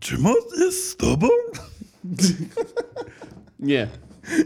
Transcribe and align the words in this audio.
Czy 0.00 0.18
moc 0.18 0.58
jest 0.58 0.90
z 0.90 0.96
tobą? 0.96 1.28
Nie. 3.60 3.88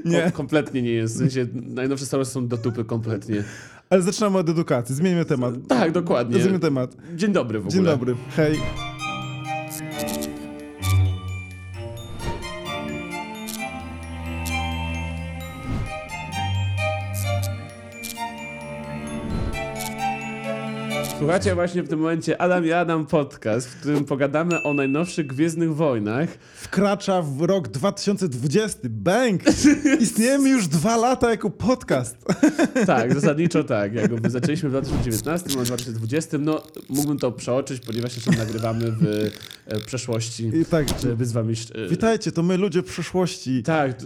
Nie. 0.05 0.23
Kom- 0.23 0.33
kompletnie 0.33 0.83
nie 0.83 0.91
jest. 0.93 1.15
W 1.15 1.19
sensie 1.19 1.47
najnowsze 1.53 2.07
Star 2.07 2.19
Wars 2.21 2.33
są 2.33 2.49
do 2.49 2.59
tupy 2.59 2.85
kompletnie. 2.85 3.45
Ale 3.91 4.03
zaczynamy 4.03 4.39
od 4.39 4.49
edukacji. 4.49 4.95
Zmieńmy 4.95 5.25
temat. 5.25 5.55
Tak, 5.69 5.93
dokładnie. 5.93 6.41
Zmieńmy 6.41 6.59
temat. 6.61 6.97
Dzień 7.15 7.33
dobry 7.33 7.59
w 7.61 7.63
ogóle. 7.67 7.75
Dzień 7.77 7.85
dobry. 7.85 8.15
Hej. 8.37 8.59
Słuchajcie 21.25 21.55
właśnie 21.55 21.83
w 21.83 21.89
tym 21.89 21.99
momencie 21.99 22.41
Adam 22.41 22.67
i 22.67 22.73
Adam 22.73 23.07
podcast, 23.07 23.69
w 23.69 23.81
którym 23.81 24.05
pogadamy 24.05 24.63
o 24.63 24.75
najnowszych 24.75 25.27
Gwiezdnych 25.27 25.75
Wojnach. 25.75 26.29
Wkracza 26.55 27.23
w 27.23 27.43
rok 27.43 27.69
2020. 27.69 28.79
Bang! 28.91 29.43
Istniejemy 30.01 30.49
już 30.49 30.69
dwa 30.69 30.97
lata 30.97 31.31
jako 31.31 31.51
podcast. 31.51 32.17
Tak, 32.87 33.15
zasadniczo 33.15 33.65
tak. 33.65 33.95
Jakby 33.95 34.31
zaczęliśmy 34.31 34.69
w 34.69 34.73
2019, 34.73 35.47
a 35.47 35.63
w 35.63 35.67
2020. 35.67 36.39
No, 36.41 36.63
mógłbym 36.89 37.19
to 37.19 37.33
przeoczyć, 37.33 37.81
ponieważ 37.81 38.15
jeszcze 38.15 38.31
nagrywamy 38.31 38.93
w 38.93 39.31
e, 39.67 39.81
przeszłości, 39.81 40.51
I 40.55 40.65
tak, 40.65 40.87
żeby 41.03 41.27
z 41.27 41.33
wami... 41.33 41.55
e, 41.75 41.89
witajcie, 41.89 42.33
to 42.33 42.43
my 42.43 42.57
ludzie 42.57 42.83
przyszłości. 42.83 43.63
Tak, 43.63 43.97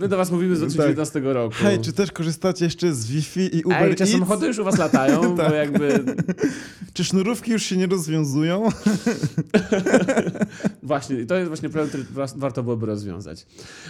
my, 0.00 0.08
do 0.08 0.16
was 0.16 0.30
mówimy 0.30 0.56
z 0.56 0.58
2019 0.58 1.20
roku. 1.20 1.54
Hej, 1.58 1.80
czy 1.80 1.92
też 1.92 2.12
korzystacie 2.12 2.64
jeszcze 2.64 2.94
z 2.94 3.06
Wi-Fi 3.06 3.56
i 3.56 3.62
Uber 3.62 3.82
Ej, 3.82 3.94
czy 3.94 4.02
Eats? 4.02 4.12
samochody 4.12 4.46
już 4.46 4.58
u 4.58 4.64
was 4.64 4.78
latają? 4.78 5.22
Tak. 5.42 5.48
Bo 5.50 5.54
jakby... 5.54 6.04
Czy 6.94 7.04
sznurówki 7.04 7.50
już 7.52 7.62
się 7.62 7.76
nie 7.76 7.86
rozwiązują? 7.86 8.68
Właśnie, 10.82 11.20
i 11.20 11.26
to 11.26 11.34
jest 11.34 11.48
właśnie 11.48 11.68
problem, 11.68 11.88
który 11.88 12.04
warto 12.36 12.62
byłoby 12.62 12.86
rozwiązać. 12.86 13.46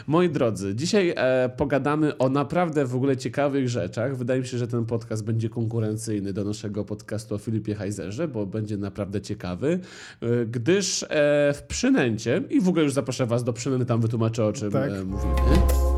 Moi 0.06 0.30
drodzy, 0.30 0.74
dzisiaj 0.74 1.14
e, 1.16 1.50
pogadamy 1.56 2.18
o 2.18 2.28
naprawdę 2.28 2.84
w 2.84 2.96
ogóle 2.96 3.16
ciekawych 3.16 3.68
rzeczach. 3.68 4.16
Wydaje 4.16 4.40
mi 4.40 4.46
się, 4.46 4.58
że 4.58 4.68
ten 4.68 4.84
podcast 4.84 5.24
będzie 5.24 5.48
konkurencyjny 5.48 6.32
do 6.32 6.44
naszego 6.44 6.84
podcastu 6.84 7.34
o 7.34 7.38
Filipie 7.38 7.74
Heizerze, 7.74 8.28
bo 8.28 8.46
będzie 8.46 8.76
naprawdę 8.76 9.20
ciekawy, 9.20 9.80
e, 10.20 10.46
gdyż 10.46 11.02
e, 11.02 11.06
w 11.54 11.62
przynęcie, 11.68 12.42
i 12.50 12.60
w 12.60 12.68
ogóle 12.68 12.84
już 12.84 12.92
zaproszę 12.92 13.26
was 13.26 13.44
do 13.44 13.52
przynęty, 13.52 13.86
tam 13.86 14.00
wytłumaczę 14.00 14.44
o 14.44 14.52
czym 14.52 14.70
Tak. 14.70 14.90
e, 14.90 15.04
mówimy. 15.04 15.91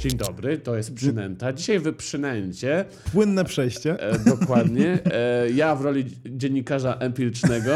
Dzień 0.00 0.12
dobry, 0.12 0.58
to 0.58 0.76
jest 0.76 0.94
przynęta. 0.94 1.52
Dzisiaj 1.52 1.78
w 1.78 1.96
przynęcie 1.96 2.84
Płynne 3.12 3.44
przejście. 3.44 4.02
E, 4.02 4.18
dokładnie. 4.18 4.98
E, 5.04 5.50
ja 5.50 5.76
w 5.76 5.80
roli 5.80 6.04
dziennikarza 6.26 6.94
empirycznego 6.94 7.70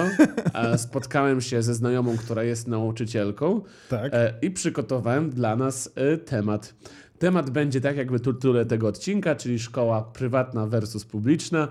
e, 0.55 0.79
spotkałem 0.79 1.41
się 1.41 1.63
ze 1.63 1.75
znajomą, 1.75 2.17
która 2.17 2.43
jest 2.43 2.69
nauczycielką 2.69 3.61
Tak. 3.89 4.15
e, 4.15 4.35
i 4.43 4.51
przygotowałem 4.51 5.31
dla 5.31 5.57
nas 5.57 5.93
e, 5.95 6.17
temat. 6.17 6.75
Temat 7.19 7.51
będzie 7.51 7.81
tak 7.81 7.97
jakby 7.97 8.21
tytule 8.21 8.67
tego 8.67 8.89
odcinka, 8.89 9.35
czyli 9.35 9.59
szkoła 9.59 10.03
prywatna 10.03 10.67
versus 10.67 11.05
publiczna. 11.05 11.69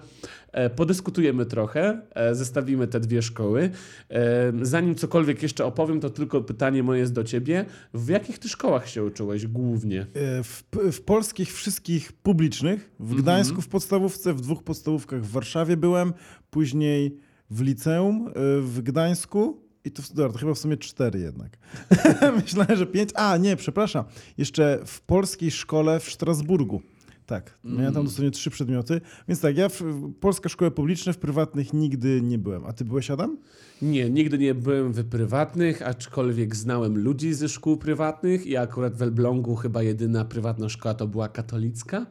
E, 0.51 0.69
Podyskutujemy 0.69 1.45
trochę, 1.45 2.01
e, 2.15 2.35
zestawimy 2.35 2.87
te 2.87 2.99
dwie 2.99 3.21
szkoły. 3.21 3.69
E, 4.09 4.53
Zanim 4.61 4.95
cokolwiek 4.95 5.43
jeszcze 5.43 5.65
opowiem, 5.65 5.99
to 5.99 6.09
tylko 6.09 6.41
pytanie 6.41 6.83
moje 6.83 6.99
jest 6.99 7.13
do 7.13 7.23
ciebie. 7.23 7.65
W 7.93 8.09
jakich 8.09 8.39
ty 8.39 8.49
szkołach 8.49 8.89
się 8.89 9.03
uczyłeś 9.03 9.47
głównie? 9.47 10.07
W, 10.43 10.63
w 10.91 11.01
polskich 11.01 11.53
wszystkich 11.53 12.13
publicznych, 12.13 12.91
w 12.99 13.15
Gdańsku 13.15 13.61
w 13.61 13.67
podstawówce, 13.67 14.33
w 14.33 14.41
dwóch 14.41 14.63
podstawówkach 14.63 15.21
w 15.21 15.31
Warszawie 15.31 15.77
byłem, 15.77 16.13
później 16.49 17.17
w 17.49 17.61
liceum 17.61 18.31
w 18.61 18.81
Gdańsku 18.81 19.62
i 19.85 19.91
to, 19.91 20.03
dobra, 20.13 20.33
to 20.33 20.39
chyba 20.39 20.53
w 20.53 20.59
sumie 20.59 20.77
cztery 20.77 21.19
jednak. 21.19 21.57
Myślałem, 22.43 22.77
że 22.77 22.85
pięć. 22.85 23.09
A, 23.15 23.37
nie, 23.37 23.55
przepraszam. 23.55 24.05
Jeszcze 24.37 24.79
w 24.85 25.01
polskiej 25.01 25.51
szkole 25.51 25.99
w 25.99 26.09
Strasburgu. 26.09 26.81
Tak, 27.25 27.57
miałem 27.63 27.93
tam 27.93 28.05
dosłownie 28.05 28.31
trzy 28.31 28.49
przedmioty. 28.49 29.01
Więc 29.27 29.41
tak, 29.41 29.57
ja 29.57 29.69
w, 29.69 29.81
polskie 30.19 30.49
szkoły 30.49 30.71
publiczne, 30.71 31.13
w 31.13 31.17
prywatnych 31.17 31.73
nigdy 31.73 32.21
nie 32.21 32.37
byłem. 32.37 32.65
A 32.65 32.73
ty 32.73 32.85
byłeś, 32.85 33.11
Adam? 33.11 33.37
Nie, 33.81 34.09
nigdy 34.09 34.37
nie 34.37 34.55
byłem 34.55 34.93
w 34.93 35.09
prywatnych, 35.09 35.81
aczkolwiek 35.81 36.55
znałem 36.55 36.97
ludzi 36.97 37.33
ze 37.33 37.49
szkół 37.49 37.77
prywatnych 37.77 38.47
i 38.47 38.57
akurat 38.57 38.95
w 38.95 39.01
Elblągu 39.01 39.55
chyba 39.55 39.83
jedyna 39.83 40.25
prywatna 40.25 40.69
szkoła 40.69 40.93
to 40.93 41.07
była 41.07 41.29
katolicka. 41.29 42.05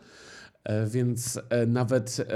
E, 0.65 0.87
Więc 0.87 1.41
e, 1.49 1.67
nawet 1.67 2.27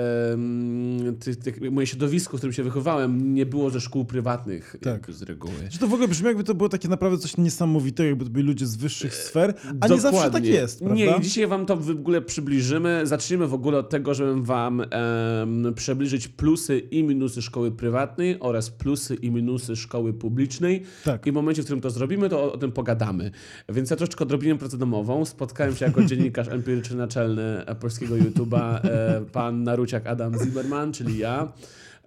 ty, 1.20 1.36
ty, 1.36 1.70
moje 1.70 1.86
środowisko, 1.86 2.36
w 2.36 2.40
którym 2.40 2.52
się 2.52 2.62
wychowałem, 2.62 3.34
nie 3.34 3.46
było 3.46 3.70
ze 3.70 3.80
szkół 3.80 4.04
prywatnych 4.04 4.76
Tak. 4.82 5.10
z 5.12 5.22
reguły. 5.22 5.54
Że 5.70 5.78
to 5.78 5.88
w 5.88 5.92
ogóle 5.92 6.08
brzmi 6.08 6.26
jakby 6.26 6.44
to 6.44 6.54
było 6.54 6.68
takie 6.68 6.88
naprawdę 6.88 7.18
coś 7.18 7.36
niesamowitego, 7.36 8.08
jakby 8.08 8.24
to 8.24 8.30
byli 8.30 8.46
ludzie 8.46 8.66
z 8.66 8.76
wyższych 8.76 9.14
sfer, 9.14 9.54
a 9.80 9.88
nie 9.88 10.00
zawsze 10.00 10.18
tak 10.20 10.26
Dokładnie. 10.26 10.50
jest, 10.50 10.78
prawda? 10.78 10.96
Nie, 10.96 11.20
dzisiaj 11.20 11.46
wam 11.46 11.66
to 11.66 11.76
w 11.76 11.90
ogóle 11.90 12.22
przybliżymy. 12.22 13.00
Zaczniemy 13.04 13.46
w 13.46 13.54
ogóle 13.54 13.78
od 13.78 13.90
tego, 13.90 14.14
żebym 14.14 14.42
wam 14.44 14.80
em, 14.80 15.74
przybliżyć 15.74 16.28
plusy 16.28 16.78
i 16.78 17.04
minusy 17.04 17.42
szkoły 17.42 17.72
prywatnej 17.72 18.40
oraz 18.40 18.70
plusy 18.70 19.14
i 19.14 19.30
minusy 19.30 19.76
szkoły 19.76 20.14
publicznej. 20.14 20.82
Tak. 21.04 21.26
I 21.26 21.32
w 21.32 21.34
momencie, 21.34 21.62
w 21.62 21.64
którym 21.64 21.80
to 21.80 21.90
zrobimy, 21.90 22.28
to 22.28 22.44
o, 22.44 22.52
o 22.52 22.58
tym 22.58 22.72
pogadamy. 22.72 23.30
Więc 23.68 23.90
ja 23.90 23.96
troszeczkę 23.96 24.24
odrobiłem 24.24 24.58
pracę 24.58 24.78
domową. 24.78 25.24
Spotkałem 25.24 25.76
się 25.76 25.84
jako 25.84 26.04
dziennikarz 26.08 26.48
empiryczny 26.48 26.96
naczelny 26.96 27.66
e, 27.66 27.74
polskiego 27.74 28.15
YouTube'a, 28.16 28.80
e, 28.84 29.20
pan 29.32 29.64
Naruciak 29.64 30.06
Adam 30.06 30.38
Zimmerman, 30.38 30.92
czyli 30.92 31.18
ja. 31.18 31.48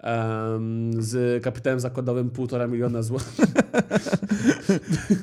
Em, 0.01 0.91
z 1.03 1.43
kapitałem 1.43 1.79
zakładowym 1.79 2.29
półtora 2.29 2.67
miliona 2.67 3.01
złotych. 3.03 3.35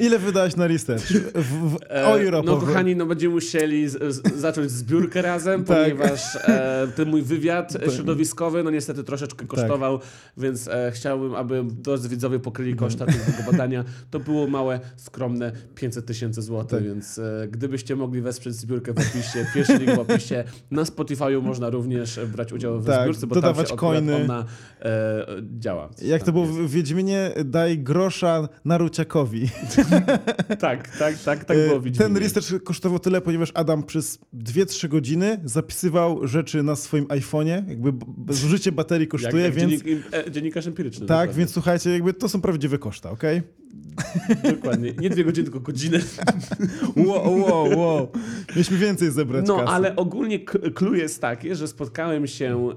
Ile 0.01 0.19
wydałeś 0.19 0.57
na 0.57 0.67
research? 0.67 1.03
W, 1.35 1.71
w, 1.71 1.77
E, 1.91 2.07
o 2.07 2.21
Europę. 2.21 2.47
No 2.51 2.57
kochani, 2.57 2.97
no 2.97 3.07
będziemy 3.07 3.35
musieli 3.35 3.89
z, 3.89 4.15
z, 4.15 4.35
zacząć 4.41 4.71
zbiórkę 4.71 5.23
razem, 5.23 5.65
Tak. 5.65 5.79
ponieważ 5.83 6.37
e, 6.37 6.89
ten 6.97 7.09
mój 7.11 7.23
wywiad 7.23 7.77
e, 7.77 7.91
środowiskowy, 7.91 8.63
no 8.63 8.71
niestety 8.71 9.05
troszeczkę 9.05 9.47
kosztował, 9.47 10.01
więc 10.37 10.69
e, 10.69 10.93
chciałbym, 10.95 11.35
aby 11.35 11.65
drodzy 11.65 12.09
widzowie 12.09 12.39
pokryli 12.39 12.77
koszta 12.77 13.07
tego 13.07 13.51
badania. 13.53 13.85
To 14.11 14.21
było 14.21 14.47
małe, 14.47 14.81
skromne 14.97 15.53
500 15.75 16.07
tysięcy 16.07 16.43
złotych, 16.43 16.79
Tak. 16.79 16.87
więc 16.89 17.19
e, 17.19 17.49
gdybyście 17.51 17.97
mogli 17.97 18.21
wesprzeć 18.21 18.55
zbiórkę 18.55 18.93
w 18.93 18.99
opisie, 18.99 19.47
pierwszy 19.55 19.79
link 19.79 19.95
w 19.97 19.99
opisie, 19.99 20.45
na 20.71 20.83
Spotify'u 20.83 21.43
można 21.43 21.71
również 21.71 22.21
brać 22.33 22.53
udział 22.53 22.81
w 22.81 22.87
Tak, 22.87 23.03
zbiórce, 23.03 23.27
bo 23.27 23.35
dodawać 23.35 23.69
tam 23.69 23.77
się 23.77 23.81
coiny. 23.81 24.17
ona 24.25 24.45
e, 24.83 25.27
działa. 25.59 25.91
Jak 26.03 26.23
to 26.23 26.33
było 26.33 26.47
w 26.47 26.71
Wiedźminie, 26.71 27.31
daj 27.45 27.79
grosza 27.79 28.49
Naruciakowi. 28.65 29.49
Tak, 30.59 30.99
tak, 30.99 31.19
tak, 31.19 31.45
tak 31.45 31.57
E, 31.57 31.67
było 31.67 31.81
widzieć. 31.81 31.99
Ten 31.99 32.17
research 32.17 32.63
kosztował 32.65 32.99
tyle, 32.99 33.21
ponieważ 33.21 33.51
Adam 33.55 33.83
przez 33.83 34.19
2-3 34.35 34.89
godziny 34.89 35.41
zapisywał 35.45 36.27
rzeczy 36.27 36.63
na 36.63 36.77
swoim 36.77 37.05
iPhone'ie, 37.05 37.69
jakby 37.69 37.93
zużycie 38.35 38.73
baterii 38.73 39.09
kosztuje, 39.09 39.45
jak, 39.45 39.55
jak 39.57 39.69
więc... 39.69 39.83
dziennik, 39.83 40.07
e, 40.13 40.31
dziennikarz 40.31 40.67
empiryczny. 40.67 41.07
Tak, 41.07 41.33
więc 41.33 41.51
słuchajcie, 41.53 41.91
jakby 41.91 42.15
to 42.15 42.29
są 42.29 42.41
prawdziwe 42.41 42.79
koszta, 42.79 43.11
okej? 43.11 43.43
Dokładnie. 44.55 44.93
Nie 45.01 45.11
dwie 45.11 45.25
godziny, 45.25 45.45
tylko 45.45 45.61
godzinę. 45.61 45.99
Wow, 47.07 47.41
wow, 47.41 47.79
wow. 47.79 48.09
Mieliśmy 48.51 48.79
więcej 48.79 49.11
zebrać 49.11 49.45
No, 49.49 49.57
kasy. 49.57 49.69
ale 49.69 49.97
ogólnie 49.97 50.39
clue 50.75 50.95
jest 50.95 51.21
takie, 51.21 51.57
że 51.57 51.69
spotkałem 51.69 52.27
się 52.27 52.69
e, 52.71 52.77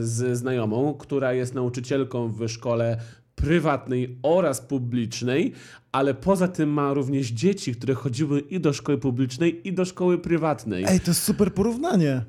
z 0.00 0.38
znajomą, 0.38 0.94
która 0.94 1.32
jest 1.32 1.54
nauczycielką 1.54 2.28
w 2.28 2.48
szkole 2.48 2.96
prywatnej 3.34 4.18
oraz 4.22 4.60
publicznej, 4.60 5.52
ale 5.92 6.14
poza 6.14 6.48
tym 6.48 6.68
ma 6.70 6.94
również 6.94 7.26
dzieci, 7.28 7.74
które 7.74 7.94
chodziły 7.94 8.40
i 8.40 8.60
do 8.60 8.72
szkoły 8.72 8.98
publicznej, 8.98 9.68
i 9.68 9.72
do 9.72 9.84
szkoły 9.84 10.18
prywatnej. 10.18 10.84
Ej, 10.88 11.00
to 11.00 11.10
jest 11.10 11.22
super 11.22 11.54
porównanie. 11.54 12.24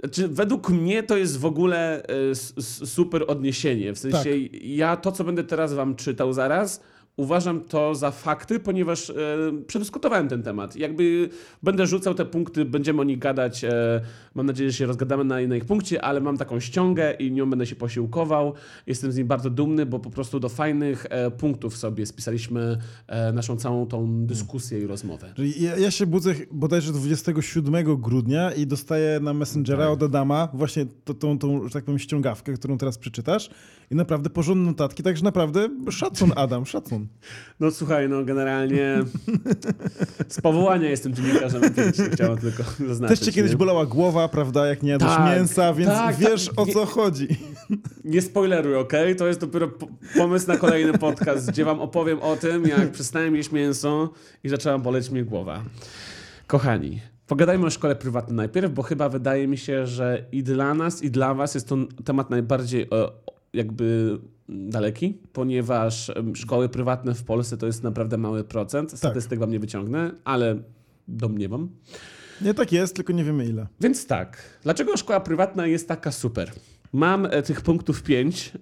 Znaczy, 0.00 0.28
według 0.28 0.70
mnie 0.70 1.02
to 1.02 1.16
jest 1.16 1.38
w 1.38 1.44
ogóle 1.44 2.02
e, 2.02 2.34
super 2.86 3.24
odniesienie. 3.28 3.92
W 3.92 3.98
sensie, 3.98 4.18
Tak. 4.30 4.62
ja 4.62 4.96
to, 4.96 5.12
co 5.12 5.24
będę 5.24 5.44
teraz 5.44 5.74
wam 5.74 5.94
czytał 5.96 6.32
zaraz, 6.32 6.80
uważam 7.20 7.60
to 7.60 7.94
za 7.94 8.10
fakty, 8.10 8.60
ponieważ 8.60 9.10
e, 9.10 9.14
przedyskutowałem 9.66 10.28
ten 10.28 10.42
temat. 10.42 10.76
Jakby 10.76 11.28
będę 11.62 11.86
rzucał 11.86 12.14
te 12.14 12.24
punkty, 12.24 12.64
będziemy 12.64 13.00
o 13.00 13.04
nich 13.04 13.18
gadać. 13.18 13.64
E, 13.64 14.00
mam 14.34 14.46
nadzieję, 14.46 14.70
że 14.70 14.76
się 14.76 14.86
rozgadamy 14.86 15.24
na, 15.24 15.40
na 15.48 15.56
ich 15.56 15.64
punkcie, 15.64 16.04
ale 16.04 16.20
mam 16.20 16.36
taką 16.38 16.60
ściągę 16.60 17.12
i 17.12 17.32
nią 17.32 17.50
będę 17.50 17.66
się 17.66 17.76
posiłkował. 17.76 18.54
Jestem 18.86 19.12
z 19.12 19.16
niej 19.16 19.24
bardzo 19.24 19.50
dumny, 19.50 19.86
bo 19.86 19.98
po 19.98 20.10
prostu 20.10 20.40
do 20.40 20.48
fajnych 20.48 21.06
e, 21.10 21.30
punktów 21.30 21.76
sobie 21.76 22.06
spisaliśmy 22.06 22.78
e, 23.06 23.32
naszą 23.32 23.56
całą 23.56 23.86
tą 23.86 24.26
dyskusję 24.26 24.80
i 24.80 24.86
rozmowę. 24.86 25.34
Ja, 25.58 25.76
ja 25.76 25.90
się 25.90 26.06
budzę 26.06 26.34
bodajże 26.50 26.92
27 26.92 28.00
grudnia 28.00 28.52
i 28.52 28.66
dostaję 28.66 29.20
na 29.20 29.34
Messengera 29.34 29.84
Tak. 29.84 29.92
od 29.92 30.02
Adama 30.02 30.48
właśnie 30.54 30.86
to, 31.04 31.14
tą, 31.14 31.38
tą, 31.38 31.68
że 31.68 31.70
tak 31.70 31.84
powiem, 31.84 31.98
ściągawkę, 31.98 32.52
którą 32.52 32.78
teraz 32.78 32.98
przeczytasz 32.98 33.50
i 33.90 33.94
naprawdę 33.94 34.30
porządne 34.30 34.66
notatki, 34.66 35.02
także 35.02 35.24
naprawdę 35.24 35.68
szacun 35.90 36.32
Adam, 36.36 36.66
szacun. 36.66 37.06
No 37.60 37.70
słuchaj, 37.70 38.08
no 38.08 38.24
generalnie 38.24 38.98
z 40.28 40.40
powołania 40.40 40.90
jestem 40.90 41.14
dziennikarzem 41.14 41.64
empirycznym, 41.64 42.10
chciałem 42.10 42.38
tylko 42.38 42.62
zaznaczyć. 42.88 43.18
Też 43.18 43.26
cię 43.28 43.32
kiedyś 43.32 43.52
nie? 43.52 43.58
bolała 43.58 43.86
głowa, 43.86 44.28
prawda, 44.28 44.66
jak 44.66 44.82
nie 44.82 44.90
jadłeś 44.90 45.10
Tak, 45.12 45.36
mięsa, 45.36 45.74
więc 45.74 45.90
tak, 45.90 46.16
wiesz 46.16 46.46
tak. 46.46 46.60
o 46.60 46.66
Nie- 46.66 46.72
co 46.72 46.86
chodzi. 46.86 47.28
Nie 48.04 48.22
spoileruj, 48.22 48.76
okej? 48.76 49.16
To 49.16 49.26
jest 49.26 49.40
dopiero 49.40 49.68
po- 49.68 49.88
pomysł 50.16 50.48
na 50.48 50.56
kolejny 50.56 50.98
podcast, 50.98 51.50
gdzie 51.50 51.64
wam 51.64 51.80
opowiem 51.80 52.18
o 52.22 52.36
tym, 52.36 52.64
jak 52.66 52.90
przestałem 52.92 53.36
jeść 53.36 53.52
mięso 53.52 54.10
i 54.44 54.48
zaczęła 54.48 54.78
boleć 54.78 55.10
mnie 55.10 55.24
głowa. 55.24 55.62
Kochani, 56.46 57.00
pogadajmy 57.26 57.66
o 57.66 57.70
szkole 57.70 57.96
prywatnej 57.96 58.36
najpierw, 58.36 58.72
bo 58.72 58.82
chyba 58.82 59.08
wydaje 59.08 59.48
mi 59.48 59.58
się, 59.58 59.86
że 59.86 60.24
i 60.32 60.42
dla 60.42 60.74
nas, 60.74 61.02
i 61.02 61.10
dla 61.10 61.34
was 61.34 61.54
jest 61.54 61.68
to 61.68 61.76
temat 62.04 62.30
najbardziej 62.30 62.82
e, 62.82 62.86
jakby 63.52 64.18
daleki, 64.50 65.18
ponieważ 65.32 66.12
szkoły 66.34 66.68
prywatne 66.68 67.14
w 67.14 67.24
Polsce 67.24 67.56
to 67.56 67.66
jest 67.66 67.82
naprawdę 67.82 68.16
mały 68.16 68.44
procent. 68.44 68.92
Statystyk 68.92 69.38
wam 69.38 69.50
nie 69.50 69.60
wyciągnę, 69.60 70.10
ale 70.24 70.56
domniemam. 71.08 71.68
Nie 72.40 72.54
tak 72.54 72.72
jest, 72.72 72.96
tylko 72.96 73.12
nie 73.12 73.24
wiemy 73.24 73.46
ile. 73.46 73.66
Więc 73.80 74.06
tak, 74.06 74.42
dlaczego 74.62 74.96
szkoła 74.96 75.20
prywatna 75.20 75.66
jest 75.66 75.88
taka 75.88 76.12
super? 76.12 76.52
Mam 76.92 77.26
e, 77.26 77.42
tych 77.42 77.60
punktów 77.60 78.02
5, 78.02 78.52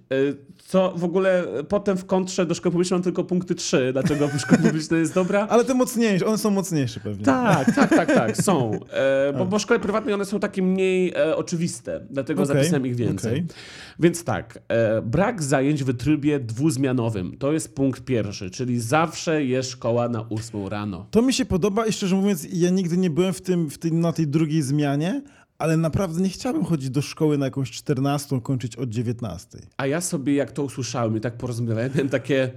co 0.69 0.93
w 0.95 1.03
ogóle 1.03 1.59
e, 1.59 1.63
potem 1.63 1.97
w 1.97 2.05
kontrze 2.05 2.45
do 2.45 2.55
szkoły 2.55 2.71
publicznej 2.71 2.95
mam 2.95 3.03
tylko 3.03 3.23
punkty 3.23 3.55
3. 3.55 3.89
Dlaczego 3.93 4.29
szkoła 4.39 4.61
publiczna 4.61 4.97
jest 4.97 5.13
dobra? 5.13 5.47
Ale 5.49 5.65
te 5.65 5.73
mocniejsze, 5.73 6.25
one 6.25 6.37
są 6.37 6.49
mocniejsze 6.49 6.99
pewnie. 6.99 7.25
Tak, 7.25 7.75
tak, 7.75 7.89
tak, 7.89 8.13
tak, 8.13 8.37
są. 8.37 8.71
E, 8.93 9.33
bo, 9.37 9.45
bo 9.45 9.59
szkoły 9.59 9.79
prywatne 9.79 10.13
one 10.13 10.25
są 10.25 10.39
takie 10.39 10.61
mniej 10.61 11.13
e, 11.15 11.35
oczywiste, 11.35 12.07
dlatego 12.09 12.43
Okej, 12.43 12.55
zapisałem 12.55 12.85
ich 12.85 12.95
więcej. 12.95 13.31
okej. 13.31 13.47
Więc 13.99 14.23
tak, 14.23 14.59
e, 14.67 15.01
brak 15.01 15.43
zajęć 15.43 15.83
w 15.83 15.97
trybie 15.97 16.39
dwuzmianowym 16.39 17.37
to 17.37 17.53
jest 17.53 17.75
punkt 17.75 18.01
pierwszy, 18.01 18.49
czyli 18.49 18.79
zawsze 18.79 19.45
jest 19.45 19.69
szkoła 19.69 20.09
na 20.09 20.29
8 20.29 20.67
rano. 20.67 21.07
To 21.11 21.21
mi 21.21 21.33
się 21.33 21.45
podoba 21.45 21.85
i 21.85 21.93
szczerze 21.93 22.15
mówiąc, 22.15 22.47
ja 22.53 22.69
nigdy 22.69 22.97
nie 22.97 23.09
byłem 23.09 23.33
w 23.33 23.41
tym, 23.41 23.69
w 23.69 23.77
tym, 23.77 23.99
na 23.99 24.13
tej 24.13 24.27
drugiej 24.27 24.61
zmianie, 24.61 25.21
ale 25.59 25.77
naprawdę 25.77 26.21
nie 26.21 26.29
chciałbym 26.29 26.65
chodzić 26.65 26.89
do 26.89 27.01
szkoły 27.01 27.37
na 27.37 27.45
jakąś 27.45 27.71
14, 27.71 28.41
kończyć 28.41 28.75
od 28.75 28.89
19. 28.89 29.59
A 29.77 29.87
ja 29.87 30.01
sobie, 30.01 30.33
jak 30.33 30.51
to 30.51 30.63
usłyszałem 30.63 31.17
i 31.17 31.21
tak 31.21 31.37
porozmawiałem, 31.37 31.91
miałem 31.95 32.09
takie, 32.09 32.51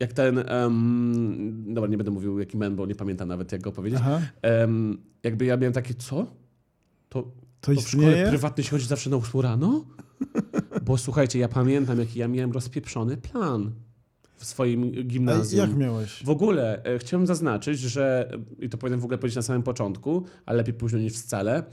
jak 0.00 0.12
ten, 0.12 0.38
um, 0.38 1.64
dobra, 1.74 1.90
nie 1.90 1.96
będę 1.96 2.10
mówił 2.10 2.38
jaki 2.38 2.56
men, 2.56 2.76
bo 2.76 2.86
nie 2.86 2.94
pamiętam 2.94 3.28
nawet 3.28 3.52
jak 3.52 3.60
go 3.60 3.72
powiedzieć, 3.72 4.00
Em, 4.42 4.98
jakby 5.22 5.44
ja 5.44 5.56
miałem 5.56 5.72
takie, 5.72 5.94
co? 5.94 6.26
To, 7.08 7.22
to 7.60 7.74
to 7.74 7.80
w 7.80 7.88
szkole 7.88 8.26
prywatnej 8.28 8.64
się 8.64 8.70
chodzi 8.70 8.86
zawsze 8.86 9.10
na 9.10 9.16
8 9.16 9.40
rano? 9.40 9.84
Bo 10.86 10.98
słuchajcie, 10.98 11.38
ja 11.38 11.48
pamiętam, 11.48 11.98
jaki 11.98 12.18
ja 12.18 12.28
miałem 12.28 12.52
rozpieprzony 12.52 13.16
plan 13.16 13.72
w 14.40 14.44
swoim 14.44 14.92
A 14.98 15.02
gimnazjum. 15.02 15.60
jak 15.60 15.76
miałeś? 15.76 16.24
W 16.24 16.30
ogóle 16.30 16.84
e, 16.84 16.98
chciałem 16.98 17.26
zaznaczyć, 17.26 17.80
że, 17.80 18.30
i 18.58 18.68
to 18.68 18.78
powinienem 18.78 19.00
w 19.00 19.04
ogóle 19.04 19.18
powiedzieć 19.18 19.36
na 19.36 19.42
samym 19.42 19.62
początku, 19.62 20.24
ale 20.46 20.56
lepiej 20.56 20.74
późno 20.74 20.98
niż 20.98 21.12
wcale, 21.12 21.64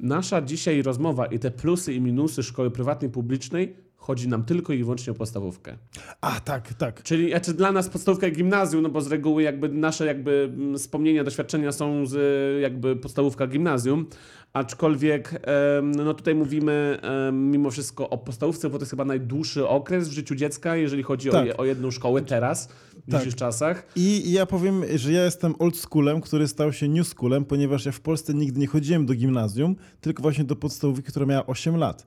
nasza 0.00 0.42
dzisiaj 0.42 0.82
rozmowa 0.82 1.26
i 1.26 1.38
te 1.38 1.50
plusy 1.50 1.94
i 1.94 2.00
minusy 2.00 2.42
szkoły 2.42 2.70
prywatnej, 2.70 3.10
publicznej 3.10 3.88
chodzi 4.08 4.28
nam 4.28 4.44
tylko 4.44 4.72
i 4.72 4.82
wyłącznie 4.84 5.10
o 5.10 5.14
podstawówkę. 5.14 5.76
A, 6.20 6.40
tak, 6.40 6.74
tak. 6.74 7.02
Czyli 7.02 7.30
znaczy 7.30 7.54
dla 7.54 7.72
nas 7.72 7.88
podstawówka 7.88 8.26
i 8.26 8.32
gimnazjum, 8.32 8.82
no 8.82 8.88
bo 8.88 9.00
z 9.00 9.06
reguły 9.06 9.42
jakby 9.42 9.68
nasze 9.68 10.06
jakby 10.06 10.50
mm, 10.54 10.78
wspomnienia, 10.78 11.24
doświadczenia 11.24 11.72
są 11.72 12.06
z 12.06 12.62
jakby 12.62 12.96
podstawówka, 12.96 13.46
gimnazjum, 13.46 14.06
aczkolwiek 14.52 15.42
no 15.82 16.14
tutaj 16.14 16.34
mówimy 16.34 16.98
mimo 17.32 17.70
wszystko 17.70 18.10
o 18.10 18.18
podstawówce, 18.18 18.70
bo 18.70 18.78
to 18.78 18.82
jest 18.82 18.90
chyba 18.90 19.04
najdłuższy 19.04 19.68
okres 19.68 20.08
w 20.08 20.12
życiu 20.12 20.34
dziecka, 20.34 20.76
jeżeli 20.76 21.02
chodzi 21.02 21.28
o, 21.30 21.32
Tak. 21.32 21.46
je, 21.46 21.56
o 21.56 21.64
jedną 21.64 21.90
szkołę 21.90 22.22
teraz, 22.22 22.68
w 22.68 22.94
Tak. 22.94 23.04
dzisiejszych 23.06 23.34
czasach. 23.34 23.86
I 23.96 24.32
ja 24.32 24.46
powiem, 24.46 24.82
że 24.94 25.12
ja 25.12 25.24
jestem 25.24 25.54
old 25.58 25.76
schoolem, 25.76 26.20
który 26.20 26.48
stał 26.48 26.72
się 26.72 26.88
new 26.88 27.06
schoolem, 27.08 27.44
ponieważ 27.44 27.86
ja 27.86 27.92
w 27.92 28.00
Polsce 28.00 28.34
nigdy 28.34 28.60
nie 28.60 28.66
chodziłem 28.66 29.06
do 29.06 29.14
gimnazjum, 29.14 29.76
tylko 30.00 30.22
właśnie 30.22 30.44
do 30.44 30.56
podstawówki, 30.56 31.02
która 31.10 31.26
miała 31.26 31.46
8 31.46 31.76
lat. 31.76 32.06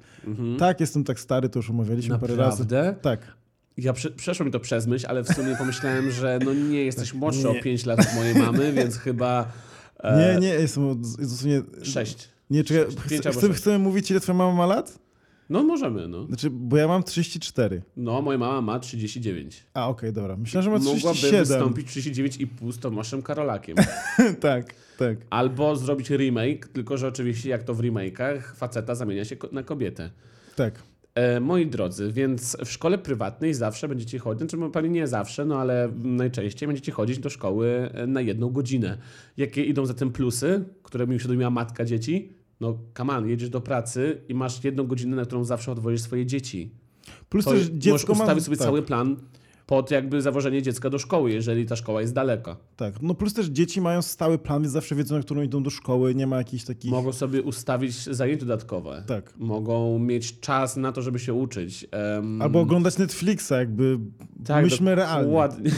Tak, 0.59 0.79
jestem 0.79 1.03
tak 1.03 1.19
stary, 1.19 1.49
to 1.49 1.59
już 1.59 1.69
omawialiśmy 1.69 2.19
parę 2.19 2.35
razy. 2.35 2.63
Naprawdę? 2.63 2.95
Tak. 3.01 3.19
Ja 3.77 3.93
prze, 3.93 4.11
przeszło 4.11 4.45
mi 4.45 4.51
to 4.51 4.59
przez 4.59 4.87
myśl, 4.87 5.05
ale 5.09 5.23
w 5.23 5.27
sumie 5.27 5.55
pomyślałem, 5.55 6.11
że 6.11 6.39
no 6.45 6.53
nie 6.53 6.83
jesteś 6.83 7.13
młodszy. 7.13 7.43
Nie. 7.43 7.49
o 7.59 7.63
5 7.63 7.85
lat 7.85 7.99
od 7.99 8.15
mojej 8.15 8.35
mamy, 8.35 8.73
więc 8.73 8.97
chyba 8.97 9.47
Nie, 10.03 10.39
nie, 10.41 10.47
jestem 10.47 10.87
od- 10.89 11.01
dosłownie... 11.01 11.61
6. 11.83 12.29
Nie, 12.49 12.63
czekaj, 12.63 12.85
chcę, 12.99 13.33
sześć. 13.33 13.49
chcemy 13.59 13.79
mówić, 13.79 14.11
ile 14.11 14.19
twoja 14.19 14.37
mama 14.37 14.53
ma 14.53 14.65
lat? 14.65 14.99
No 15.49 15.63
możemy, 15.63 16.07
no. 16.07 16.25
Znaczy, 16.25 16.49
bo 16.49 16.77
ja 16.77 16.87
mam 16.87 17.03
34. 17.03 17.81
No, 17.97 18.21
moja 18.21 18.37
mama 18.37 18.61
ma 18.61 18.79
39. 18.79 19.65
A, 19.73 19.87
okej, 19.89 20.13
dobra. 20.13 20.37
Myślałem, 20.37 20.63
że 20.63 20.69
ma 20.69 20.77
Mogłaby 20.77 21.17
37. 21.17 21.39
wystąpić 21.39 21.87
39,5 21.87 22.71
z 22.71 22.79
Tomaszem 22.79 23.21
Karolakiem. 23.21 23.75
tak, 24.39 24.73
tak. 24.97 25.17
Albo 25.29 25.75
zrobić 25.75 26.09
remake, 26.09 26.67
tylko 26.67 26.97
że 26.97 27.07
oczywiście 27.07 27.49
jak 27.49 27.63
to 27.63 27.73
w 27.73 27.79
remake'ach 27.79 28.41
faceta 28.55 28.95
zamienia 28.95 29.25
się 29.25 29.35
na 29.51 29.63
kobietę. 29.63 30.09
Tak. 30.55 30.79
E, 31.15 31.39
moi 31.39 31.67
drodzy, 31.67 32.11
więc 32.11 32.57
w 32.65 32.71
szkole 32.71 32.97
prywatnej 32.97 33.53
zawsze 33.53 33.87
będziecie 33.87 34.19
chodzić, 34.19 34.39
znaczy 34.39 34.57
no, 34.57 34.69
pewnie 34.69 34.89
nie 34.89 35.07
zawsze, 35.07 35.45
no 35.45 35.59
ale 35.59 35.89
najczęściej 36.03 36.67
będziecie 36.67 36.91
chodzić 36.91 37.19
do 37.19 37.29
szkoły 37.29 37.89
e, 37.93 38.07
na 38.07 38.21
jedną 38.21 38.49
godzinę. 38.49 38.97
Jakie 39.37 39.63
idą 39.63 39.85
za 39.85 39.93
tym 39.93 40.11
plusy, 40.11 40.65
które 40.83 41.07
mi 41.07 41.15
uświadomiła 41.15 41.49
matka 41.49 41.85
dzieci? 41.85 42.29
No 42.59 42.77
on, 43.09 43.29
jedziesz 43.29 43.49
do 43.49 43.61
pracy 43.61 44.21
i 44.29 44.33
masz 44.33 44.63
jedną 44.63 44.87
godzinę, 44.87 45.15
na 45.15 45.25
którą 45.25 45.43
zawsze 45.43 45.71
odwozisz 45.71 46.01
swoje 46.01 46.25
dzieci. 46.25 46.71
Plus 47.29 47.45
To 47.45 47.51
też 47.51 47.67
dziecko 47.67 48.13
ma... 48.13 48.19
ustawić 48.19 48.43
sobie 48.43 48.57
tak, 48.57 48.67
cały 48.67 48.81
plan 48.81 49.17
pod 49.71 49.91
jakby 49.91 50.21
zawożenie 50.21 50.61
dziecka 50.61 50.89
do 50.89 50.99
szkoły, 50.99 51.31
jeżeli 51.31 51.65
ta 51.65 51.75
szkoła 51.75 52.01
jest 52.01 52.13
daleka. 52.13 52.55
Tak, 52.75 53.01
no 53.01 53.13
plus 53.13 53.33
też 53.33 53.45
dzieci 53.47 53.81
mają 53.81 54.01
stały 54.01 54.37
plan, 54.37 54.61
więc 54.61 54.73
zawsze 54.73 54.95
wiedzą, 54.95 55.15
na 55.15 55.21
którą 55.21 55.41
idą 55.41 55.63
do 55.63 55.69
szkoły, 55.69 56.15
nie 56.15 56.27
ma 56.27 56.37
jakichś 56.37 56.63
takich... 56.63 56.91
Mogą 56.91 57.13
sobie 57.13 57.41
ustawić 57.41 57.93
zajęcia 57.93 58.45
dodatkowe. 58.45 59.03
Tak. 59.07 59.33
Mogą 59.37 59.99
mieć 59.99 60.39
czas 60.39 60.77
na 60.77 60.91
to, 60.91 61.01
żeby 61.01 61.19
się 61.19 61.33
uczyć. 61.33 61.87
Em, 61.91 62.41
Albo 62.41 62.59
oglądać 62.59 62.97
Netflixa, 62.97 63.51
jakby 63.51 63.99
Tak, 64.45 64.63
myślmy 64.63 64.95
realnie. 64.95 65.33
Ładnie. 65.33 65.71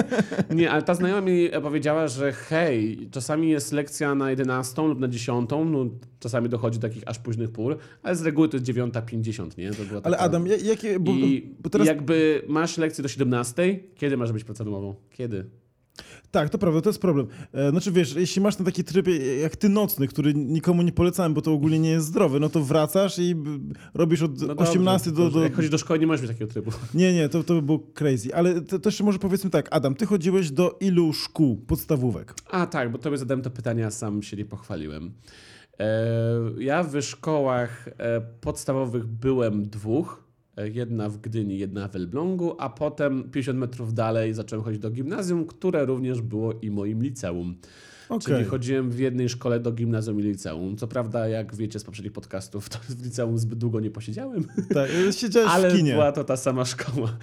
nie, 0.54 0.70
ale 0.70 0.82
ta 0.82 0.94
znajoma 0.94 1.20
mi 1.20 1.48
powiedziała, 1.62 2.08
że 2.08 2.32
hej, 2.32 3.08
czasami 3.10 3.48
jest 3.48 3.72
lekcja 3.72 4.14
na 4.14 4.30
11 4.30 4.82
lub 4.82 5.00
na 5.00 5.08
10, 5.08 5.50
no 5.50 5.86
czasami 6.20 6.48
dochodzi 6.48 6.78
do 6.78 6.88
takich 6.88 7.02
aż 7.06 7.18
późnych 7.18 7.50
pór, 7.50 7.78
ale 8.02 8.16
z 8.16 8.22
reguły 8.22 8.48
to 8.48 8.56
jest 8.56 8.66
9.50, 8.68 9.58
nie? 9.58 9.70
To 9.70 9.84
była 9.84 10.00
Ale 10.04 10.16
taka... 10.16 10.24
Adam, 10.24 10.46
ja- 10.46 10.56
jakie... 10.56 11.00
Bo, 11.00 11.12
I 11.12 11.54
bo 11.60 11.70
teraz... 11.70 11.86
jakby 11.86 12.42
masz 12.48 12.78
lekcję 12.78 13.02
do 13.02 13.08
17, 13.08 13.39
kiedy 13.94 14.16
masz 14.16 14.32
być 14.32 14.44
pracę 14.44 14.64
domową? 14.64 14.94
Kiedy? 15.10 15.50
Tak, 16.30 16.50
to 16.50 16.58
prawda, 16.58 16.80
to 16.80 16.88
jest 16.88 17.00
problem. 17.00 17.26
E, 17.52 17.70
Znaczy 17.70 17.92
wiesz, 17.92 18.14
jeśli 18.14 18.42
masz 18.42 18.58
na 18.58 18.64
taki 18.64 18.84
tryb 18.84 19.08
e, 19.08 19.10
jak 19.36 19.56
ty 19.56 19.68
nocny, 19.68 20.08
który 20.08 20.34
nikomu 20.34 20.82
nie 20.82 20.92
polecałem, 20.92 21.34
bo 21.34 21.42
to 21.42 21.52
ogólnie 21.52 21.78
nie 21.78 21.90
jest 21.90 22.06
zdrowy, 22.06 22.40
no 22.40 22.48
to 22.48 22.60
wracasz 22.64 23.18
i 23.18 23.36
robisz 23.94 24.22
od 24.22 24.40
No 24.40 24.46
dobrze, 24.46 24.70
18 24.70 25.12
do... 25.12 25.30
do... 25.30 25.42
Jak 25.42 25.54
chodzisz 25.54 25.70
do 25.70 25.78
szkoły, 25.78 25.98
nie 25.98 26.06
możesz 26.06 26.22
mieć 26.22 26.30
takiego 26.30 26.52
trybu. 26.52 26.70
Nie, 26.94 27.12
nie, 27.12 27.28
to, 27.28 27.44
to 27.44 27.54
by 27.54 27.62
było 27.62 27.78
crazy. 27.94 28.34
Ale 28.34 28.60
to, 28.60 28.78
to 28.78 28.88
jeszcze 28.88 29.04
może 29.04 29.18
powiedzmy 29.18 29.50
tak, 29.50 29.68
Adam, 29.70 29.94
ty 29.94 30.06
chodziłeś 30.06 30.50
do 30.50 30.78
ilu 30.80 31.12
szkół, 31.12 31.56
podstawówek? 31.56 32.34
A 32.50 32.66
tak, 32.66 32.92
bo 32.92 32.98
tobie 32.98 33.18
zadałem 33.18 33.42
to 33.42 33.50
pytanie, 33.50 33.86
a 33.86 33.90
sam 33.90 34.22
się 34.22 34.36
nie 34.36 34.44
pochwaliłem. 34.44 35.12
E, 35.78 36.10
ja 36.58 36.82
w 36.82 37.02
szkołach 37.02 37.88
podstawowych 38.40 39.06
byłem 39.06 39.68
dwóch. 39.68 40.29
Jedna 40.64 41.08
w 41.08 41.18
Gdyni, 41.18 41.58
jedna 41.58 41.88
w 41.88 41.96
Elblągu, 41.96 42.54
a 42.58 42.68
potem 42.68 43.30
50 43.30 43.58
metrów 43.58 43.94
dalej 43.94 44.34
zacząłem 44.34 44.64
chodzić 44.64 44.80
do 44.80 44.90
gimnazjum, 44.90 45.46
które 45.46 45.84
również 45.84 46.22
było 46.22 46.52
i 46.52 46.70
moim 46.70 47.02
liceum. 47.02 47.54
Okej. 48.10 48.36
Czyli 48.36 48.44
chodziłem 48.44 48.90
w 48.90 48.98
jednej 48.98 49.28
szkole 49.28 49.60
do 49.60 49.72
gimnazjum 49.72 50.20
i 50.20 50.22
liceum. 50.22 50.76
Co 50.76 50.88
prawda, 50.88 51.28
jak 51.28 51.54
wiecie 51.56 51.78
z 51.78 51.84
poprzednich 51.84 52.12
podcastów, 52.12 52.68
to 52.68 52.78
w 52.88 53.04
liceum 53.04 53.38
zbyt 53.38 53.58
długo 53.58 53.80
nie 53.80 53.90
posiedziałem. 53.90 54.44
Tak, 54.74 54.90
e, 55.08 55.12
siedziałeś 55.12 55.50
Ale 55.52 55.70
w 55.70 55.76
kinie. 55.76 55.92
była 55.92 56.12
to 56.12 56.24
ta 56.24 56.36
sama 56.36 56.64
szkoła. 56.64 57.16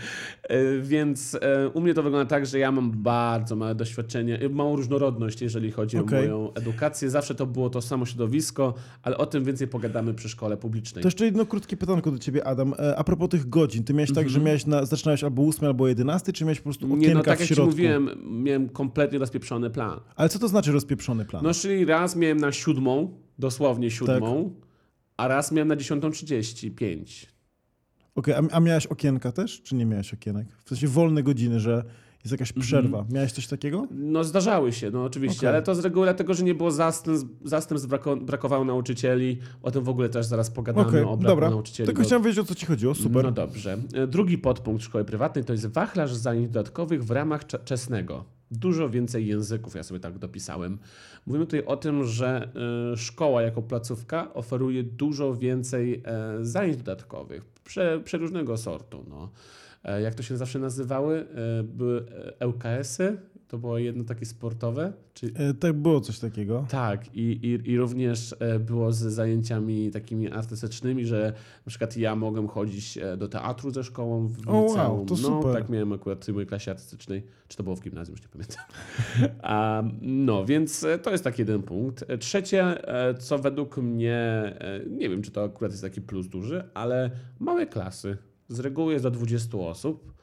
E, 0.44 0.80
Więc 0.82 1.38
e, 1.42 1.70
u 1.70 1.82
mnie 1.82 1.94
to 1.94 2.04
wygląda 2.04 2.30
tak, 2.30 2.46
że 2.46 2.60
ja 2.60 2.72
mam 2.72 2.92
bardzo 2.92 3.56
małe 3.56 3.76
doświadczenie, 3.76 4.40
małą 4.50 4.76
różnorodność, 4.76 5.42
jeżeli 5.42 5.72
chodzi 5.72 5.98
Okej. 5.98 6.20
o 6.20 6.22
moją 6.22 6.54
edukację. 6.54 7.10
Zawsze 7.10 7.36
to 7.36 7.46
było 7.46 7.70
to 7.70 7.82
samo 7.82 8.06
środowisko, 8.06 8.74
ale 9.04 9.18
o 9.18 9.26
tym 9.26 9.44
więcej 9.44 9.68
pogadamy 9.68 10.14
przy 10.14 10.30
szkole 10.30 10.58
publicznej. 10.58 11.02
To 11.04 11.08
jeszcze 11.08 11.26
jedno 11.26 11.46
krótkie 11.46 11.78
pytanko 11.78 12.12
do 12.12 12.18
ciebie, 12.20 12.48
Adam. 12.48 12.74
A 12.98 13.04
propos 13.04 13.30
tych 13.30 13.50
godzin, 13.50 13.84
ty 13.84 13.94
miałeś 13.94 14.14
tak, 14.14 14.30
że 14.30 14.40
miałeś 14.40 14.66
na, 14.66 14.86
zaczynałeś 14.86 15.24
albo 15.24 15.48
8 15.48 15.66
albo 15.68 15.88
11, 15.88 16.34
czy 16.34 16.44
miałeś 16.46 16.58
po 16.60 16.64
prostu 16.64 16.86
okienka 16.86 17.08
Nie, 17.08 17.14
no 17.16 17.24
tak 17.24 17.38
w 17.38 17.40
jak 17.40 17.50
ci 17.50 17.56
środku? 17.56 17.72
mówiłem, 17.72 18.10
miałem 18.44 18.70
kompletnie 18.70 19.20
rozpieprzony 19.20 19.70
plan. 19.70 20.00
Ale 20.16 20.30
co 20.30 20.40
to 20.40 20.48
znaczy 20.48 20.72
rozpieprzony 20.78 21.26
plan? 21.26 21.44
No 21.44 21.54
czyli 21.54 21.86
raz 21.86 22.16
miałem 22.16 22.38
na 22.38 22.52
siódmą, 22.52 23.18
dosłownie 23.40 23.92
siódmą, 23.92 24.50
Tak. 24.60 24.68
a 25.18 25.28
raz 25.28 25.52
miałem 25.52 25.68
na 25.68 25.76
10.35. 25.76 27.26
Okej, 28.16 28.34
a, 28.34 28.42
a 28.52 28.60
miałeś 28.60 28.86
okienka 28.88 29.32
też, 29.32 29.62
czy 29.62 29.76
nie 29.76 29.86
miałeś 29.86 30.14
okienek? 30.14 30.48
W 30.66 30.70
sensie 30.70 30.88
wolne 30.88 31.24
godziny, 31.24 31.60
że 31.60 31.84
Jest 32.28 32.32
jakaś 32.32 32.54
przerwa. 32.54 33.06
Miałeś 33.12 33.32
coś 33.32 33.48
takiego? 33.48 33.88
No 33.92 34.24
zdarzały 34.24 34.74
się, 34.74 34.92
no 34.92 35.04
oczywiście, 35.04 35.40
Okej. 35.40 35.50
ale 35.50 35.62
to 35.62 35.76
z 35.76 35.80
reguły 35.80 36.06
dlatego, 36.06 36.34
że 36.34 36.44
nie 36.44 36.56
było 36.56 36.72
zastępstw, 36.72 37.28
zastępstw 37.44 37.90
brako, 37.90 38.16
brakowało 38.18 38.66
nauczycieli. 38.66 39.38
O 39.64 39.72
tym 39.72 39.84
w 39.84 39.90
ogóle 39.90 40.10
też 40.10 40.26
zaraz 40.26 40.52
pogadamy, 40.52 40.88
Okej, 40.88 41.02
o 41.04 41.06
braku 41.18 41.24
dobra. 41.24 41.50
nauczycieli. 41.50 41.86
Tylko 41.88 42.02
bo- 42.02 42.06
chciałem 42.08 42.24
wiedzieć, 42.24 42.40
o 42.40 42.44
co 42.46 42.56
ci 42.56 42.66
chodziło. 42.66 42.96
Super. 42.96 43.24
No 43.24 43.32
dobrze. 43.32 43.78
E, 43.94 44.08
Drugi 44.08 44.38
podpunkt 44.38 44.84
szkoły 44.84 45.06
prywatnej 45.06 45.46
to 45.46 45.54
jest 45.54 45.68
wachlarz 45.68 46.14
zajęć 46.14 46.48
dodatkowych 46.48 47.04
w 47.04 47.12
ramach 47.12 47.46
cze- 47.48 47.60
czesnego. 47.60 48.24
Dużo 48.52 48.90
więcej 48.90 49.28
języków, 49.28 49.76
ja 49.76 49.84
sobie 49.84 50.00
tak 50.00 50.18
dopisałem. 50.20 50.78
Mówimy 51.26 51.46
tutaj 51.46 51.66
o 51.66 51.78
tym, 51.78 52.04
że 52.06 52.50
e, 52.94 52.98
szkoła 52.98 53.42
jako 53.42 53.62
placówka 53.62 54.34
oferuje 54.34 54.84
dużo 54.84 55.36
więcej 55.36 56.04
e, 56.06 56.38
zajęć 56.42 56.78
dodatkowych, 56.78 57.46
prze, 57.64 58.00
przeróżnego 58.04 58.58
sortu. 58.58 59.06
No. 59.10 59.30
E, 59.88 60.02
Jak 60.02 60.16
to 60.16 60.24
się 60.24 60.38
zawsze 60.38 60.60
nazywały? 60.60 61.26
E, 61.60 61.64
Były 61.64 62.06
e, 62.40 62.48
ŁKS-y, 62.48 63.18
to 63.48 63.58
było 63.58 63.78
jedno 63.78 64.04
takie 64.04 64.26
sportowe. 64.26 64.94
Czy... 65.14 65.32
E, 65.36 65.54
tak, 65.54 65.74
było 65.74 66.02
coś 66.02 66.20
takiego. 66.20 66.66
Tak, 66.70 67.16
i, 67.16 67.22
i, 67.22 67.72
i 67.72 67.78
również 67.78 68.36
e, 68.40 68.60
było 68.60 68.92
z 68.92 68.98
zajęciami 68.98 69.92
takimi 69.92 70.32
artystycznymi, 70.32 71.06
że 71.06 71.34
na 71.66 71.70
przykład 71.70 71.98
ja 71.98 72.16
mogłem 72.16 72.48
chodzić 72.48 72.98
e, 72.98 73.18
do 73.18 73.28
teatru 73.28 73.72
ze 73.72 73.84
szkołą 73.84 74.28
w 74.28 74.48
O, 74.50 74.52
wow, 74.54 74.68
liceum. 74.68 75.06
to 75.06 75.14
No, 75.16 75.18
super. 75.42 75.54
tak 75.54 75.70
miałem 75.70 75.94
akurat 75.94 76.26
w 76.26 76.30
mojej 76.34 76.48
klasie 76.48 76.72
artystycznej. 76.72 77.24
Czy 77.48 77.58
to 77.58 77.64
było 77.64 77.76
w 77.76 77.82
gimnazjum, 77.82 78.16
już 78.16 78.22
nie 78.22 78.30
pamiętam. 78.30 78.64
A, 79.42 79.84
no, 80.02 80.46
więc 80.46 80.84
e, 80.84 81.00
to 81.00 81.12
jest 81.12 81.24
taki 81.24 81.42
jeden 81.42 81.64
punkt. 81.64 82.04
E, 82.08 82.18
Trzecie, 82.18 82.88
e, 82.88 83.14
co 83.14 83.38
według 83.40 83.78
mnie, 83.78 84.16
e, 84.60 84.82
nie 84.90 85.10
wiem, 85.10 85.22
czy 85.22 85.32
to 85.32 85.44
akurat 85.44 85.72
jest 85.72 85.84
taki 85.84 86.02
plus 86.02 86.28
duży, 86.28 86.64
ale 86.74 87.12
małe 87.40 87.66
klasy. 87.68 88.18
Z 88.50 88.60
reguły 88.60 88.94
jest 88.94 89.04
do 89.04 89.12
20 89.12 89.58
osób. 89.58 90.14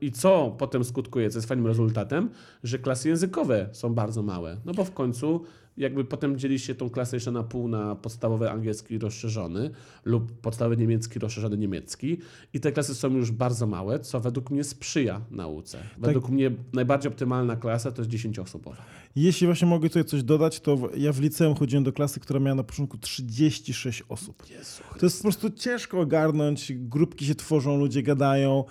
I 0.00 0.12
co 0.12 0.54
potem 0.58 0.84
skutkuje, 0.84 1.30
co 1.30 1.38
jest 1.38 1.48
fajnym 1.48 1.66
rezultatem, 1.66 2.30
że 2.64 2.78
klasy 2.78 3.08
językowe 3.08 3.68
są 3.72 3.94
bardzo 3.94 4.22
małe. 4.22 4.60
No 4.64 4.74
bo 4.74 4.84
w 4.84 4.92
końcu 4.92 5.44
jakby 5.76 6.04
potem 6.04 6.38
dzieli 6.38 6.58
się 6.58 6.74
tą 6.74 6.90
klasę 6.90 7.16
jeszcze 7.16 7.32
na 7.32 7.42
pół 7.42 7.68
na 7.68 7.94
podstawowy 7.94 8.50
angielski 8.50 8.98
rozszerzony 8.98 9.70
lub 10.04 10.32
podstawowy 10.32 10.76
niemiecki 10.76 11.18
rozszerzony 11.18 11.58
niemiecki 11.58 12.18
i 12.54 12.60
te 12.60 12.72
klasy 12.72 12.94
są 12.94 13.16
już 13.16 13.30
bardzo 13.30 13.66
małe, 13.66 14.00
co 14.00 14.20
według 14.20 14.50
mnie 14.50 14.64
sprzyja 14.64 15.20
nauce. 15.30 15.78
Według 15.98 16.28
mnie 16.28 16.50
najbardziej 16.72 17.12
optymalna 17.12 17.56
klasa 17.56 17.92
to 17.92 18.02
jest 18.02 18.10
10-osobowa. 18.10 18.82
Jeśli 19.16 19.46
właśnie 19.46 19.68
mogę 19.68 19.88
tutaj 19.88 20.04
coś 20.04 20.22
dodać, 20.22 20.60
to 20.60 20.78
ja 20.96 21.12
w 21.12 21.20
liceum 21.20 21.54
chodziłem 21.54 21.84
do 21.84 21.92
klasy, 21.92 22.20
która 22.20 22.40
miała 22.40 22.54
na 22.54 22.62
początku 22.62 22.98
36 22.98 24.02
osób. 24.08 24.50
Jezu. 24.50 24.82
To 24.98 25.06
jest 25.06 25.16
po 25.18 25.22
prostu 25.22 25.50
ciężko 25.50 26.00
ogarnąć, 26.00 26.72
grupki 26.72 27.26
się 27.26 27.34
tworzą, 27.34 27.76
ludzie 27.76 28.02
gadają. 28.02 28.64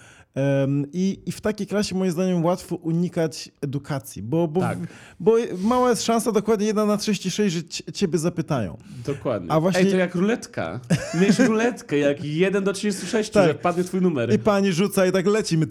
I, 0.93 1.19
I 1.25 1.31
w 1.31 1.41
takiej 1.41 1.67
klasie, 1.67 1.95
moim 1.95 2.11
zdaniem, 2.11 2.45
łatwo 2.45 2.75
unikać 2.75 3.51
edukacji, 3.61 4.21
bo, 4.23 4.47
bo, 4.47 4.59
Tak. 4.61 4.77
bo 5.19 5.35
mała 5.61 5.89
jest 5.89 6.03
szansa, 6.03 6.31
dokładnie 6.31 6.65
1 6.67 6.87
na 6.87 6.97
36, 6.97 7.55
że 7.55 7.63
cie- 7.63 7.91
ciebie 7.93 8.17
zapytają. 8.17 8.77
Dokładnie. 9.05 9.51
A 9.51 9.59
właśnie- 9.59 9.81
Ej, 9.81 9.91
to 9.91 9.97
jak 9.97 10.15
ruletka. 10.15 10.79
Miałeś 11.21 11.39
ruletkę, 11.39 11.97
jak 11.97 12.23
1 12.23 12.63
do 12.63 12.73
36, 12.73 13.29
Tak. 13.29 13.47
że 13.47 13.53
padnie 13.53 13.83
twój 13.83 14.01
numer. 14.01 14.33
I 14.33 14.39
pani 14.39 14.73
rzuca 14.73 15.05
i 15.05 15.11
tak 15.11 15.25
lecimy, 15.27 15.67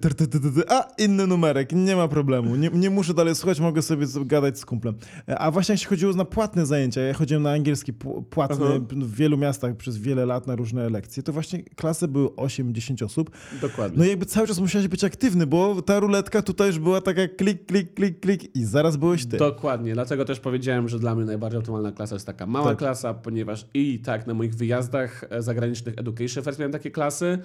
a 0.69 0.88
inny 0.99 1.26
numerek, 1.26 1.73
nie 1.73 1.97
ma 1.97 2.09
problemu, 2.09 2.57
nie, 2.57 2.71
nie 2.73 2.90
muszę 2.90 3.14
dalej 3.14 3.35
słuchać, 3.35 3.61
mogę 3.61 3.83
sobie 3.83 4.07
gadać 4.25 4.59
z 4.59 4.64
kumplem. 4.67 4.95
E, 5.29 5.38
A 5.38 5.50
właśnie 5.50 5.73
jak 5.73 5.81
się 5.83 5.88
chodziło 5.88 6.12
na 6.12 6.25
płatne 6.25 6.67
zajęcia, 6.67 7.00
ja 7.00 7.14
chodziłem 7.14 7.43
na 7.43 7.50
angielski 7.52 7.93
pł- 7.93 8.25
płatny 8.25 8.67
Aha. 8.67 8.79
w 8.90 9.14
wielu 9.14 9.38
miastach 9.38 9.76
przez 9.76 9.99
wiele 9.99 10.26
lat 10.26 10.47
na 10.47 10.57
różne 10.57 10.90
lekcje, 10.90 11.23
to 11.23 11.33
właśnie 11.33 11.62
klasy 11.62 12.09
były 12.09 12.29
8-10 12.37 13.02
osób, 13.05 13.31
Dokładnie. 13.61 13.99
no 13.99 14.05
jakby 14.05 14.26
cały 14.26 14.50
czas 14.50 14.61
musiałeś 14.61 14.88
być 14.88 15.04
aktywny, 15.04 15.47
bo 15.47 15.83
ta 15.83 16.00
ruletka 16.00 16.42
tutaj 16.42 16.66
już 16.66 16.78
była 16.78 17.00
taka 17.00 17.28
klik, 17.28 17.66
klik, 17.66 17.95
klik, 17.95 18.21
klik 18.21 18.57
i 18.57 18.64
zaraz 18.64 18.97
byłeś 18.97 19.26
ty. 19.26 19.37
Dokładnie, 19.37 19.95
dlatego 19.95 20.25
też 20.25 20.40
powiedziałem, 20.40 20.88
że 20.88 20.99
dla 20.99 21.14
mnie 21.14 21.25
najbardziej 21.25 21.59
optymalna 21.59 21.92
klasa 21.92 22.14
jest 22.14 22.26
taka 22.26 22.47
mała 22.47 22.69
Tak. 22.69 22.78
klasa, 22.78 23.14
ponieważ 23.14 23.66
i 23.75 23.99
tak 23.99 24.26
na 24.26 24.35
moich 24.35 24.54
wyjazdach 24.54 25.25
e, 25.30 25.42
zagranicznych 25.42 25.99
Education 25.99 26.45
Fest 26.45 26.59
miałem 26.59 26.73
takie 26.73 26.90
klasy, 26.90 27.38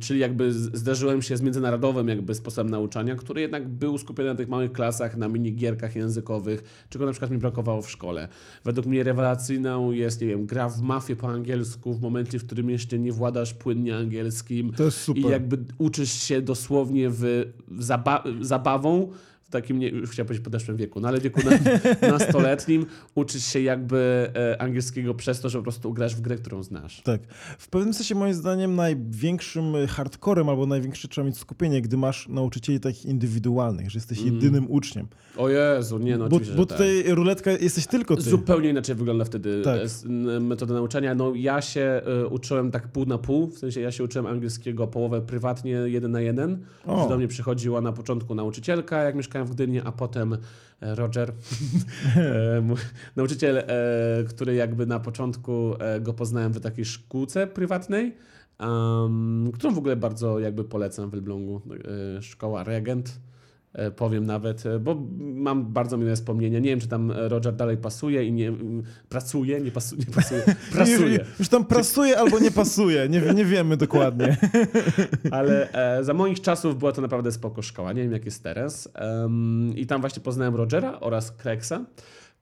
czyli 0.00 0.20
jakby 0.20 0.52
zderzyłem 0.52 1.22
się 1.22 1.36
z 1.36 1.42
międzynarodowym 1.42 2.08
jakby 2.08 2.34
sposobem 2.34 2.70
nauczania, 2.70 3.16
który 3.16 3.40
jednak 3.40 3.68
był 3.68 3.98
skupiony 3.98 4.28
na 4.28 4.34
tych 4.34 4.48
małych 4.48 4.72
klasach, 4.72 5.16
na 5.16 5.28
minigierkach 5.28 5.96
językowych, 5.96 6.86
czego 6.88 7.06
na 7.06 7.12
przykład 7.12 7.30
mi 7.30 7.38
brakowało 7.38 7.82
w 7.82 7.90
szkole. 7.90 8.28
Według 8.64 8.86
mnie 8.86 9.02
rewelacyjną 9.02 9.90
jest, 9.92 10.20
nie 10.20 10.26
wiem, 10.26 10.46
gra 10.46 10.68
w 10.68 10.82
mafię 10.82 11.16
po 11.16 11.28
angielsku 11.28 11.94
w 11.94 12.00
momencie, 12.00 12.38
w 12.38 12.46
którym 12.46 12.70
jeszcze 12.70 12.98
nie 12.98 13.12
władasz 13.12 13.54
płynnie 13.54 13.96
angielskim, 13.96 14.72
To 14.72 14.84
jest 14.84 14.98
super. 14.98 15.24
i 15.24 15.28
jakby 15.28 15.58
uczysz 15.78 16.12
się 16.12 16.42
dosłownie 16.42 17.10
w, 17.10 17.22
w 17.68 17.82
zaba 17.82 18.24
zabawą, 18.40 19.08
takim, 19.52 19.78
nie, 19.78 19.88
już 19.88 20.10
chciałem 20.10 20.26
powiedzieć 20.26 20.44
podeszłym 20.44 20.76
wieku, 20.76 21.00
no 21.00 21.08
ale 21.08 21.20
wieku 21.20 21.40
na, 21.44 21.58
nastoletnim, 22.18 22.86
uczysz 23.14 23.44
się 23.44 23.60
jakby 23.60 24.30
e, 24.36 24.62
angielskiego 24.62 25.14
przez 25.14 25.40
to, 25.40 25.48
że 25.48 25.58
po 25.58 25.62
prostu 25.62 25.92
grasz 25.92 26.16
w 26.16 26.20
grę, 26.20 26.36
którą 26.36 26.62
znasz. 26.62 27.02
Tak. 27.02 27.20
W 27.58 27.68
pewnym 27.68 27.94
sensie 27.94 28.14
moim 28.14 28.34
zdaniem 28.34 28.74
największym 28.76 29.74
y, 29.76 29.86
hardcorem 29.86 30.48
albo 30.48 30.66
największe 30.66 31.08
trzeba 31.08 31.26
mieć 31.26 31.38
skupienie, 31.38 31.82
gdy 31.82 31.96
masz 31.96 32.28
nauczycieli 32.28 32.80
takich 32.80 33.06
indywidualnych, 33.06 33.90
że 33.90 33.96
jesteś 33.96 34.22
jedynym 34.22 34.70
uczniem. 34.70 35.06
O 35.36 35.48
Jezu, 35.48 35.98
nie 35.98 36.18
no, 36.18 36.28
bo 36.28 36.40
bo 36.56 36.66
tak. 36.66 36.78
tutaj 36.78 37.02
ruletka 37.08 37.50
jesteś 37.50 37.86
tylko 37.86 38.16
ty. 38.16 38.22
Zupełnie 38.22 38.68
inaczej 38.70 38.94
wygląda 38.94 39.24
wtedy 39.24 39.62
Tak. 39.62 39.80
e, 39.80 40.06
n- 40.06 40.46
metoda 40.46 40.74
nauczania. 40.74 41.14
No 41.14 41.32
ja 41.34 41.60
się 41.60 41.80
e, 41.80 42.26
uczyłem 42.26 42.70
tak 42.70 42.88
pół 42.88 43.06
na 43.06 43.18
pół, 43.18 43.46
w 43.46 43.58
sensie 43.58 43.80
ja 43.80 43.92
się 43.92 44.04
uczyłem 44.04 44.26
angielskiego 44.26 44.86
połowę 44.86 45.20
prywatnie, 45.20 45.70
jeden 45.70 46.10
na 46.10 46.20
jeden. 46.20 46.58
Do 47.08 47.16
mnie 47.18 47.28
przychodziła 47.28 47.80
na 47.80 47.92
początku 47.92 48.34
nauczycielka, 48.34 49.02
jak 49.02 49.14
mieszkałem 49.14 49.41
w 49.44 49.50
Gdyni, 49.50 49.80
a 49.80 49.92
potem 49.92 50.32
e, 50.32 50.38
Roger, 50.94 51.32
e, 52.16 52.74
nauczyciel, 53.16 53.58
e, 53.58 53.64
który 54.28 54.54
jakby 54.54 54.86
na 54.86 55.00
początku 55.00 55.74
go 56.00 56.12
poznałem 56.12 56.52
w 56.52 56.60
takiej 56.60 56.84
szkółce 56.84 57.46
prywatnej, 57.46 58.16
którą 59.54 59.74
w 59.74 59.78
ogóle 59.78 59.96
bardzo 59.96 60.38
jakby 60.38 60.64
polecam 60.64 61.10
w 61.10 61.14
Elblągu. 61.14 61.60
Szkoła 62.20 62.64
Regent. 62.64 63.20
E, 63.72 63.90
Powiem 63.90 64.26
nawet, 64.26 64.66
e, 64.66 64.78
bo 64.78 65.02
mam 65.18 65.72
bardzo 65.72 65.96
miłe 65.96 66.16
wspomnienia. 66.16 66.58
Nie 66.58 66.68
wiem, 66.68 66.80
czy 66.80 66.88
tam 66.88 67.10
e, 67.10 67.28
Roger 67.28 67.56
dalej 67.56 67.76
pasuje 67.76 68.24
i 68.24 68.32
nie 68.32 68.48
mm, 68.48 68.82
pracuje, 69.08 69.60
nie 69.60 69.70
pasuje, 69.70 70.02
nie 70.08 70.14
pasuje, 70.14 70.42
pracuje. 70.72 71.24
Już, 71.38 71.48
tam 71.48 71.64
prasuje 71.64 72.18
albo 72.18 72.38
nie 72.38 72.50
pasuje, 72.50 73.08
nie, 73.08 73.20
nie 73.20 73.44
wiemy 73.44 73.76
dokładnie. 73.76 74.36
Ale 75.30 75.72
e, 75.72 76.04
za 76.04 76.14
moich 76.14 76.40
czasów 76.40 76.78
była 76.78 76.92
to 76.92 77.00
naprawdę 77.00 77.32
spoko 77.32 77.62
szkoła. 77.62 77.92
Nie 77.92 78.02
wiem, 78.02 78.12
jak 78.12 78.24
jest 78.24 78.42
teraz. 78.42 78.88
Em, 78.94 79.72
I 79.76 79.86
tam 79.86 80.00
właśnie 80.00 80.22
poznałem 80.22 80.54
Rogera 80.54 81.00
oraz 81.00 81.32
Kreksa. 81.32 81.84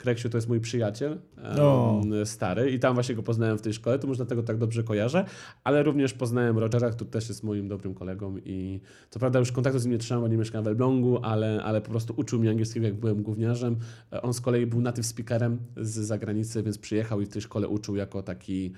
Kreksiu 0.01 0.29
to 0.29 0.37
jest 0.37 0.49
mój 0.49 0.61
przyjaciel 0.61 1.19
em, 1.37 1.61
O. 1.61 2.03
stary 2.25 2.71
i 2.71 2.79
tam 2.79 2.95
właśnie 2.95 3.15
go 3.15 3.23
poznałem 3.23 3.59
w 3.59 3.63
tej 3.63 3.73
szkole, 3.73 3.99
to 3.99 4.07
może 4.07 4.17
dlatego 4.17 4.43
tak 4.43 4.59
dobrze 4.59 4.83
kojarzę, 4.83 5.25
ale 5.65 5.83
również 5.83 6.13
poznałem 6.13 6.59
Rogera, 6.59 6.91
który 6.91 7.11
też 7.11 7.29
jest 7.29 7.45
moim 7.45 7.69
dobrym 7.69 7.95
kolegą 7.95 8.37
i 8.45 8.81
co 9.11 9.19
prawda 9.19 9.39
już 9.39 9.53
kontaktu 9.53 9.79
z 9.79 9.85
nim 9.85 9.93
nie 9.93 9.99
trzymam, 9.99 10.23
bo 10.23 10.29
nie 10.29 10.37
mieszkam 10.37 10.65
w 10.65 10.67
Elblągu, 10.67 11.19
ale, 11.23 11.63
ale 11.65 11.81
po 11.81 11.91
prostu 11.91 12.15
uczył 12.17 12.39
mnie 12.39 12.51
angielskiego, 12.51 12.87
jak 12.87 12.95
byłem 12.95 13.23
gówniarzem. 13.23 13.77
E, 14.13 14.23
On 14.23 14.35
z 14.35 14.41
kolei 14.41 14.67
był 14.67 14.81
native 14.81 15.07
speakerem 15.07 15.59
z 15.77 15.91
zagranicy, 15.91 16.63
więc 16.63 16.79
przyjechał 16.79 17.21
i 17.21 17.27
w 17.27 17.29
tej 17.29 17.43
szkole 17.43 17.69
uczył 17.69 17.97
jako 17.97 18.23
taki 18.23 18.73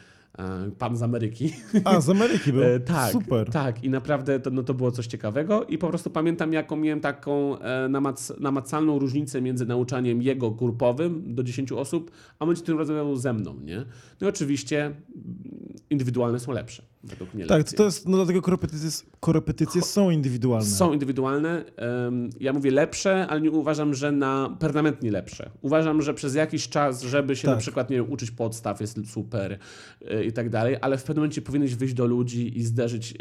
pan 0.79 0.97
z 0.97 1.03
Ameryki. 1.03 1.53
A, 1.85 2.01
z 2.01 2.09
Ameryki 2.09 2.53
był. 2.53 2.63
E, 2.73 2.81
tak, 2.81 3.13
Super. 3.13 3.51
tak. 3.51 3.85
I 3.85 3.91
naprawdę 3.91 4.41
to, 4.41 4.51
no, 4.51 4.63
to 4.63 4.75
było 4.75 4.91
coś 4.91 5.07
ciekawego. 5.07 5.65
I 5.65 5.79
po 5.79 5.89
prostu 5.89 6.11
pamiętam, 6.11 6.53
jaką 6.53 6.77
miałem 6.77 7.01
taką 7.01 7.59
e, 7.59 7.89
namac, 7.89 8.33
namacalną 8.41 8.99
różnicę 8.99 9.43
między 9.43 9.67
nauczaniem 9.67 10.23
jego 10.23 10.51
grupowym 10.51 11.35
do 11.35 11.43
10 11.43 11.73
osób, 11.73 12.11
a 12.39 12.47
będzie 12.47 12.63
tym 12.63 12.79
rozmawiał 12.79 13.17
ze 13.17 13.33
mną, 13.33 13.55
nie? 13.65 13.85
No 14.21 14.27
i 14.27 14.31
oczywiście 14.31 14.85
mm, 14.85 14.97
indywidualne 15.91 16.41
są 16.41 16.53
lepsze, 16.53 16.83
według 17.05 17.35
mnie 17.35 17.47
Tak, 17.47 17.59
lekcje. 17.59 17.79
to 17.79 17.85
jest, 17.85 18.09
no 18.09 18.17
dlatego 18.17 18.43
korepetycje, 18.43 18.91
korepetycje 19.21 19.83
są 19.83 20.11
indywidualne. 20.11 20.67
Są 20.67 20.93
indywidualne. 20.93 21.65
Ja 22.41 22.53
mówię 22.53 22.71
lepsze, 22.71 23.27
ale 23.27 23.41
nie 23.41 23.51
uważam, 23.51 23.95
że 23.95 24.13
na 24.13 24.57
permanentnie 24.61 25.11
lepsze. 25.11 25.51
Uważam, 25.61 26.03
że 26.03 26.15
przez 26.15 26.35
jakiś 26.35 26.69
czas, 26.69 27.03
żeby 27.03 27.37
się 27.37 27.43
Tak. 27.49 27.55
na 27.57 27.61
przykład 27.61 27.91
nie 27.91 28.03
uczyć 28.03 28.31
podstaw 28.31 28.81
jest 28.81 28.99
super 29.13 29.59
e, 30.09 30.25
i 30.25 30.33
tak 30.33 30.49
dalej, 30.51 30.77
ale 30.81 30.99
w 30.99 31.03
pewnym 31.05 31.21
momencie 31.23 31.43
powinieneś 31.43 31.75
wyjść 31.75 31.95
do 31.95 32.07
ludzi 32.07 32.59
i 32.59 32.63
zderzyć 32.63 33.15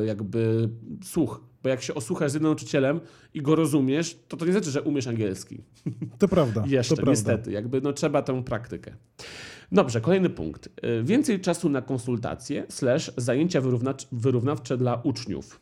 e, 0.00 0.04
jakby 0.06 0.68
słuch. 1.04 1.40
Bo 1.62 1.68
jak 1.68 1.82
się 1.82 1.94
osłuchasz 1.94 2.30
z 2.30 2.34
jednym 2.34 2.48
nauczycielem 2.50 3.00
i 3.34 3.42
go 3.42 3.54
rozumiesz, 3.54 4.18
to 4.28 4.36
to 4.36 4.46
nie 4.46 4.52
znaczy, 4.52 4.70
że 4.70 4.82
umiesz 4.82 5.06
angielski. 5.06 5.60
To 6.18 6.28
prawda. 6.28 6.64
Jeszcze, 6.68 6.90
to 6.90 6.96
prawda. 6.96 7.10
niestety. 7.12 7.52
Jakby 7.52 7.80
no, 7.80 7.92
trzeba 7.92 8.22
tę 8.22 8.42
praktykę. 8.44 8.94
Dobrze, 9.74 10.00
kolejny 10.00 10.30
punkt. 10.30 10.66
Y, 10.66 11.02
Więcej 11.04 11.40
czasu 11.40 11.68
na 11.68 11.82
konsultacje 11.82 12.66
slash 12.68 13.12
zajęcia 13.16 13.60
wyrównawcze 14.12 14.76
dla 14.76 15.00
uczniów. 15.02 15.60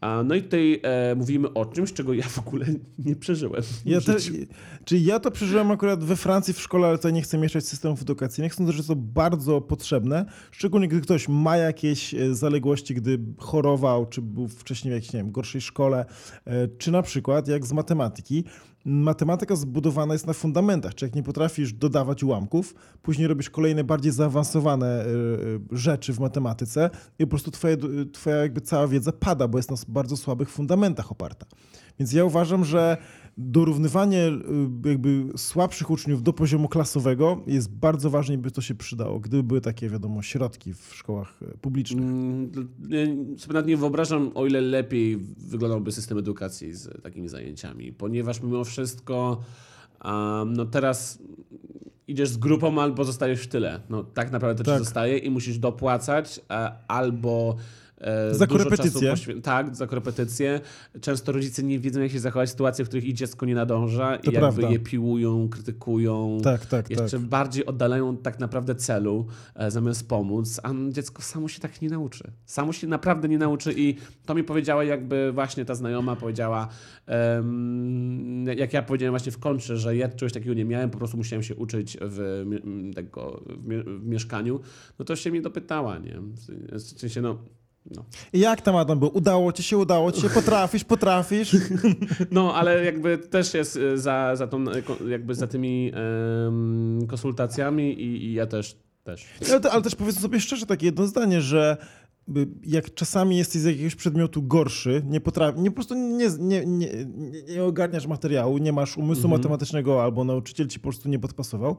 A, 0.00 0.22
no 0.22 0.34
i 0.34 0.42
tutaj 0.42 0.80
e, 0.82 1.14
mówimy 1.14 1.52
o 1.52 1.66
czymś, 1.66 1.92
czego 1.92 2.14
ja 2.14 2.28
w 2.28 2.38
ogóle 2.38 2.66
nie 2.98 3.16
przeżyłem. 3.16 3.62
Ja 3.84 4.00
te, 4.00 4.16
czyli 4.84 5.04
ja 5.04 5.20
to 5.20 5.30
przeżyłem 5.30 5.70
akurat 5.70 6.04
we 6.04 6.16
Francji 6.16 6.54
w 6.54 6.60
szkole, 6.60 6.88
ale 6.88 6.98
to 6.98 7.10
nie 7.10 7.22
chcę 7.22 7.38
mieszać 7.38 7.66
systemów 7.66 8.02
edukacyjnych. 8.02 8.54
Sądzę, 8.54 8.72
że 8.72 8.84
to 8.84 8.96
bardzo 8.96 9.60
potrzebne, 9.60 10.24
szczególnie 10.50 10.88
gdy 10.88 11.00
ktoś 11.00 11.28
ma 11.28 11.56
jakieś 11.56 12.14
e, 12.14 12.34
zaległości, 12.34 12.94
gdy 12.94 13.18
chorował, 13.38 14.06
czy 14.06 14.22
był 14.22 14.48
wcześniej 14.48 14.92
w 14.92 14.94
jakiejś, 14.94 15.12
nie 15.12 15.20
wiem, 15.20 15.32
gorszej 15.32 15.60
szkole, 15.60 16.04
e, 16.44 16.68
czy 16.68 16.90
na 16.90 17.02
przykład 17.02 17.48
jak 17.48 17.66
z 17.66 17.72
matematyki. 17.72 18.44
Matematyka 18.88 19.56
zbudowana 19.56 20.14
jest 20.14 20.26
na 20.26 20.32
fundamentach, 20.32 20.94
czy 20.94 21.04
jak 21.04 21.14
nie 21.14 21.22
potrafisz 21.22 21.72
dodawać 21.72 22.22
ułamków, 22.22 22.74
później 23.02 23.28
robisz 23.28 23.50
kolejne 23.50 23.84
bardziej 23.84 24.12
zaawansowane 24.12 24.86
e, 24.86 25.06
rzeczy 25.72 26.12
w 26.12 26.20
matematyce 26.20 26.90
i 27.18 27.24
po 27.24 27.30
prostu 27.30 27.50
twoja, 27.50 27.76
twoja 28.12 28.36
jakby 28.36 28.60
cała 28.60 28.88
wiedza 28.88 29.12
pada, 29.12 29.48
bo 29.48 29.58
jest 29.58 29.70
na 29.70 29.76
bardzo 29.88 30.16
słabych 30.16 30.50
fundamentach 30.50 31.12
oparta. 31.12 31.46
Więc 31.98 32.12
ja 32.12 32.24
uważam, 32.24 32.64
że 32.64 32.96
dorównywanie 33.38 34.28
y, 34.84 34.88
jakby 34.88 35.24
słabszych 35.36 35.90
uczniów 35.90 36.22
do 36.22 36.32
poziomu 36.32 36.68
klasowego 36.68 37.40
jest 37.46 37.70
bardzo 37.70 38.10
ważne 38.10 38.34
i 38.34 38.38
by 38.38 38.50
to 38.50 38.60
się 38.60 38.74
przydało, 38.74 39.20
gdyby 39.20 39.42
były 39.42 39.60
takie, 39.60 39.88
wiadomo, 39.88 40.22
środki 40.22 40.74
w 40.74 40.94
szkołach 40.94 41.42
y, 41.42 41.58
publicznych. 41.58 42.04
Mm, 42.04 42.50
sobie 43.38 43.54
nawet 43.54 43.66
nie 43.66 43.76
wyobrażam, 43.76 44.30
o 44.34 44.46
ile 44.46 44.60
lepiej 44.60 45.16
wyglądałby 45.36 45.92
system 45.92 46.18
edukacji 46.18 46.72
z 46.72 47.02
takimi 47.02 47.28
zajęciami, 47.28 47.92
ponieważ 47.92 48.42
mimo 48.42 48.64
wszystko 48.64 49.40
no 50.46 50.64
teraz 50.66 51.18
idziesz 52.08 52.28
z 52.28 52.36
grupą 52.36 52.80
albo 52.80 53.04
zostajesz 53.04 53.42
w 53.42 53.46
tyle. 53.46 53.80
No 53.90 54.04
tak 54.04 54.32
naprawdę 54.32 54.64
to 54.64 54.70
tak. 54.70 54.80
ci 54.80 54.84
zostaje 54.84 55.18
i 55.18 55.30
musisz 55.30 55.58
dopłacać 55.58 56.40
albo 56.88 57.56
E, 58.06 58.34
za 58.34 58.46
korepetycję. 58.46 59.14
Tak, 59.42 59.76
za 59.76 59.86
korepetycję. 59.86 60.60
Często 61.00 61.32
rodzice 61.32 61.62
nie 61.62 61.78
wiedzą, 61.78 62.00
jak 62.00 62.12
się 62.12 62.20
zachować 62.20 62.48
w 62.48 62.52
sytuacjach, 62.52 62.86
w 62.86 62.88
których 62.88 63.04
ich 63.04 63.14
dziecko 63.14 63.46
nie 63.46 63.54
nadąża 63.54 64.18
to 64.18 64.30
i 64.30 64.34
jakby 64.34 64.40
prawda. 64.40 64.68
je 64.68 64.78
piłują, 64.78 65.48
krytykują. 65.48 66.38
Tak, 66.42 66.66
tak, 66.66 66.90
jeszcze 66.90 67.18
tak. 67.18 67.26
bardziej 67.26 67.66
oddalają 67.66 68.16
tak 68.16 68.40
naprawdę 68.40 68.74
celu, 68.74 69.26
e, 69.54 69.70
zamiast 69.70 70.08
pomóc, 70.08 70.60
a 70.62 70.70
dziecko 70.88 71.22
samo 71.22 71.48
się 71.48 71.60
tak 71.60 71.82
nie 71.82 71.88
nauczy. 71.88 72.30
Samo 72.44 72.72
się 72.72 72.86
naprawdę 72.86 73.28
nie 73.28 73.38
nauczy 73.38 73.74
i 73.76 73.96
to 74.26 74.34
mi 74.34 74.44
powiedziała 74.44 74.84
jakby 74.84 75.32
właśnie 75.32 75.64
ta 75.64 75.74
znajoma 75.74 76.16
powiedziała, 76.16 76.68
um, 77.36 78.46
jak 78.46 78.72
ja 78.72 78.82
powiedziałem 78.82 79.12
właśnie 79.12 79.32
w 79.32 79.38
kontrze, 79.38 79.76
że 79.76 79.96
ja 79.96 80.08
czegoś 80.08 80.32
takiego 80.32 80.54
nie 80.54 80.64
miałem, 80.64 80.90
po 80.90 80.98
prostu 80.98 81.16
musiałem 81.16 81.42
się 81.42 81.54
uczyć 81.54 81.98
w, 82.00 82.44
tego, 82.94 83.42
w, 83.46 84.00
w 84.00 84.06
mieszkaniu, 84.06 84.60
no 84.98 85.04
to 85.04 85.16
się 85.16 85.30
mnie 85.30 85.42
dopytała, 85.42 85.98
nie? 85.98 86.20
W 86.72 86.80
sensie, 86.80 87.20
no 87.20 87.38
no. 87.90 88.04
I 88.32 88.40
jak 88.40 88.60
tam 88.60 88.76
Adam 88.76 88.98
był? 88.98 89.10
Udało 89.14 89.52
ci 89.52 89.62
się, 89.62 89.78
udało 89.78 90.12
ci 90.12 90.20
się, 90.20 90.30
potrafisz, 90.30 90.84
potrafisz. 90.84 91.56
No, 92.30 92.54
ale 92.54 92.84
jakby 92.84 93.18
też 93.18 93.54
jest 93.54 93.76
y, 93.76 93.98
za, 93.98 94.36
za, 94.36 94.46
tą, 94.46 94.64
jakby 95.08 95.34
za 95.34 95.46
tymi 95.46 95.92
um, 96.44 97.06
konsultacjami 97.06 97.92
i, 97.92 98.24
i, 98.24 98.32
ja 98.32 98.46
też. 98.46 98.76
też. 99.04 99.26
Ale, 99.50 99.70
ale 99.70 99.82
też 99.82 99.94
powiedzmy 99.94 100.22
sobie 100.22 100.40
szczerze 100.40 100.66
takie 100.66 100.86
jedno 100.86 101.06
zdanie, 101.06 101.40
że 101.40 101.76
jak 102.62 102.94
czasami 102.94 103.36
jesteś 103.36 103.62
z 103.62 103.64
jakiegoś 103.64 103.94
przedmiotu 103.94 104.42
gorszy, 104.42 105.02
nie 105.06 105.20
potrafi, 105.20 105.60
nie 105.60 105.70
po 105.70 105.74
prostu 105.74 105.94
nie, 105.94 106.28
nie, 106.38 106.66
nie, 106.66 106.88
nie 107.48 107.64
ogarniasz 107.64 108.06
materiału, 108.06 108.58
nie 108.58 108.72
masz 108.72 108.96
umysłu 108.96 109.24
mhm. 109.24 109.40
matematycznego 109.40 110.02
albo 110.02 110.24
nauczyciel 110.24 110.68
ci 110.68 110.80
po 110.80 110.82
prostu 110.82 111.08
nie 111.08 111.18
podpasował, 111.18 111.76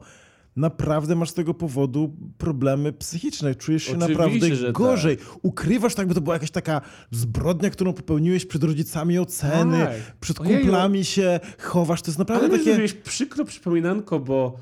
naprawdę 0.58 1.16
masz 1.16 1.30
z 1.30 1.34
tego 1.34 1.54
powodu 1.54 2.16
problemy 2.38 2.92
psychiczne. 2.92 3.54
Czujesz 3.54 3.82
się 3.82 3.92
Oczywiście, 3.92 4.12
naprawdę 4.12 4.72
gorzej. 4.72 5.16
Tak. 5.16 5.26
Ukrywasz 5.42 5.94
tak, 5.94 6.08
by 6.08 6.14
to 6.14 6.20
była 6.20 6.34
jakaś 6.34 6.50
taka 6.50 6.80
zbrodnia, 7.10 7.70
którą 7.70 7.92
popełniłeś 7.92 8.46
przed 8.46 8.64
rodzicami 8.64 9.18
oceny, 9.18 9.78
tak. 9.78 10.16
przed 10.20 10.38
kumplami 10.38 11.04
się 11.04 11.40
chowasz. 11.58 12.02
To 12.02 12.10
jest 12.10 12.18
naprawdę 12.18 12.46
Ale 12.46 12.58
takie... 12.58 12.74
Ale 12.74 12.88
przykro 12.88 13.44
przypominanko, 13.44 14.20
bo 14.20 14.56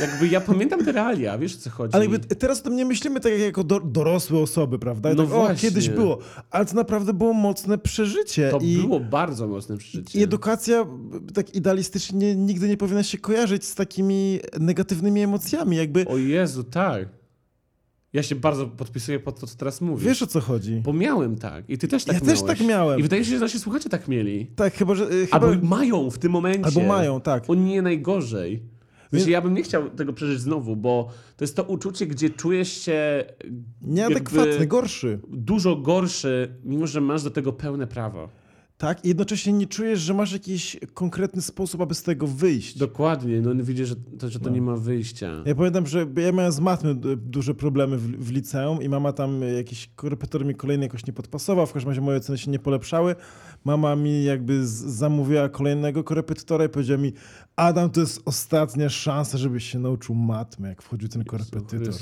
jakby 0.00 0.28
ja 0.28 0.40
pamiętam 0.40 0.84
te 0.84 0.92
realia, 0.92 1.38
wiesz 1.38 1.54
o 1.54 1.58
co 1.58 1.70
chodzi. 1.70 1.94
Ale 1.94 2.06
jakby 2.06 2.18
teraz 2.18 2.60
o 2.60 2.62
tym 2.62 2.76
nie 2.76 2.84
myślimy 2.84 3.20
tak 3.20 3.32
jak 3.32 3.40
jako 3.40 3.64
do, 3.64 3.80
dorosłe 3.80 4.38
osoby, 4.38 4.78
prawda? 4.78 5.14
no 5.14 5.26
tak, 5.26 5.34
o, 5.34 5.54
kiedyś 5.54 5.88
było. 5.88 6.18
Ale 6.50 6.66
to 6.66 6.74
naprawdę 6.74 7.14
było 7.14 7.32
mocne 7.32 7.78
przeżycie. 7.78 8.50
To 8.50 8.58
I, 8.58 8.76
było 8.76 9.00
bardzo 9.00 9.46
mocne 9.48 9.76
przeżycie. 9.76 10.18
I 10.18 10.22
edukacja 10.22 10.86
tak 11.34 11.54
idealistycznie 11.54 12.36
nie, 12.36 12.54
nie 12.54 12.76
powinna 12.76 13.02
się 13.02 13.18
kojarzyć 13.18 13.64
z 13.64 13.74
takimi 13.74 14.40
negatywnymi 14.60 15.20
emocjami. 15.20 15.76
Jakby... 15.76 16.06
O 16.06 16.16
Jezu, 16.16 16.64
tak. 16.64 17.08
Ja 18.12 18.22
się 18.22 18.34
bardzo 18.34 18.66
podpisuję 18.66 19.20
pod 19.20 19.40
to, 19.40 19.46
co 19.46 19.56
teraz 19.56 19.80
mówisz. 19.80 20.04
Wiesz 20.04 20.22
o 20.22 20.26
co 20.26 20.40
chodzi? 20.40 20.82
Bo 20.84 20.92
miałem 20.92 21.36
tak. 21.36 21.70
I 21.70 21.78
ty 21.78 21.88
też 21.88 22.04
tak 22.04 22.14
ja 22.14 22.20
miałeś. 22.20 22.40
Ja 22.40 22.46
też 22.46 22.58
tak 22.58 22.68
miałem. 22.68 23.00
I 23.00 23.02
wydaje 23.02 23.24
się, 23.24 23.30
że 23.30 23.38
nasi 23.38 23.58
słuchacze 23.58 23.88
tak 23.88 24.08
mieli. 24.08 24.46
Tak, 24.56 24.74
chyba, 24.74 24.94
że... 24.94 25.06
Chyba... 25.06 25.26
Albo 25.30 25.66
mają 25.66 26.10
w 26.10 26.18
tym 26.18 26.32
momencie. 26.32 26.64
Albo 26.64 26.80
mają, 26.80 27.20
tak. 27.20 27.44
On 27.48 27.64
nie 27.64 27.82
najgorzej. 27.82 28.62
Wiesz, 29.12 29.26
ja 29.26 29.42
bym 29.42 29.54
nie 29.54 29.62
chciał 29.62 29.90
tego 29.90 30.12
przeżyć 30.12 30.40
znowu, 30.40 30.76
bo 30.76 31.08
to 31.36 31.44
jest 31.44 31.56
to 31.56 31.62
uczucie, 31.62 32.06
gdzie 32.06 32.30
czujesz 32.30 32.82
się 32.82 33.24
nieadekwatny, 33.82 34.66
gorszy. 34.66 35.20
Dużo 35.28 35.76
gorszy, 35.76 36.54
mimo 36.64 36.86
że 36.86 37.00
masz 37.00 37.22
do 37.22 37.30
tego 37.30 37.52
pełne 37.52 37.86
prawo. 37.86 38.28
Tak, 38.78 39.04
i 39.04 39.08
jednocześnie 39.08 39.52
nie 39.52 39.66
czujesz, 39.66 40.00
że 40.00 40.14
masz 40.14 40.32
jakiś 40.32 40.76
konkretny 40.94 41.42
sposób, 41.42 41.80
aby 41.80 41.94
z 41.94 42.02
tego 42.02 42.26
wyjść. 42.26 42.78
Dokładnie, 42.78 43.40
no 43.40 43.64
widzisz, 43.64 43.88
że 43.88 43.96
to, 44.18 44.28
że 44.28 44.38
to 44.38 44.48
no. 44.48 44.54
nie 44.54 44.62
ma 44.62 44.76
wyjścia. 44.76 45.42
Ja 45.46 45.54
pamiętam, 45.54 45.86
że 45.86 46.06
ja 46.16 46.32
miałem 46.32 46.52
z 46.52 46.60
matmy 46.60 46.94
duże 47.16 47.54
problemy 47.54 47.98
w, 47.98 48.24
w 48.24 48.32
liceum 48.32 48.82
i 48.82 48.88
mama 48.88 49.12
tam 49.12 49.42
jakiś 49.56 49.90
korepetor 49.96 50.44
mi 50.44 50.54
kolejny 50.54 50.84
jakoś 50.84 51.06
nie 51.06 51.12
podpasował, 51.12 51.66
w 51.66 51.72
każdym 51.72 51.88
razie 51.88 52.00
moje 52.00 52.18
oceny 52.18 52.38
się 52.38 52.50
nie 52.50 52.58
polepszały. 52.58 53.14
Mama 53.64 53.96
mi 53.96 54.24
jakby 54.24 54.66
zamówiła 54.66 55.48
kolejnego 55.48 56.04
korepetytora 56.04 56.64
i 56.64 56.68
powiedziała 56.68 57.00
mi, 57.00 57.12
Adam, 57.56 57.90
to 57.90 58.00
jest 58.00 58.22
ostatnia 58.24 58.88
szansa, 58.88 59.38
żebyś 59.38 59.64
się 59.64 59.78
nauczył 59.78 60.14
matmy, 60.14 60.68
jak 60.68 60.82
wchodził 60.82 61.08
ten 61.08 61.24
korepetytor. 61.24 61.94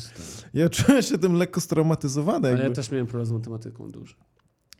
Ja 0.54 0.68
czułem 0.68 1.02
się 1.02 1.18
tym 1.18 1.34
lekko 1.34 1.60
straumatyzowany. 1.60 2.48
Ale 2.48 2.64
ja 2.64 2.70
też 2.70 2.90
miałem 2.90 3.06
problem 3.06 3.26
z 3.26 3.32
matematyką 3.32 3.90
duży. 3.90 4.14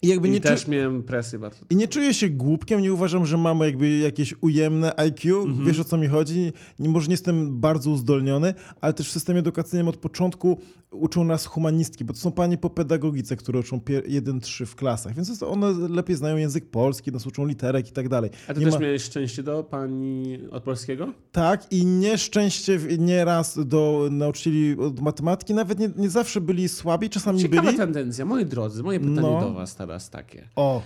I, 0.02 0.08
jakby 0.08 0.28
I 0.28 0.30
nie 0.30 0.40
też 0.40 0.64
czu... 0.64 0.70
miałem 0.70 1.02
presję 1.02 1.38
bardzo. 1.38 1.58
I 1.70 1.76
nie 1.76 1.88
czuję 1.88 2.14
się 2.14 2.28
głupkiem, 2.28 2.82
nie 2.82 2.92
uważam, 2.92 3.26
że 3.26 3.36
mamy 3.36 3.66
jakby 3.66 3.98
jakieś 3.98 4.34
ujemne 4.40 5.00
IQ, 5.00 5.42
mhm. 5.42 5.66
wiesz 5.66 5.80
o 5.80 5.84
co 5.84 5.96
mi 5.96 6.06
chodzi. 6.06 6.52
Nie, 6.78 6.88
może 6.88 7.06
nie 7.06 7.12
jestem 7.12 7.60
bardzo 7.60 7.90
uzdolniony, 7.90 8.54
ale 8.80 8.92
też 8.92 9.08
w 9.08 9.12
systemie 9.12 9.38
edukacyjnym 9.38 9.88
od 9.88 9.96
początku 9.96 10.58
uczą 10.90 11.24
nas 11.24 11.46
humanistki, 11.46 12.04
bo 12.04 12.12
to 12.12 12.20
są 12.20 12.32
panie 12.32 12.58
po 12.58 12.70
pedagogice, 12.70 13.36
które 13.36 13.60
uczą 13.60 13.78
1-3 13.78 14.66
w 14.66 14.74
klasach, 14.74 15.14
więc 15.14 15.42
one 15.42 15.72
lepiej 15.88 16.16
znają 16.16 16.36
język 16.36 16.70
polski, 16.70 17.12
nas 17.12 17.26
uczą 17.26 17.46
literek 17.46 17.88
i 17.88 17.92
tak 17.92 18.08
dalej. 18.08 18.30
A 18.48 18.54
ty 18.54 18.60
nie 18.60 18.66
też 18.66 18.74
ma... 18.74 18.80
miałeś 18.80 19.02
szczęście 19.02 19.42
do 19.42 19.64
pani 19.64 20.38
od 20.50 20.62
polskiego? 20.62 21.12
Tak 21.32 21.72
i 21.72 21.86
nieszczęście 21.86 22.80
nieraz 22.98 23.66
do 23.66 24.08
nauczycieli 24.10 24.76
od 24.78 25.00
matematyki, 25.00 25.54
nawet 25.54 25.78
nie, 25.78 25.90
nie 25.96 26.10
zawsze 26.10 26.40
byli 26.40 26.68
słabi, 26.68 27.10
czasami 27.10 27.40
Ciekawa 27.40 27.62
byli. 27.62 27.72
Ciekawa 27.72 27.92
tendencja, 27.92 28.24
moi 28.24 28.44
drodzy, 28.44 28.82
moje 28.82 29.00
pytanie 29.00 29.20
no. 29.20 29.40
do 29.40 29.52
was 29.52 29.76
teraz 29.76 29.85
takie. 30.10 30.48
O. 30.56 30.82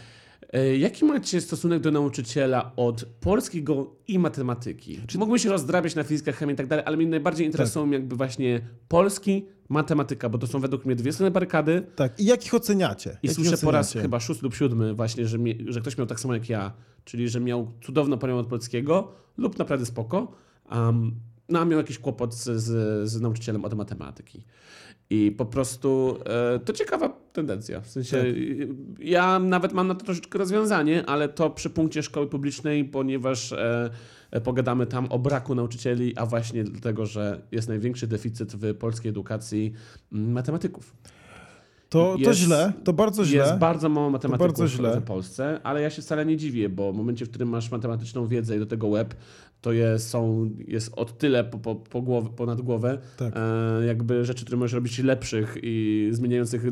E, 0.52 0.76
jaki 0.76 1.04
macie 1.04 1.40
stosunek 1.40 1.80
do 1.80 1.90
nauczyciela 1.90 2.72
od 2.76 3.04
polskiego 3.04 3.96
i 4.08 4.18
matematyki? 4.18 5.00
Czy 5.06 5.18
mógłbym 5.18 5.38
się 5.38 5.48
rozdrabiać 5.48 5.94
na 5.94 6.02
fizykę, 6.02 6.32
chemię 6.32 6.52
i 6.52 6.56
tak 6.56 6.66
dalej, 6.66 6.84
ale 6.86 6.96
mnie 6.96 7.06
najbardziej 7.06 7.46
interesują 7.46 7.86
tak. 7.86 7.92
jakby 7.92 8.16
właśnie 8.16 8.60
polski, 8.88 9.46
matematyka, 9.68 10.28
bo 10.28 10.38
to 10.38 10.46
są 10.46 10.60
według 10.60 10.84
mnie 10.84 10.96
dwie 10.96 11.12
strony 11.12 11.30
barykady. 11.30 11.86
Tak, 11.96 12.20
i 12.20 12.24
jak 12.24 12.46
ich 12.46 12.54
oceniacie? 12.54 13.18
I 13.22 13.28
słyszę 13.28 13.58
po 13.58 13.70
raz 13.70 13.92
chyba 13.92 14.20
szósty 14.20 14.42
lub 14.42 14.54
siódmy 14.54 14.94
właśnie, 14.94 15.26
że, 15.26 15.38
mi, 15.38 15.58
że 15.68 15.80
ktoś 15.80 15.98
miał 15.98 16.06
tak 16.06 16.20
samo 16.20 16.34
jak 16.34 16.48
ja, 16.48 16.72
czyli 17.04 17.28
że 17.28 17.40
miał 17.40 17.72
cudowną 17.82 18.18
panią 18.18 18.38
od 18.38 18.46
polskiego 18.46 19.12
lub 19.36 19.58
naprawdę 19.58 19.86
spoko, 19.86 20.32
um, 20.70 21.14
no 21.48 21.60
a 21.60 21.64
miał 21.64 21.78
jakiś 21.78 21.98
kłopot 21.98 22.34
z, 22.34 22.44
z, 22.44 23.08
z 23.10 23.20
nauczycielem 23.20 23.64
od 23.64 23.74
matematyki. 23.74 24.44
I 25.10 25.32
po 25.32 25.46
prostu 25.46 26.18
e, 26.54 26.58
to 26.58 26.72
ciekawa 26.72 27.08
tendencja. 27.32 27.80
W 27.80 27.86
sensie 27.86 28.16
tak. 28.16 28.26
ja 28.98 29.38
nawet 29.38 29.72
mam 29.72 29.88
na 29.88 29.94
to 29.94 30.04
troszeczkę 30.04 30.38
rozwiązanie, 30.38 31.06
ale 31.06 31.28
to 31.28 31.50
przy 31.50 31.70
punkcie 31.70 32.02
szkoły 32.02 32.26
publicznej, 32.26 32.84
ponieważ 32.84 33.52
e, 33.52 33.90
pogadamy 34.44 34.86
tam 34.86 35.06
o 35.06 35.18
braku 35.18 35.54
nauczycieli, 35.54 36.16
a 36.16 36.26
właśnie 36.26 36.64
dlatego, 36.64 37.06
że 37.06 37.40
jest 37.52 37.68
największy 37.68 38.06
deficyt 38.06 38.52
w 38.56 38.74
polskiej 38.74 39.10
edukacji 39.10 39.72
mm, 40.12 40.32
matematyków. 40.32 40.96
To, 41.88 42.16
jest, 42.18 42.24
to 42.24 42.34
źle, 42.34 42.72
to 42.84 42.92
bardzo 42.92 43.24
źle. 43.24 43.38
Jest 43.38 43.58
bardzo 43.58 43.88
mało 43.88 44.10
matematyków 44.10 44.70
w 44.70 45.02
Polsce, 45.02 45.60
ale 45.62 45.82
ja 45.82 45.90
się 45.90 46.02
wcale 46.02 46.26
nie 46.26 46.36
dziwię, 46.36 46.68
bo 46.68 46.92
w 46.92 46.96
momencie, 46.96 47.26
w 47.26 47.28
którym 47.30 47.48
masz 47.48 47.70
matematyczną 47.70 48.26
wiedzę 48.26 48.56
i 48.56 48.58
do 48.58 48.66
tego 48.66 48.90
web, 48.90 49.14
to 49.60 49.72
jest, 49.72 50.08
są, 50.08 50.50
jest 50.68 50.92
od 50.96 51.18
tyle 51.18 51.44
po, 51.44 51.58
po, 51.58 51.74
po 51.74 52.02
głowę, 52.02 52.28
ponad 52.36 52.60
głowę, 52.60 52.98
tak. 53.16 53.34
e, 53.36 53.86
jakby 53.86 54.24
rzeczy, 54.24 54.44
które 54.44 54.58
możesz 54.58 54.72
robić 54.72 54.98
lepszych 54.98 55.56
i 55.62 56.08
zmieniających 56.12 56.62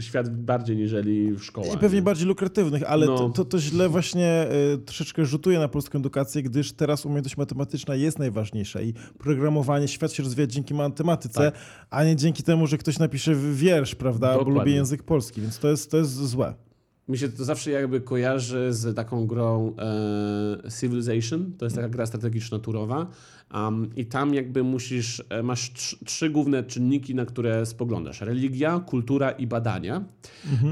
świat 0.00 0.36
bardziej 0.36 0.76
niżeli 0.76 1.32
w 1.32 1.44
szkołach. 1.44 1.74
I 1.74 1.78
pewnie 1.78 1.98
nie? 1.98 2.02
bardziej 2.02 2.26
lukratywnych, 2.26 2.82
ale 2.86 3.06
no. 3.06 3.18
to, 3.18 3.28
to, 3.28 3.44
to, 3.44 3.58
źle 3.58 3.88
właśnie 3.88 4.46
y, 4.74 4.78
troszeczkę 4.78 5.24
rzutuje 5.24 5.58
na 5.58 5.68
polską 5.68 5.98
edukację, 5.98 6.42
gdyż 6.42 6.72
teraz 6.72 7.06
umiejętność 7.06 7.36
matematyczna 7.36 7.94
jest 7.94 8.18
najważniejsza 8.18 8.82
i 8.82 8.94
programowanie, 9.18 9.88
świat 9.88 10.12
się 10.12 10.22
rozwija 10.22 10.46
dzięki 10.46 10.74
matematyce, 10.74 11.52
tak. 11.52 11.54
a 11.90 12.04
nie 12.04 12.16
dzięki 12.16 12.42
temu, 12.42 12.66
że 12.66 12.78
ktoś 12.78 12.98
napisze 12.98 13.34
wiersz, 13.52 13.94
prawda, 13.94 14.26
Dokładnie. 14.26 14.52
albo 14.52 14.60
lubi 14.60 14.74
język 14.74 15.02
polski, 15.02 15.40
więc 15.40 15.58
to 15.58 15.68
jest, 15.68 15.90
to 15.90 15.96
jest 15.96 16.12
złe. 16.12 16.65
Mi 17.08 17.18
się 17.18 17.28
to 17.28 17.44
zawsze 17.44 17.70
jakby 17.70 18.00
kojarzy 18.00 18.72
z 18.72 18.96
taką 18.96 19.26
grą 19.26 19.74
e, 19.78 20.70
Civilization. 20.80 21.52
To 21.58 21.66
jest 21.66 21.76
taka 21.76 21.88
gra 21.88 22.06
strategiczno-turowa. 22.06 23.06
Um, 23.54 23.90
I 23.96 24.06
tam 24.06 24.34
jakby 24.34 24.62
musisz, 24.62 25.22
e, 25.28 25.42
masz 25.42 25.72
trzy, 25.72 26.04
trzy 26.04 26.30
główne 26.30 26.62
czynniki, 26.62 27.14
na 27.14 27.24
które 27.26 27.66
spoglądasz. 27.66 28.20
Religia, 28.20 28.80
kultura 28.80 29.30
i 29.30 29.46
badania. 29.46 30.04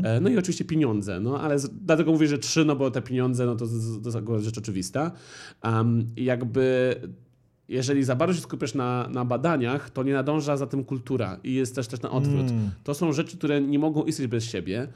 E, 0.02 0.20
no 0.20 0.28
i 0.28 0.38
oczywiście 0.38 0.64
pieniądze. 0.64 1.20
No 1.20 1.40
ale 1.40 1.58
z, 1.58 1.70
dlatego 1.84 2.12
mówię, 2.12 2.28
że 2.28 2.38
trzy, 2.38 2.64
no 2.64 2.76
bo 2.76 2.90
te 2.90 3.02
pieniądze, 3.02 3.46
no 3.46 3.56
to, 3.56 3.66
to, 4.02 4.10
to 4.10 4.18
akurat 4.18 4.42
rzecz 4.42 4.58
oczywista. 4.58 5.12
Um, 5.64 6.06
i 6.16 6.24
jakby 6.24 6.94
jeżeli 7.68 8.04
za 8.04 8.16
bardzo 8.16 8.34
się 8.34 8.40
skupiasz 8.40 8.74
na, 8.74 9.08
na 9.08 9.24
badaniach, 9.24 9.90
to 9.90 10.02
nie 10.02 10.12
nadąża 10.12 10.56
za 10.56 10.66
tym 10.66 10.84
kultura 10.84 11.40
i 11.44 11.54
jest 11.54 11.74
też 11.74 11.88
też 11.88 12.02
na 12.02 12.10
odwrót. 12.10 12.50
Mm. 12.50 12.70
To 12.84 12.94
są 12.94 13.12
rzeczy, 13.12 13.36
które 13.36 13.60
nie 13.60 13.78
mogą 13.78 14.04
istnieć 14.04 14.28
bez 14.28 14.44
siebie. 14.44 14.88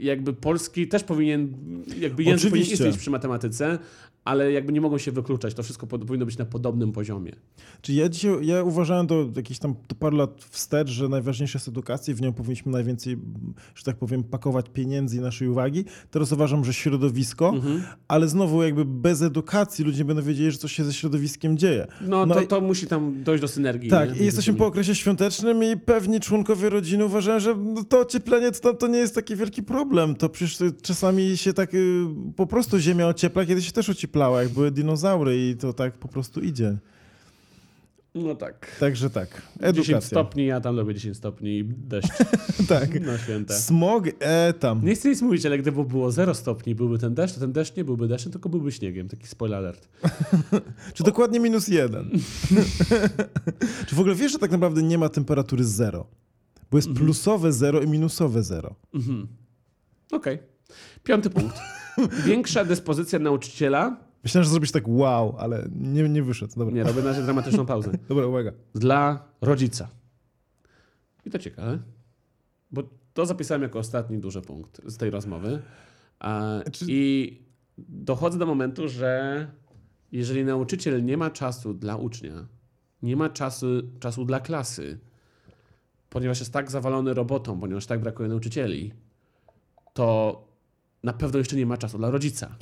Jakby 0.00 0.32
polski 0.32 0.88
też 0.88 1.04
powinien, 1.04 1.52
jakby 1.98 1.98
język 1.98 2.10
powinien 2.22 2.36
Oczywiście. 2.36 2.72
istnieć 2.74 2.96
przy 2.98 3.10
matematyce, 3.10 3.78
ale 4.24 4.52
jakby 4.52 4.72
nie 4.72 4.80
mogą 4.80 4.98
się 4.98 5.12
wykluczać. 5.12 5.54
To 5.54 5.62
wszystko 5.62 5.86
powinno 5.86 6.26
być 6.26 6.38
na 6.38 6.44
podobnym 6.44 6.92
poziomie. 6.92 7.32
Czyli 7.82 7.98
ja 7.98 8.08
dzisiaj, 8.08 8.32
ja 8.46 8.62
uważałem 8.62 9.06
do 9.06 9.28
jakieś 9.36 9.58
tam 9.58 9.74
do 9.88 9.94
paru 9.94 10.16
lat 10.16 10.44
wstecz, 10.50 10.88
że 10.88 11.08
najważniejsza 11.08 11.56
jest 11.58 11.68
edukacja 11.68 12.12
i 12.12 12.14
w 12.14 12.20
nią 12.22 12.32
powinniśmy 12.32 12.72
najwięcej, 12.72 13.16
że 13.74 13.84
tak 13.84 13.96
powiem, 13.96 14.24
pakować 14.24 14.66
pieniędzy 14.72 15.16
i 15.16 15.20
naszej 15.20 15.48
uwagi. 15.48 15.84
Teraz 16.10 16.32
uważam, 16.32 16.64
że 16.64 16.72
środowisko, 16.74 17.48
Mhm. 17.48 17.82
ale 18.08 18.28
znowu 18.28 18.62
jakby 18.62 18.84
bez 18.84 19.22
edukacji 19.22 19.84
ludzie 19.84 19.98
nie 19.98 20.04
będą 20.04 20.22
wiedzieli, 20.22 20.50
że 20.50 20.58
coś 20.58 20.72
się 20.72 20.84
ze 20.84 20.92
środowiskiem 20.92 21.58
dzieje. 21.58 21.86
No, 22.00 22.26
No 22.26 22.34
to, 22.34 22.46
to 22.46 22.60
musi 22.60 22.86
tam 22.86 23.22
dojść 23.22 23.40
do 23.42 23.48
synergii. 23.48 23.90
Tak, 23.90 24.14
nie? 24.14 24.20
i 24.20 24.24
jesteśmy 24.24 24.54
po 24.54 24.66
okresie 24.66 24.94
świątecznym 24.94 25.64
i 25.64 25.76
pewni 25.76 26.20
członkowie 26.20 26.70
rodziny 26.70 27.04
uważają, 27.04 27.40
że 27.40 27.54
no 27.56 27.84
to 27.84 28.00
ocieplenie 28.00 28.52
to, 28.52 28.74
to 28.74 28.86
nie 28.86 28.98
jest 28.98 29.14
taki 29.14 29.36
wielki 29.36 29.62
problem. 29.62 29.89
To 30.18 30.28
przecież 30.28 30.58
czasami 30.82 31.36
się 31.36 31.52
tak 31.52 31.74
y, 31.74 32.04
po 32.36 32.46
prostu 32.46 32.78
ziemia 32.78 33.08
ociepla, 33.08 33.46
kiedy 33.46 33.62
się 33.62 33.72
też 33.72 33.88
ocieplała, 33.88 34.42
jak 34.42 34.52
były 34.52 34.70
dinozaury 34.70 35.50
i 35.50 35.56
to 35.56 35.72
tak 35.72 35.94
po 35.94 36.08
prostu 36.08 36.40
idzie. 36.40 36.78
No 38.14 38.34
tak. 38.34 38.76
Także 38.80 39.10
tak, 39.10 39.42
10 39.56 39.78
edukacja. 39.78 40.00
stopni, 40.00 40.46
ja 40.46 40.60
tam 40.60 40.76
lubię 40.76 40.94
10 40.94 41.16
stopni 41.16 41.58
i 41.58 41.64
deszcz 41.64 42.08
tak. 42.68 43.00
na 43.00 43.18
święta. 43.18 43.54
Smog, 43.54 44.04
e 44.20 44.52
tam. 44.52 44.84
Nie 44.84 44.94
chcę 44.94 45.08
nic 45.08 45.22
mówić, 45.22 45.46
ale 45.46 45.58
gdyby 45.58 45.84
było 45.84 46.12
0 46.12 46.34
stopni, 46.34 46.74
byłby 46.74 46.98
ten 46.98 47.14
deszcz, 47.14 47.34
to 47.34 47.40
ten 47.40 47.52
deszcz 47.52 47.76
nie 47.76 47.84
byłby 47.84 48.08
deszczem, 48.08 48.32
tylko 48.32 48.48
byłby 48.48 48.72
śniegiem. 48.72 49.08
Taki 49.08 49.26
spoiler 49.26 49.58
alert. 49.58 49.88
Czy 50.94 51.04
dokładnie 51.04 51.40
minus 51.40 51.68
jeden? 51.68 52.10
Czy 53.86 53.94
w 53.94 54.00
ogóle 54.00 54.14
wiesz, 54.14 54.32
że 54.32 54.38
tak 54.38 54.50
naprawdę 54.50 54.82
nie 54.82 54.98
ma 54.98 55.08
temperatury 55.08 55.64
zero? 55.64 56.06
Bo 56.70 56.78
jest 56.78 56.92
plusowe 56.92 57.52
zero 57.52 57.80
i 57.80 57.88
minusowe 57.88 58.42
zero. 58.42 58.74
Mhm. 58.94 59.39
Okej. 60.12 60.38
Piąty 61.04 61.30
punkt. 61.30 61.56
Większa 62.26 62.64
dyspozycja 62.64 63.18
nauczyciela. 63.18 63.96
Myślałem, 64.24 64.44
że 64.44 64.50
zrobisz 64.50 64.72
tak 64.72 64.88
wow, 64.88 65.36
ale 65.38 65.68
nie, 65.76 66.08
nie 66.08 66.22
wyszedł. 66.22 66.52
Dobra, 66.56 66.74
Nie, 66.74 66.82
robię 66.82 67.02
na 67.02 67.08
razie 67.08 67.22
dramatyczną 67.22 67.66
pauzę. 67.66 67.90
Dobra 68.08 68.26
uwaga. 68.26 68.52
Dla 68.74 69.28
rodzica. 69.40 69.88
I 71.26 71.30
to 71.30 71.38
ciekawe, 71.38 71.78
bo 72.70 72.82
to 73.14 73.26
zapisałem 73.26 73.62
jako 73.62 73.78
ostatni 73.78 74.18
duży 74.18 74.42
punkt 74.42 74.80
z 74.86 74.96
tej 74.96 75.10
rozmowy. 75.10 75.62
Czy- 76.72 76.84
I 76.88 77.38
dochodzę 77.78 78.38
do 78.38 78.46
momentu, 78.46 78.88
że 78.88 79.46
jeżeli 80.12 80.44
nauczyciel 80.44 81.04
nie 81.04 81.16
ma 81.16 81.30
czasu 81.30 81.74
dla 81.74 81.96
ucznia, 81.96 82.46
nie 83.02 83.16
ma 83.16 83.28
czasu, 83.28 83.66
czasu 84.00 84.24
dla 84.24 84.40
klasy, 84.40 84.98
ponieważ 86.10 86.40
jest 86.40 86.52
tak 86.52 86.70
zawalony 86.70 87.14
robotą, 87.14 87.60
ponieważ 87.60 87.86
tak 87.86 88.00
brakuje 88.00 88.28
nauczycieli, 88.28 88.92
to 90.00 90.44
na 91.02 91.12
pewno 91.12 91.38
jeszcze 91.38 91.56
nie 91.56 91.66
ma 91.66 91.76
czasu 91.76 91.98
dla 91.98 92.10
rodzica. 92.10 92.56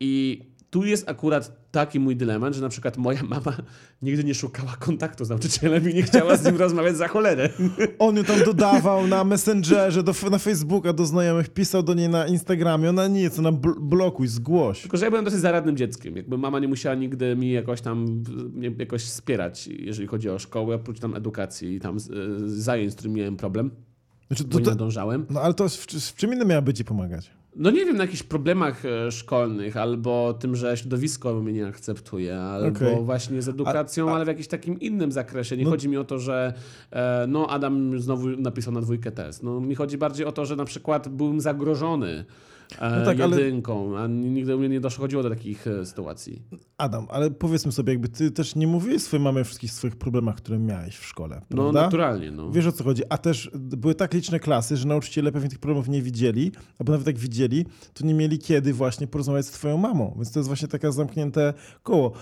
I 0.00 0.42
tu 0.70 0.84
jest 0.84 1.08
akurat 1.08 1.70
taki 1.70 2.00
mój 2.00 2.16
dylemat, 2.16 2.54
że 2.54 2.62
na 2.62 2.68
przykład 2.68 2.96
moja 2.96 3.22
mama 3.22 3.56
nigdy 4.02 4.24
nie 4.24 4.34
szukała 4.34 4.76
kontaktu 4.76 5.24
z 5.24 5.28
nauczycielem 5.28 5.90
i 5.90 5.94
nie 5.94 6.02
chciała 6.02 6.36
z 6.36 6.44
nim 6.44 6.56
rozmawiać 6.66 6.96
za 6.96 7.08
cholerę. 7.08 7.48
On 7.98 8.16
ją 8.16 8.24
tam 8.24 8.44
dodawał 8.44 9.06
na 9.06 9.24
Messengerze, 9.24 10.02
do, 10.02 10.14
na 10.30 10.38
Facebooka, 10.38 10.92
do 10.92 11.06
znajomych, 11.06 11.48
pisał 11.48 11.82
do 11.82 11.94
niej 11.94 12.08
na 12.08 12.26
Instagramie. 12.26 12.90
Ona 12.90 13.08
nic, 13.08 13.38
ona 13.38 13.52
bl- 13.52 13.80
blokuj, 13.80 14.28
zgłoś. 14.28 14.80
Tylko, 14.80 14.96
że 14.96 15.04
ja 15.04 15.10
byłem 15.10 15.24
dosyć 15.24 15.40
zaradnym 15.40 15.76
dzieckiem. 15.76 16.16
Jakby 16.16 16.38
mama 16.38 16.58
nie 16.58 16.68
musiała 16.68 16.94
nigdy 16.94 17.36
mi 17.36 17.52
jakoś 17.52 17.80
tam 17.80 18.22
jakoś 18.78 19.02
wspierać, 19.02 19.66
jeżeli 19.66 20.08
chodzi 20.08 20.30
o 20.30 20.38
szkołę, 20.38 20.76
oprócz 20.76 21.00
tam 21.00 21.14
edukacji 21.14 21.74
i 21.74 21.80
tam 21.80 22.00
z 22.00 22.10
zajęć, 22.42 22.92
z 22.92 22.94
którymi 22.94 23.20
miałem 23.20 23.36
problem, 23.36 23.70
Znaczy, 24.28 24.44
bo 24.44 24.50
to, 24.52 24.58
nie 24.60 24.66
nadążałem. 24.66 25.26
no 25.30 25.40
ale 25.40 25.54
to 25.54 25.68
w, 25.68 25.72
w 25.86 26.14
czym 26.16 26.32
innym 26.34 26.48
miałaby 26.48 26.74
ci 26.74 26.84
pomagać? 26.84 27.30
No 27.56 27.70
nie 27.70 27.84
wiem, 27.84 27.96
na 27.96 28.04
jakichś 28.04 28.22
problemach 28.22 28.84
e, 28.84 29.12
szkolnych, 29.12 29.76
albo 29.76 30.34
tym, 30.34 30.56
że 30.56 30.76
środowisko 30.76 31.34
mnie 31.42 31.52
nie 31.52 31.66
akceptuje, 31.66 32.38
albo 32.40 32.68
Okej. 32.78 33.04
właśnie 33.04 33.42
z 33.42 33.48
edukacją, 33.48 34.08
A- 34.08 34.12
a- 34.12 34.14
ale 34.14 34.24
w 34.24 34.28
jakimś 34.28 34.48
takim 34.48 34.80
innym 34.80 35.12
zakresie. 35.12 35.56
Nie 35.56 35.64
No- 35.64 35.70
chodzi 35.70 35.88
mi 35.88 35.96
o 35.96 36.04
to, 36.04 36.18
że 36.18 36.52
e, 36.90 37.26
no 37.28 37.48
Adam 37.50 38.00
znowu 38.00 38.28
napisał 38.28 38.72
na 38.72 38.80
dwójkę 38.80 39.12
test. 39.12 39.42
No 39.42 39.60
mi 39.60 39.74
chodzi 39.74 39.98
bardziej 39.98 40.26
o 40.26 40.32
to, 40.32 40.46
że 40.46 40.56
na 40.56 40.64
przykład 40.64 41.08
byłem 41.08 41.40
zagrożony 41.40 42.24
No 42.80 43.04
tak, 43.04 43.20
ale- 43.20 43.40
jedynką, 43.40 43.98
a 43.98 44.06
nigdy 44.06 44.56
u 44.56 44.58
mnie 44.58 44.68
nie 44.68 44.80
dochodziło 44.80 45.22
do 45.22 45.30
takich 45.30 45.66
e, 45.66 45.86
sytuacji. 45.86 46.42
Adam, 46.78 47.06
ale 47.10 47.30
powiedzmy 47.30 47.72
sobie, 47.72 47.92
jakby 47.92 48.08
ty 48.08 48.30
też 48.30 48.54
nie 48.56 48.66
mówiłeś 48.66 49.02
swojej 49.02 49.24
mamie 49.24 49.40
o 49.40 49.44
wszystkich 49.44 49.72
swoich 49.72 49.96
problemach, 49.96 50.34
które 50.34 50.58
miałeś 50.58 50.96
w 50.96 51.04
szkole, 51.04 51.40
No 51.50 51.56
prawda? 51.56 51.82
naturalnie, 51.82 52.30
no. 52.30 52.50
Wiesz 52.50 52.66
o 52.66 52.72
co 52.72 52.84
chodzi, 52.84 53.02
a 53.08 53.18
też 53.18 53.50
były 53.54 53.94
tak 53.94 54.14
liczne 54.14 54.40
klasy, 54.40 54.76
że 54.76 54.88
nauczyciele 54.88 55.32
pewnie 55.32 55.48
tych 55.48 55.58
problemów 55.58 55.88
nie 55.88 56.02
widzieli, 56.02 56.52
albo 56.78 56.92
nawet 56.92 57.06
jak 57.06 57.18
widzieli, 57.18 57.64
to 57.94 58.06
nie 58.06 58.14
mieli 58.14 58.38
kiedy 58.38 58.72
właśnie 58.72 59.06
porozmawiać 59.06 59.46
z 59.46 59.50
twoją 59.50 59.76
mamą, 59.76 60.12
więc 60.16 60.32
to 60.32 60.38
jest 60.40 60.48
właśnie 60.48 60.68
takie 60.68 60.92
zamknięte 60.92 61.54
koło. 61.82 62.12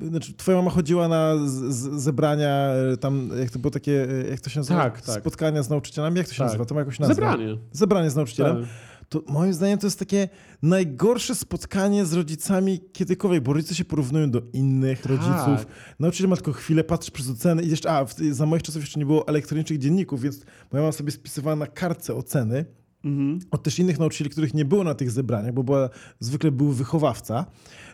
Yy, 0.00 0.08
Znaczy, 0.08 0.34
twoja 0.34 0.58
mama 0.58 0.70
chodziła 0.70 1.08
na 1.08 1.34
zebrania, 1.78 2.68
tam, 3.00 3.30
jak 3.40 3.50
to 3.50 3.58
było 3.58 3.70
takie, 3.70 4.06
jak 4.30 4.40
to 4.40 4.50
się 4.50 4.60
nazywa? 4.60 4.78
Tak, 4.80 5.00
tak. 5.02 5.20
Spotkania 5.20 5.62
z 5.62 5.70
nauczycielami, 5.70 6.16
jak 6.18 6.26
to 6.26 6.32
się 6.32 6.38
Tak. 6.38 6.46
nazywa? 6.46 6.64
To 6.64 6.74
ma 6.74 6.80
jakąś 6.80 6.98
nazwę. 6.98 7.14
Zebranie. 7.14 7.58
Zebranie 7.72 8.10
z 8.10 8.16
nauczycielem. 8.16 8.56
Tak. 8.60 8.68
To 9.08 9.22
moim 9.28 9.54
zdaniem 9.54 9.78
to 9.78 9.86
jest 9.86 9.98
takie 9.98 10.28
najgorsze 10.62 11.34
spotkanie 11.34 12.06
z 12.06 12.12
rodzicami 12.12 12.80
kiedykolwiek, 12.92 13.42
bo 13.42 13.52
rodzice 13.52 13.74
się 13.74 13.84
porównują 13.84 14.30
do 14.30 14.42
innych 14.52 15.06
rodziców. 15.06 15.64
Tak. 15.66 15.66
Nauczyciel 15.98 16.28
ma 16.28 16.36
tylko 16.36 16.52
chwilę, 16.52 16.84
patrzy 16.84 17.10
przez 17.10 17.30
oceny 17.30 17.62
i 17.62 17.70
jeszcze, 17.70 17.90
a 17.90 18.04
w, 18.04 18.14
za 18.30 18.46
moich 18.46 18.62
czasów 18.62 18.82
jeszcze 18.82 19.00
nie 19.00 19.06
było 19.06 19.28
elektronicznych 19.28 19.78
dzienników, 19.78 20.22
więc 20.22 20.40
moja 20.72 20.82
mama 20.82 20.92
sobie 20.92 21.12
spisywała 21.12 21.56
na 21.56 21.66
kartce 21.66 22.14
oceny 22.14 22.64
Mhm. 23.04 23.38
od 23.50 23.62
też 23.62 23.78
innych 23.78 23.98
nauczycieli, 23.98 24.30
których 24.30 24.54
nie 24.54 24.64
było 24.64 24.84
na 24.84 24.94
tych 24.94 25.10
zebraniach, 25.10 25.54
bo 25.54 25.62
była, 25.62 25.90
zwykle 26.20 26.50
był 26.50 26.72
wychowawca, 26.72 27.46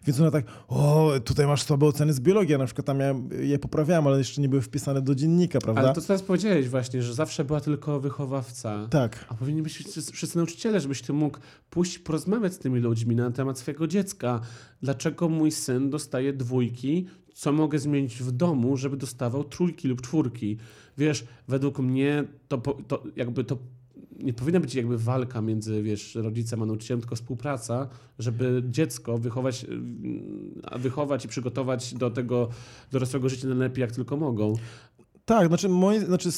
więc 0.07 0.21
ona 0.21 0.31
tak, 0.31 0.45
o, 0.69 1.13
tutaj 1.25 1.47
masz 1.47 1.63
słabe 1.63 1.87
oceny 1.87 2.13
z 2.13 2.21
biologii, 2.21 2.53
ja 2.53 2.59
na 2.59 2.65
przykład 2.67 2.87
tam 2.87 3.01
ja 3.01 3.15
je 3.41 3.59
poprawiałam, 3.59 4.07
ale 4.07 4.19
jeszcze 4.19 4.41
nie 4.41 4.49
były 4.49 4.63
wpisane 4.63 5.03
do 5.03 5.15
dziennika, 5.15 5.59
prawda? 5.59 5.81
Ale 5.83 5.93
to 5.93 6.01
co 6.01 6.07
teraz 6.07 6.23
powiedziałeś 6.23 6.69
właśnie, 6.69 7.03
że 7.03 7.15
zawsze 7.15 7.45
była 7.45 7.61
tylko 7.61 8.01
wychowawca. 8.01 8.89
Tak. 8.91 9.25
A 9.29 9.35
powinni 9.35 9.63
być 9.63 9.73
wszyscy, 10.13 10.39
nauczyciele, 10.39 10.81
żebyś 10.81 11.03
ty 11.03 11.13
mógł 11.13 11.39
pójść 11.71 11.99
porozmawiać 11.99 12.55
z 12.55 12.59
tymi 12.59 12.81
ludźmi 12.81 13.17
na 13.17 13.31
temat 13.31 13.59
swojego 13.59 13.87
dziecka. 13.87 14.41
Dlaczego 14.83 15.29
mój 15.29 15.51
syn 15.51 15.91
dostaje 15.91 16.33
dwójki? 16.33 17.07
Co 17.35 17.53
mogę 17.53 17.79
zmienić 17.79 18.23
w 18.23 18.31
domu, 18.31 18.77
żeby 18.77 18.97
dostawał 18.97 19.45
trójki 19.45 19.89
lub 19.89 20.01
czwórki? 20.01 20.57
Wiesz, 20.99 21.25
według 21.49 21.79
mnie 21.79 22.25
to, 22.49 22.59
to 22.59 23.03
jakby 23.17 23.45
to 23.45 23.59
nie 24.19 24.33
powinna 24.33 24.61
być 24.61 24.75
jakby 24.75 24.99
walka 24.99 25.41
między, 25.43 25.83
wiesz, 25.83 26.15
rodzicem 26.15 26.63
a 26.63 26.67
nauczycielem, 26.67 27.01
tylko 27.01 27.17
współpraca, 27.17 27.89
żeby 28.19 28.63
dziecko 28.71 29.19
wychować, 29.19 29.65
mm, 29.65 30.63
wychować 30.79 31.25
i 31.25 31.29
przygotować 31.29 31.95
do 31.95 32.11
tego 32.11 32.49
dorosłego 32.93 33.29
życia 33.29 33.49
najlepiej 33.49 33.83
jak 33.83 33.93
tylko 33.93 34.17
mogą. 34.17 34.55
Tak, 35.25 35.49
znaczy, 35.49 35.69
moi, 35.69 35.99
znaczy 36.05 36.29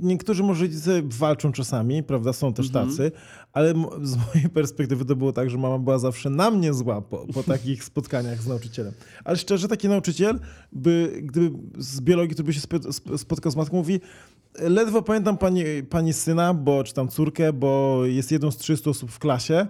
niektórzy 0.00 0.42
może 0.42 0.62
rodzice 0.64 1.02
walczą 1.04 1.52
czasami, 1.52 2.02
prawda, 2.02 2.32
są 2.32 2.52
też 2.52 2.66
Mhm. 2.66 2.88
tacy, 2.88 3.12
ale 3.52 3.74
z 4.02 4.16
mojej 4.16 4.48
perspektywy 4.54 5.04
to 5.04 5.16
było 5.16 5.32
tak, 5.32 5.50
że 5.50 5.58
mama 5.58 5.78
była 5.78 5.98
zawsze 5.98 6.30
na 6.30 6.50
mnie 6.50 6.74
zła 6.74 7.00
po, 7.00 7.26
po 7.34 7.42
takich 7.42 7.84
spotkaniach 7.90 8.42
z 8.42 8.46
nauczycielem. 8.46 8.92
Ale 9.24 9.36
szczerze, 9.36 9.68
taki 9.68 9.88
nauczyciel, 9.88 10.40
by, 10.72 11.20
gdyby 11.24 11.58
z 11.78 12.00
biologii, 12.00 12.34
który 12.34 12.46
by 12.46 12.52
się 12.52 12.60
spo- 12.60 12.88
sp- 12.98 13.18
spotkał 13.18 13.52
z 13.52 13.56
matką, 13.56 13.76
mówi, 13.76 14.00
ledwo 14.60 15.02
pamiętam 15.02 15.38
pani, 15.38 15.64
pani 15.90 16.12
syna, 16.12 16.54
bo, 16.54 16.84
czy 16.84 16.94
tam 16.94 17.08
córkę, 17.08 17.52
bo 17.52 18.00
jest 18.04 18.32
jedną 18.32 18.50
z 18.50 18.56
300 18.56 18.90
osób 18.90 19.10
w 19.10 19.18
klasie, 19.18 19.66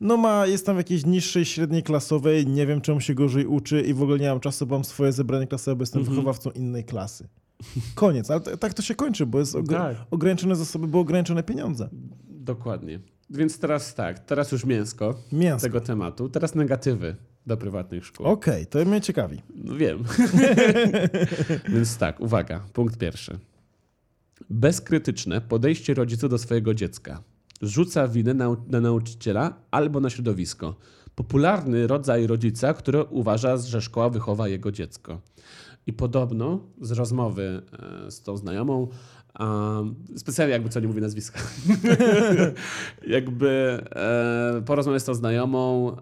no 0.00 0.16
ma, 0.16 0.46
jest 0.46 0.66
tam 0.66 0.76
w 0.76 0.78
jakiejś 0.78 1.06
niższej, 1.06 1.44
średniej 1.44 1.82
klasowej, 1.82 2.46
nie 2.46 2.66
wiem 2.66 2.80
czemu 2.80 3.00
się 3.00 3.14
gorzej 3.14 3.46
uczy 3.46 3.80
i 3.80 3.94
w 3.94 4.02
ogóle 4.02 4.18
nie 4.18 4.28
mam 4.28 4.40
czasu, 4.40 4.66
bo 4.66 4.74
mam 4.76 4.84
swoje 4.84 5.12
zebranie 5.12 5.46
klasowe, 5.46 5.76
bo 5.76 5.82
jestem 5.82 6.00
Mhm. 6.00 6.16
wychowawcą 6.16 6.50
innej 6.50 6.84
klasy. 6.84 7.28
Koniec, 7.94 8.30
ale 8.30 8.40
tak 8.40 8.74
to 8.74 8.82
się 8.82 8.94
kończy, 8.94 9.26
bo 9.26 9.38
jest 9.38 9.54
ogr- 9.54 9.68
Tak. 9.76 9.96
ograniczone 10.10 10.56
zasoby, 10.56 10.86
bo 10.86 11.00
ograniczone 11.00 11.42
pieniądze. 11.42 11.88
Dokładnie. 12.28 13.00
Więc 13.30 13.58
teraz 13.58 13.94
tak, 13.94 14.18
teraz 14.18 14.52
już 14.52 14.64
mięsko 14.64 15.14
Mięsko. 15.32 15.60
tego 15.62 15.80
tematu, 15.80 16.28
teraz 16.28 16.54
negatywy 16.54 17.16
do 17.46 17.56
prywatnych 17.56 18.06
szkół. 18.06 18.26
Okej, 18.26 18.66
to 18.66 18.84
mnie 18.84 19.00
ciekawi. 19.00 19.42
No 19.54 19.74
wiem. 19.76 20.04
Więc 21.68 21.96
tak, 21.96 22.20
uwaga, 22.20 22.60
punkt 22.72 22.98
pierwszy. 22.98 23.38
Bezkrytyczne 24.50 25.40
podejście 25.40 25.94
rodziców 25.94 26.30
do 26.30 26.38
swojego 26.38 26.74
dziecka. 26.74 27.22
rzuca 27.62 28.08
winę 28.08 28.34
na, 28.34 28.56
na 28.68 28.80
nauczyciela 28.80 29.54
albo 29.70 30.00
na 30.00 30.10
środowisko. 30.10 30.76
Popularny 31.14 31.86
rodzaj 31.86 32.26
rodzica, 32.26 32.74
który 32.74 33.04
uważa, 33.04 33.56
że 33.56 33.80
szkoła 33.80 34.10
wychowa 34.10 34.48
jego 34.48 34.72
dziecko. 34.72 35.20
I 35.86 35.92
podobno 35.92 36.60
z 36.80 36.90
rozmowy 36.90 37.62
e, 38.06 38.10
z 38.10 38.22
tą 38.22 38.36
znajomą, 38.36 38.88
specjalnie 40.16 40.52
jakby 40.52 40.68
co 40.68 40.80
nie 40.80 40.86
mówi 40.86 41.00
nazwiska, 41.00 41.40
jakby 43.06 43.80
e, 43.90 44.62
po 44.66 44.74
rozmowie 44.74 45.00
z 45.00 45.04
tą 45.04 45.14
znajomą 45.14 45.96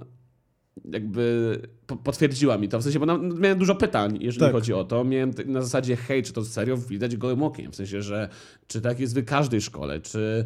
jakby 0.84 1.58
potwierdziła 2.04 2.58
mi 2.58 2.68
to. 2.68 2.78
W 2.78 2.82
sensie, 2.82 2.98
bo 2.98 3.18
miałem 3.18 3.58
dużo 3.58 3.74
pytań, 3.74 4.18
jeżeli 4.20 4.40
tak. 4.40 4.52
chodzi 4.52 4.72
o 4.72 4.84
to. 4.84 5.04
Miałem 5.04 5.30
na 5.46 5.62
zasadzie, 5.62 5.96
hej, 5.96 6.22
czy 6.22 6.32
to 6.32 6.44
serio 6.44 6.76
widać 6.76 7.16
gołym 7.16 7.42
okiem? 7.42 7.72
W 7.72 7.76
sensie, 7.76 8.02
że 8.02 8.28
czy 8.68 8.80
tak 8.80 9.00
jest 9.00 9.18
w 9.18 9.24
każdej 9.24 9.60
szkole? 9.60 10.00
Czy, 10.00 10.44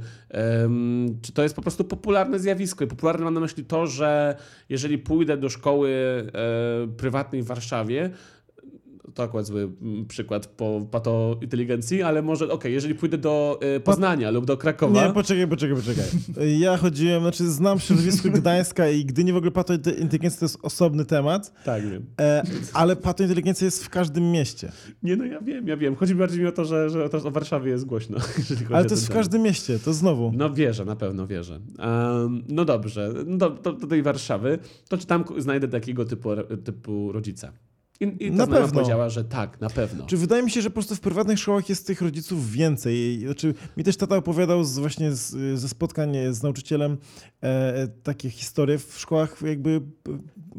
um, 0.63 1.19
czy 1.23 1.33
to 1.33 1.43
jest 1.43 1.57
po 1.57 1.63
prostu 1.63 1.85
popularne 1.85 2.39
zjawisko? 2.39 2.85
I 2.85 2.89
popularne 2.89 3.25
mam 3.25 3.35
na 3.35 3.41
myśli 3.41 3.65
to, 3.65 3.87
że 3.87 4.37
jeżeli 4.69 4.99
pójdę 4.99 5.37
do 5.37 5.49
szkoły 5.49 5.91
e, 6.35 6.89
prywatnej 6.97 7.43
w 7.43 7.47
Warszawie, 7.47 8.11
to 9.15 9.23
akurat 9.23 9.47
zły 9.47 9.71
mm, 9.83 10.07
przykład 10.07 10.47
po 10.47 10.87
pato 10.91 11.37
inteligencji, 11.43 12.03
ale 12.03 12.23
może, 12.23 12.45
okej, 12.45 12.55
okay, 12.55 12.71
jeżeli 12.71 12.95
pójdę 12.95 13.19
do 13.19 13.61
y, 13.77 13.81
Poznania 13.81 14.31
lub 14.31 14.47
do 14.47 14.57
Krakowa... 14.57 15.07
Nie, 15.07 15.13
poczekaj, 15.13 15.49
poczekaj, 15.49 15.77
poczekaj. 15.77 16.05
Ja 16.61 16.77
chodziłem, 16.77 17.23
znaczy 17.23 17.51
znam 17.51 17.79
środowisko 17.79 18.29
Gdańska 18.41 18.89
i 18.89 19.05
Gdyni 19.05 19.33
w 19.33 19.37
ogóle 19.37 19.51
pato 19.51 19.75
inteligencja 19.75 20.39
to 20.39 20.45
jest 20.45 20.59
osobny 20.63 21.05
temat. 21.05 21.65
Tak, 21.65 21.91
wiem. 21.91 22.07
E, 22.21 22.43
ale 22.73 22.97
pato 22.97 23.23
inteligencja 23.23 23.65
jest 23.65 23.85
w 23.85 23.89
każdym 23.89 24.33
mieście. 24.33 24.73
Nie, 25.03 25.17
no 25.17 25.25
ja 25.25 25.41
wiem, 25.41 25.69
ja 25.69 25.77
wiem. 25.77 25.97
Chodzi 25.97 26.15
mi 26.15 26.19
bardziej 26.19 26.47
o 26.47 26.53
to, 26.53 26.65
że, 26.65 26.91
że 26.91 27.05
o 27.25 27.31
Warszawie 27.31 27.71
jest 27.71 27.85
głośno. 27.85 28.19
ale 28.75 28.85
to 28.85 28.95
jest 28.95 29.07
w 29.07 29.13
każdym 29.13 29.43
mieście, 29.43 29.79
to 29.79 29.93
znowu. 29.93 30.33
No 30.37 30.51
wierzę, 30.51 30.85
na 30.85 30.97
pewno 30.97 31.27
wierzę. 31.27 31.61
Um, 31.79 32.43
no 32.49 32.65
dobrze, 32.65 33.13
no 33.27 33.37
do, 33.37 33.51
do, 33.51 33.73
do 33.73 33.87
tej 33.87 34.03
Warszawy, 34.03 34.59
to 34.89 34.99
czy 34.99 35.07
tam 35.07 35.25
znajdę 35.39 35.69
takiego 35.69 36.05
typu, 36.05 36.31
typu 36.65 37.13
rodzica? 37.13 37.53
I, 38.01 38.27
i 38.27 38.31
na 38.31 38.47
pewno 38.47 38.69
powiedziała, 38.69 39.09
że 39.09 39.25
tak, 39.25 39.61
na 39.61 39.71
pewno. 39.71 40.07
Czy 40.07 40.17
wydaje 40.17 40.43
mi 40.43 40.51
się, 40.51 40.63
że 40.63 40.71
po 40.71 40.75
prostu 40.75 40.95
w 40.95 41.01
prywatnych 41.01 41.39
szkołach 41.39 41.69
jest 41.69 41.87
tych 41.87 42.03
rodziców 42.03 42.51
więcej. 42.51 43.21
Znaczy, 43.21 43.55
mi 43.77 43.85
też 43.85 43.97
tata 43.97 44.17
opowiadał 44.17 44.65
z, 44.65 44.79
właśnie 44.79 45.13
z, 45.13 45.59
ze 45.61 45.69
spotkań 45.69 46.17
z 46.31 46.43
nauczycielem 46.43 46.99
e, 47.43 47.89
takie 48.03 48.31
historie 48.31 48.79
w 48.79 48.99
szkołach 48.99 49.43
jakby 49.43 49.81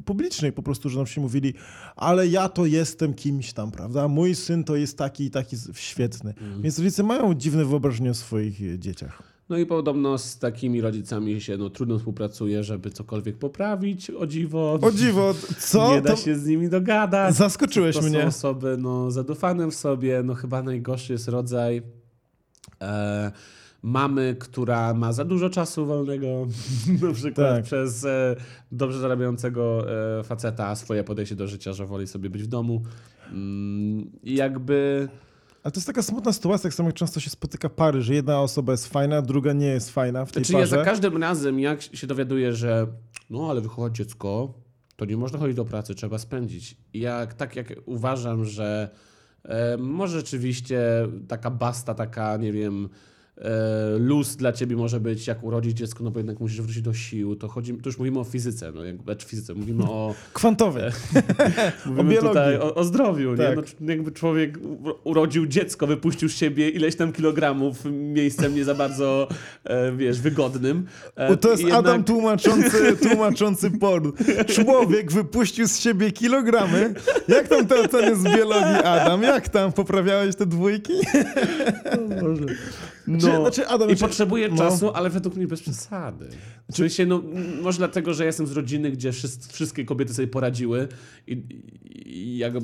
publicznej 0.06 0.52
po 0.52 0.64
prostu, 0.64 0.90
że 0.90 0.98
nam 0.98 1.08
się 1.08 1.22
mówili, 1.22 1.54
ale 1.96 2.28
ja 2.28 2.50
to 2.50 2.66
jestem 2.66 3.14
kimś 3.14 3.54
tam, 3.54 3.72
prawda? 3.72 4.08
Mój 4.08 4.36
syn 4.36 4.64
to 4.64 4.76
jest 4.76 4.98
taki 4.98 5.24
i 5.24 5.32
taki 5.32 5.56
świetny. 5.74 6.34
Mm. 6.42 6.62
Więc 6.62 6.80
rodzice 6.80 7.04
mają 7.04 7.34
dziwne 7.34 7.66
wyobrażenie 7.66 8.12
o 8.12 8.14
swoich 8.14 8.80
dzieciach. 8.80 9.31
No 9.52 9.58
i 9.58 9.66
podobno 9.66 10.18
z 10.18 10.40
takimi 10.40 10.82
rodzicami 10.82 11.42
się 11.42 11.58
no, 11.58 11.70
trudno 11.70 11.98
współpracuje, 11.98 12.64
żeby 12.64 12.92
cokolwiek 12.92 13.38
poprawić, 13.38 14.10
o 14.10 14.28
dziwo. 14.28 14.80
O 14.82 14.92
dziwo, 14.92 15.34
co? 15.60 15.90
Nie 15.96 16.02
da 16.02 16.10
to... 16.10 16.16
się 16.16 16.36
z 16.36 16.46
nimi 16.46 16.70
dogadać. 16.70 17.36
Zaskoczyłeś 17.36 17.96
to 17.96 18.02
mnie. 18.02 18.12
To 18.12 18.22
są 18.22 18.28
osoby 18.28 18.76
no, 18.80 19.12
zadufane 19.12 19.68
w 19.68 19.76
sobie, 19.76 20.22
no 20.24 20.34
chyba 20.34 20.64
najgorszy 20.64 21.14
jest 21.14 21.28
rodzaj 21.28 21.82
e, 22.82 23.32
mamy, 23.82 24.36
która 24.40 24.94
ma 24.94 25.14
za 25.14 25.26
dużo 25.26 25.50
czasu 25.50 25.86
wolnego, 25.86 26.28
na 27.02 27.14
przykład 27.14 27.56
tak. 27.56 27.64
przez 27.64 28.06
e, 28.06 28.36
dobrze 28.72 29.00
zarabiającego 29.00 29.86
e, 30.20 30.24
faceta 30.24 30.76
swoje 30.76 31.04
podejście 31.04 31.36
do 31.36 31.48
życia, 31.48 31.74
że 31.74 31.86
woli 31.86 32.08
sobie 32.08 32.30
być 32.30 32.44
w 32.44 32.48
domu. 32.48 32.84
Mm, 33.32 34.12
jakby... 34.24 35.10
Ale 35.64 35.72
to 35.72 35.78
jest 35.78 35.88
taka 35.88 36.02
smutna 36.02 36.34
sytuacja, 36.34 36.68
jak 36.68 36.74
samo 36.74 36.92
często 36.92 37.20
się 37.20 37.30
spotyka 37.30 37.70
pary, 37.70 38.02
że 38.02 38.14
jedna 38.14 38.42
osoba 38.42 38.72
jest 38.72 38.88
fajna, 38.88 39.22
druga 39.22 39.54
nie 39.54 39.68
jest 39.68 39.92
fajna 39.92 40.26
w 40.26 40.32
tej 40.32 40.44
znaczy, 40.44 40.54
parze. 40.54 40.76
ja 40.76 40.84
za 40.84 40.90
każdym 40.90 41.18
razem, 41.18 41.60
jak 41.60 41.82
się 41.82 42.08
dowiaduję, 42.08 42.54
że 42.54 42.88
no 43.30 43.50
ale 43.50 43.62
wychować 43.62 43.96
dziecko, 43.96 44.54
to 44.96 45.06
nie 45.06 45.18
można 45.18 45.40
chodzić 45.40 45.56
do 45.56 45.66
pracy, 45.66 45.96
trzeba 45.96 46.18
spędzić. 46.18 46.78
I 46.94 47.00
jak, 47.00 47.34
tak 47.34 47.56
jak 47.56 47.74
uważam, 47.86 48.46
że 48.46 48.90
e, 49.44 49.78
może 49.78 50.20
rzeczywiście 50.20 50.82
taka 51.28 51.52
basta, 51.52 51.94
taka, 51.94 52.38
nie 52.38 52.52
wiem, 52.52 52.90
luz 54.00 54.36
dla 54.36 54.52
ciebie 54.52 54.76
może 54.76 55.00
być, 55.00 55.28
jak 55.28 55.44
urodzić 55.44 55.78
dziecko, 55.78 56.04
no 56.04 56.12
bo 56.12 56.20
jednak 56.20 56.40
musisz 56.40 56.62
wrócić 56.62 56.82
do 56.82 56.94
sił. 56.94 57.36
To, 57.36 57.48
chodzi, 57.48 57.74
to 57.74 57.90
już 57.90 57.98
mówimy 57.98 58.20
o 58.20 58.24
fizyce, 58.24 58.72
no 58.76 58.84
jakby, 58.84 59.04
znaczy 59.04 59.28
fizyce, 59.28 59.54
mówimy 59.54 59.84
o... 59.84 60.16
Kwantowej. 60.34 60.92
mówimy 61.86 62.20
o 62.20 62.28
tutaj 62.28 62.58
o, 62.58 62.76
o 62.76 62.84
zdrowiu, 62.84 63.38
tak. 63.38 63.58
nie? 63.58 63.64
No, 63.80 63.92
jakby 63.92 64.12
człowiek 64.12 64.60
urodził 65.04 65.48
dziecko, 65.48 65.88
wypuścił 65.88 66.30
z 66.30 66.36
siebie 66.36 66.70
ileś 66.70 66.96
tam 66.96 67.14
kilogramów 67.14 67.86
miejscem 67.92 68.56
nie 68.56 68.66
za 68.66 68.76
bardzo, 68.76 69.28
e, 69.64 69.92
wiesz, 69.92 70.20
wygodnym. 70.20 70.86
E, 71.16 71.38
to 71.38 71.52
jest 71.52 71.64
jednak... 71.64 71.80
Adam 71.80 72.04
tłumaczący, 72.04 72.98
tłumaczący 72.98 73.72
porn. 73.72 74.12
Człowiek 74.48 75.12
wypuścił 75.12 75.68
z 75.68 75.80
siebie 75.80 76.12
kilogramy. 76.12 76.94
Jak 77.28 77.48
tam 77.48 77.68
te 77.68 77.82
oceny 77.82 78.16
z 78.16 78.24
biologii, 78.24 78.84
Adam? 78.84 79.24
Jak 79.24 79.50
tam? 79.50 79.72
Poprawiałeś 79.72 80.36
te 80.36 80.46
dwójki? 80.46 80.94
O 81.94 82.22
Boże. 82.22 82.46
No, 83.12 83.42
znaczy, 83.42 83.68
Adam, 83.68 83.90
I 83.90 83.96
potrzebuje 83.96 84.50
no. 84.50 84.58
czasu, 84.58 84.92
ale 84.94 85.10
według 85.10 85.36
mnie 85.36 85.48
bez 85.48 85.62
przesady. 85.62 86.30
W 86.72 86.76
sensie, 86.78 87.06
no, 87.06 87.22
może 87.62 87.78
dlatego, 87.78 88.14
że 88.14 88.24
ja 88.24 88.28
jestem 88.28 88.48
z 88.48 88.52
rodziny, 88.52 88.92
gdzie 88.92 89.12
wszystkie 89.52 89.86
kobiety 89.86 90.14
sobie 90.14 90.28
poradziły 90.28 90.88
i, 91.28 91.44
i 92.06 92.38
ja 92.38 92.50
go... 92.50 92.60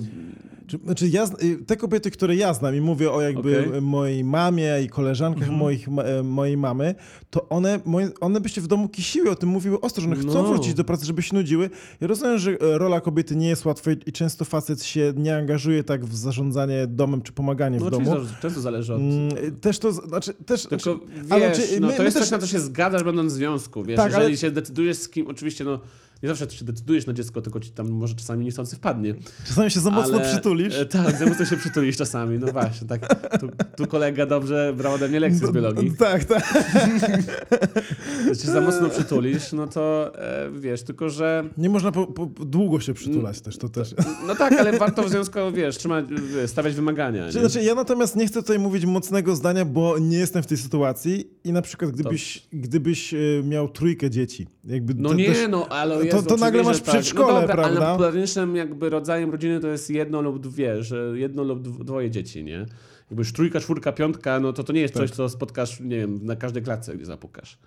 Znaczy, 0.86 1.08
ja, 1.08 1.26
y, 1.44 1.66
te 1.66 1.78
kobiety, 1.78 2.12
które 2.12 2.36
ja 2.36 2.54
znam 2.54 2.76
i 2.76 2.82
mówię 2.82 3.12
o 3.12 3.22
jakby 3.22 3.68
okay. 3.68 3.82
mojej 3.82 4.24
mamie 4.24 4.82
i 4.86 4.90
koleżankach 4.90 5.44
mhm. 5.44 5.60
moich, 5.60 5.88
e, 5.88 6.24
mojej 6.24 6.58
mamy, 6.58 6.96
to 7.30 7.50
one, 7.50 7.80
moje, 7.86 8.10
one 8.20 8.42
by 8.42 8.50
się 8.50 8.62
w 8.62 8.68
domu 8.68 8.90
kisiły, 8.90 9.30
o 9.30 9.36
tym 9.36 9.50
mówiły 9.50 9.82
ostro, 9.82 10.02
że 10.02 10.08
one 10.08 10.16
chcą 10.16 10.34
no. 10.34 10.44
wrócić 10.44 10.74
do 10.74 10.84
pracy, 10.84 11.06
żeby 11.06 11.22
się 11.22 11.36
nudziły. 11.36 11.70
Ja 12.02 12.08
rozumiem, 12.08 12.38
że 12.38 12.52
e, 12.52 12.78
rola 12.78 13.02
kobiety 13.02 13.36
nie 13.36 13.48
jest 13.48 13.66
łatwa 13.66 13.92
i 14.06 14.12
często 14.12 14.46
facet 14.46 14.84
się 14.84 15.14
nie 15.16 15.38
angażuje 15.38 15.84
tak 15.84 16.06
w 16.06 16.16
zarządzanie 16.16 16.88
domem 16.88 17.22
czy 17.22 17.32
pomaganie 17.32 17.80
no, 17.80 17.86
w 17.86 17.90
domu. 17.90 18.16
Często 18.42 18.62
zależy 18.62 18.94
od... 18.94 19.02
Mm, 19.02 19.56
też 19.62 19.80
to, 19.80 19.92
znaczy, 19.92 20.34
też... 20.34 20.68
Tylko 20.68 20.84
znaczy, 20.84 21.08
wiesz, 21.14 21.32
ale, 21.32 21.80
no, 21.80 21.88
my, 21.88 21.94
to 21.94 22.04
jest 22.04 22.18
też... 22.18 22.24
coś, 22.24 22.32
na 22.32 22.40
co 22.40 22.48
się 22.48 22.60
zgadzasz 22.60 23.04
będąc 23.04 23.34
w 23.34 23.36
związku, 23.36 23.84
wiesz, 23.84 23.98
tak, 23.98 24.12
jeżeli 24.12 24.26
ale... 24.26 24.38
się 24.38 24.52
decydujesz 24.52 24.98
z 24.98 25.10
kim, 25.10 25.28
oczywiście 25.28 25.64
no 25.64 25.80
nie 26.24 26.30
zawsze 26.30 26.50
się 26.50 26.66
decydujesz 26.66 27.08
na 27.08 27.14
dziecko, 27.14 27.42
tylko 27.42 27.60
ci 27.60 27.72
tam 27.72 27.90
może 27.90 28.16
czasami 28.16 28.46
niechcący 28.46 28.76
wpadnie. 28.76 29.16
Czasami 29.48 29.72
się 29.72 29.80
za 29.80 29.92
mocno 29.92 30.18
ale, 30.18 30.34
przytulisz. 30.34 30.76
E, 30.76 30.86
tak, 30.86 31.18
za 31.18 31.26
mocno 31.26 31.46
się 31.46 31.58
przytulisz 31.58 31.98
czasami, 31.98 32.40
no 32.40 32.48
właśnie. 32.48 32.88
Tak, 32.88 33.30
tu, 33.40 33.50
tu 33.76 33.88
kolega 33.88 34.26
dobrze 34.26 34.74
brał 34.78 34.94
ode 34.94 35.08
mnie 35.08 35.20
lekcję 35.20 35.48
z 35.48 35.52
biologii. 35.52 35.92
Tak, 35.98 36.24
tak. 36.24 36.44
Jeśli 38.28 38.46
się 38.46 38.52
za 38.52 38.62
mocno 38.62 38.90
przytulisz, 38.90 39.54
no 39.54 39.68
to 39.68 40.12
e, 40.16 40.52
wiesz, 40.60 40.84
tylko 40.84 41.10
że... 41.10 41.44
Nie 41.58 41.70
można 41.70 41.92
po, 41.92 42.08
po, 42.08 42.26
długo 42.26 42.80
się 42.80 42.94
przytulać 42.94 43.42
też, 43.42 43.58
to 43.58 43.70
też. 43.70 43.96
No 44.28 44.36
tak, 44.36 44.54
ale 44.54 44.80
warto 44.80 45.04
w 45.04 45.10
związku, 45.10 45.40
wiesz, 45.54 45.78
trzymać, 45.78 46.06
stawiać 46.46 46.76
wymagania. 46.76 47.26
Nie? 47.26 47.32
Znaczy, 47.32 47.64
ja 47.64 47.76
natomiast 47.76 48.16
nie 48.16 48.28
chcę 48.28 48.42
tutaj 48.42 48.60
mówić 48.60 48.86
mocnego 48.86 49.36
zdania, 49.36 49.66
bo 49.66 50.00
nie 50.00 50.18
jestem 50.18 50.44
w 50.44 50.48
tej 50.48 50.58
sytuacji 50.58 51.30
i 51.44 51.52
na 51.52 51.62
przykład 51.62 51.92
gdybyś, 51.92 52.48
gdybyś 52.54 53.14
e, 53.14 53.18
miał 53.44 53.70
trójkę 53.70 54.10
dzieci, 54.10 54.48
jakby 54.68 54.94
no 54.98 55.14
nie, 55.14 55.26
też, 55.26 55.38
no 55.50 55.68
ale 55.68 56.06
to, 56.06 56.22
to 56.22 56.38
nagle 56.38 56.64
masz 56.64 56.82
tak. 56.82 56.96
przedszkole, 56.96 57.34
no 57.34 57.42
dobra, 57.42 57.56
prawda? 57.56 57.78
Ale 57.78 57.92
popularyżnym 57.92 58.56
jakby 58.56 58.90
rodzajem 58.90 59.32
rodziny 59.32 59.60
to 59.60 59.68
jest 59.68 59.90
jedno 59.90 60.22
lub 60.22 60.40
dwie, 60.40 60.84
że 60.84 61.12
jedno 61.14 61.44
lub 61.44 61.84
dwoje 61.84 62.12
dzieci, 62.12 62.44
nie? 62.44 62.66
Jakby 63.10 63.22
już 63.22 63.34
trójka, 63.34 63.60
czwórka, 63.60 63.92
piątka, 63.92 64.40
no 64.40 64.54
to 64.54 64.64
to 64.64 64.74
nie 64.74 64.82
jest 64.82 64.94
tak. 64.94 65.04
coś, 65.04 65.12
co 65.12 65.30
spotkasz, 65.30 65.80
nie 65.80 65.98
wiem, 65.98 66.20
na 66.26 66.36
każdej 66.36 66.64
klatce, 66.64 66.96
gdzie 66.96 67.06
zapukasz. 67.06 67.58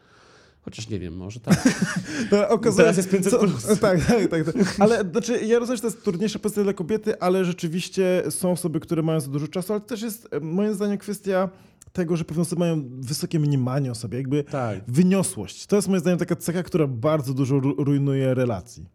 Chociaż 0.63 0.89
nie 0.89 0.99
wiem, 0.99 1.17
może 1.17 1.41
tak. 1.41 1.69
No, 2.33 2.49
okazuje, 2.49 2.85
Teraz 2.85 2.97
jest 2.97 3.11
500 3.11 3.33
co, 3.33 3.39
plus. 3.39 3.67
Tak, 3.81 4.05
tak, 4.07 4.29
tak, 4.29 4.45
tak. 4.45 4.77
Ale 4.79 5.05
znaczy, 5.11 5.41
ja 5.47 5.59
rozumiem, 5.59 5.77
że 5.77 5.83
to 5.83 5.89
jest 5.89 6.05
trudniejsza 6.05 6.39
pozycja 6.39 6.63
dla 6.63 6.73
kobiety, 6.73 7.21
ale 7.21 7.45
rzeczywiście 7.45 8.23
są 8.31 8.53
osoby, 8.53 8.81
które 8.81 9.03
mają 9.03 9.21
za 9.21 9.31
dużo 9.31 9.49
czasu, 9.49 9.73
ale 9.73 9.81
to 9.81 9.87
też 9.87 10.03
jest 10.03 10.29
moim 10.41 10.75
zdaniem 10.75 10.99
kwestia 10.99 11.49
tego, 11.93 12.17
że 12.17 12.25
pewne 12.25 12.43
osoby 12.43 12.61
mają 12.61 12.85
wysokie 13.01 13.39
mniemanie 13.39 13.91
o 13.91 13.95
sobie, 13.95 14.19
jakby 14.19 14.45
tak. 14.45 14.81
wyniosłość. 14.89 15.67
To 15.67 15.77
jest 15.77 15.89
moim 15.89 16.01
zdaniem 16.01 16.19
taka 16.19 16.37
cecha, 16.37 16.63
która 16.63 16.87
bardzo 16.87 17.35
dużo 17.35 17.61
rujnuje 17.61 18.35
relacji. 18.35 18.87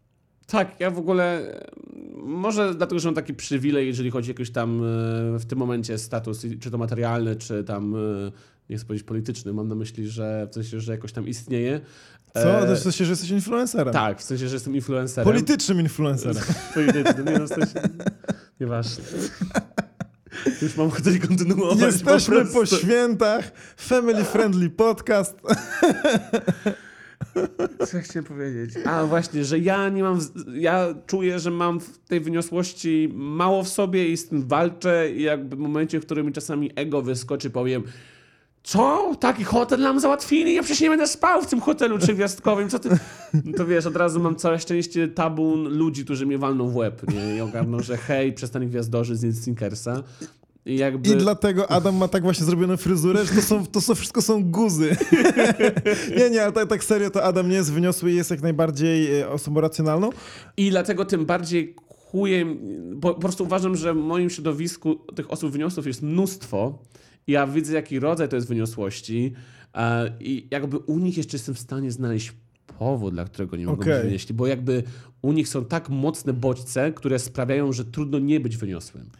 Tak, 0.46 0.80
ja 0.80 0.90
w 0.90 0.98
ogóle 0.98 1.54
może 2.16 2.74
dlatego, 2.74 2.98
że 2.98 3.08
mam 3.08 3.14
taki 3.14 3.34
przywilej, 3.34 3.86
jeżeli 3.86 4.10
chodzi 4.10 4.30
o 4.30 4.32
jakiś 4.32 4.50
tam 4.50 4.80
e, 4.80 5.38
w 5.38 5.44
tym 5.46 5.58
momencie 5.58 5.98
status, 5.98 6.46
czy 6.60 6.70
to 6.70 6.78
materialny, 6.78 7.36
czy 7.36 7.64
tam 7.64 7.94
e, 7.94 7.98
nie 8.70 8.76
chcę 8.76 8.86
powiedzieć 8.86 9.06
polityczny, 9.06 9.52
mam 9.52 9.68
na 9.68 9.74
myśli, 9.74 10.08
że 10.08 10.48
w 10.50 10.54
sensie, 10.54 10.80
że 10.80 10.92
jakoś 10.92 11.12
tam 11.12 11.28
istnieje. 11.28 11.80
Co? 12.34 12.68
E... 12.68 12.76
W 12.76 12.78
sensie, 12.78 13.04
że 13.04 13.12
jesteś 13.12 13.30
influencerem. 13.30 13.92
Tak, 13.92 14.20
w 14.20 14.22
sensie, 14.22 14.48
że 14.48 14.56
jestem 14.56 14.74
influencerem. 14.74 15.32
Politycznym 15.32 15.80
influencerem. 15.80 16.42
Politycznym, 16.74 17.26
nie 17.26 17.38
no, 17.38 17.46
w 17.46 17.48
sensie, 17.48 17.80
nieważne. 18.60 19.04
Już 20.62 20.76
mam 20.76 20.86
ochotę 20.86 21.18
kontynuować. 21.18 21.80
Jesteśmy 21.80 22.44
po, 22.44 22.52
po 22.52 22.66
świętach. 22.66 23.52
Family 23.76 24.24
friendly 24.24 24.70
podcast. 24.70 25.36
Co 27.86 28.00
chciałem 28.00 28.24
powiedzieć? 28.24 28.70
A 28.84 29.06
właśnie, 29.06 29.44
że 29.44 29.58
ja 29.58 29.88
nie 29.88 30.02
mam. 30.02 30.20
Ja 30.54 30.94
czuję, 31.06 31.38
że 31.38 31.50
mam 31.50 31.80
w 31.80 31.98
tej 31.98 32.20
wyniosłości 32.20 33.12
mało 33.14 33.62
w 33.62 33.68
sobie 33.68 34.08
i 34.08 34.16
z 34.16 34.28
tym 34.28 34.48
walczę. 34.48 35.10
I 35.10 35.22
jakby 35.22 35.56
w 35.56 35.58
momencie, 35.58 36.00
w 36.00 36.04
którym 36.06 36.26
mi 36.26 36.32
czasami 36.32 36.70
ego 36.76 37.02
wyskoczy, 37.02 37.50
powiem 37.50 37.82
co? 38.66 39.14
Taki 39.20 39.44
hotel 39.44 39.80
nam 39.80 40.00
załatwili? 40.00 40.54
Ja 40.54 40.62
przecież 40.62 40.80
nie 40.80 40.90
będę 40.90 41.06
spał 41.06 41.42
w 41.42 41.46
tym 41.46 41.60
hotelu 41.60 41.98
trzygwiazdkowym. 41.98 42.70
Co 42.70 42.78
ty? 42.78 42.88
No 43.44 43.52
to 43.58 43.66
wiesz, 43.66 43.86
od 43.86 43.96
razu 43.96 44.20
mam 44.20 44.36
całe 44.36 44.58
szczęście 44.58 45.08
tabun 45.08 45.68
ludzi, 45.68 46.04
którzy 46.04 46.26
mnie 46.26 46.38
walną 46.38 46.68
w 46.68 46.76
łeb 46.76 47.12
nie? 47.12 47.36
i 47.36 47.40
ogarną, 47.40 47.80
że 47.80 47.96
hej, 47.96 48.32
przestań 48.32 48.68
gwiazdorzy 48.68 49.16
z 49.16 49.44
Snickersa. 49.44 50.02
I, 50.66 50.76
jakby... 50.76 51.08
I 51.08 51.16
dlatego 51.16 51.70
Adam 51.70 51.96
ma 51.96 52.08
tak 52.08 52.22
właśnie 52.22 52.46
zrobioną 52.46 52.76
fryzurę, 52.76 53.24
że 53.24 53.34
to, 53.34 53.42
są, 53.42 53.66
to 53.66 53.80
są, 53.80 53.94
wszystko 53.94 54.22
są 54.22 54.44
guzy. 54.44 54.96
nie, 56.18 56.30
nie, 56.30 56.42
ale 56.42 56.52
tak, 56.52 56.68
tak 56.68 56.84
serio 56.84 57.10
to 57.10 57.24
Adam 57.24 57.48
nie 57.48 57.56
jest 57.56 57.72
wyniosły 57.72 58.12
i 58.12 58.16
jest 58.16 58.30
jak 58.30 58.42
najbardziej 58.42 59.20
e, 59.20 59.28
osobą 59.28 59.60
racjonalną. 59.60 60.10
I 60.56 60.70
dlatego 60.70 61.04
tym 61.04 61.26
bardziej 61.26 61.74
chujem, 62.12 62.58
bo 62.94 63.14
po 63.14 63.20
prostu 63.20 63.44
uważam, 63.44 63.76
że 63.76 63.94
w 63.94 63.96
moim 63.96 64.30
środowisku 64.30 64.94
tych 64.94 65.30
osób 65.30 65.52
wyniosłych 65.52 65.86
jest 65.86 66.02
mnóstwo. 66.02 66.78
Ja 67.26 67.46
widzę, 67.46 67.74
jaki 67.74 68.00
rodzaj 68.00 68.28
to 68.28 68.36
jest 68.36 68.48
wyniosłości 68.48 69.32
i 70.20 70.48
jakby 70.50 70.78
u 70.78 70.98
nich 70.98 71.16
jeszcze 71.16 71.36
jestem 71.36 71.54
w 71.54 71.58
stanie 71.58 71.90
znaleźć 71.92 72.32
powód, 72.78 73.14
dla 73.14 73.24
którego 73.24 73.56
nie 73.56 73.66
mogą 73.66 73.82
okay. 73.82 73.94
być 73.94 74.04
wynieśli, 74.04 74.34
bo 74.34 74.46
jakby 74.46 74.82
u 75.22 75.32
nich 75.32 75.48
są 75.48 75.64
tak 75.64 75.88
mocne 75.88 76.32
bodźce, 76.32 76.92
które 76.92 77.18
sprawiają, 77.18 77.72
że 77.72 77.84
trudno 77.84 78.18
nie 78.18 78.40
być 78.40 78.56
wyniosłym. 78.56 79.10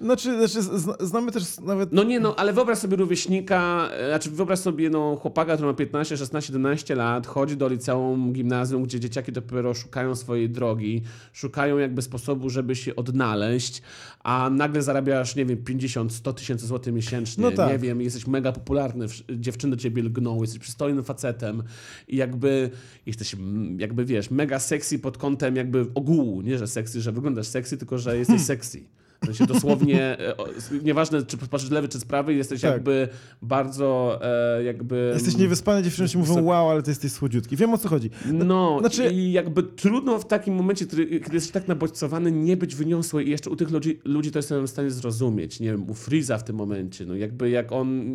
Znaczy, 0.00 0.48
znaczy 0.48 0.68
znamy 1.00 1.32
też 1.32 1.58
nawet... 1.58 1.92
No 1.92 2.02
nie, 2.02 2.20
no, 2.20 2.36
ale 2.36 2.52
wyobraź 2.52 2.78
sobie 2.78 2.96
rówieśnika, 2.96 3.88
e, 3.92 4.08
znaczy 4.08 4.30
wyobraź 4.30 4.58
sobie 4.58 4.90
no, 4.90 5.16
chłopaka, 5.16 5.54
który 5.54 5.68
ma 5.68 5.74
15, 5.74 6.16
16, 6.16 6.46
17 6.46 6.94
lat, 6.94 7.26
chodzi 7.26 7.56
do 7.56 7.68
liceum, 7.68 8.32
gimnazjum, 8.32 8.82
gdzie 8.82 9.00
dzieciaki 9.00 9.32
dopiero 9.32 9.74
szukają 9.74 10.14
swojej 10.14 10.50
drogi, 10.50 11.02
szukają 11.32 11.78
jakby 11.78 12.02
sposobu, 12.02 12.50
żeby 12.50 12.76
się 12.76 12.96
odnaleźć, 12.96 13.82
a 14.24 14.50
nagle 14.50 14.82
zarabiasz, 14.82 15.36
nie 15.36 15.44
wiem, 15.46 15.64
50, 15.64 16.12
100 16.12 16.32
tysięcy 16.32 16.66
złotych 16.66 16.94
miesięcznie, 16.94 17.44
no 17.44 17.50
tak. 17.50 17.72
nie 17.72 17.78
wiem, 17.78 18.00
jesteś 18.00 18.26
mega 18.26 18.52
popularny, 18.52 19.06
dziewczyny 19.30 19.76
do 19.76 19.82
ciebie 19.82 20.02
lgną, 20.02 20.40
jesteś 20.40 20.58
przystojnym 20.58 21.04
facetem 21.04 21.62
i 22.08 22.16
jakby 22.16 22.70
jesteś, 23.06 23.36
jakby 23.78 24.04
wiesz, 24.04 24.30
mega 24.30 24.58
sexy 24.58 24.98
pod 24.98 25.18
kątem 25.18 25.56
jakby 25.56 25.86
ogółu, 25.94 26.42
nie, 26.42 26.58
że 26.58 26.66
sexy, 26.66 27.00
że 27.00 27.12
wyglądasz 27.12 27.46
sexy, 27.46 27.76
tylko 27.76 27.98
że 27.98 28.18
jesteś 28.18 28.36
hmm. 28.36 28.46
sexy. 28.46 28.99
W 29.22 29.26
sensie 29.26 29.46
dosłownie, 29.46 30.18
e, 30.18 30.34
nieważne 30.82 31.22
czy 31.22 31.36
patrzysz 31.36 31.70
lewy 31.70 31.88
czy 31.88 31.98
z 31.98 32.04
prawej, 32.04 32.36
jesteś 32.36 32.60
tak. 32.60 32.72
jakby 32.72 33.08
bardzo 33.42 34.18
e, 34.22 34.62
jakby... 34.62 35.10
Jesteś 35.14 35.36
niewyspany, 35.36 35.82
dziewczyny 35.82 36.08
ci 36.08 36.18
mówią 36.18 36.42
wow, 36.42 36.70
ale 36.70 36.82
ty 36.82 36.90
jesteś 36.90 37.12
słodziutki. 37.12 37.56
Wiem 37.56 37.74
o 37.74 37.78
co 37.78 37.88
chodzi. 37.88 38.10
No 38.32 38.78
znaczy... 38.80 39.10
i 39.12 39.32
jakby 39.32 39.62
trudno 39.62 40.18
w 40.18 40.26
takim 40.26 40.54
momencie, 40.54 40.86
kiedy 40.86 41.32
jesteś 41.32 41.50
tak 41.50 41.68
nabodźcowany, 41.68 42.32
nie 42.32 42.56
być 42.56 42.74
wyniosły 42.74 43.24
i 43.24 43.30
jeszcze 43.30 43.50
u 43.50 43.56
tych 43.56 43.70
ludzi, 43.70 44.00
ludzi 44.04 44.30
to 44.30 44.38
jestem 44.38 44.66
w 44.66 44.70
stanie 44.70 44.90
zrozumieć. 44.90 45.60
Nie 45.60 45.70
wiem, 45.70 45.90
u 45.90 45.94
Freeza 45.94 46.38
w 46.38 46.44
tym 46.44 46.56
momencie, 46.56 47.06
no 47.06 47.14
jakby 47.14 47.50
jak 47.50 47.72
on 47.72 48.10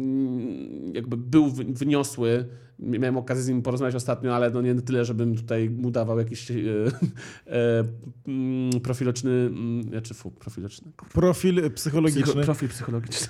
jakby 0.93 1.17
był 1.17 1.51
wyniosły, 1.51 2.45
miałem 2.79 3.17
okazję 3.17 3.43
z 3.43 3.47
nim 3.47 3.61
porozmawiać 3.61 3.95
ostatnio, 3.95 4.35
ale 4.35 4.49
no 4.49 4.61
nie 4.61 4.75
tyle, 4.75 5.05
żebym 5.05 5.35
tutaj 5.35 5.69
mu 5.69 5.91
dawał 5.91 6.19
jakiś 6.19 6.51
e, 6.51 6.55
e, 7.47 7.83
mm, 8.27 8.81
profiloczny, 8.81 9.31
mm, 9.31 9.83
znaczy 9.83 10.13
fu, 10.13 10.31
profiloczny. 10.31 10.91
Profil 11.13 11.71
psychologiczny. 11.71 12.23
Psycho, 12.23 12.41
profil 12.41 12.69
psychologiczny. 12.69 13.27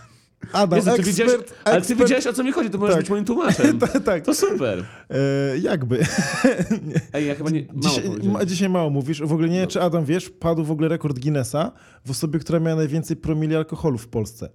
Adam, 0.53 0.77
Jezu, 0.77 0.89
ekspert, 0.89 1.08
widziałeś, 1.08 1.34
Ale 1.63 1.81
ty 1.81 1.95
widziałeś 1.95 2.27
o 2.27 2.34
co 2.34 2.43
mi 2.43 2.51
chodzi, 2.51 2.69
to 2.69 2.77
możesz 2.77 2.95
tak. 2.95 3.03
być 3.03 3.10
moim 3.10 3.25
tłumaczem. 3.25 3.79
tak, 3.79 4.03
tak. 4.03 4.25
To 4.25 4.36
super. 4.36 4.86
E, 5.10 5.58
jakby. 5.58 5.99
Ej, 7.13 7.27
ja 7.27 7.36
chyba 7.36 7.49
nie, 7.49 7.65
dzisiaj, 7.75 8.03
ma, 8.23 8.45
dzisiaj 8.45 8.69
mało 8.69 8.89
mówisz. 8.89 9.21
W 9.21 9.34
ogóle 9.34 9.49
nie 9.49 9.55
wiem, 9.55 9.65
no. 9.65 9.71
czy 9.71 9.81
Adam 9.81 10.05
wiesz, 10.05 10.29
padł 10.29 10.63
w 10.63 10.71
ogóle 10.71 10.88
rekord 10.88 11.19
Guinnessa 11.19 11.71
w 12.05 12.12
osobie, 12.12 12.39
która 12.39 12.60
miała 12.60 12.75
najwięcej 12.75 13.17
promili 13.17 13.55
alkoholu 13.55 13.97
w 13.97 14.08
Polsce. 14.08 14.49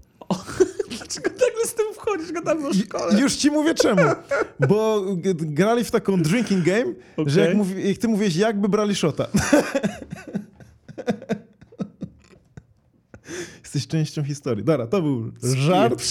Dlaczego 0.89 1.31
nagle 1.31 1.65
z 1.67 1.75
tym 1.75 1.87
wchodzisz, 1.95 2.30
gadamy 2.41 2.69
o 2.69 2.75
szkole? 2.75 3.21
Już 3.21 3.35
ci 3.35 3.51
mówię 3.51 3.75
czemu. 3.75 4.03
Bo 4.69 5.05
grali 5.35 5.85
w 5.85 5.91
taką 5.91 6.23
drinking 6.23 6.65
game, 6.65 6.95
okay. 7.17 7.33
że 7.33 7.41
jak, 7.41 7.55
mówi, 7.55 7.89
jak 7.89 7.99
ty 7.99 8.09
mówisz, 8.09 8.37
jakby 8.37 8.69
brali 8.69 8.95
shota. 8.95 9.27
Jesteś 13.63 13.87
częścią 13.87 14.25
historii. 14.25 14.65
Dobra, 14.65 14.87
to 14.87 15.03
był 15.03 15.33
żart. 15.43 16.03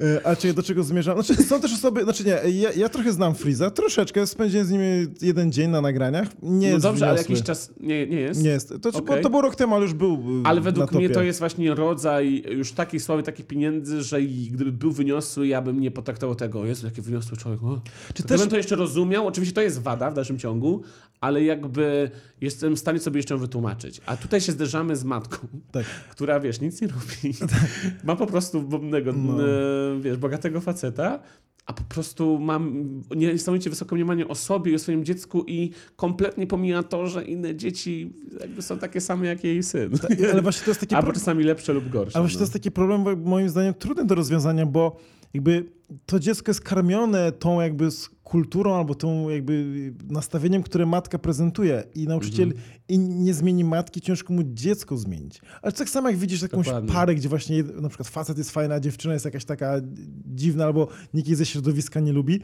E, 0.00 0.26
a 0.26 0.36
czy 0.36 0.54
do 0.54 0.62
czego 0.62 0.82
zmierzam? 0.82 1.22
Znaczy, 1.22 1.42
są 1.42 1.60
też 1.60 1.72
osoby, 1.72 2.04
znaczy 2.04 2.24
nie, 2.24 2.50
ja, 2.50 2.72
ja 2.72 2.88
trochę 2.88 3.12
znam 3.12 3.34
Freeza, 3.34 3.70
troszeczkę, 3.70 4.26
spędziłem 4.26 4.66
z 4.66 4.70
nim 4.70 4.80
jeden 5.22 5.52
dzień 5.52 5.70
na 5.70 5.80
nagraniach. 5.80 6.28
Nie 6.42 6.66
no 6.68 6.72
jest 6.72 6.82
dobrze, 6.82 7.08
ale 7.08 7.18
jakiś 7.18 7.42
czas 7.42 7.72
nie, 7.80 8.06
nie 8.06 8.20
jest? 8.20 8.42
Nie 8.42 8.50
jest. 8.50 8.74
To, 8.82 8.88
okay. 8.88 9.20
to 9.20 9.30
był 9.30 9.40
rok 9.40 9.56
temu, 9.56 9.74
ale 9.74 9.82
już 9.82 9.94
był 9.94 10.18
Ale 10.44 10.60
według 10.60 10.92
mnie 10.92 11.10
to 11.10 11.22
jest 11.22 11.38
właśnie 11.38 11.74
rodzaj 11.74 12.44
już 12.50 12.72
takiej 12.72 13.00
sławy, 13.00 13.22
takich 13.22 13.46
pieniędzy, 13.46 14.02
że 14.02 14.22
gdyby 14.22 14.72
był 14.72 14.92
wyniosły, 14.92 15.46
ja 15.46 15.62
bym 15.62 15.80
nie 15.80 15.90
potraktował 15.90 16.36
tego, 16.36 16.66
Jezu, 16.66 16.86
jaki 16.86 17.02
wyniosły 17.02 17.36
człowiek. 17.36 17.62
O. 17.62 17.80
Czy 18.14 18.22
też... 18.22 18.40
bym 18.40 18.50
to 18.50 18.56
jeszcze 18.56 18.76
rozumiał, 18.76 19.26
oczywiście 19.26 19.54
to 19.54 19.60
jest 19.60 19.82
wada 19.82 20.10
w 20.10 20.14
dalszym 20.14 20.38
ciągu, 20.38 20.82
ale 21.20 21.44
jakby 21.44 22.10
jestem 22.40 22.76
w 22.76 22.78
stanie 22.78 22.98
sobie 22.98 23.18
jeszcze 23.18 23.36
wytłumaczyć. 23.36 24.00
A 24.06 24.16
tutaj 24.16 24.40
się 24.40 24.52
zderzamy 24.52 24.96
z 24.96 25.04
matką, 25.04 25.48
tak. 25.72 25.84
która, 26.10 26.40
wiesz, 26.40 26.60
nic 26.60 26.80
nie 26.80 26.88
robi. 26.88 27.34
Tak. 27.38 27.70
Ma 28.04 28.16
po 28.16 28.26
prostu 28.26 28.62
bombnego, 28.62 29.12
no. 29.12 29.44
e, 29.44 30.00
wiesz, 30.00 30.16
bogatego 30.16 30.60
faceta, 30.60 31.20
a 31.66 31.72
po 31.72 31.82
prostu 31.82 32.38
mam 32.38 32.84
niesamowicie 33.16 33.70
wysokie 33.70 33.94
mniemanie 33.94 34.28
o 34.28 34.34
sobie 34.34 34.72
i 34.72 34.74
o 34.74 34.78
swoim 34.78 35.04
dziecku 35.04 35.44
i 35.46 35.70
kompletnie 35.96 36.46
pomija 36.46 36.82
to, 36.82 37.06
że 37.06 37.24
inne 37.24 37.56
dzieci 37.56 38.12
jakby 38.40 38.62
są 38.62 38.78
takie 38.78 39.00
same 39.00 39.26
jak 39.26 39.44
jej 39.44 39.62
syn. 39.62 39.90
Tak, 39.90 40.10
ale 40.32 40.42
właśnie 40.42 40.64
to 40.64 40.70
jest 40.70 40.80
takie... 40.80 40.96
Albo 40.98 41.12
czasami 41.12 41.44
lepsze 41.44 41.72
lub 41.72 41.88
gorsze. 41.88 42.16
Ale 42.16 42.22
właśnie 42.22 42.36
no. 42.36 42.38
to 42.38 42.42
jest 42.42 42.52
taki 42.52 42.70
problem, 42.70 43.22
moim 43.22 43.48
zdaniem, 43.48 43.74
trudny 43.74 44.04
do 44.04 44.14
rozwiązania, 44.14 44.66
bo 44.66 44.96
jakby 45.34 45.64
to 46.06 46.18
dziecko 46.18 46.50
jest 46.50 46.60
karmione 46.60 47.32
tą 47.32 47.60
jakby 47.60 47.88
kulturą 48.30 48.76
albo 48.76 48.94
tą 48.94 49.28
jakby 49.28 49.64
nastawieniem, 50.08 50.62
które 50.62 50.86
matka 50.86 51.18
prezentuje 51.18 51.84
i 51.94 52.06
nauczyciel 52.06 52.48
mhm. 52.48 52.64
i 52.88 52.98
nie 52.98 53.34
zmieni 53.34 53.64
matki, 53.64 54.00
ciężko 54.00 54.32
mu 54.32 54.42
dziecko 54.44 54.96
zmienić. 54.96 55.40
Ale 55.62 55.72
tak 55.72 55.88
samo 55.90 56.08
jak 56.08 56.18
widzisz 56.18 56.42
jakąś 56.42 56.66
Dokładnie. 56.66 56.92
parę, 56.92 57.14
gdzie 57.14 57.28
właśnie 57.28 57.62
na 57.62 57.88
przykład 57.88 58.08
facet 58.08 58.38
jest 58.38 58.50
fajna, 58.50 58.80
dziewczyna 58.80 59.14
jest 59.14 59.24
jakaś 59.24 59.44
taka 59.44 59.80
dziwna 60.26 60.64
albo 60.64 60.88
nikt 61.14 61.28
jej 61.28 61.36
ze 61.36 61.46
środowiska 61.46 62.00
nie 62.00 62.12
lubi, 62.12 62.40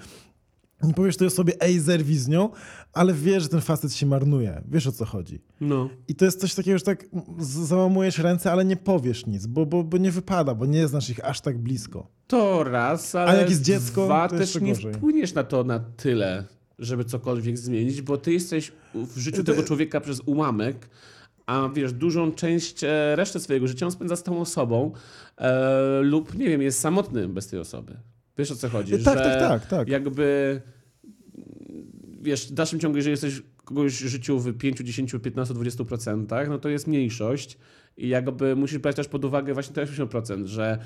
powiesz 0.97 1.17
tej 1.17 1.27
osobie, 1.27 1.53
ej, 1.61 1.81
zerwij 1.81 2.17
z 2.19 2.29
nią, 2.29 2.51
ale 2.93 3.15
wiesz, 3.15 3.43
że 3.43 3.49
ten 3.49 3.61
facet 3.61 3.95
się 3.95 4.07
marnuje. 4.07 4.63
Wiesz 4.69 4.87
o 4.87 4.93
co 4.93 5.05
chodzi. 5.05 5.43
No. 5.61 5.89
I 6.09 6.15
to 6.15 6.25
jest 6.25 6.41
coś 6.41 6.55
takiego, 6.55 6.79
że 6.79 6.85
tak 6.85 7.07
załamujesz 7.39 8.19
ręce, 8.19 8.53
ale 8.53 8.65
nie 8.65 8.77
powiesz 8.77 9.27
nic, 9.27 9.47
bo, 9.47 9.67
bo, 9.67 9.85
bo 9.85 9.99
nie 9.99 10.11
wypada, 10.11 10.55
bo 10.55 10.67
nie 10.67 10.89
znasz 10.89 11.11
ich 11.11 11.25
aż 11.25 11.41
tak 11.41 11.59
blisko. 11.59 12.07
To 12.27 12.65
raz, 12.65 13.15
ale 13.15 13.31
A 13.31 13.35
jak 13.35 13.51
jest 13.51 13.63
dziecko, 13.63 14.05
dwa, 14.05 14.29
to 14.29 14.39
też 14.39 14.61
nie 14.61 14.73
gorzej. 14.73 14.95
wpłyniesz 14.95 15.35
na 15.35 15.45
to 15.45 15.65
na 15.65 15.81
tyle, 15.81 16.45
żeby 16.79 17.05
cokolwiek 17.05 17.59
zmienić, 17.59 18.03
bo 18.03 18.17
ty 18.19 18.33
jesteś 18.33 18.73
w 18.95 19.19
życiu 19.19 19.45
tego 19.45 19.63
człowieka 19.63 20.01
przez 20.01 20.21
ułamek, 20.27 20.89
a 21.47 21.69
wiesz, 21.75 21.93
dużą 21.93 22.33
część 22.33 22.85
e, 22.85 23.17
reszty 23.17 23.41
swojego 23.41 23.67
życia 23.67 23.87
on 23.87 23.93
spędza 23.93 24.17
z 24.17 24.23
tą 24.23 24.41
osobą 24.41 24.93
e, 25.39 26.01
lub, 26.03 26.35
nie 26.35 26.49
wiem, 26.49 26.63
jest 26.63 26.81
samotny 26.81 27.29
bez 27.29 27.47
tej 27.47 27.59
osoby. 27.61 27.97
Wiesz 28.39 28.51
o 28.51 28.57
co 28.57 28.69
chodzi? 28.69 28.93
Tak, 28.93 29.05
tak, 29.05 29.19
że 29.19 29.39
tak, 29.41 29.67
tak. 29.67 29.89
Jakby 29.89 30.61
wiesz, 32.21 32.49
w 32.49 32.53
dalszym 32.53 32.81
ciągu, 32.81 32.97
jeżeli 32.97 33.11
jesteś 33.11 33.43
kogoś 33.65 33.99
życiu 33.99 34.39
w 34.39 34.59
5, 34.59 34.79
10, 34.79 35.13
15, 35.23 35.55
20%, 35.55 36.49
no 36.49 36.59
to 36.59 36.69
jest 36.69 36.87
mniejszość 36.87 37.59
i 37.97 38.09
jakby 38.09 38.57
musisz 38.57 38.79
brać 38.79 38.97
też 38.97 39.09
pod 39.09 39.25
uwagę 39.25 39.55
właśnie 39.55 39.75
te 39.75 39.85
80%, 39.85 40.47
że 40.47 40.79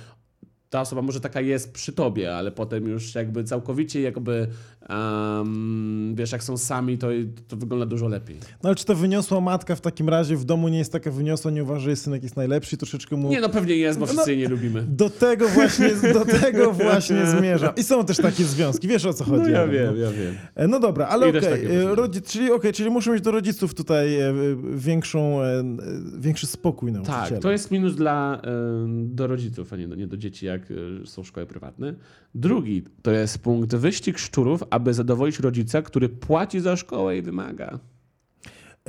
ta 0.71 0.81
osoba 0.81 1.03
może 1.03 1.21
taka 1.21 1.41
jest 1.41 1.73
przy 1.73 1.93
tobie, 1.93 2.37
ale 2.37 2.51
potem 2.51 2.89
już 2.89 3.15
jakby 3.15 3.45
całkowicie 3.45 4.01
jakby 4.01 4.49
um, 4.89 6.15
wiesz, 6.15 6.33
jak 6.33 6.43
są 6.43 6.57
sami, 6.57 6.99
to, 6.99 7.09
to 7.49 7.57
wygląda 7.57 7.87
dużo 7.87 8.09
lepiej. 8.09 8.37
No 8.63 8.69
ale 8.69 8.75
czy 8.75 8.85
to 8.85 8.95
wyniosła 8.95 9.41
matka 9.41 9.77
w 9.77 9.81
takim 9.81 10.09
razie 10.09 10.37
w 10.37 10.45
domu 10.45 10.69
nie 10.69 10.79
jest 10.79 10.93
taka 10.93 11.11
wyniosła, 11.11 11.51
nie 11.51 11.63
uważa, 11.63 11.81
że 11.81 11.97
synek 11.97 12.23
jest 12.23 12.37
najlepszy 12.37 12.77
troszeczkę 12.77 13.17
mu... 13.17 13.31
Nie, 13.31 13.41
no 13.41 13.49
pewnie 13.49 13.77
jest, 13.77 13.99
bo 13.99 14.07
wszyscy 14.07 14.27
no, 14.27 14.31
jej 14.31 14.39
nie 14.39 14.49
lubimy. 14.49 14.83
Do 14.83 15.11
tego 15.11 15.49
właśnie, 15.49 15.91
do 16.13 16.25
tego 16.25 16.73
właśnie 16.85 17.27
zmierzam. 17.27 17.75
I 17.77 17.83
są 17.83 18.05
też 18.05 18.17
takie 18.17 18.45
związki, 18.45 18.89
wiesz 18.89 19.07
o 19.07 19.15
co 19.15 19.25
chodzi. 19.25 19.43
No 19.43 19.49
ja 19.49 19.67
wiem, 19.67 19.95
no. 19.95 20.01
ja 20.01 20.11
wiem. 20.11 20.35
E, 20.55 20.69
no 20.69 20.81
dobra, 20.81 21.07
ale 21.07 21.27
okej, 21.27 21.41
okay. 21.41 21.95
Rodzi- 21.95 22.23
czyli, 22.23 22.53
okay, 22.53 22.73
czyli 22.73 22.91
muszę 22.91 23.11
mieć 23.11 23.23
do 23.23 23.31
rodziców 23.31 23.75
tutaj 23.75 24.21
e, 24.21 24.35
większą, 24.75 25.43
e, 25.43 25.65
większy 26.19 26.47
spokój 26.47 26.93
na 26.93 27.03
Tak, 27.03 27.39
to 27.39 27.51
jest 27.51 27.71
minus 27.71 27.95
dla, 27.95 28.43
do 29.05 29.27
rodziców, 29.27 29.73
a 29.73 29.77
nie, 29.77 29.87
nie 29.87 30.07
do 30.07 30.17
dzieci, 30.17 30.47
jak 30.47 30.60
są 31.05 31.25
szkoły 31.25 31.47
prywatne. 31.47 31.95
Drugi 32.35 32.83
to 33.03 33.11
jest 33.11 33.39
punkt 33.39 33.75
wyścig 33.77 34.19
szczurów, 34.19 34.63
aby 34.71 34.95
zadowolić 34.95 35.39
rodzica, 35.41 35.83
który 35.83 36.09
płaci 36.09 36.61
za 36.61 36.77
szkołę 36.77 37.19
i 37.19 37.23
wymaga. 37.23 37.79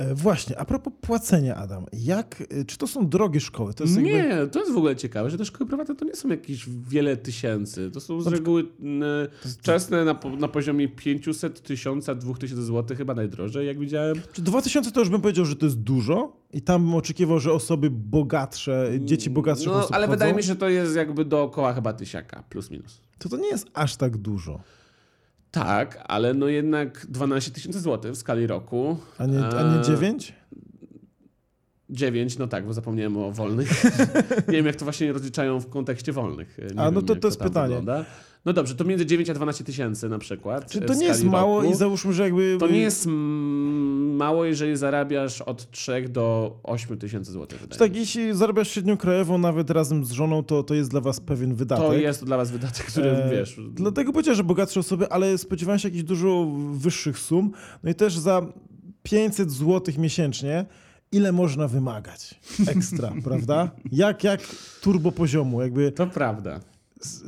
E, 0.02 0.14
właśnie, 0.14 0.58
a 0.58 0.64
propos 0.64 0.92
płacenia, 1.00 1.56
Adam, 1.56 1.86
jak, 1.92 2.42
e, 2.50 2.64
czy 2.64 2.78
to 2.78 2.86
są 2.86 3.08
drogie 3.08 3.40
szkoły? 3.40 3.74
To 3.74 3.84
jest 3.84 3.96
jakby... 3.96 4.10
Nie, 4.12 4.46
to 4.52 4.58
jest 4.60 4.72
w 4.72 4.76
ogóle 4.76 4.96
ciekawe, 4.96 5.30
że 5.30 5.38
te 5.38 5.44
szkoły 5.44 5.68
prywatne 5.68 5.94
to 5.94 6.04
nie 6.04 6.14
są 6.16 6.28
jakieś 6.28 6.68
wiele 6.68 7.16
tysięcy. 7.16 7.90
To 7.90 8.00
są 8.00 8.20
z 8.20 8.26
reguły 8.26 8.64
n, 8.82 9.04
wczesne 9.44 10.04
na, 10.04 10.20
na 10.38 10.48
poziomie 10.48 10.88
500, 10.88 11.62
1000, 11.62 12.06
2000 12.16 12.62
zł, 12.62 12.96
chyba 12.96 13.14
najdrożej, 13.14 13.66
jak 13.66 13.78
widziałem. 13.78 14.16
Czy 14.32 14.42
2000 14.42 14.92
to 14.92 15.00
już 15.00 15.08
bym 15.08 15.20
powiedział, 15.20 15.44
że 15.44 15.56
to 15.56 15.66
jest 15.66 15.78
dużo 15.78 16.36
i 16.52 16.62
tam 16.62 16.84
bym 16.84 16.94
oczekiwał, 16.94 17.40
że 17.40 17.52
osoby 17.52 17.90
bogatsze, 17.90 18.90
dzieci 19.00 19.30
bogatszych 19.30 19.66
No, 19.66 19.74
osób 19.74 19.94
ale 19.94 20.06
chodzą. 20.06 20.16
wydaje 20.16 20.34
mi 20.34 20.42
się, 20.42 20.46
że 20.48 20.56
to 20.56 20.68
jest 20.68 20.96
jakby 20.96 21.24
dookoła 21.24 21.72
chyba 21.72 21.92
tysiaka, 21.92 22.42
plus 22.48 22.70
minus. 22.70 23.00
To 23.18 23.28
to 23.28 23.36
nie 23.36 23.48
jest 23.48 23.66
aż 23.74 23.96
tak 23.96 24.16
dużo. 24.16 24.60
Tak, 25.52 26.04
ale 26.08 26.34
no 26.34 26.48
jednak 26.48 27.06
12 27.06 27.50
tysięcy 27.50 27.80
złotych 27.80 28.12
w 28.12 28.16
skali 28.16 28.46
roku. 28.46 28.96
A 29.18 29.26
nie, 29.26 29.38
a 29.46 29.62
nie 29.62 29.78
Eee, 29.78 29.84
9? 29.84 30.32
9, 31.90 32.38
no 32.38 32.46
tak, 32.46 32.66
bo 32.66 32.72
zapomniałem 32.72 33.16
o 33.16 33.32
wolnych. 33.32 33.84
nie 34.48 34.52
wiem, 34.54 34.66
jak 34.66 34.76
to 34.76 34.84
właśnie 34.84 35.12
rozliczają 35.12 35.60
w 35.60 35.68
kontekście 35.68 36.12
wolnych. 36.12 36.58
Nie 36.74 36.80
A, 36.80 36.90
no 36.90 37.00
wiem, 37.00 37.06
to- 37.06 37.16
to 37.16 37.28
jest 37.28 37.40
pytanie. 37.40 37.76
Wygląda. 37.76 38.04
No 38.44 38.52
dobrze, 38.52 38.74
to 38.74 38.84
między 38.84 39.06
9 39.06 39.30
a 39.30 39.34
12 39.34 39.64
tysięcy 39.64 40.08
na 40.08 40.18
przykład. 40.18 40.70
Czy 40.70 40.78
e, 40.78 40.82
to 40.82 40.94
nie 40.94 41.06
jest 41.06 41.24
mało 41.24 41.60
roku. 41.60 41.72
i 41.72 41.76
załóżmy, 41.76 42.12
że 42.12 42.22
jakby... 42.22 42.56
To 42.60 42.68
nie 42.68 42.80
jest 42.80 43.06
mało, 44.16 44.44
jeżeli 44.44 44.76
zarabiasz 44.76 45.42
od 45.42 45.70
3 45.70 46.08
do 46.08 46.56
8 46.62 46.98
tysięcy 46.98 47.32
złotych. 47.32 47.66
Czy 47.70 47.78
tak, 47.78 47.96
jeśli 47.96 48.34
zarabiasz 48.34 48.70
średnią 48.70 48.96
krajową 48.96 49.38
nawet 49.38 49.70
razem 49.70 50.04
z 50.04 50.12
żoną, 50.12 50.42
to, 50.44 50.62
to 50.62 50.74
jest 50.74 50.90
dla 50.90 51.00
was 51.00 51.20
pewien 51.20 51.54
wydatek. 51.54 51.86
To 51.86 51.94
jest 51.94 52.24
dla 52.24 52.36
was 52.36 52.50
wydatek, 52.50 52.86
który 52.86 53.10
E, 53.10 53.30
wiesz. 53.30 53.60
Dlatego 53.72 54.12
powiedziałem, 54.12 54.36
że 54.36 54.44
bogatsze 54.44 54.80
osoby, 54.80 55.08
ale 55.10 55.38
spodziewałem 55.38 55.78
się 55.78 55.88
jakichś 55.88 56.04
dużo 56.04 56.46
wyższych 56.72 57.18
sum. 57.18 57.52
No 57.82 57.90
i 57.90 57.94
też 57.94 58.18
za 58.18 58.46
500 59.02 59.50
zł 59.50 59.94
miesięcznie, 59.98 60.66
ile 61.12 61.32
można 61.32 61.68
wymagać? 61.68 62.40
Ekstra, 62.66 63.12
prawda? 63.24 63.70
Jak, 63.92 64.24
jak 64.24 64.40
turbo 64.80 65.12
poziomu, 65.12 65.62
jakby... 65.62 65.92
To 65.92 66.06
prawda. 66.06 66.60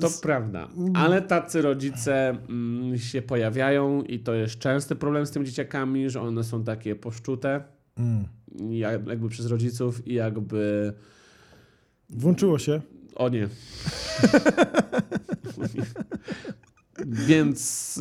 To 0.01 0.09
prawda. 0.23 0.69
Ale 0.95 1.23
tacy 1.23 1.63
rodzice 1.63 2.29
mm, 2.49 2.99
się 2.99 3.23
pojawiają 3.23 4.03
i 4.03 4.19
to 4.19 4.35
jest 4.35 4.59
częsty 4.59 4.97
problem 4.97 5.27
z 5.27 5.31
tymi 5.31 5.47
dzieciakami, 5.47 6.11
że 6.11 6.21
one 6.21 6.45
są 6.45 6.65
takie 6.65 6.95
poszczute 6.97 7.65
Mm. 7.99 8.25
jak- 8.71 9.07
jakby 9.07 9.29
przez 9.29 9.47
rodziców 9.47 10.07
i 10.09 10.15
jakby 10.15 10.93
Włączyło 12.11 12.59
się. 12.59 12.81
o 13.15 13.29
nie. 13.29 13.49
Więc 17.07 18.01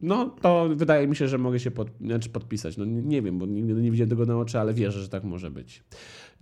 no 0.00 0.26
to 0.42 0.68
wydaje 0.76 1.06
mi 1.08 1.16
się, 1.16 1.28
że 1.28 1.38
mogę 1.38 1.60
się 1.60 1.70
pod, 1.70 1.88
znaczy 2.00 2.28
podpisać. 2.28 2.76
No 2.76 2.84
nie, 2.84 3.02
nie 3.02 3.22
wiem, 3.22 3.38
bo 3.38 3.46
nigdy 3.46 3.74
nie 3.74 3.90
widziałem 3.90 4.10
tego 4.10 4.26
na 4.26 4.38
oczy, 4.38 4.58
ale 4.60 4.74
wierzę, 4.74 5.02
że 5.02 5.08
tak 5.08 5.24
może 5.24 5.50
być. 5.50 5.84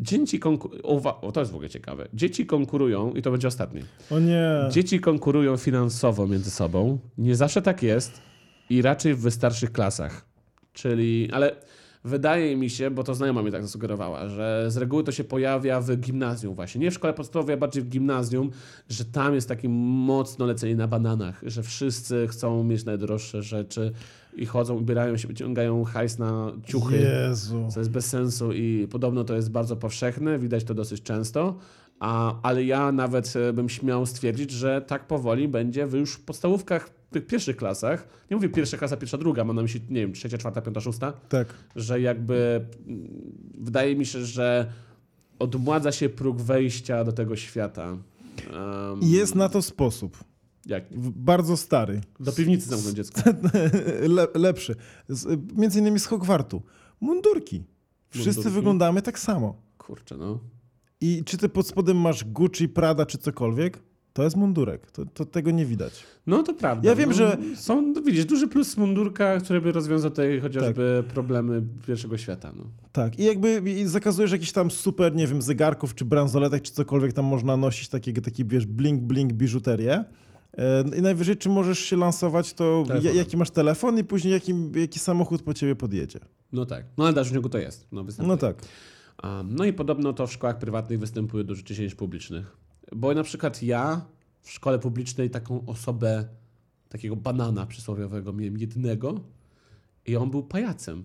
Dzieci 0.01 0.39
konkurują, 0.39 1.33
to 1.33 1.41
jest 1.41 1.53
w 1.53 1.55
ogóle 1.55 1.71
ciekawe. 1.71 2.09
Dzieci 2.15 2.47
konkurują 2.47 3.13
i 3.13 3.23
to 3.23 3.31
będzie 3.31 3.49
ostatnie. 3.49 3.83
O 4.11 4.19
nie. 4.19 4.69
Dzieci 4.71 5.01
konkurują 5.01 5.57
finansowo 5.57 6.27
między 6.27 6.51
sobą. 6.51 6.99
Nie 7.19 7.37
zawsze 7.37 7.63
tak 7.63 7.83
jest 7.83 8.21
i 8.71 8.83
raczej 8.83 9.15
w 9.15 9.21
wystarszych 9.21 9.73
klasach. 9.73 10.25
Czyli, 10.73 11.29
ale 11.33 11.57
wydaje 12.05 12.57
mi 12.57 12.71
się, 12.71 12.91
bo 12.91 13.05
to 13.05 13.15
znajoma 13.15 13.43
mi 13.43 13.53
tak 13.53 13.63
zasugerowała, 13.63 14.29
że 14.29 14.67
z 14.69 14.77
reguły 14.77 15.05
to 15.05 15.13
się 15.13 15.25
pojawia 15.25 15.81
w 15.81 15.97
gimnazjum 15.97 16.55
właśnie. 16.55 16.81
Nie 16.81 16.91
w 16.91 16.95
szkole 16.95 17.15
podstawowej, 17.15 17.55
a 17.55 17.57
bardziej 17.57 17.83
w 17.83 17.89
gimnazjum, 17.89 18.51
że 18.89 19.05
tam 19.05 19.35
jest 19.35 19.49
takie 19.49 19.69
mocno 19.69 20.47
lecenie 20.47 20.77
na 20.77 20.89
bananach, 20.89 21.41
że 21.47 21.63
wszyscy 21.63 22.29
chcą 22.29 22.65
mieć 22.65 22.85
najdroższe 22.85 23.43
rzeczy 23.43 23.93
i 24.37 24.47
chodzą, 24.47 24.77
ubierają 24.77 25.17
się, 25.17 25.29
wyciągają 25.29 25.85
hajs 25.85 26.19
na 26.19 26.53
ciuchy. 26.67 26.97
Jezu. 26.97 27.69
Co 27.71 27.81
jest 27.81 27.91
bez 27.91 28.07
sensu 28.07 28.53
i 28.53 28.89
podobno 28.91 29.25
to 29.25 29.35
jest 29.35 29.51
bardzo 29.51 29.77
powszechne, 29.77 30.39
widać 30.39 30.65
to 30.65 30.75
dosyć 30.75 31.03
często. 31.03 31.59
A, 32.01 32.35
ale 32.43 32.65
ja 32.65 32.93
nawet 32.93 33.37
e, 33.37 33.53
bym 33.53 33.69
śmiał 33.69 34.07
stwierdzić, 34.07 34.51
że 34.51 34.83
tak 34.87 35.07
powoli 35.07 35.49
będzie 35.49 35.87
w 35.87 35.93
już 35.93 36.19
podstawówkach, 36.19 36.89
w 36.89 37.13
tych 37.13 37.27
pierwszych 37.27 37.57
klasach, 37.57 38.09
nie 38.31 38.37
mówię 38.37 38.49
pierwsza 38.49 38.77
klasa, 38.77 38.97
pierwsza, 38.97 39.19
druga, 39.19 39.45
mam 39.45 39.57
na 39.57 39.63
myśli, 39.63 39.81
nie 39.91 40.01
wiem, 40.01 40.13
trzecia, 40.13 40.39
czwarta, 40.39 40.63
piąta, 40.63 40.81
szósta, 40.81 41.13
Tak. 41.29 41.49
że 41.77 42.01
jakby 42.01 42.67
mm, 42.87 43.09
wydaje 43.59 43.97
mi 43.97 44.07
się, 44.07 44.25
że 44.25 44.73
odmładza 45.39 45.93
się 45.93 46.09
próg 46.09 46.41
wejścia 46.41 47.05
do 47.05 47.13
tego 47.13 47.37
świata. 47.37 47.97
Um, 48.53 49.01
jest 49.03 49.35
na 49.35 49.49
to 49.49 49.63
sposób. 49.63 50.25
Jak? 50.67 50.85
Bardzo 51.17 51.57
stary. 51.57 52.01
Do 52.21 52.33
piwnicy 52.33 52.69
zamknąć 52.69 52.97
dziecko. 52.97 53.21
Le, 54.17 54.27
lepszy. 54.35 54.75
Z, 55.09 55.41
między 55.57 55.79
innymi 55.81 56.01
z 56.01 56.07
Hogwartu. 56.07 56.63
Mundurki. 57.01 57.65
Wszyscy 58.11 58.31
Mundurki? 58.31 58.55
wyglądamy 58.55 59.03
tak 59.03 59.19
samo. 59.19 59.63
Kurczę, 59.79 60.17
no. 60.17 60.41
I 61.01 61.23
czy 61.25 61.39
ty 61.39 61.49
pod 61.49 61.67
spodem 61.67 61.97
masz 61.97 62.25
Gucci, 62.25 62.69
Prada 62.69 63.07
czy 63.07 63.19
cokolwiek, 63.19 63.83
to 64.13 64.23
jest 64.23 64.37
mundurek. 64.37 64.91
To, 64.91 65.07
to 65.07 65.25
tego 65.25 65.51
nie 65.51 65.67
widać. 65.67 66.05
No 66.27 66.43
to 66.43 66.55
prawda. 66.55 66.89
Ja 66.89 66.95
wiem, 66.97 67.09
no, 67.09 67.15
że- 67.15 67.39
Są, 67.57 67.83
no, 67.83 68.03
widzisz, 68.03 68.25
duży 68.25 68.49
plus 68.49 68.77
mundurka, 68.77 69.41
który 69.41 69.61
by 69.61 69.73
rozwiązał 69.73 70.11
te 70.11 70.41
chociażby 70.41 71.05
problemy 71.15 71.63
pierwszego 71.87 72.19
świata. 72.19 72.53
No. 72.57 72.65
Tak. 72.93 73.19
I 73.19 73.25
jakby 73.25 73.63
i 73.71 73.87
zakazujesz 73.87 74.33
jakichś 74.33 74.53
tam 74.53 74.71
super, 74.71 75.15
nie 75.15 75.27
wiem, 75.27 75.43
zegarków 75.43 75.95
czy 75.95 76.05
bransoletek 76.05 76.63
czy 76.63 76.73
cokolwiek 76.73 77.13
tam 77.13 77.25
można 77.25 77.57
nosić, 77.57 77.89
takiego, 77.89 78.21
taki 78.21 78.45
wiesz, 78.45 78.67
blink, 78.67 79.03
blink, 79.03 79.33
biżuterię. 79.33 80.05
E, 80.59 80.99
I 80.99 81.03
najwyżej, 81.03 81.37
czy 81.37 81.49
możesz 81.49 81.79
się 81.79 81.97
lansować, 81.97 82.53
to 82.55 82.85
Telefonem. 82.87 83.05
ja, 83.15 83.21
jaki 83.21 83.37
masz 83.37 83.51
telefon 83.51 83.99
i 83.99 84.05
później 84.05 84.33
jaki, 84.33 84.55
jaki 84.75 84.99
samochód 84.99 85.43
po 85.43 85.55
ciebie 85.55 85.77
podjedzie. 85.77 86.21
no 86.53 86.67
tak. 86.67 86.85
No 86.99 87.05
ale 87.05 87.13
w 87.13 87.15
dalszym 87.17 87.35
ciągu 87.35 87.49
to 87.49 87.59
jest. 87.59 87.87
No. 87.93 88.05
No 88.19 88.37
tak. 88.37 88.63
Um, 89.25 89.55
no 89.55 89.65
i 89.65 89.73
podobno 89.73 90.13
to 90.13 90.27
w 90.27 90.33
szkołach 90.33 90.59
prywatnych 90.59 90.99
występuje 91.01 91.45
dużo 91.45 91.63
częściej 91.63 91.87
niż 91.87 91.95
publicznych. 91.95 92.57
Bo 92.93 93.15
na 93.15 93.23
przykład 93.23 93.63
ja 93.63 94.01
w 94.43 94.51
szkole 94.51 94.79
publicznej 94.79 95.31
taką 95.31 95.67
osobę, 95.67 96.25
takiego 96.89 97.17
banana 97.17 97.67
przysłowiowego 97.67 98.33
miałem 98.33 98.59
jednego 98.59 99.21
i 100.07 100.17
on 100.17 100.31
był 100.31 100.43
pajacem. 100.43 101.05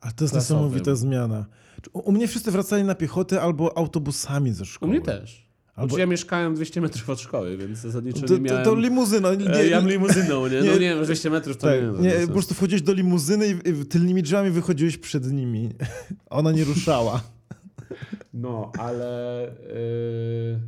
A 0.00 0.12
to 0.12 0.24
jest 0.24 0.34
Klasowym. 0.34 0.62
niesamowita 0.62 0.94
zmiana. 0.94 1.46
U, 1.92 1.98
u 1.98 2.12
mnie 2.12 2.28
wszyscy 2.28 2.50
wracali 2.50 2.84
na 2.84 2.94
piechotę 2.94 3.42
albo 3.42 3.78
autobusami 3.78 4.52
ze 4.52 4.62
U 4.62 4.66
szkoły. 4.66 4.90
mnie 4.92 5.00
też. 5.00 5.48
Albo- 5.76 5.82
Albo... 5.92 5.98
Ja 5.98 6.06
mieszkałem 6.06 6.54
200 6.54 6.80
metrów 6.80 7.10
od 7.10 7.20
szkoły, 7.20 7.56
więc 7.56 7.78
zasadniczo 7.78 8.26
To, 8.26 8.32
nie 8.34 8.38
to, 8.38 8.44
miałem... 8.44 8.64
to 8.64 8.74
limuzyna. 8.74 9.34
Nie, 9.34 9.50
E, 9.50 9.66
ja 9.68 9.80
limuzyną, 9.80 10.46
nie? 10.46 10.58
No 10.58 10.64
nie- 10.64 10.72
nie 10.72 10.78
wiem, 10.78 11.04
200 11.04 11.30
metrów 11.30 11.56
to 11.56 11.66
tak, 11.66 11.80
nie. 11.80 11.86
no, 11.86 12.00
nie, 12.00 12.10
bez 12.10 12.26
po 12.26 12.32
prostu 12.32 12.54
wchodziłeś 12.54 12.82
do 12.82 12.92
limuzyny 12.92 13.46
i, 13.48 13.68
i 13.68 13.86
tylnymi 13.86 14.22
drzwiami 14.22 14.50
wychodziłeś 14.50 14.96
przed 14.98 15.32
nimi. 15.32 15.70
Ona 16.30 16.52
nie 16.52 16.64
ruszała. 16.64 17.22
No, 18.34 18.72
ale 18.78 19.40
yy, 19.68 20.60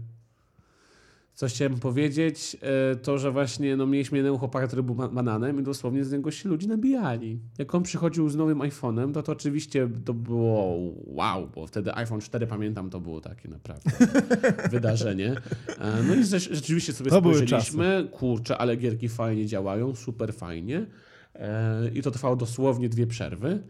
coś 1.37 1.55
chciałem 1.55 1.79
powiedzieć, 1.79 2.55
yy, 2.91 2.97
to, 2.97 3.19
że 3.19 3.31
właśnie 3.33 3.77
no, 3.77 3.87
mieliśmy 3.87 4.19
jednego 4.19 4.39
chłopaka, 4.39 4.67
który 4.67 4.83
był 4.83 4.95
ba- 4.95 5.09
bananem 5.09 5.61
i 5.61 5.63
dosłownie 5.63 6.05
z 6.05 6.13
niego 6.13 6.31
się 6.31 6.49
ludzie 6.49 6.69
nabijali. 6.69 7.41
Jak 7.59 7.75
on 7.75 7.83
przychodził 7.83 8.29
z 8.29 8.37
nowym 8.37 8.59
iPhone'em, 8.59 9.13
to 9.13 9.23
to 9.23 9.33
oczywiście 9.33 9.89
to 10.05 10.15
było 10.15 10.79
wow, 11.07 11.49
bo 11.55 11.67
wtedy 11.67 11.95
iPhone 11.95 12.21
4, 12.21 12.47
pamiętam, 12.47 12.91
to 12.91 13.01
było 13.01 13.21
takie 13.21 13.49
naprawdę 13.49 13.91
wydarzenie. 14.71 15.33
E, 15.79 16.03
No 16.09 16.15
i 16.15 16.25
rzecz- 16.25 16.55
rzeczywiście 16.55 16.93
sobie 16.93 17.11
To 17.11 17.21
spojrzeliśmy, 17.21 18.09
kurczę, 18.13 18.59
ale 18.59 18.77
gierki 18.77 19.09
fajnie 19.09 19.47
działają, 19.47 19.95
super 19.95 20.35
fajnie. 20.35 20.87
E, 21.35 21.91
I 21.95 22.03
to 22.03 22.11
trwało 22.11 22.37
dosłownie 22.37 22.89
dwie 22.89 23.07
przerwy. 23.07 23.63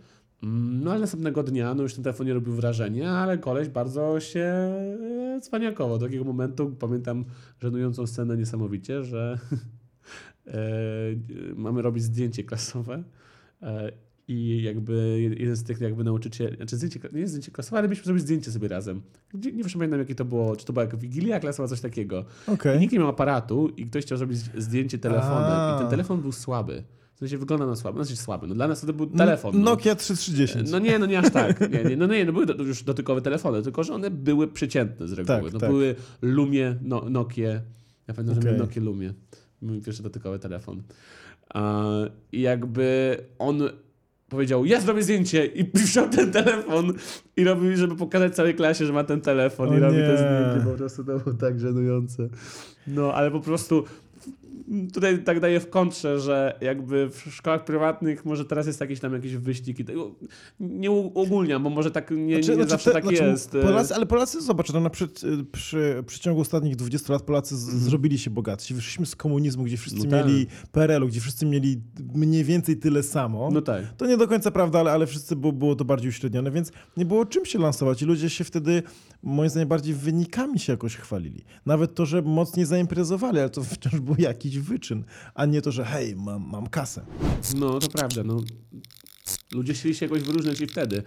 Mm, 0.42 0.84
No 0.84 0.90
ale 0.90 1.00
następnego 1.00 1.42
dnia, 1.42 1.74
no 1.74 1.82
już 1.82 1.94
ten 1.94 2.04
telefon 2.04 2.26
nie 2.26 2.34
robił 2.34 2.52
wrażenia, 2.52 3.10
ale 3.10 3.38
koleś 3.38 3.68
bardzo 3.68 4.20
się 4.20 4.40
e, 4.40 5.40
cwaniakował. 5.42 5.98
Do 5.98 6.06
takiego 6.06 6.24
momentu 6.24 6.76
pamiętam 6.78 7.24
żenującą 7.62 8.06
scenę 8.06 8.36
niesamowicie, 8.36 9.04
że 9.04 9.38
e, 10.46 10.58
mamy 11.56 11.82
robić 11.82 12.02
zdjęcie 12.04 12.44
klasowe 12.44 13.02
e, 13.62 13.92
i 14.28 14.62
jakby 14.62 15.20
jeden 15.38 15.56
z 15.56 15.64
tych 15.64 15.80
jakby 15.80 16.04
nauczycieli, 16.04 16.56
znaczy 16.56 16.76
zdjęcie, 16.76 17.00
nie 17.12 17.28
zdjęcie 17.28 17.52
klasowe, 17.52 17.78
ale 17.78 17.88
mieliśmy 17.88 18.04
zrobić 18.04 18.22
zdjęcie 18.22 18.50
sobie 18.50 18.68
razem. 18.68 19.02
Gdzie, 19.34 19.52
nie 19.52 19.62
wiem, 19.62 19.72
pamiętam 19.72 19.98
jakie 20.00 20.14
to 20.14 20.24
było, 20.24 20.56
czy 20.56 20.66
to 20.66 20.72
była 20.72 20.84
jak 20.84 20.96
Wigilia 20.96 21.40
klasowa, 21.40 21.68
coś 21.68 21.80
takiego. 21.80 22.24
Okej. 22.46 22.76
I 22.76 22.80
nikt 22.80 22.92
nie 22.92 22.98
miał 22.98 23.08
aparatu 23.08 23.68
i 23.68 23.86
ktoś 23.86 24.04
chciał 24.04 24.18
zrobić 24.18 24.38
zdjęcie 24.38 24.98
telefonem 24.98 25.50
A. 25.52 25.76
i 25.76 25.80
ten 25.80 25.90
telefon 25.90 26.20
był 26.20 26.32
słaby. 26.32 26.84
W 27.16 27.18
sensie 27.18 27.38
wygląda 27.38 27.66
na 27.66 27.76
słaby, 27.76 28.04
znaczy 28.04 28.16
słaby. 28.22 28.46
No 28.46 28.54
dla 28.54 28.68
nas 28.68 28.80
to 28.80 28.92
był 28.92 29.06
telefon. 29.06 29.52
No. 29.54 29.60
Nokia 29.70 29.94
3310. 29.94 30.70
No 30.70 30.78
nie, 30.78 30.98
no 30.98 31.06
nie 31.06 31.18
aż 31.18 31.30
tak. 31.30 31.70
Nie, 31.72 31.84
nie, 31.84 31.96
no 31.96 32.06
nie, 32.06 32.24
no 32.24 32.32
były 32.32 32.46
do, 32.46 32.64
już 32.64 32.82
dotykowe 32.82 33.20
telefony, 33.22 33.62
tylko 33.62 33.84
że 33.84 33.94
one 33.94 34.10
były 34.10 34.48
przeciętne 34.48 35.08
z 35.08 35.12
reguły. 35.12 35.42
Tak, 35.42 35.52
no 35.52 35.58
tak. 35.58 35.70
były 35.70 35.94
Lumie, 36.22 36.76
no, 36.82 37.10
Nokie. 37.10 37.60
Ja 38.08 38.14
pamiętam, 38.14 38.34
że 38.34 38.40
Okej. 38.40 38.52
miałem 38.52 38.68
Nokia 38.68 38.80
Lumie. 38.82 39.12
Mój 39.62 39.80
pierwszy 39.80 40.02
dotykowy 40.02 40.38
telefon. 40.38 40.82
I 42.32 42.40
jakby 42.40 43.16
on 43.38 43.62
powiedział, 44.28 44.64
ja 44.64 44.80
zrobię 44.80 45.02
zdjęcie 45.02 45.46
i 45.46 45.64
wziął 45.78 46.08
ten 46.08 46.32
telefon 46.32 46.92
i 47.36 47.44
robił, 47.44 47.76
żeby 47.76 47.96
pokazać 47.96 48.34
całej 48.34 48.54
klasie, 48.54 48.86
że 48.86 48.92
ma 48.92 49.04
ten 49.04 49.20
telefon 49.20 49.68
O 49.68 49.76
i 49.76 49.80
robi 49.80 49.96
nie. 49.96 50.06
to 50.06 50.16
zdjęcie. 50.16 50.70
Po 50.70 50.76
prostu 50.76 51.04
to 51.04 51.18
było 51.18 51.36
tak 51.36 51.60
żenujące. 51.60 52.28
No, 52.86 53.14
ale 53.14 53.30
po 53.30 53.40
prostu 53.40 53.84
tutaj 54.94 55.24
tak 55.24 55.40
daję 55.40 55.60
w 55.60 55.70
kontrze, 55.70 56.20
że 56.20 56.58
jakby 56.60 57.08
w 57.10 57.34
szkołach 57.34 57.64
prywatnych 57.64 58.24
może 58.24 58.44
teraz 58.44 58.66
jest 58.66 58.80
jakiś 58.80 59.00
tam 59.00 59.12
jakiś 59.12 59.36
wyścig. 59.36 59.80
i 59.80 59.84
to- 59.84 59.92
Nie 60.60 60.90
ogólniam, 60.90 61.62
bo 61.62 61.70
może 61.70 61.90
tak 61.90 62.10
nie, 62.10 62.16
Znaczy- 62.16 62.48
nie 62.50 62.54
znaczy 62.54 62.70
zawsze 62.70 62.90
te- 62.90 62.94
tak 62.94 63.04
znaczy 63.04 63.24
jest. 63.24 63.50
Polacy, 63.50 63.94
ale 63.94 64.06
Polacy, 64.06 64.42
zobacz, 64.42 64.72
no, 64.72 64.80
na 64.80 64.90
przy, 64.90 65.08
przy 65.52 66.02
przeciągu 66.06 66.40
ostatnich 66.40 66.76
20 66.76 67.12
lat 67.12 67.22
Polacy 67.22 67.56
z, 67.56 67.60
zrobili 67.60 68.18
się 68.18 68.30
bogatsi. 68.30 68.74
Wyszliśmy 68.74 69.06
z 69.06 69.16
komunizmu, 69.16 69.64
gdzie 69.64 69.76
wszyscy. 69.76 69.98
No 70.04 70.10
tak. 70.10 70.26
mieli 70.26 70.46
PRL-u, 70.72 71.08
gdzie 71.08 71.20
wszyscy 71.20 71.46
mieli 71.46 71.80
mniej 72.14 72.44
więcej 72.44 72.76
tyle 72.76 73.02
samo. 73.02 73.48
No 73.52 73.62
tak. 73.62 73.84
To 73.96 74.06
nie 74.06 74.16
do 74.16 74.28
końca 74.28 74.50
prawda, 74.50 74.80
ale, 74.80 74.92
ale 74.92 75.06
wszyscy 75.06 75.36
było, 75.36 75.52
było 75.52 75.74
to 75.76 75.84
bardziej 75.84 76.08
uśrednione, 76.08 76.50
więc 76.50 76.72
nie 76.96 77.04
było 77.04 77.26
czym 77.26 77.44
się 77.46 77.58
lansować. 77.58 78.02
I 78.02 78.04
ludzie 78.04 78.30
się 78.30 78.44
wtedy, 78.44 78.82
moim 79.22 79.50
zdaniem, 79.50 79.68
bardziej 79.68 79.94
wynikami 79.94 80.58
się 80.58 80.72
jakoś 80.72 80.96
chwalili. 80.96 81.44
Nawet 81.66 81.94
to, 81.94 82.06
że 82.06 82.22
mocniej 82.22 82.66
zaimprezowali, 82.66 83.38
ale 83.38 83.50
to 83.50 83.64
wciąż 83.64 84.00
był 84.00 84.14
jakiś 84.18 84.55
wyczyn, 84.60 85.04
a 85.34 85.46
nie 85.46 85.62
to, 85.62 85.72
że 85.72 85.84
hej, 85.84 86.16
mam, 86.16 86.50
mam 86.50 86.66
kasę. 86.66 87.06
No 87.56 87.78
to 87.78 87.88
prawda, 87.88 88.22
no. 88.24 88.40
Ludzie 89.52 89.74
chcieli 89.74 89.94
się 89.94 90.06
jakoś 90.06 90.22
wyróżniać 90.22 90.60
i 90.60 90.66
wtedy. 90.66 91.02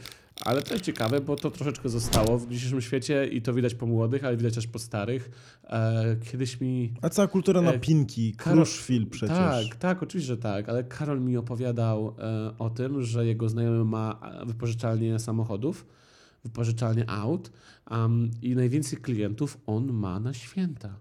Ale 0.46 0.62
to 0.62 0.74
jest 0.74 0.86
ciekawe, 0.86 1.22
bo 1.22 1.36
to 1.36 1.52
troszeczkę 1.52 1.90
zostało 1.90 2.38
w 2.38 2.50
dzisiejszym 2.50 2.82
świecie 2.82 3.28
i 3.28 3.42
to 3.42 3.54
widać 3.54 3.76
po 3.76 3.86
młodych, 3.86 4.24
ale 4.24 4.38
widać 4.38 4.56
też 4.56 4.68
po 4.68 4.80
starych. 4.80 5.30
E, 5.64 6.16
kiedyś 6.32 6.62
mi... 6.62 6.94
A 7.02 7.10
cała 7.10 7.28
kultura 7.28 7.62
E, 7.62 7.64
napinki, 7.64 8.36
Karol- 8.38 8.54
kruszwil 8.54 9.08
przecież. 9.08 9.38
Tak, 9.38 9.76
tak, 9.76 10.04
oczywiście, 10.04 10.28
że 10.28 10.38
tak, 10.38 10.70
ale 10.70 10.84
Karol 10.84 11.22
mi 11.22 11.38
opowiadał 11.38 12.16
e, 12.20 12.58
o 12.58 12.70
tym, 12.70 13.04
że 13.04 13.26
jego 13.26 13.50
znajomy 13.50 13.86
ma 13.86 14.20
e, 14.42 14.46
wypożyczalnię 14.46 15.20
samochodów, 15.20 15.86
wypożyczalnię 16.44 17.10
aut 17.10 17.52
am, 17.86 18.32
i 18.42 18.56
najwięcej 18.56 19.00
klientów 19.00 19.58
on 19.66 19.94
ma 19.94 20.20
na 20.20 20.34
święta. 20.34 21.00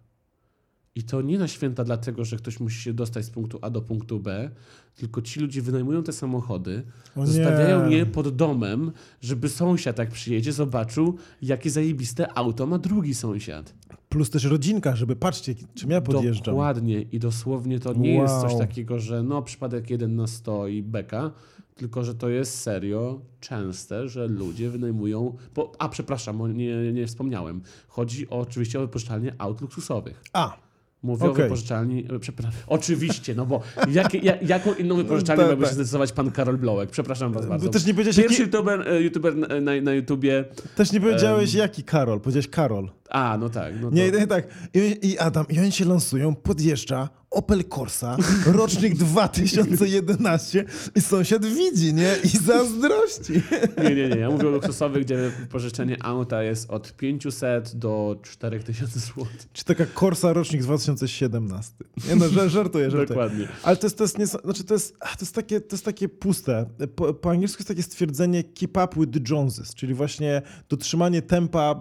I 0.98 1.02
to 1.02 1.22
nie 1.22 1.38
na 1.38 1.48
święta 1.48 1.84
dlatego, 1.84 2.24
że 2.24 2.36
ktoś 2.36 2.60
musi 2.60 2.82
się 2.82 2.92
dostać 2.92 3.24
z 3.24 3.30
punktu 3.30 3.58
A 3.62 3.70
do 3.70 3.82
punktu 3.82 4.20
B, 4.20 4.50
tylko 4.96 5.22
ci 5.22 5.40
ludzie 5.40 5.62
wynajmują 5.62 6.02
te 6.02 6.12
samochody, 6.12 6.82
O 7.16 7.20
nie. 7.20 7.26
zostawiają 7.26 7.88
je 7.90 8.06
pod 8.06 8.36
domem, 8.36 8.92
żeby 9.20 9.48
sąsiad 9.48 9.98
jak 9.98 10.10
przyjedzie 10.10 10.52
zobaczył, 10.52 11.16
jakie 11.42 11.70
zajebiste 11.70 12.38
auto 12.38 12.66
ma 12.66 12.78
drugi 12.78 13.14
sąsiad. 13.14 13.74
Plus 14.08 14.30
też 14.30 14.44
rodzinka, 14.44 14.96
żeby 14.96 15.16
patrzcie, 15.16 15.54
czym 15.74 15.90
ja 15.90 16.00
podjeżdżam. 16.00 16.44
Dokładnie 16.44 17.02
i 17.02 17.18
dosłownie 17.18 17.80
to 17.80 17.92
nie 17.94 18.14
jest 18.14 18.34
coś 18.40 18.50
Wow. 18.52 18.60
takiego, 18.60 18.98
że 18.98 19.22
no 19.22 19.42
przypadek 19.42 19.90
jeden 19.90 20.16
na 20.16 20.26
100 20.26 20.66
i 20.68 20.82
beka, 20.82 21.30
tylko 21.76 22.04
że 22.04 22.14
to 22.14 22.28
jest 22.28 22.60
serio 22.60 23.20
częste, 23.40 24.08
że 24.08 24.26
ludzie 24.28 24.70
wynajmują. 24.70 25.36
Bo, 25.54 25.72
a 25.78 25.88
przepraszam, 25.88 26.56
nie, 26.56 26.92
nie 26.92 27.06
wspomniałem. 27.06 27.60
Chodzi 27.88 28.30
o, 28.30 28.38
oczywiście 28.38 28.78
o 28.78 28.82
wypożyczalnie 28.82 29.34
aut 29.38 29.60
luksusowych. 29.60 30.22
A, 30.32 30.56
Mówię 31.02 31.26
o 31.26 31.30
Okej. 31.30 31.42
wypożyczalni. 31.44 32.04
e, 32.14 32.18
Przepraszam. 32.18 32.52
Oczywiście, 32.66 33.34
no 33.34 33.46
bo 33.46 33.60
jakie, 33.92 34.18
ja, 34.18 34.36
jaką 34.42 34.74
inną 34.74 34.96
wypożyczalnię 34.96 35.40
Tak, 35.42 35.48
miałby 35.50 35.62
się 35.64 35.68
tak. 35.68 35.74
zdecydować 35.74 36.12
pan 36.12 36.30
Karol 36.30 36.58
Blołek? 36.58 36.90
Przepraszam 36.90 37.32
was 37.32 37.46
bardzo. 37.46 37.66
Bo 37.66 37.72
też 37.72 37.86
nie 37.86 37.92
powiedziałeś, 37.94 38.16
Pierwszy 38.16 38.42
jaki, 38.42 38.52
youtuber, 38.56 38.88
e, 38.88 39.02
youtuber 39.02 39.36
na, 39.36 39.80
na, 39.82 39.92
YouTubie. 39.92 40.44
też 40.76 40.92
nie 40.92 41.00
powiedziałeś 41.00 41.54
jaki 41.54 41.82
Karol, 41.84 42.20
powiedziałeś 42.20 42.48
Karol. 42.48 42.88
A, 43.10 43.38
no 43.40 43.48
tak. 43.48 43.74
No 43.80 43.90
to... 43.90 43.96
Nie, 43.96 44.10
nie 44.10 44.26
tak. 44.26 44.46
I, 44.74 44.98
I 45.02 45.18
Adam, 45.18 45.46
i 45.48 45.58
oni 45.58 45.72
się 45.72 45.84
lansują, 45.84 46.34
podjeżdża 46.34 47.08
Opel 47.30 47.64
Corsa, 47.64 48.16
rocznik 48.46 48.96
2011 48.96 50.64
i 50.94 51.00
sąsiad 51.00 51.46
widzi, 51.46 51.94
nie? 51.94 52.16
I 52.24 52.28
zazdrości. 52.28 53.32
Nie, 53.84 53.94
nie, 53.94 54.08
nie. 54.08 54.16
Ja 54.16 54.30
mówię 54.30 54.48
o 54.48 54.50
luksusowych, 54.50 55.04
gdzie 55.04 55.30
wypożyczenie 55.40 55.96
auta 56.02 56.42
jest 56.42 56.70
od 56.70 56.96
500 56.96 57.76
do 57.76 58.20
4000 58.22 59.00
zł. 59.00 59.26
Czy 59.52 59.64
taka 59.64 59.84
Corsa 60.00 60.32
rocznik 60.32 60.62
2017? 60.62 61.74
Nie 62.08 62.16
no, 62.16 62.26
żar- 62.26 62.48
żartuję, 62.48 62.84
żartuję. 62.90 63.06
Dokładnie. 63.06 63.48
Ale 63.62 63.76
to 63.76 63.86
jest, 63.86 63.98
to 63.98 64.04
jest, 64.04 64.18
nies- 64.18 64.42
znaczy 64.44 64.64
to 64.64 64.74
jest, 64.74 64.98
to 64.98 65.06
jest, 65.20 65.34
takie, 65.34 65.60
to 65.60 65.76
jest 65.76 65.84
takie 65.84 66.08
puste. 66.08 66.66
Po, 66.96 67.14
po 67.14 67.30
angielsku 67.30 67.60
jest 67.60 67.68
takie 67.68 67.82
stwierdzenie 67.82 68.44
keep 68.44 68.70
up 68.70 68.88
with 68.96 69.12
the 69.12 69.34
Joneses, 69.34 69.74
czyli 69.74 69.94
właśnie 69.94 70.42
dotrzymanie 70.68 71.22
tempa 71.22 71.80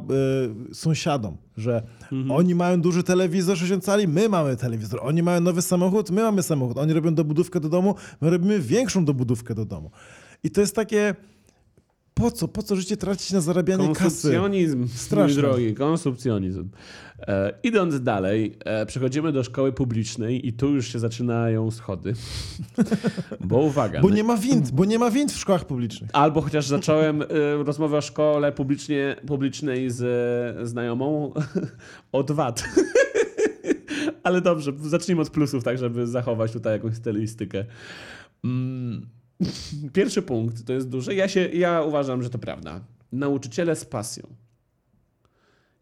y, 0.71 0.75
że 1.57 1.83
oni 2.29 2.55
mają 2.55 2.81
duży 2.81 3.03
telewizor 3.03 3.57
60 3.57 3.83
cali, 3.83 4.07
my 4.07 4.29
mamy 4.29 4.57
telewizor, 4.57 4.99
oni 5.03 5.23
mają 5.23 5.41
nowy 5.41 5.61
samochód, 5.61 6.11
my 6.11 6.21
mamy 6.21 6.43
samochód, 6.43 6.77
oni 6.77 6.93
robią 6.93 7.15
dobudówkę 7.15 7.59
do 7.59 7.69
domu, 7.69 7.95
my 8.21 8.29
robimy 8.29 8.59
większą 8.59 9.05
dobudówkę 9.05 9.55
do 9.55 9.65
domu. 9.65 9.91
I 10.43 10.51
to 10.51 10.61
jest 10.61 10.75
takie, 10.75 11.15
po 12.17 12.31
co, 12.31 12.47
po 12.47 12.63
co 12.63 12.75
życie 12.75 12.97
tracić 12.97 13.31
na 13.31 13.41
zarabianie 13.41 13.87
kasy? 13.87 14.03
Konsumpcjonizm, 14.03 14.87
Straszne. 14.87 15.41
mój 15.41 15.41
drogi, 15.41 15.73
konsumpcjonizm. 15.73 16.69
E, 17.19 17.53
idąc 17.63 18.01
dalej, 18.03 18.57
e, 18.65 18.85
przechodzimy 18.85 19.31
do 19.31 19.43
szkoły 19.43 19.73
publicznej 19.73 20.47
i 20.47 20.53
tu 20.53 20.69
już 20.69 20.87
się 20.93 20.99
zaczynają 20.99 21.71
schody. 21.71 22.13
Bo 23.39 23.57
uwaga. 23.57 24.01
Bo 24.01 24.09
no- 24.09 24.15
nie 24.15 24.23
ma 24.23 24.37
wind, 24.37 24.71
bo 24.71 24.85
nie 24.85 24.99
ma 24.99 25.11
wind 25.11 25.31
w 25.31 25.37
szkołach 25.37 25.65
publicznych. 25.65 26.09
Albo 26.13 26.41
chociaż 26.41 26.67
zacząłem 26.67 27.21
y, 27.21 27.25
rozmowę 27.63 27.97
o 27.97 28.01
szkole 28.01 28.51
publicznie, 28.51 29.15
publicznej 29.27 29.89
z 29.89 30.01
e, 30.61 30.65
znajomą 30.65 31.33
od 32.11 32.31
VAT. 32.31 32.63
Ale 34.23 34.41
dobrze, 34.41 34.71
zacznijmy 34.81 35.21
od 35.21 35.29
plusów, 35.29 35.63
tak 35.63 35.77
żeby 35.77 36.07
zachować 36.07 36.51
tutaj 36.51 36.73
jakąś 36.73 36.95
stylistykę. 36.95 37.65
Mm, 38.43 39.07
Pierwszy 39.93 40.21
punkt 40.21 40.65
to 40.65 40.73
jest 40.73 40.89
duży. 40.89 41.15
Ja, 41.15 41.27
się, 41.27 41.49
ja 41.49 41.81
uważam, 41.81 42.23
że 42.23 42.29
to 42.29 42.39
prawda. 42.39 42.81
Nauczyciele 43.11 43.75
z 43.75 43.85
pasją. 43.85 44.27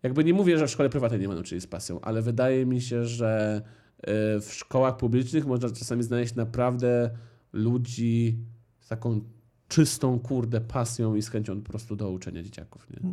Jakby 0.04 0.24
nie 0.24 0.34
mówię, 0.34 0.58
że 0.58 0.68
w 0.68 0.72
szkole 0.72 0.90
prywatnej 0.90 1.20
nie 1.20 1.28
ma 1.28 1.34
nauczycieli 1.34 1.62
z 1.62 1.68
pasją, 1.68 2.02
ale 2.02 2.22
wydaje 2.22 2.66
mi 2.66 2.82
się, 2.82 3.06
że 3.06 3.62
y, 4.00 4.04
w 4.42 4.48
szkołach 4.50 4.98
publicznych 4.98 5.46
można 5.46 5.70
czasami 5.70 6.04
znaleźć 6.04 6.36
naprawdę 6.36 7.10
ludzi 7.54 8.38
z 8.80 8.88
taką 8.88 9.22
czystą, 9.68 10.20
kurde, 10.20 10.62
pasją 10.62 11.16
i 11.16 11.22
z 11.22 11.30
chęcią 11.30 11.62
po 11.62 11.70
prostu 11.70 11.96
do 11.96 12.12
uczenia 12.12 12.44
dzieciaków. 12.44 12.88
Nie? 12.90 13.10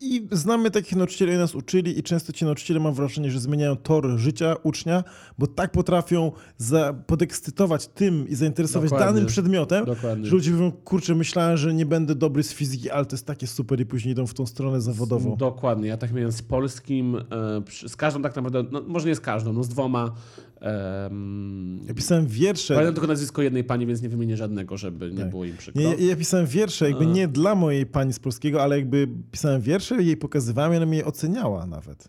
I 0.00 0.28
znamy 0.32 0.70
takich 0.70 0.96
nauczycieli, 0.96 1.36
nas 1.36 1.54
uczyli 1.54 1.98
i 1.98 2.02
często 2.02 2.32
ci 2.32 2.44
nauczyciele 2.44 2.80
mam 2.80 2.94
wrażenie, 2.94 3.30
że 3.30 3.40
zmieniają 3.40 3.76
tor 3.76 4.08
życia 4.16 4.56
ucznia, 4.62 5.04
bo 5.38 5.46
tak 5.46 5.72
potrafią 5.72 6.32
za, 6.58 6.94
podekscytować 7.06 7.86
tym 7.86 8.28
i 8.28 8.34
zainteresować 8.34 8.90
Dokładnie. 8.90 9.14
danym 9.14 9.26
przedmiotem, 9.26 9.84
Dokładnie. 9.84 10.26
że 10.26 10.32
ludzie 10.32 10.50
mówią, 10.50 10.72
kurczę, 10.72 11.14
myślałem, 11.14 11.56
że 11.56 11.74
nie 11.74 11.86
będę 11.86 12.14
dobry 12.14 12.42
z 12.42 12.52
fizyki, 12.52 12.90
ale 12.90 13.06
to 13.06 13.16
jest 13.16 13.26
takie 13.26 13.46
super 13.46 13.80
i 13.80 13.86
później 13.86 14.12
idą 14.12 14.26
w 14.26 14.34
tą 14.34 14.46
stronę 14.46 14.80
zawodową. 14.80 15.36
Dokładnie. 15.36 15.88
Ja 15.88 15.96
tak 15.96 16.12
miałem 16.12 16.32
z 16.32 16.42
polskim, 16.42 17.16
e, 17.16 17.88
z 17.88 17.96
każdą 17.96 18.22
tak 18.22 18.36
naprawdę, 18.36 18.64
no, 18.72 18.82
może 18.86 19.08
nie 19.08 19.14
z 19.14 19.20
każdą, 19.20 19.52
no 19.52 19.64
z 19.64 19.68
dwoma. 19.68 20.12
Em, 20.60 21.80
Ja 21.88 21.94
pisałem 21.94 22.26
wiersze. 22.26 22.74
Pamiętam 22.74 22.94
tylko 22.94 23.06
nazwisko 23.08 23.42
jednej 23.42 23.64
pani, 23.64 23.86
więc 23.86 24.02
nie 24.02 24.08
wymienię 24.08 24.36
żadnego, 24.36 24.76
żeby 24.76 25.10
nie 25.10 25.18
Tak. 25.18 25.30
było 25.30 25.44
im 25.44 25.56
przykro. 25.56 25.82
Nie, 25.82 25.94
ja, 26.06 26.16
pisałem 26.16 26.46
wiersze, 26.46 26.88
jakby 26.90 27.04
A. 27.04 27.08
nie 27.08 27.28
dla 27.28 27.54
mojej 27.54 27.86
pani 27.86 28.12
z 28.12 28.18
polskiego, 28.18 28.62
ale 28.62 28.76
jakby 28.78 29.08
pisałem 29.30 29.60
wiersze, 29.60 30.02
jej 30.02 30.16
pokazywałem 30.16 30.72
i 30.74 30.76
ona 30.76 30.86
mnie 30.86 31.04
oceniała 31.04 31.66
nawet. 31.66 32.08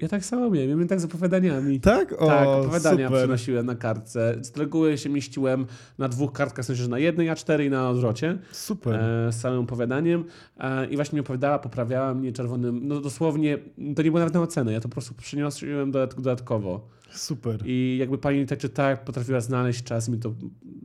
Ja 0.00 0.08
tak 0.08 0.24
samo 0.24 0.50
miałem, 0.50 0.68
ja 0.70 0.74
miałem 0.74 0.88
tak 0.88 1.00
z 1.00 1.04
opowiadaniami. 1.04 1.80
Tak? 1.80 2.12
O, 2.22 2.26
tak, 2.26 2.48
opowiadania 2.48 3.06
super. 3.06 3.20
przynosiłem 3.22 3.66
na 3.66 3.74
kartce. 3.74 4.36
Z 4.40 4.56
reguły 4.56 4.98
się 4.98 5.10
mieściłem 5.10 5.66
na 5.98 6.08
dwóch 6.08 6.32
kartkach, 6.32 6.64
w 6.64 6.66
sensie, 6.66 6.82
że 6.82 6.88
na 6.88 6.98
jednej, 6.98 7.28
a 7.30 7.36
cztery 7.36 7.64
i 7.64 7.70
na 7.70 7.90
odwrocie. 7.90 8.38
Super. 8.52 8.94
e, 8.94 9.32
z 9.32 9.36
całym 9.36 9.60
opowiadaniem 9.60 10.24
e, 10.60 10.86
i 10.86 10.96
właśnie 10.96 11.16
mi 11.16 11.20
opowiadała, 11.20 11.58
poprawiała 11.58 12.14
mnie 12.14 12.32
czerwonym, 12.32 12.80
no 12.88 13.00
dosłownie, 13.00 13.58
to 13.96 14.02
nie 14.02 14.10
było 14.10 14.18
nawet 14.18 14.34
na 14.34 14.42
ocenę, 14.42 14.72
ja 14.72 14.80
to 14.80 14.88
po 14.88 14.92
prostu 14.92 15.14
przyniosłem 15.14 15.92
dodat- 15.92 16.14
dodatkowo. 16.14 16.88
Super. 17.14 17.62
I 17.66 17.96
jakby 18.00 18.18
pani 18.18 18.46
tak 18.46 18.58
czy 18.58 18.68
tak 18.68 19.04
potrafiła 19.04 19.40
znaleźć 19.40 19.82
czas 19.84 20.08
mi 20.08 20.18
to 20.18 20.34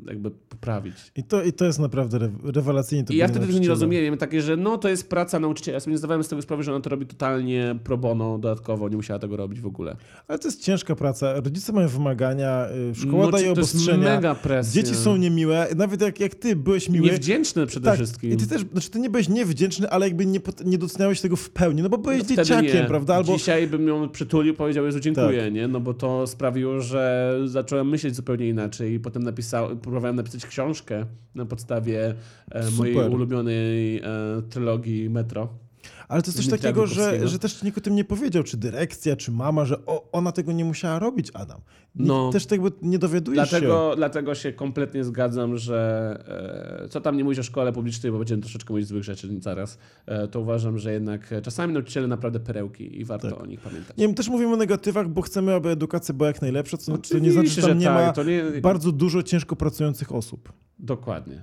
jakby 0.07 0.31
poprawić. 0.31 0.93
I 1.15 1.23
to, 1.23 1.43
I 1.43 1.53
to 1.53 1.65
jest 1.65 1.79
naprawdę 1.79 2.17
re, 2.17 2.31
rewelacyjnie. 2.43 3.05
To 3.05 3.13
I 3.13 3.17
ja 3.17 3.27
wtedy 3.27 3.47
tego 3.47 3.59
nie 3.59 3.67
rozumiałem, 3.67 4.17
takie, 4.17 4.41
że 4.41 4.57
no 4.57 4.77
to 4.77 4.89
jest 4.89 5.09
praca 5.09 5.39
nauczyciela. 5.39 5.73
Ja 5.75 5.79
sobie 5.79 5.91
nie 5.91 5.97
zdawałem 5.97 6.23
z 6.23 6.27
tego 6.27 6.41
sprawy, 6.41 6.63
że 6.63 6.71
ona 6.71 6.81
to 6.81 6.89
robi 6.89 7.05
totalnie 7.05 7.75
pro 7.83 7.97
bono, 7.97 8.37
dodatkowo, 8.39 8.89
nie 8.89 8.95
musiała 8.95 9.19
tego 9.19 9.37
robić 9.37 9.61
w 9.61 9.65
ogóle. 9.65 9.95
Ale 10.27 10.39
to 10.39 10.47
jest 10.47 10.63
ciężka 10.63 10.95
praca. 10.95 11.33
Rodzice 11.33 11.73
mają 11.73 11.87
wymagania, 11.87 12.67
y, 12.91 12.95
szkoła 12.95 13.25
No, 13.25 13.31
daje 13.31 13.53
to 13.53 13.59
jest 13.59 13.73
obostrzenia. 13.73 14.15
mega 14.15 14.35
presja. 14.35 14.81
Dzieci 14.83 14.95
są 14.95 15.17
niemiłe. 15.17 15.67
Nawet 15.75 16.01
jak, 16.01 16.19
jak 16.19 16.35
ty 16.35 16.55
byłeś 16.55 16.89
miły. 16.89 17.05
Niewdzięczne 17.07 17.67
przede 17.67 17.85
tak, 17.85 17.95
wszystkim. 17.95 18.31
I 18.31 18.37
ty 18.37 18.47
też, 18.47 18.61
znaczy 18.71 18.89
ty 18.89 18.99
nie 18.99 19.09
byłeś 19.09 19.29
niewdzięczny, 19.29 19.89
ale 19.89 20.07
jakby 20.07 20.25
nie, 20.25 20.39
nie 20.65 20.77
doceniałeś 20.77 21.21
tego 21.21 21.35
w 21.35 21.49
pełni, 21.49 21.81
no 21.81 21.89
bo 21.89 21.97
byłeś 21.97 22.19
No 22.19 22.25
dzieciakiem, 22.35 22.75
nie. 22.75 22.83
prawda? 22.87 23.15
Albo 23.15 23.33
Dzisiaj 23.37 23.67
bym 23.67 23.87
ją 23.87 24.09
przytulił, 24.09 24.53
powiedział 24.53 24.85
Jezu 24.85 24.99
dziękuję, 24.99 25.43
Tak. 25.43 25.53
nie? 25.53 25.67
No 25.67 25.79
bo 25.79 25.93
to 25.93 26.16
sprawiło, 26.25 26.81
że 26.81 27.33
zacząłem 27.45 27.89
myśleć 27.89 28.15
zupełnie 28.15 28.49
inaczej 28.49 28.93
i 28.93 28.99
potem 28.99 29.23
napisał, 29.23 29.77
próbowałem 29.77 30.15
napisać 30.15 30.45
książkę 30.45 31.05
na 31.35 31.45
podstawie 31.45 32.15
e, 32.51 32.71
mojej 32.71 32.95
Super. 32.95 33.11
ulubionej 33.11 33.97
e, 33.97 34.01
trylogii 34.49 35.09
Metro. 35.09 35.66
Ale 36.07 36.21
to 36.21 36.27
jest 36.27 36.37
coś 36.37 36.47
takiego, 36.47 36.87
że, 36.87 37.27
że 37.27 37.39
też 37.39 37.63
nikt 37.63 37.77
o 37.77 37.81
tym 37.81 37.95
nie 37.95 38.03
powiedział, 38.03 38.43
czy 38.43 38.57
dyrekcja, 38.57 39.15
czy 39.15 39.31
mama, 39.31 39.65
że 39.65 39.85
o, 39.85 40.11
ona 40.11 40.31
tego 40.31 40.51
nie 40.51 40.65
musiała 40.65 40.99
robić, 40.99 41.31
Adam. 41.33 41.61
Nikt 41.95 42.07
No. 42.07 42.29
też 42.31 42.45
tego 42.45 42.67
nie 42.81 42.99
dowiadujesz 42.99 43.49
się. 43.49 43.59
Dlatego, 43.59 43.93
dlatego 43.95 44.35
się 44.35 44.53
kompletnie 44.53 45.03
zgadzam, 45.03 45.57
że 45.57 46.83
e, 46.85 46.89
co 46.89 47.01
tam 47.01 47.17
nie 47.17 47.23
mówić 47.23 47.39
o 47.39 47.43
szkole 47.43 47.73
publicznej, 47.73 48.11
bo 48.11 48.17
będziemy 48.17 48.41
troszeczkę 48.41 48.73
mówić 48.73 48.87
złych 48.87 49.03
rzeczy 49.03 49.29
zaraz, 49.41 49.77
e, 50.05 50.27
to 50.27 50.39
uważam, 50.41 50.77
że 50.77 50.93
jednak 50.93 51.33
czasami 51.43 51.73
nauczyciele 51.73 52.07
naprawdę 52.07 52.39
perełki 52.39 52.99
i 52.99 53.05
warto 53.05 53.29
Tak. 53.29 53.41
o 53.41 53.45
nich 53.45 53.59
pamiętać. 53.59 53.97
Nie 53.97 54.05
wiem, 54.07 54.15
też 54.15 54.29
mówimy 54.29 54.53
o 54.53 54.57
negatywach, 54.57 55.09
bo 55.09 55.21
chcemy, 55.21 55.53
aby 55.53 55.69
edukacja 55.69 56.13
była 56.13 56.27
jak 56.27 56.41
najlepsza, 56.41 56.77
co 56.77 56.97
to 56.97 57.19
nie 57.19 57.31
znaczy, 57.31 57.49
że 57.49 57.61
tam 57.61 57.79
nie 57.79 57.85
tak, 57.85 58.07
ma 58.07 58.13
to 58.13 58.23
nie, 58.23 58.43
bardzo 58.61 58.91
dużo 58.91 59.23
ciężko 59.23 59.55
pracujących 59.55 60.11
osób. 60.15 60.53
Dokładnie. 60.79 61.41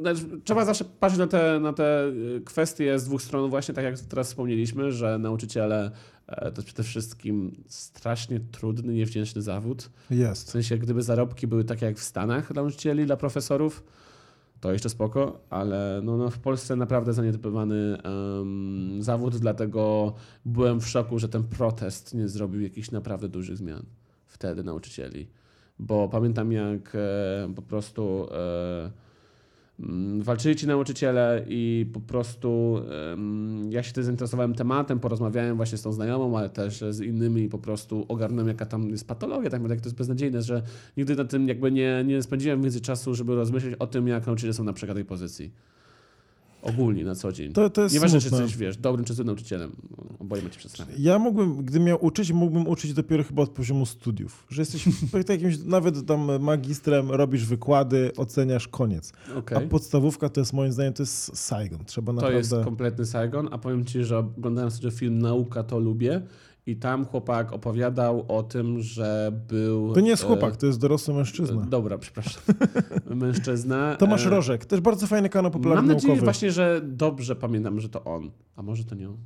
Znaczy, 0.00 0.22
Trzeba 0.44 0.64
zawsze 0.64 0.84
patrzeć 0.84 1.18
na 1.18 1.26
te, 1.26 1.60
na 1.60 1.72
te 1.72 2.08
y, 2.08 2.40
kwestie 2.44 2.98
z 2.98 3.04
dwóch 3.04 3.22
stron, 3.22 3.50
właśnie 3.50 3.74
tak 3.74 3.84
jak 3.84 4.00
teraz 4.00 4.28
wspomnieliśmy, 4.28 4.92
że 4.92 5.18
nauczyciele 5.18 5.90
e, 6.26 6.52
to 6.52 6.62
przede 6.62 6.82
wszystkim 6.82 7.64
strasznie 7.68 8.40
trudny, 8.40 8.92
niewdzięczny 8.92 9.42
zawód. 9.42 9.90
W 10.10 10.14
Jest. 10.14 10.48
sensie, 10.48 10.78
gdyby 10.78 11.02
zarobki 11.02 11.46
były 11.46 11.64
takie 11.64 11.86
jak 11.86 11.98
w 11.98 12.02
Stanach 12.02 12.52
dla 12.52 12.62
nauczycieli, 12.62 13.06
dla 13.06 13.16
profesorów, 13.16 13.84
to 14.60 14.72
jeszcze 14.72 14.88
spoko, 14.88 15.40
ale 15.50 16.00
no, 16.04 16.16
no 16.16 16.30
w 16.30 16.38
Polsce 16.38 16.76
naprawdę 16.76 17.12
zaniedbywany 17.12 17.98
em, 18.02 19.02
zawód, 19.02 19.36
dlatego 19.36 20.14
byłem 20.44 20.80
w 20.80 20.88
szoku, 20.88 21.18
że 21.18 21.28
ten 21.28 21.42
protest 21.44 22.14
nie 22.14 22.28
zrobił 22.28 22.60
jakichś 22.60 22.90
naprawdę 22.90 23.28
dużych 23.28 23.56
zmian 23.56 23.82
wtedy 24.26 24.64
nauczycieli. 24.64 25.28
Bo 25.78 26.08
pamiętam 26.08 26.52
jak 26.52 26.92
e, 26.94 27.52
po 27.56 27.62
prostu 27.62 28.28
e, 28.32 28.90
walczyli 30.20 30.56
ci 30.56 30.66
nauczyciele 30.66 31.44
i 31.48 31.86
po 31.92 32.00
prostu 32.00 32.80
ja 33.70 33.82
się 33.82 33.92
też 33.92 34.04
zainteresowałem 34.04 34.54
tematem, 34.54 35.00
porozmawiałem 35.00 35.56
właśnie 35.56 35.78
z 35.78 35.82
tą 35.82 35.92
znajomą, 35.92 36.38
ale 36.38 36.50
też 36.50 36.84
z 36.90 37.00
innymi 37.00 37.42
i 37.42 37.48
po 37.48 37.58
prostu 37.58 38.06
ogarnąłem 38.08 38.48
jaka 38.48 38.66
tam 38.66 38.90
jest 38.90 39.08
patologia, 39.08 39.50
tak 39.50 39.62
jak 39.62 39.80
to 39.80 39.86
jest 39.86 39.96
beznadziejne, 39.96 40.42
że 40.42 40.62
nigdy 40.96 41.16
na 41.16 41.24
tym 41.24 41.48
jakby 41.48 41.72
nie, 41.72 42.04
nie 42.06 42.22
spędziłem 42.22 42.62
więcej 42.62 42.80
czasu, 42.80 43.14
żeby 43.14 43.34
rozmyśleć 43.34 43.74
o 43.78 43.86
tym, 43.86 44.08
jak 44.08 44.26
nauczyciele 44.26 44.54
są 44.54 44.64
na 44.64 44.72
przykład 44.72 44.96
tej 44.96 45.04
pozycji. 45.04 45.52
Ogólnie 46.62 47.04
na 47.04 47.14
co 47.14 47.32
dzień. 47.32 47.52
To, 47.52 47.70
to 47.70 47.82
jest 47.82 47.94
Nieważne, 47.94 48.20
czy 48.20 48.28
smutne. 48.28 48.42
jesteś, 48.42 48.58
wiesz, 48.60 48.76
dobrym 48.76 49.04
czy 49.04 49.14
złym 49.14 49.26
nauczycielem. 49.26 49.72
Oboje 50.18 50.42
macie 50.42 50.58
przestrzeń. 50.58 50.86
Ja 50.98 51.18
mógłbym, 51.18 51.56
gdybym 51.64 51.86
miał 51.86 52.04
uczyć, 52.04 52.32
mógłbym 52.32 52.68
uczyć 52.68 52.92
dopiero 52.94 53.24
chyba 53.24 53.42
od 53.42 53.50
poziomu 53.50 53.86
studiów. 53.86 54.46
Że 54.50 54.62
jesteś 54.62 54.88
jakimś, 55.28 55.58
nawet 55.64 56.06
tam 56.06 56.42
magistrem, 56.42 57.10
robisz 57.10 57.46
wykłady, 57.46 58.10
oceniasz, 58.16 58.68
koniec. 58.68 59.12
Okej. 59.36 59.58
A 59.58 59.60
podstawówka 59.60 60.28
to 60.28 60.40
jest 60.40 60.52
moim 60.52 60.72
zdaniem, 60.72 60.92
to 60.92 61.02
jest 61.02 61.36
Saigon. 61.36 61.84
Trzeba 61.84 62.06
To 62.06 62.12
naprawdę... 62.12 62.38
jest 62.38 62.54
kompletny 62.64 63.06
Saigon, 63.06 63.48
a 63.52 63.58
powiem 63.58 63.84
ci, 63.84 64.04
że 64.04 64.18
oglądałem 64.18 64.70
sobie 64.70 64.90
film 64.90 65.18
Nauka 65.18 65.62
to 65.62 65.78
lubię 65.78 66.22
i 66.66 66.76
tam 66.76 67.04
chłopak 67.04 67.52
opowiadał 67.52 68.24
o 68.28 68.42
tym, 68.42 68.80
że 68.80 69.32
był... 69.48 69.94
To 69.94 70.00
nie 70.00 70.10
jest 70.10 70.22
e, 70.22 70.26
chłopak, 70.26 70.56
to 70.56 70.66
jest 70.66 70.80
dorosły 70.80 71.14
mężczyzna. 71.14 71.62
Dobra, 71.62 71.98
przepraszam. 71.98 72.42
Mężczyzna. 73.14 73.96
Tomasz 73.96 74.26
e, 74.26 74.30
Rożek, 74.30 74.64
też 74.64 74.80
bardzo 74.80 75.06
fajny 75.06 75.28
kanał 75.28 75.50
Mam 75.52 75.60
popularny 75.60 75.94
nadzieję 75.94 76.08
naukowy. 76.08 76.24
właśnie, 76.24 76.50
że 76.50 76.80
dobrze 76.84 77.36
pamiętam, 77.36 77.80
że 77.80 77.88
to 77.88 78.04
on. 78.04 78.30
A 78.56 78.62
może 78.62 78.84
to 78.84 78.94
nie 78.94 79.08
on? 79.08 79.16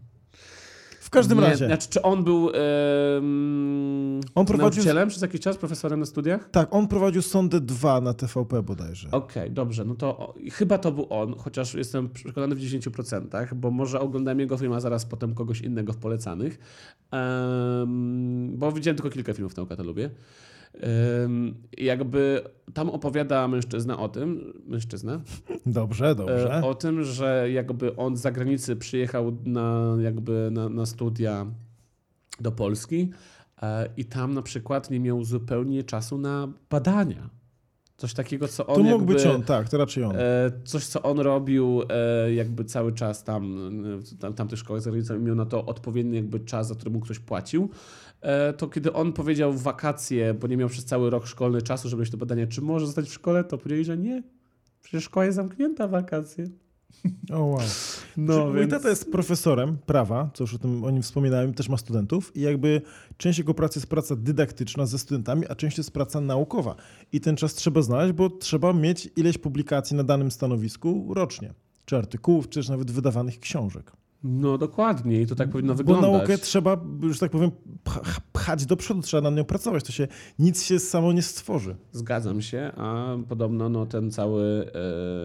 W 1.15 1.17
każdym 1.17 1.39
nie, 1.41 1.45
razie, 1.47 1.67
Znaczy, 1.67 1.89
czy 1.91 2.03
on 2.03 2.25
był 2.25 2.51
em, 2.51 4.21
On 4.35 4.47
prowadził- 4.47 4.59
nauczycielem 4.63 5.09
przez 5.09 5.23
jakiś 5.23 5.41
czas, 5.41 5.57
profesorem 5.57 6.01
na 6.01 6.07
studiach? 6.07 6.51
tak, 6.51 6.75
on 6.75 6.89
prowadził 6.89 7.23
Sondę 7.23 7.61
2 7.61 8.01
na 8.01 8.15
TVP 8.15 8.63
bodajże. 8.63 9.09
Okej, 9.11 9.51
dobrze, 9.51 9.85
no 9.85 9.95
to 9.95 10.19
o, 10.19 10.35
chyba 10.53 10.79
to 10.79 10.93
był 10.93 11.07
on, 11.11 11.35
chociaż 11.39 11.75
jestem 11.75 12.09
przekonany 12.09 12.55
w 12.55 12.59
10%, 12.61 13.55
bo 13.55 13.71
może 13.71 14.01
oglądałem 14.01 14.41
jego 14.41 14.57
film, 14.57 14.73
a 14.73 14.81
zaraz 14.81 15.07
potem 15.07 15.35
kogoś 15.35 15.61
innego 15.61 15.93
w 15.93 15.97
polecanych, 15.97 16.59
bo 18.49 18.73
widziałem 18.73 18.97
tylko 18.97 19.11
kilka 19.11 19.35
filmów 19.35 19.57
na 19.57 19.83
lubię. 19.85 20.11
Jakby 21.79 22.43
tam 22.75 22.91
opowiada 22.91 23.49
mężczyzna 23.49 23.99
o 23.99 24.09
tym, 24.09 24.53
mężczyzna, 24.67 25.21
Dobrze, 25.67 26.15
dobrze. 26.15 26.55
E, 26.59 26.65
O 26.65 26.75
tym, 26.75 27.05
że 27.05 27.51
jakby 27.53 27.97
on 27.97 28.17
z 28.17 28.21
zagranicy 28.21 28.77
przyjechał 28.77 29.37
na, 29.45 29.97
jakby 30.01 30.49
na, 30.53 30.69
na 30.69 30.87
studia 30.87 31.47
do 32.41 32.53
Polski 32.53 33.11
e, 33.63 33.89
i 33.97 34.05
tam 34.05 34.35
na 34.35 34.43
przykład 34.43 34.91
nie 34.91 35.01
miał 35.01 35.25
zupełnie 35.25 35.83
czasu 35.85 36.19
na 36.19 36.49
badania. 36.71 37.31
Coś 37.97 38.15
takiego, 38.15 38.49
co 38.49 38.67
on 38.67 38.75
to 38.77 38.83
mógł 38.83 38.97
jakby, 38.99 39.15
być 39.15 39.27
on, 39.27 39.43
tak, 39.43 39.69
to 39.69 39.79
raczej 39.79 40.05
on. 40.05 40.17
e, 40.17 40.21
Coś, 40.65 40.87
co 40.87 41.03
on 41.03 41.19
robił 41.19 41.83
jakby 42.35 42.65
cały 42.65 42.93
czas 42.93 43.25
tam, 43.25 43.59
tam, 44.21 44.35
tam 44.35 44.49
tych 44.49 44.59
szkołach 44.59 44.83
za 44.83 44.91
granicą 44.91 45.19
miał 45.19 45.35
na 45.35 45.47
to 45.47 45.67
odpowiedni 45.67 46.17
jakby 46.17 46.41
czas, 46.41 46.69
za 46.69 46.75
który 46.75 46.91
mu 46.91 47.01
ktoś 47.01 47.19
płacił. 47.19 47.71
E, 48.25 48.53
To 48.53 48.69
kiedy 48.69 48.93
on 48.93 49.13
powiedział 49.13 49.53
w 49.53 49.63
wakacje, 49.63 50.35
bo 50.35 50.47
nie 50.47 50.57
miał 50.57 50.69
przez 50.69 50.85
cały 50.85 51.11
rok 51.11 51.27
szkolny 51.27 51.63
czasu, 51.63 51.89
żeby 51.89 52.03
iść 52.03 52.13
do 52.13 52.19
badania, 52.19 52.47
czy 52.47 52.63
może 52.63 52.87
zostać 52.87 53.09
w 53.09 53.13
szkole, 53.13 53.45
to 53.45 53.59
powiedzieli, 53.59 53.85
że 53.85 53.97
nie. 53.99 54.23
Przecież 54.83 55.05
szkoła 55.05 55.25
jest 55.27 55.37
zamknięta 55.37 55.89
w 55.89 55.91
wakacje. 55.91 56.49
O 57.33 57.45
wow. 57.45 57.61
No, 58.17 58.47
Mój 58.47 58.59
więc... 58.59 58.71
tata 58.71 58.89
jest 58.89 59.13
profesorem 59.13 59.79
prawa, 59.87 60.31
co 60.35 60.45
już 60.45 60.55
o 60.55 60.59
tym 60.59 60.85
o 60.85 60.91
nim 60.91 61.03
wspominałem, 61.03 61.55
też 61.55 61.69
ma 61.69 61.77
studentów 61.77 62.37
i 62.37 62.41
jakby 62.41 62.83
część 63.17 63.39
jego 63.39 63.55
pracy 63.55 63.79
jest 63.79 63.87
praca 63.87 64.17
dydaktyczna 64.17 64.87
ze 64.87 64.99
studentami, 64.99 65.47
a 65.49 65.55
część 65.55 65.79
jest 65.79 65.91
praca 65.91 66.21
naukowa. 66.21 66.77
I 67.13 67.21
ten 67.21 67.37
czas 67.37 67.55
trzeba 67.55 67.83
znaleźć, 67.83 68.13
bo 68.13 68.31
trzeba 68.31 68.73
mieć 68.73 69.11
ileś 69.17 69.39
publikacji 69.39 69.97
na 69.97 70.05
danym 70.05 70.31
stanowisku 70.31 71.15
rocznie. 71.15 71.55
Czy 71.85 71.97
artykułów, 71.97 72.49
czy 72.49 72.61
też 72.61 72.69
nawet 72.69 72.91
wydawanych 72.91 73.41
książek. 73.41 73.93
No 74.27 74.59
dokładnie 74.59 75.21
i 75.23 75.27
to 75.27 75.35
tak 75.35 75.51
powinno 75.51 75.73
Bo 75.73 75.77
wyglądać. 75.79 76.11
naukę 76.13 76.39
trzeba, 76.39 76.85
że 77.11 77.19
tak 77.19 77.31
powiem, 77.31 77.51
pcha- 77.85 78.21
pchać 78.33 78.67
do 78.67 78.77
przodu, 78.77 79.03
trzeba 79.03 79.21
nad 79.21 79.35
nią 79.35 79.45
pracować. 79.45 79.85
To 79.85 79.93
się 79.93 80.09
nic 80.39 80.63
się 80.65 80.79
samo 80.79 81.13
nie 81.13 81.23
stworzy. 81.23 81.77
Zgadzam 81.93 82.43
się, 82.43 82.73
a 82.77 83.17
podobno 83.29 83.69
no, 83.69 83.87
ten 83.87 84.11
cały, 84.11 84.71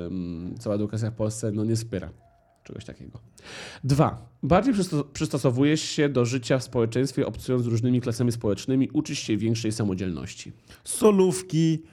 em, 0.08 0.56
cała 0.60 0.76
edukacja 0.76 1.12
w 1.12 1.14
Polsce 1.16 1.52
no, 1.52 1.66
nie 1.66 1.76
wspiera 1.76 2.10
czegoś 2.64 2.86
takiego. 2.86 3.20
Dwa. 3.84 4.30
Bardziej 4.44 4.74
przysto- 4.74 5.04
przystosowujesz 5.14 5.82
się 5.82 6.10
do 6.10 6.26
życia 6.26 6.58
w 6.60 6.64
społeczeństwie, 6.64 7.28
obcując 7.28 7.64
z 7.64 7.68
różnymi 7.68 8.02
klasami 8.02 8.32
społecznymi, 8.32 8.90
uczysz 8.94 9.20
się 9.20 9.38
większej 9.38 9.72
samodzielności. 9.72 10.52
solówki, 10.84 11.84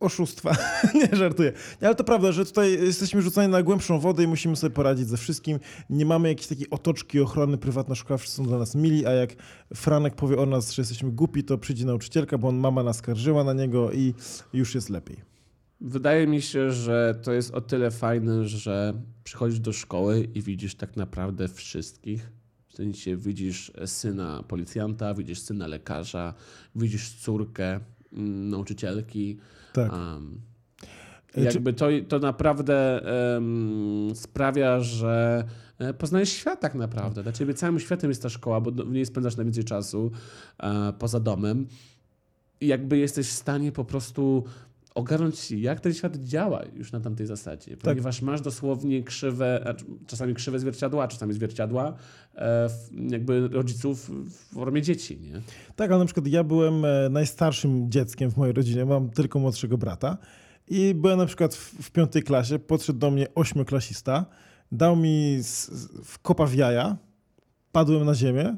oszustwa. 0.00 0.56
nie 1.00 1.16
żartuję. 1.16 1.52
Ale 1.80 1.94
to 1.94 2.04
prawda, 2.04 2.32
że 2.32 2.44
tutaj 2.44 2.72
jesteśmy 2.72 3.22
rzucani 3.22 3.52
na 3.52 3.62
głębszą 3.62 3.98
wodę 3.98 4.22
i 4.22 4.26
musimy 4.26 4.56
sobie 4.56 4.74
poradzić 4.74 5.08
ze 5.08 5.16
wszystkim. 5.16 5.58
Nie 5.90 6.06
mamy 6.06 6.28
jakiejś 6.28 6.46
takiej 6.46 6.70
otoczki 6.70 7.20
ochrony, 7.20 7.58
prywatna 7.58 7.94
szkoła, 7.94 8.18
wszyscy 8.18 8.36
są 8.36 8.44
dla 8.44 8.58
nas 8.58 8.74
mili, 8.74 9.06
a 9.06 9.10
jak 9.10 9.30
Franek 9.74 10.14
powie 10.14 10.38
o 10.38 10.46
nas, 10.46 10.72
że 10.72 10.82
jesteśmy 10.82 11.10
głupi, 11.10 11.44
to 11.44 11.58
przyjdzie 11.58 11.86
nauczycielka, 11.86 12.38
bo 12.38 12.48
on 12.48 12.56
mama 12.56 12.82
naskarżyła 12.82 13.44
na 13.44 13.52
niego 13.52 13.92
i 13.92 14.14
już 14.52 14.74
jest 14.74 14.90
lepiej. 14.90 15.32
Wydaje 15.80 16.26
mi 16.26 16.42
się, 16.42 16.72
że 16.72 17.20
to 17.22 17.32
jest 17.32 17.50
o 17.50 17.60
tyle 17.60 17.90
fajne, 17.90 18.44
że 18.44 18.94
przychodzisz 19.24 19.60
do 19.60 19.72
szkoły 19.72 20.28
i 20.34 20.42
widzisz 20.42 20.74
tak 20.74 20.96
naprawdę 20.96 21.48
wszystkich. 21.48 22.32
W 22.68 22.74
sensie 22.74 23.16
widzisz 23.16 23.72
syna 23.86 24.44
policjanta, 24.48 25.14
widzisz 25.14 25.40
syna 25.40 25.66
lekarza, 25.66 26.34
widzisz 26.76 27.14
córkę 27.14 27.80
nauczycielki. 28.12 29.38
Tak. 29.72 29.92
Um, 29.92 30.40
jakby 31.36 31.72
to, 31.72 31.86
to 32.08 32.18
naprawdę 32.18 33.02
em, 33.36 34.10
sprawia, 34.14 34.80
że 34.80 35.44
e, 35.78 35.94
poznajesz 35.94 36.28
świat 36.28 36.60
tak 36.60 36.74
naprawdę. 36.74 37.22
Dla 37.22 37.32
ciebie 37.32 37.54
całym 37.54 37.80
światem 37.80 38.10
jest 38.10 38.22
ta 38.22 38.28
szkoła, 38.28 38.60
bo 38.60 38.70
w 38.70 38.92
niej 38.92 39.06
spędzasz 39.06 39.36
najwięcej 39.36 39.64
czasu 39.64 40.10
e, 40.58 40.92
poza 40.98 41.20
domem. 41.20 41.66
I 42.60 42.66
jakby 42.66 42.98
jesteś 42.98 43.26
w 43.28 43.32
stanie 43.32 43.72
po 43.72 43.84
prostu 43.84 44.44
ogarnąć, 44.94 45.50
jak 45.50 45.80
ten 45.80 45.94
świat 45.94 46.16
działa 46.16 46.62
już 46.76 46.92
na 46.92 47.00
tamtej 47.00 47.26
zasadzie. 47.26 47.76
Ponieważ 47.76 48.22
masz 48.22 48.40
dosłownie 48.40 49.02
krzywe, 49.02 49.74
czasami 50.06 50.34
krzywe 50.34 50.58
zwierciadła, 50.58 51.08
czasami 51.08 51.34
zwierciadła 51.34 51.94
e, 52.34 52.68
jakby 53.10 53.48
rodziców 53.48 54.10
w 54.10 54.54
formie 54.54 54.82
dzieci. 54.82 55.20
Nie? 55.20 55.40
Tak, 55.76 55.90
ale 55.90 55.98
na 55.98 56.04
przykład 56.04 56.26
ja 56.26 56.44
byłem 56.44 56.84
e, 56.84 57.08
najstarszym 57.10 57.90
dzieckiem 57.90 58.30
w 58.30 58.36
mojej 58.36 58.54
rodzinie, 58.54 58.84
mam 58.84 59.10
tylko 59.10 59.38
młodszego 59.38 59.78
brata 59.78 60.18
i 60.68 60.94
byłem 60.94 61.18
na 61.18 61.26
przykład 61.26 61.54
w, 61.54 61.82
w 61.82 61.90
piątej 61.90 62.22
klasie, 62.22 62.58
podszedł 62.58 62.98
do 62.98 63.10
mnie 63.10 63.26
ośmioklasista, 63.34 64.26
dał 64.72 64.96
mi 64.96 65.34
s, 65.40 65.68
s- 65.74 65.88
w 66.04 66.18
kopa 66.18 66.46
w 66.46 66.54
jaja, 66.54 66.96
padłem 67.72 68.04
na 68.04 68.14
ziemię, 68.14 68.56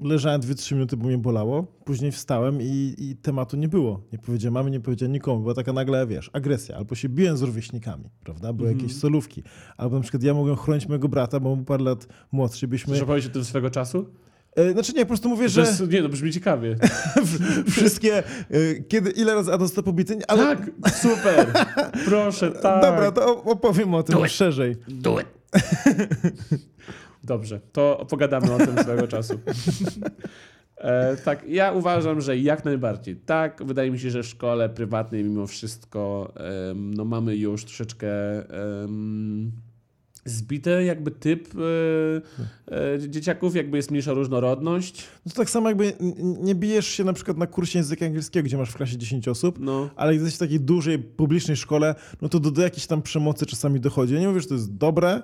leżałem 0.00 0.40
2-3 0.40 0.74
minuty, 0.74 0.96
bo 0.96 1.06
mnie 1.06 1.18
bolało, 1.18 1.62
później 1.84 2.12
wstałem 2.12 2.58
i, 2.62 2.94
i 2.98 3.16
tematu 3.16 3.56
nie 3.56 3.68
było. 3.68 4.00
Nie 4.12 4.18
powiedziałem 4.18 4.54
mamy, 4.54 4.70
nie 4.70 4.80
powiedziałem 4.80 5.12
nikomu, 5.12 5.40
była 5.40 5.54
taka 5.54 5.72
nagle, 5.72 6.06
wiesz, 6.06 6.30
agresja, 6.32 6.76
albo 6.76 6.94
się 6.94 7.08
biłem 7.08 7.36
z 7.36 7.42
rówieśnikami, 7.42 8.04
prawda, 8.24 8.52
były 8.52 8.68
Mhm. 8.68 8.86
jakieś 8.86 8.98
solówki, 9.00 9.42
albo 9.76 9.96
na 9.96 10.02
przykład 10.02 10.22
ja 10.22 10.34
mogłem 10.34 10.56
chronić 10.56 10.88
mojego 10.88 11.08
brata, 11.08 11.40
bo 11.40 11.50
on 11.52 11.56
był 11.56 11.64
parę 11.64 11.84
lat 11.84 12.06
młodszy, 12.32 12.68
byśmy... 12.68 12.92
Chcesz 12.92 13.02
opowiedzieć 13.02 13.30
o 13.30 13.34
tym 13.34 13.44
swego 13.44 13.70
czasu? 13.70 14.06
E, 14.56 14.72
Znaczy 14.72 14.92
nie, 14.92 15.00
po 15.00 15.08
prostu 15.08 15.28
mówię, 15.28 15.48
Że... 15.48 15.66
że... 15.72 15.86
Nie, 15.86 16.02
no 16.02 16.08
brzmi 16.08 16.32
ciekawie. 16.32 16.76
wszystkie, 17.70 18.22
y, 18.54 18.84
kiedy, 18.88 19.10
ile 19.10 19.34
razy 19.34 19.52
Adam 19.52 19.66
został 19.66 19.84
pobity, 19.84 20.18
ale 20.28 20.56
Tak, 20.56 20.70
super. 20.94 21.46
Proszę, 22.04 22.50
tak. 22.50 22.82
dobra, 22.82 23.12
to 23.12 23.42
opowiem 23.44 23.94
o 23.94 24.02
tym 24.02 24.14
Do 24.18 24.24
it. 24.24 24.32
szerzej. 24.32 24.76
Do 24.88 25.20
it. 25.20 25.26
Dobrze, 27.24 27.60
to 27.72 28.06
pogadamy 28.10 28.52
o 28.54 28.58
tym 28.58 28.78
swego 28.78 29.08
czasu. 29.08 29.40
E, 30.76 31.16
tak, 31.16 31.48
ja 31.48 31.72
uważam, 31.72 32.20
że 32.20 32.38
jak 32.38 32.64
najbardziej. 32.64 33.16
Tak, 33.16 33.62
wydaje 33.64 33.90
mi 33.90 33.98
się, 33.98 34.10
że 34.10 34.22
w 34.22 34.26
szkole 34.26 34.68
prywatnej 34.68 35.24
mimo 35.24 35.46
wszystko 35.46 36.32
em, 36.70 36.94
no 36.94 37.04
mamy 37.04 37.36
już 37.36 37.64
troszeczkę 37.64 38.08
em, 38.82 39.52
zbity 40.24 40.84
jakby 40.84 41.10
typ 41.10 41.48
e, 42.68 42.94
e, 42.94 43.08
dzieciaków, 43.08 43.56
jakby 43.56 43.76
jest 43.76 43.90
mniejsza 43.90 44.12
różnorodność. 44.12 45.06
No 45.26 45.32
to 45.32 45.36
tak 45.36 45.50
samo 45.50 45.68
jakby 45.68 45.92
nie 46.40 46.54
bijesz 46.54 46.86
się 46.86 47.04
na 47.04 47.12
przykład 47.12 47.36
na 47.36 47.46
kursie 47.46 47.78
języka 47.78 48.06
angielskiego, 48.06 48.46
gdzie 48.46 48.56
masz 48.56 48.70
w 48.70 48.76
klasie 48.76 48.98
10 48.98 49.28
osób, 49.28 49.58
No, 49.60 49.90
ale 49.96 50.12
jak 50.12 50.22
jesteś 50.22 50.36
w 50.36 50.38
takiej 50.38 50.60
dużej, 50.60 50.98
publicznej 50.98 51.56
szkole, 51.56 51.94
no 52.22 52.28
to 52.28 52.40
do, 52.40 52.50
do 52.50 52.62
jakiejś 52.62 52.86
tam 52.86 53.02
przemocy 53.02 53.46
czasami 53.46 53.80
dochodzi. 53.80 54.14
Ja 54.14 54.20
nie 54.20 54.28
mówię, 54.28 54.40
że 54.40 54.48
to 54.48 54.54
jest 54.54 54.76
dobre, 54.76 55.22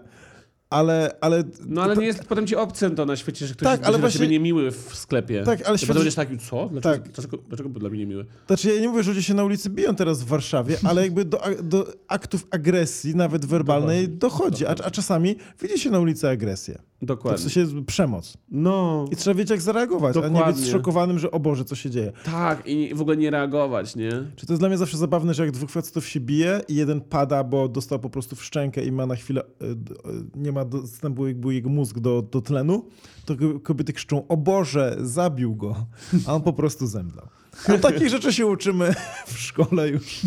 ale... 0.71 1.17
ale 1.21 1.45
no 1.67 1.83
ale 1.83 1.97
nie 1.97 2.07
jest 2.07 2.25
potem 2.25 2.47
ci 2.47 2.57
obcym 2.57 2.95
to 2.97 3.07
na 3.07 3.17
świecie, 3.17 3.47
że 3.47 3.55
ktoś 3.55 3.65
Tak, 3.65 3.79
tak, 3.81 3.89
ale 3.89 3.99
właśnie- 3.99 4.19
dla 4.19 4.27
ciebie 4.27 4.39
niemiły 4.39 4.71
w 4.71 4.91
sklepie. 4.95 5.43
Tak, 5.43 5.63
ale 5.69 5.79
świat- 5.79 5.95
będziesz 5.95 6.15
taki, 6.15 6.39
co? 6.39 6.69
Dlaczego, 6.69 6.95
Tak. 6.95 7.13
dlaczego, 7.13 7.37
dlaczego 7.49 7.69
był 7.69 7.81
dla 7.81 7.91
mnie 7.91 7.99
niemiły? 7.99 8.27
Znaczy 8.47 8.75
ja 8.75 8.81
nie 8.81 8.89
mówię, 8.89 9.03
że 9.03 9.11
ludzie 9.11 9.23
się 9.23 9.35
na 9.35 9.45
ulicy 9.45 9.71
biją 9.71 9.95
teraz 9.95 10.23
w 10.23 10.27
Warszawie, 10.27 10.77
ale 10.89 11.03
jakby 11.03 11.25
do, 11.25 11.41
do 11.63 11.87
aktów 12.09 12.47
agresji, 12.51 13.17
nawet 13.17 13.47
werbalnej, 13.47 14.09
dochodzi. 14.09 14.67
A, 14.67 14.71
a 14.71 14.91
czasami 14.91 15.37
widzi 15.63 15.79
się 15.79 15.91
na 15.91 16.01
ulicy 16.01 16.29
agresję. 16.29 16.79
To 17.01 17.05
w 17.05 17.07
Dokładnie. 17.07 17.51
sensie 17.51 17.85
przemoc. 17.85 18.37
No, 18.51 19.05
I 19.13 19.17
trzeba 19.17 19.35
wiedzieć, 19.35 19.51
jak 19.51 19.61
zareagować, 19.61 20.17
a 20.17 20.21
nie 20.21 20.27
Dokładnie. 20.29 20.53
być 20.55 20.65
zszokowanym, 20.65 21.19
że 21.19 21.31
o 21.31 21.41
Boże, 21.41 21.65
co 21.65 21.75
się 21.75 21.91
dzieje. 21.91 22.13
tak, 22.25 22.67
i 22.67 22.95
w 22.95 23.01
ogóle 23.01 23.17
nie 23.17 23.31
reagować, 23.31 23.97
nie? 23.97 24.11
Czy 24.37 24.47
to 24.47 24.53
jest 24.53 24.61
dla 24.63 24.69
mnie 24.69 24.79
zawsze 24.79 24.97
zabawne, 24.99 25.35
że 25.35 25.43
jak 25.45 25.53
dwóch 25.53 25.71
facetów 25.71 26.09
się 26.09 26.21
bije 26.21 26.61
i 26.69 26.75
jeden 26.75 27.01
pada, 27.01 27.45
bo 27.45 27.69
dostał 27.69 27.99
po 27.99 28.11
prostu 28.11 28.37
w 28.37 28.45
szczękę 28.45 28.85
i 28.85 28.93
ma 28.93 29.07
na 29.07 29.17
chwilę, 29.17 29.43
e, 29.61 29.65
e, 29.65 29.75
nie 30.35 30.53
ma 30.53 30.65
dostępu 30.65 31.27
jakby 31.27 31.55
jego 31.55 31.69
mózg 31.69 31.99
do, 31.99 32.23
do 32.23 32.41
tlenu, 32.41 32.85
to 33.25 33.37
ko- 33.37 33.61
kobiety 33.61 33.93
krzyczą, 33.93 34.27
o 34.29 34.37
Boże, 34.37 34.97
zabił 35.01 35.55
go, 35.57 35.87
a 36.27 36.35
on 36.35 36.43
po 36.43 36.53
prostu 36.53 36.87
zemdlał. 36.87 37.29
A 37.69 37.79
takich 37.79 38.09
rzeczy 38.09 38.33
się 38.33 38.47
uczymy 38.47 38.95
w 39.35 39.39
szkole 39.39 39.89
już. 39.89 40.21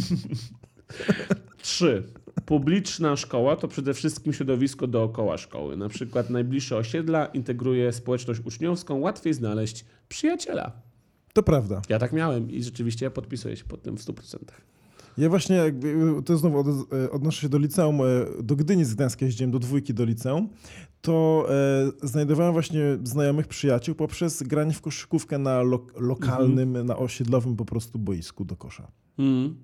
Trzy. 1.61 2.03
Publiczna 2.45 3.15
szkoła 3.15 3.55
to 3.55 3.67
przede 3.67 3.93
wszystkim 3.93 4.33
środowisko 4.33 4.87
dookoła 4.87 5.37
szkoły. 5.37 5.77
Na 5.77 5.89
przykład 5.89 6.29
najbliższe 6.29 6.77
osiedla 6.77 7.25
integruje 7.25 7.93
społeczność 7.93 8.41
uczniowską, 8.45 8.99
łatwiej 8.99 9.33
znaleźć 9.33 9.85
przyjaciela. 10.09 10.71
To 11.33 11.43
prawda. 11.43 11.81
Ja 11.89 11.99
tak 11.99 12.13
miałem 12.13 12.51
i 12.51 12.63
rzeczywiście 12.63 13.11
podpisuję 13.11 13.57
się 13.57 13.63
pod 13.63 13.81
tym 13.81 13.97
w 13.97 14.01
100%. 14.01 14.37
Ja 15.17 15.29
właśnie, 15.29 15.55
jakby, 15.55 15.95
to 16.25 16.37
znowu 16.37 16.59
od, 16.59 16.67
e, 16.93 17.11
odnoszę 17.11 17.41
się 17.41 17.49
do 17.49 17.57
liceum, 17.57 18.01
e, 18.01 18.03
do 18.43 18.55
Gdyni 18.55 18.85
z 18.85 18.95
Gdańska 18.95 19.25
jeździłem, 19.25 19.51
do 19.51 19.59
dwójki 19.59 19.93
do 19.93 20.05
liceum, 20.05 20.49
to 21.01 21.45
e, 22.03 22.07
znajdowałem 22.07 22.53
właśnie 22.53 22.97
znajomych 23.03 23.47
przyjaciół 23.47 23.95
poprzez 23.95 24.43
granie 24.43 24.73
w 24.73 24.81
koszykówkę 24.81 25.37
na 25.37 25.61
lo, 25.61 25.85
lokalnym, 25.95 26.85
na 26.85 26.97
osiedlowym 26.97 27.55
po 27.55 27.65
prostu 27.65 27.99
boisku 27.99 28.45
do 28.45 28.55
kosza. 28.55 28.91
Mm. 29.17 29.55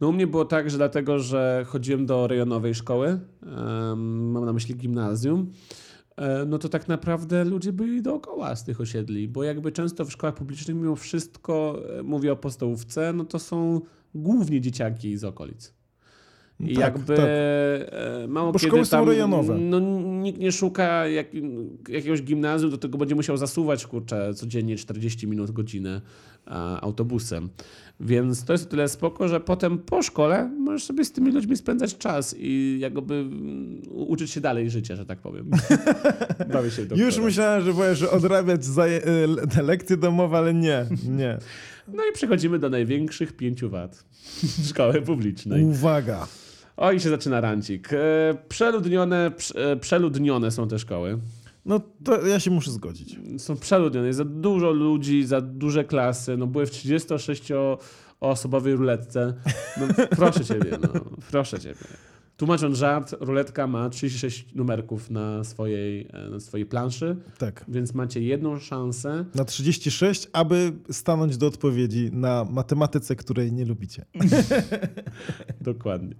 No 0.00 0.08
u 0.08 0.12
mnie 0.12 0.26
było 0.26 0.44
tak, 0.44 0.70
że 0.70 0.76
dlatego, 0.76 1.18
że 1.18 1.64
chodziłem 1.68 2.06
do 2.06 2.26
rejonowej 2.26 2.74
szkoły, 2.74 3.20
mam 4.06 4.44
na 4.44 4.52
myśli 4.52 4.74
gimnazjum, 4.74 5.50
e, 6.16 6.44
no 6.44 6.58
to 6.58 6.68
tak 6.68 6.88
naprawdę 6.88 7.44
ludzie 7.44 7.72
byli 7.72 8.02
dookoła 8.02 8.56
z 8.56 8.64
tych 8.64 8.80
osiedli, 8.80 9.28
bo 9.28 9.44
jakby 9.44 9.72
często 9.72 10.04
w 10.04 10.12
szkołach 10.12 10.34
publicznych 10.34 10.76
mimo 10.76 10.96
wszystko, 10.96 11.82
e, 11.98 12.02
mówię 12.02 12.32
o 12.32 12.36
podstawówce, 12.36 13.12
no 13.12 13.24
to 13.24 13.38
są 13.38 13.80
głównie 14.14 14.60
dzieciaki 14.60 15.16
z 15.16 15.24
okolic. 15.24 15.78
I 16.60 16.74
Tak, 16.74 16.84
jakby 16.84 17.16
tak. 17.16 17.26
e, 17.28 18.26
mało 18.28 18.52
Bo 18.52 18.58
kiedy 18.58 18.70
szkoły 18.70 18.84
są 18.84 18.90
tam, 18.90 19.08
rejonowe. 19.08 19.58
No, 19.58 19.80
nikt 20.22 20.40
nie 20.40 20.52
szuka 20.52 21.06
jak, 21.06 21.26
jakiegoś 21.88 22.22
gimnazjum, 22.22 22.70
do 22.70 22.78
tego 22.78 22.98
będzie 22.98 23.14
musiał 23.14 23.36
zasuwać 23.36 23.86
kurczę, 23.86 24.34
codziennie 24.34 24.76
40 24.76 25.26
minut, 25.26 25.50
godzinę 25.50 26.00
a, 26.46 26.80
autobusem. 26.80 27.48
Więc 28.00 28.44
to 28.44 28.52
jest 28.52 28.66
o 28.66 28.70
tyle 28.70 28.88
spoko, 28.88 29.28
że 29.28 29.40
potem 29.40 29.78
po 29.78 30.02
szkole 30.02 30.50
możesz 30.58 30.84
sobie 30.84 31.04
z 31.04 31.12
tymi 31.12 31.32
ludźmi 31.32 31.56
spędzać 31.56 31.96
czas 31.96 32.34
i 32.38 32.78
jakby 32.80 33.14
mm, 33.14 33.82
uczyć 33.90 34.30
się 34.30 34.40
dalej 34.40 34.70
życia, 34.70 34.96
że 34.96 35.06
tak 35.06 35.18
powiem. 35.18 35.50
Bawię 36.52 36.70
się 36.70 36.82
doktora. 36.82 37.06
Już 37.06 37.18
myślałem, 37.18 37.64
że 37.64 37.94
że 37.94 38.10
odrabiać 38.10 38.64
zaje- 38.64 39.46
te 39.54 39.62
lekcje 39.62 39.96
domowe, 39.96 40.38
ale 40.38 40.54
nie, 40.54 40.86
nie. 41.08 41.38
No 41.88 42.02
i 42.10 42.12
przechodzimy 42.12 42.58
do 42.58 42.70
największych 42.70 43.32
pięciu 43.32 43.70
wad 43.70 44.04
szkoły 44.68 45.02
publicznej. 45.02 45.64
Uwaga. 45.64 46.26
O 46.78 46.92
i 46.92 47.00
się 47.00 47.08
zaczyna 47.08 47.40
rancik. 47.40 47.92
E, 47.92 47.98
Przeludnione, 48.48 49.30
prze- 49.30 49.72
e, 49.72 49.76
przeludnione 49.76 50.50
są 50.50 50.68
te 50.68 50.78
szkoły. 50.78 51.18
No 51.66 51.80
to 52.04 52.26
ja 52.26 52.40
się 52.40 52.50
muszę 52.50 52.70
zgodzić. 52.70 53.16
Są 53.38 53.56
przeludnione. 53.56 54.06
Jest 54.06 54.16
za 54.16 54.24
dużo 54.24 54.70
ludzi, 54.70 55.26
za 55.26 55.40
duże 55.40 55.84
klasy. 55.84 56.36
No 56.36 56.46
były 56.46 56.66
w 56.66 56.70
36-osobowej 56.70 58.76
ruletce. 58.76 59.34
No 59.80 59.86
proszę 60.16 60.44
ciebie, 60.44 60.70
no. 60.82 60.88
Proszę 61.30 61.60
ciebie. 61.60 61.80
Tłumacząc 62.38 62.78
żart, 62.78 63.14
ruletka 63.20 63.66
ma 63.66 63.90
36 63.90 64.54
numerków 64.54 65.10
na 65.10 65.44
swojej, 65.44 66.08
e, 66.12 66.30
na 66.30 66.40
swojej 66.40 66.66
planszy, 66.66 67.16
Tak. 67.38 67.64
więc 67.68 67.94
macie 67.94 68.20
jedną 68.20 68.58
szansę. 68.58 69.24
Na 69.34 69.44
36, 69.44 70.28
aby 70.32 70.72
stanąć 70.90 71.36
do 71.36 71.46
odpowiedzi 71.46 72.10
na 72.12 72.46
matematyce, 72.50 73.16
której 73.16 73.52
nie 73.52 73.64
lubicie. 73.64 74.04
Dokładnie. 75.60 76.14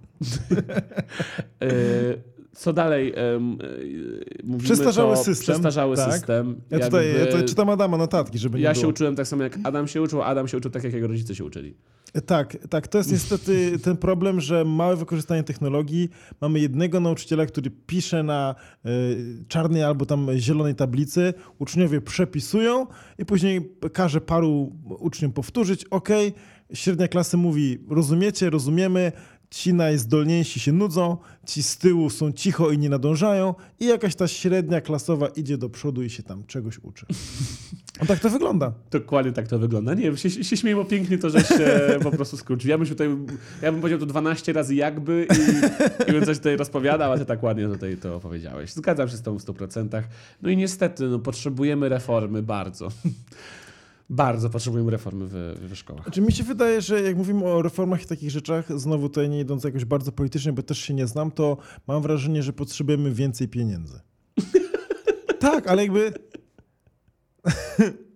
E, 2.59 2.61
Co 2.61 2.73
dalej? 2.73 3.13
e, 3.15 3.39
Mówimy 4.43 4.63
Przestarzały 4.63 5.15
to, 5.15 5.23
system, 5.23 5.43
Przestarzały 5.53 5.95
tak. 5.95 6.13
system. 6.13 6.61
Ja 6.69 6.79
tutaj, 6.79 7.13
ja 7.19 7.25
tutaj 7.25 7.45
czytam 7.45 7.69
Adama 7.69 7.97
notatki, 7.97 8.37
żeby 8.39 8.57
nie 8.57 8.63
Ja 8.63 8.71
było. 8.73 8.81
się 8.81 8.87
uczyłem 8.87 9.15
tak 9.15 9.27
samo 9.27 9.43
jak 9.43 9.57
Adam 9.63 9.87
się 9.87 10.01
uczył, 10.01 10.21
a 10.21 10.25
Adam 10.25 10.47
się 10.47 10.57
uczył 10.57 10.71
tak 10.71 10.83
jak 10.83 10.93
jego 10.93 11.07
rodzice 11.07 11.35
się 11.35 11.45
uczyli. 11.45 11.73
Tak, 12.25 12.57
tak. 12.69 12.87
To 12.87 12.97
jest 12.97 13.11
niestety 13.11 13.71
ten 13.83 13.97
problem, 13.97 14.41
że 14.41 14.65
małe 14.65 14.95
wykorzystanie 14.95 15.43
technologii. 15.43 16.09
Mamy 16.41 16.59
jednego 16.59 16.99
nauczyciela, 16.99 17.45
który 17.45 17.71
pisze 17.87 18.23
na 18.23 18.55
czarnej 19.47 19.83
albo 19.83 20.05
tam 20.05 20.27
zielonej 20.37 20.75
tablicy. 20.75 21.33
Uczniowie 21.59 22.01
przepisują 22.01 22.87
i 23.17 23.25
później 23.25 23.71
każe 23.93 24.21
paru 24.21 24.71
uczniom 24.99 25.31
powtórzyć. 25.33 25.85
OK, 25.85 26.09
średnia 26.73 27.07
klasy 27.07 27.37
mówi 27.37 27.77
rozumiecie, 27.89 28.49
rozumiemy. 28.49 29.11
Ci 29.51 29.73
najzdolniejsi 29.73 30.59
się 30.59 30.71
nudzą, 30.71 31.17
ci 31.45 31.63
z 31.63 31.77
tyłu 31.77 32.09
są 32.09 32.31
cicho 32.31 32.71
i 32.71 32.77
nie 32.77 32.89
nadążają 32.89 33.55
i 33.79 33.85
jakaś 33.85 34.15
ta 34.15 34.27
średnia 34.27 34.81
klasowa 34.81 35.27
idzie 35.27 35.57
do 35.57 35.69
przodu 35.69 36.03
i 36.03 36.09
się 36.09 36.23
tam 36.23 36.43
czegoś 36.47 36.79
uczy. 36.79 37.05
No 38.01 38.05
tak 38.11 38.19
to 38.19 38.29
wygląda. 38.29 38.73
Dokładnie 38.91 39.31
tak 39.31 39.47
to 39.47 39.59
wygląda. 39.59 39.93
Nie 39.93 40.01
wiem, 40.01 40.17
się, 40.17 40.29
się 40.29 40.57
śmieję, 40.57 40.75
bo 40.75 40.85
pięknie 40.85 41.17
to, 41.17 41.29
że 41.29 41.41
się 41.41 41.79
po 42.03 42.11
prostu 42.11 42.37
skrócił. 42.37 42.69
Ja 42.69 42.77
bym, 42.77 42.87
tutaj, 42.87 43.07
ja 43.61 43.71
bym 43.71 43.81
powiedział 43.81 43.99
to 43.99 44.05
12 44.05 44.53
razy 44.53 44.75
jakby 44.75 45.27
i, 45.29 46.09
i 46.09 46.11
bym 46.11 46.25
coś 46.25 46.37
tutaj 46.37 46.57
rozpowiadał, 46.57 47.11
a 47.11 47.17
ty 47.17 47.25
tak 47.25 47.43
ładnie 47.43 47.67
tutaj 47.67 47.97
to 47.97 48.15
opowiedziałeś. 48.15 48.73
Zgadzam 48.73 49.09
się 49.09 49.17
z 49.17 49.21
tą 49.21 49.39
w 49.39 49.43
100%. 49.45 50.03
No 50.41 50.49
i 50.49 50.57
niestety, 50.57 51.07
no, 51.07 51.19
potrzebujemy 51.19 51.89
reformy 51.89 52.43
bardzo. 52.43 52.89
Bardzo 54.09 54.49
potrzebujemy 54.49 54.91
reformy 54.91 55.25
w, 55.27 55.33
w 55.71 55.75
szkołach. 55.75 56.03
Znaczy, 56.03 56.21
mi 56.21 56.31
się 56.31 56.43
wydaje, 56.43 56.81
że 56.81 57.01
jak 57.01 57.17
mówimy 57.17 57.45
o 57.45 57.61
reformach 57.61 58.03
i 58.03 58.05
takich 58.05 58.31
rzeczach, 58.31 58.79
znowu 58.79 59.09
tutaj 59.09 59.29
nie 59.29 59.39
idąc 59.39 59.63
jakoś 59.63 59.85
bardzo 59.85 60.11
politycznie, 60.11 60.53
bo 60.53 60.63
też 60.63 60.79
się 60.79 60.93
nie 60.93 61.07
znam, 61.07 61.31
to 61.31 61.57
mam 61.87 62.01
wrażenie, 62.01 62.43
że 62.43 62.53
potrzebujemy 62.53 63.11
więcej 63.11 63.47
pieniędzy. 63.47 63.99
tak, 65.39 65.67
ale 65.67 65.81
jakby 65.81 66.13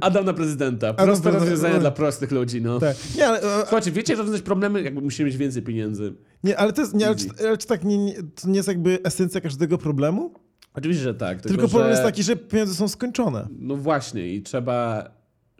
Adam 0.00 0.24
na 0.24 0.32
prezydenta. 0.32 0.94
Proste 0.94 1.30
rozwiązania 1.30 1.78
dla 1.78 1.90
prostych 1.90 2.30
ludzi, 2.30 2.62
no. 2.62 2.80
tak. 2.80 2.96
Nie, 3.16 3.26
ale, 3.26 3.42
e, 3.42 3.60
Słuchajcie, 3.60 3.92
wiecie, 3.92 4.14
rozwiązać 4.14 4.42
problemy, 4.42 4.82
jakby 4.82 5.00
musimy 5.00 5.26
mieć 5.26 5.36
więcej 5.36 5.62
pieniędzy. 5.62 6.14
nie, 6.44 6.58
ale 6.58 6.72
to 6.72 6.80
jest, 6.80 6.94
nie, 6.94 7.06
ale, 7.06 7.16
czy, 7.16 7.26
ale 7.40 7.58
czy 7.58 7.66
tak 7.66 7.84
nie, 7.84 7.98
nie, 7.98 8.14
to 8.14 8.48
nie 8.48 8.56
jest 8.56 8.68
jakby 8.68 8.98
esencja 9.04 9.40
każdego 9.40 9.78
problemu? 9.78 10.34
Oczywiście, 10.80 11.04
że 11.04 11.14
tak. 11.14 11.42
Tylko, 11.42 11.48
Tylko, 11.48 11.68
problem 11.68 11.86
że... 11.86 11.90
jest 11.90 12.02
taki, 12.02 12.22
że 12.22 12.36
pieniądze 12.36 12.74
są 12.74 12.88
skończone. 12.88 13.48
No 13.58 13.76
właśnie 13.76 14.34
i 14.34 14.42
trzeba 14.42 15.10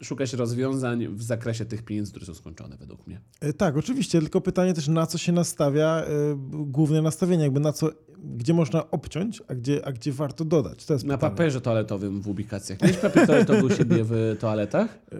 szukać 0.01 0.33
rozwiązań 0.33 1.07
w 1.07 1.23
zakresie 1.23 1.65
tych 1.65 1.83
pieniędzy, 1.83 2.11
które 2.11 2.25
są 2.25 2.33
skończone 2.33 2.77
według 2.77 3.07
mnie. 3.07 3.21
E, 3.41 3.53
Tak, 3.53 3.77
oczywiście, 3.77 4.19
tylko 4.19 4.41
pytanie 4.41 4.73
też 4.73 4.87
na 4.87 5.07
co 5.07 5.17
się 5.17 5.31
nastawia 5.31 5.87
e, 5.87 6.05
główne 6.51 7.01
nastawienie, 7.01 7.43
jakby 7.43 7.59
na 7.59 7.73
co, 7.73 7.89
gdzie 8.23 8.53
można 8.53 8.91
obciąć, 8.91 9.41
a 9.47 9.55
gdzie, 9.55 9.85
a 9.85 9.91
gdzie 9.91 10.11
warto 10.11 10.45
dodać. 10.45 10.85
To 10.85 10.93
jest 10.93 11.05
Na 11.05 11.17
pytanie. 11.17 11.31
papierze 11.35 11.61
toaletowym 11.61 12.21
w 12.21 12.27
ubikacjach. 12.27 12.81
Miałeś 12.81 12.97
papier 12.97 13.27
toaletowy 13.27 13.65
u 13.65 13.69
siebie 13.69 13.97
w 14.03 14.35
toaletach? 14.39 14.99
E, 15.11 15.15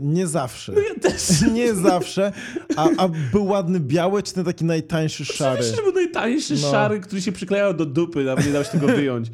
nie 0.00 0.26
zawsze. 0.26 0.72
Ja 0.74 1.00
też. 1.10 1.42
Nie 1.54 1.74
zawsze. 1.74 2.32
A, 2.76 2.88
a 2.96 3.08
był 3.32 3.46
ładny 3.46 3.80
biały, 3.80 4.22
czy 4.22 4.34
ten 4.34 4.44
taki 4.44 4.64
najtańszy 4.64 5.24
szary? 5.24 5.50
Oczywiście, 5.52 5.76
że 5.76 5.82
był 5.82 5.92
najtańszy 5.92 6.54
No. 6.54 6.70
szary, 6.70 7.00
który 7.00 7.22
się 7.22 7.32
przyklejał 7.32 7.74
do 7.74 7.86
dupy, 7.86 8.24
nawet 8.24 8.46
nie 8.46 8.64
się 8.64 8.70
tego 8.70 8.86
wyjąć. 8.86 9.30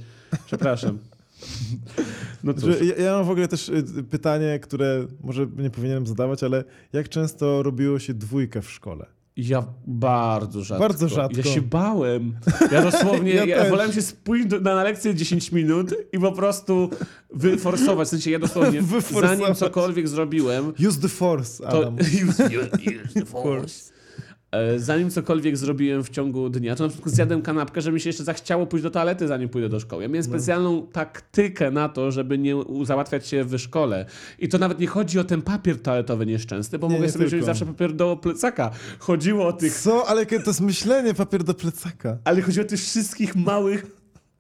Przepraszam. 0.47 0.99
No 2.45 2.55
cóż. 2.55 2.75
Ja, 2.81 3.05
ja 3.05 3.13
mam 3.13 3.25
w 3.25 3.31
ogóle 3.31 3.49
też 3.49 3.69
y, 3.69 3.85
pytanie, 4.11 4.59
które 4.63 5.07
może 5.25 5.47
nie 5.57 5.71
powinienem 5.71 6.07
zadawać, 6.07 6.43
ale 6.43 6.65
jak 6.93 7.09
często 7.09 7.63
robiło 7.63 7.99
się 7.99 8.15
dwójkę 8.15 8.63
w 8.63 8.71
szkole? 8.71 9.07
Ja 9.39 9.65
bardzo 9.87 10.65
rzadko. 10.65 10.85
Bardzo 10.85 11.09
rzadko. 11.09 11.39
Ja 11.39 11.55
się 11.55 11.63
bałem. 11.63 12.37
Ja 12.73 12.83
dosłownie, 12.83 13.35
Ja 13.35 13.45
ja, 13.45 13.71
wolałem 13.71 13.93
się 13.93 14.03
spójść 14.03 14.47
do, 14.47 14.61
na 14.61 14.83
lekcję 14.83 15.15
10 15.15 15.53
minut 15.53 15.95
i 16.13 16.19
po 16.19 16.33
prostu 16.33 16.91
wyforsować. 17.35 18.09
W 18.09 18.11
sensie 18.11 18.31
ja 18.31 18.39
dosłownie, 18.39 18.83
zanim 19.21 19.55
cokolwiek 19.55 20.09
zrobiłem, 20.09 20.73
Use 20.89 21.01
the 21.01 21.09
force, 21.09 21.63
to 21.63 21.69
Adam. 21.69 21.97
use, 21.97 22.45
use, 22.59 22.69
use 23.05 23.15
the 23.15 23.25
force. 23.25 23.98
E, 24.53 24.79
Zanim 24.79 25.11
cokolwiek 25.11 25.57
zrobiłem 25.57 26.05
w 26.05 26.09
ciągu 26.11 26.49
dnia, 26.51 26.77
to 26.77 26.85
na 26.85 26.91
przykład 26.91 27.15
zjadłem 27.15 27.43
kanapkę, 27.43 27.81
żeby 27.81 27.95
mi 27.95 28.01
się 28.01 28.09
jeszcze 28.09 28.25
zachciało 28.25 28.67
pójść 28.67 28.83
do 28.83 28.91
toalety, 28.91 29.29
zanim 29.29 29.49
pójdę 29.49 29.69
do 29.69 29.81
szkoły. 29.81 30.03
Ja 30.03 30.09
No. 30.09 30.13
miałem 30.13 30.25
specjalną 30.25 30.87
taktykę 30.87 31.71
na 31.71 31.89
to, 31.89 32.11
żeby 32.13 32.39
nie 32.39 32.55
załatwiać 32.83 33.27
się 33.27 33.45
w 33.45 33.59
szkole. 33.59 34.07
I 34.39 34.49
to 34.49 34.59
nawet 34.59 34.79
nie 34.81 34.87
chodzi 34.87 35.19
o 35.19 35.25
ten 35.25 35.43
papier 35.43 35.83
toaletowy 35.83 36.27
nieszczęsny, 36.27 36.79
bo 36.79 36.87
Nie, 36.87 36.93
mogę 36.95 37.07
nie 37.07 37.13
sobie 37.13 37.27
wziąć 37.27 37.41
tylko. 37.41 37.47
zawsze 37.47 37.67
papier 37.67 37.93
do 37.93 38.17
plecaka. 38.17 38.71
Chodziło 38.99 39.47
o 39.47 39.53
tych 39.53 39.75
Co? 39.75 40.09
Ale 40.09 40.27
to 40.27 40.35
jest 40.47 40.61
myślenie, 40.61 41.15
papier 41.15 41.45
do 41.45 41.55
plecaka. 41.55 42.19
ale 42.25 42.43
chodzi 42.43 42.61
o 42.61 42.65
tych 42.65 42.81
wszystkich 42.81 43.37
małych 43.37 43.87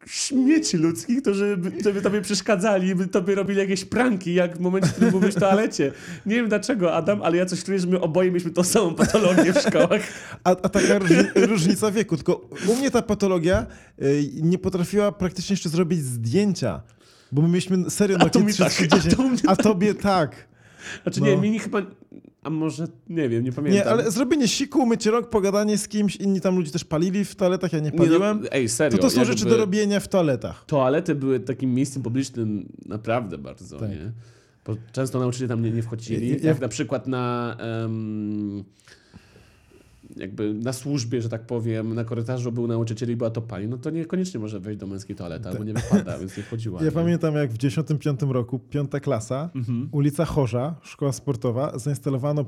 śmieci 0.08 0.76
ludzkich, 0.76 1.22
którzy 1.22 1.56
by, 1.56 1.72
żeby 1.84 2.02
tobie 2.02 2.20
przeszkadzali, 2.20 2.94
by 2.94 3.06
tobie 3.06 3.34
robili 3.34 3.58
jakieś 3.58 3.84
pranki, 3.84 4.34
jak 4.34 4.56
w 4.56 4.60
momencie, 4.60 4.88
w 4.88 4.92
którym 4.92 5.10
byłeś 5.10 5.34
w 5.34 5.40
toalecie. 5.40 5.92
Nie 6.26 6.34
wiem 6.34 6.48
dlaczego, 6.48 6.94
Adam, 6.94 7.22
ale 7.22 7.36
ja 7.36 7.46
coś 7.46 7.64
czuję, 7.64 7.78
że 7.78 7.86
my 7.86 8.00
oboje 8.00 8.30
mieliśmy 8.30 8.50
tą 8.50 8.64
samą 8.64 8.94
patologię 8.94 9.52
w 9.52 9.58
szkołach. 9.58 10.00
A, 10.44 10.50
a 10.50 10.68
taka 10.68 10.98
różni, 10.98 11.16
różnica 11.34 11.90
wieku. 11.90 12.16
Tylko 12.16 12.48
u 12.68 12.76
mnie 12.76 12.90
ta 12.90 13.02
patologia 13.02 13.66
y, 14.02 14.30
nie 14.42 14.58
potrafiła 14.58 15.12
praktycznie 15.12 15.52
jeszcze 15.52 15.68
zrobić 15.68 16.04
zdjęcia. 16.04 16.82
Bo 17.32 17.42
my 17.42 17.48
mieliśmy 17.48 17.90
serio 17.90 18.16
A 18.20 18.24
na 18.24 18.30
to 18.30 18.40
mi 18.40 18.54
tak, 18.54 18.72
a 18.90 19.16
to 19.16 19.22
mnie 19.22 19.40
a 19.46 19.56
tobie 19.56 19.94
tak. 19.94 20.48
Znaczy 21.02 21.20
No. 21.20 21.26
nie, 21.26 21.36
mi 21.36 21.58
chyba... 21.58 21.82
A 22.48 22.50
może, 22.50 22.86
nie 23.08 23.28
wiem, 23.28 23.44
nie 23.44 23.52
pamiętam. 23.52 23.84
Nie, 23.84 23.90
ale 23.90 24.10
zrobienie 24.10 24.48
siku, 24.48 24.86
mycie 24.86 25.10
rok, 25.10 25.30
pogadanie 25.30 25.78
z 25.78 25.88
kimś, 25.88 26.16
inni 26.16 26.40
tam 26.40 26.56
ludzie 26.56 26.70
też 26.70 26.84
palili 26.84 27.24
w 27.24 27.34
toaletach, 27.34 27.72
ja 27.72 27.78
nie 27.78 27.90
Nie, 27.90 27.98
paliłem. 27.98 28.40
no, 28.42 28.48
ej, 28.50 28.66
To 28.66 28.72
serio. 28.74 28.98
to 28.98 29.10
są 29.10 29.20
jakby 29.20 29.32
rzeczy 29.32 29.48
do 29.48 29.56
robienia 29.56 30.00
w 30.00 30.08
toaletach. 30.08 30.64
Toalety 30.66 31.14
były 31.14 31.40
takim 31.40 31.74
miejscem 31.74 32.02
publicznym 32.02 32.68
naprawdę 32.86 33.38
bardzo, 33.38 33.78
Tak. 33.78 33.90
nie? 33.90 34.12
Bo 34.66 34.76
często 34.92 35.18
nauczyciele 35.20 35.48
tam 35.48 35.62
nie, 35.62 35.70
nie 35.70 35.82
wchodzili. 35.82 36.28
Ja- 36.28 36.36
ja- 36.36 36.42
Jak 36.48 36.60
na 36.60 36.68
przykład 36.68 37.06
na... 37.06 37.56
em, 37.84 38.64
jakby 40.18 40.54
na 40.54 40.72
służbie, 40.72 41.22
że 41.22 41.28
tak 41.28 41.46
powiem, 41.46 41.94
na 41.94 42.04
korytarzu 42.04 42.52
był 42.52 42.66
nauczyciel 42.66 43.10
i 43.10 43.16
była 43.16 43.30
to 43.30 43.42
pani, 43.42 43.68
no 43.68 43.78
to 43.78 43.90
niekoniecznie 43.90 44.40
może 44.40 44.60
wejść 44.60 44.80
do 44.80 44.86
męskiej 44.86 45.16
toalety, 45.16 45.48
albo 45.48 45.64
nie 45.64 45.74
wypada, 45.74 46.18
więc 46.18 46.36
nie 46.36 46.42
wchodziła. 46.42 46.78
Ja 46.82 46.86
nie? 46.86 46.92
pamiętam 46.92 47.34
jak 47.34 47.52
w 47.52 47.58
95 47.58 48.20
roku, 48.22 48.58
piąta 48.58 49.00
klasa, 49.00 49.50
Mhm. 49.54 49.88
ulica 49.92 50.24
Chorza, 50.24 50.74
szkoła 50.82 51.12
sportowa, 51.12 51.78
zainstalowano 51.78 52.44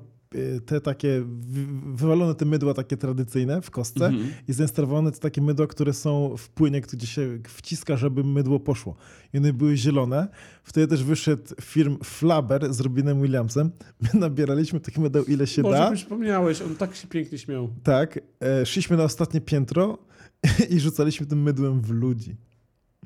te 0.66 0.80
takie, 0.80 1.22
wy- 1.26 1.94
wywalone 1.96 2.34
te 2.34 2.44
mydła 2.44 2.74
takie 2.74 2.96
tradycyjne 2.96 3.62
w 3.62 3.70
kostce 3.70 4.06
Mhm. 4.06 4.30
i 4.48 4.52
zainstalowane 4.52 5.12
te 5.12 5.18
takie 5.18 5.42
mydła, 5.42 5.66
które 5.66 5.92
są 5.92 6.36
w 6.36 6.48
płynie, 6.48 6.80
gdzie 6.80 7.06
się 7.06 7.38
wciska, 7.48 7.96
żeby 7.96 8.24
mydło 8.24 8.60
poszło. 8.60 8.96
I 9.32 9.38
one 9.38 9.52
były 9.52 9.76
zielone. 9.76 10.28
Wtedy 10.64 10.86
też 10.86 11.04
wyszedł 11.04 11.42
firm 11.60 11.98
Flaber 12.04 12.74
z 12.74 12.80
Robinem 12.80 13.22
Williamsem. 13.22 13.70
My 14.00 14.20
nabieraliśmy 14.20 14.80
tych 14.80 14.98
mydeł 14.98 15.24
ile 15.24 15.46
się 15.46 15.62
Boże, 15.62 15.78
da. 15.78 15.90
mi 15.90 15.96
przypomniałeś, 15.96 16.62
on 16.62 16.76
tak 16.76 16.94
się 16.96 17.08
pięknie 17.08 17.38
śmiał. 17.38 17.68
Tak, 17.82 18.20
e, 18.40 18.66
szliśmy 18.66 18.96
na 18.96 19.04
ostatnie 19.04 19.40
piętro 19.40 19.98
i 20.74 20.80
rzucaliśmy 20.80 21.26
tym 21.26 21.42
mydłem 21.42 21.80
w 21.80 21.90
ludzi. 21.90 22.36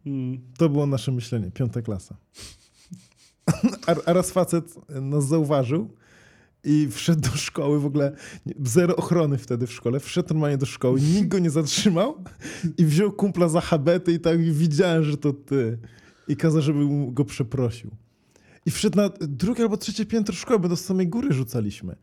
Mm. 0.07 0.39
To 0.59 0.69
było 0.69 0.87
nasze 0.87 1.13
myślenie, 1.13 1.51
piąta 1.51 1.83
klasa. 1.83 2.17
A, 3.87 3.95
a 4.07 4.13
raz 4.13 4.31
facet 4.31 4.75
nas 4.89 5.29
zauważył 5.29 5.91
i 6.65 6.89
wszedł 6.91 7.21
do 7.21 7.37
szkoły 7.37 7.81
w 7.81 7.87
ogóle, 7.87 8.13
zero 8.65 8.97
ochrony 8.97 9.39
wtedy 9.39 9.67
w 9.67 9.73
szkole, 9.73 10.01
wszedł 10.01 10.29
normalnie 10.29 10.59
do 10.59 10.67
szkoły, 10.67 11.01
nikt 11.01 11.29
go 11.29 11.39
nie 11.39 11.51
zatrzymał 11.51 12.25
i 12.79 12.85
wziął 12.85 13.13
kumpla 13.13 13.49
za 13.49 13.61
habety 13.61 14.13
i 14.13 14.21
tak 14.21 14.41
i 14.41 14.53
widziałem, 14.53 15.05
że 15.05 15.17
to 15.17 15.33
ty. 15.33 15.79
I 16.29 16.37
kazał, 16.37 16.63
żeby 16.63 16.87
go 17.13 17.25
przeprosił. 17.25 17.91
I 18.67 18.71
wszedł 18.71 18.97
na 18.97 19.11
drugie 19.21 19.63
albo 19.63 19.77
trzecie 19.77 20.07
piętro 20.07 20.35
szkoły, 20.35 20.61
bo 20.61 20.69
do 20.69 20.77
samej 20.77 21.09
góry 21.09 21.33
rzucaliśmy 21.33 21.97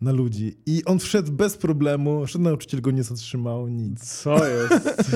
na 0.00 0.12
ludzi. 0.12 0.56
I 0.66 0.84
on 0.84 0.98
wszedł 0.98 1.32
bez 1.32 1.56
problemu, 1.56 2.26
żaden 2.26 2.42
nauczyciel 2.42 2.80
go 2.80 2.90
nie 2.90 3.02
zatrzymał, 3.02 3.68
nic. 3.68 4.22
Co 4.22 4.48
jest? 4.48 5.06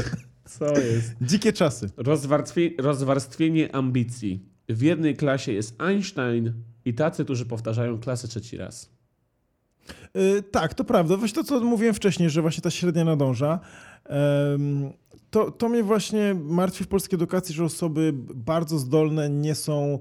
Co 0.44 0.78
jest? 0.78 1.14
Dzikie 1.20 1.52
czasy. 1.52 1.90
Rozwarstwie, 1.96 2.70
rozwarstwienie 2.78 3.74
ambicji. 3.74 4.55
W 4.68 4.82
jednej 4.82 5.16
klasie 5.16 5.52
jest 5.52 5.82
Einstein 5.82 6.52
i 6.84 6.94
tacy, 6.94 7.24
którzy 7.24 7.46
powtarzają 7.46 7.98
klasę 7.98 8.28
trzeci 8.28 8.56
raz. 8.56 8.90
Yy, 10.14 10.42
tak, 10.42 10.74
to 10.74 10.84
prawda. 10.84 11.16
Właśnie 11.16 11.34
to, 11.34 11.44
co 11.44 11.60
mówiłem 11.60 11.94
wcześniej, 11.94 12.30
że 12.30 12.42
właśnie 12.42 12.62
ta 12.62 12.70
średnia 12.70 13.04
nadąża. 13.04 13.60
Em, 14.04 14.92
to, 15.30 15.50
to 15.50 15.68
mnie 15.68 15.82
właśnie 15.82 16.34
martwi 16.34 16.84
w 16.84 16.88
polskiej 16.88 17.16
edukacji, 17.16 17.54
że 17.54 17.64
osoby 17.64 18.12
bardzo 18.34 18.78
zdolne 18.78 19.30
nie 19.30 19.54
są 19.54 19.98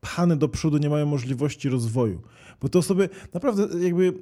pchane 0.00 0.36
do 0.36 0.48
przodu, 0.48 0.78
nie 0.78 0.90
mają 0.90 1.06
możliwości 1.06 1.68
rozwoju. 1.68 2.22
Bo 2.60 2.68
te 2.68 2.78
osoby, 2.78 3.08
naprawdę 3.34 3.84
jakby 3.84 4.12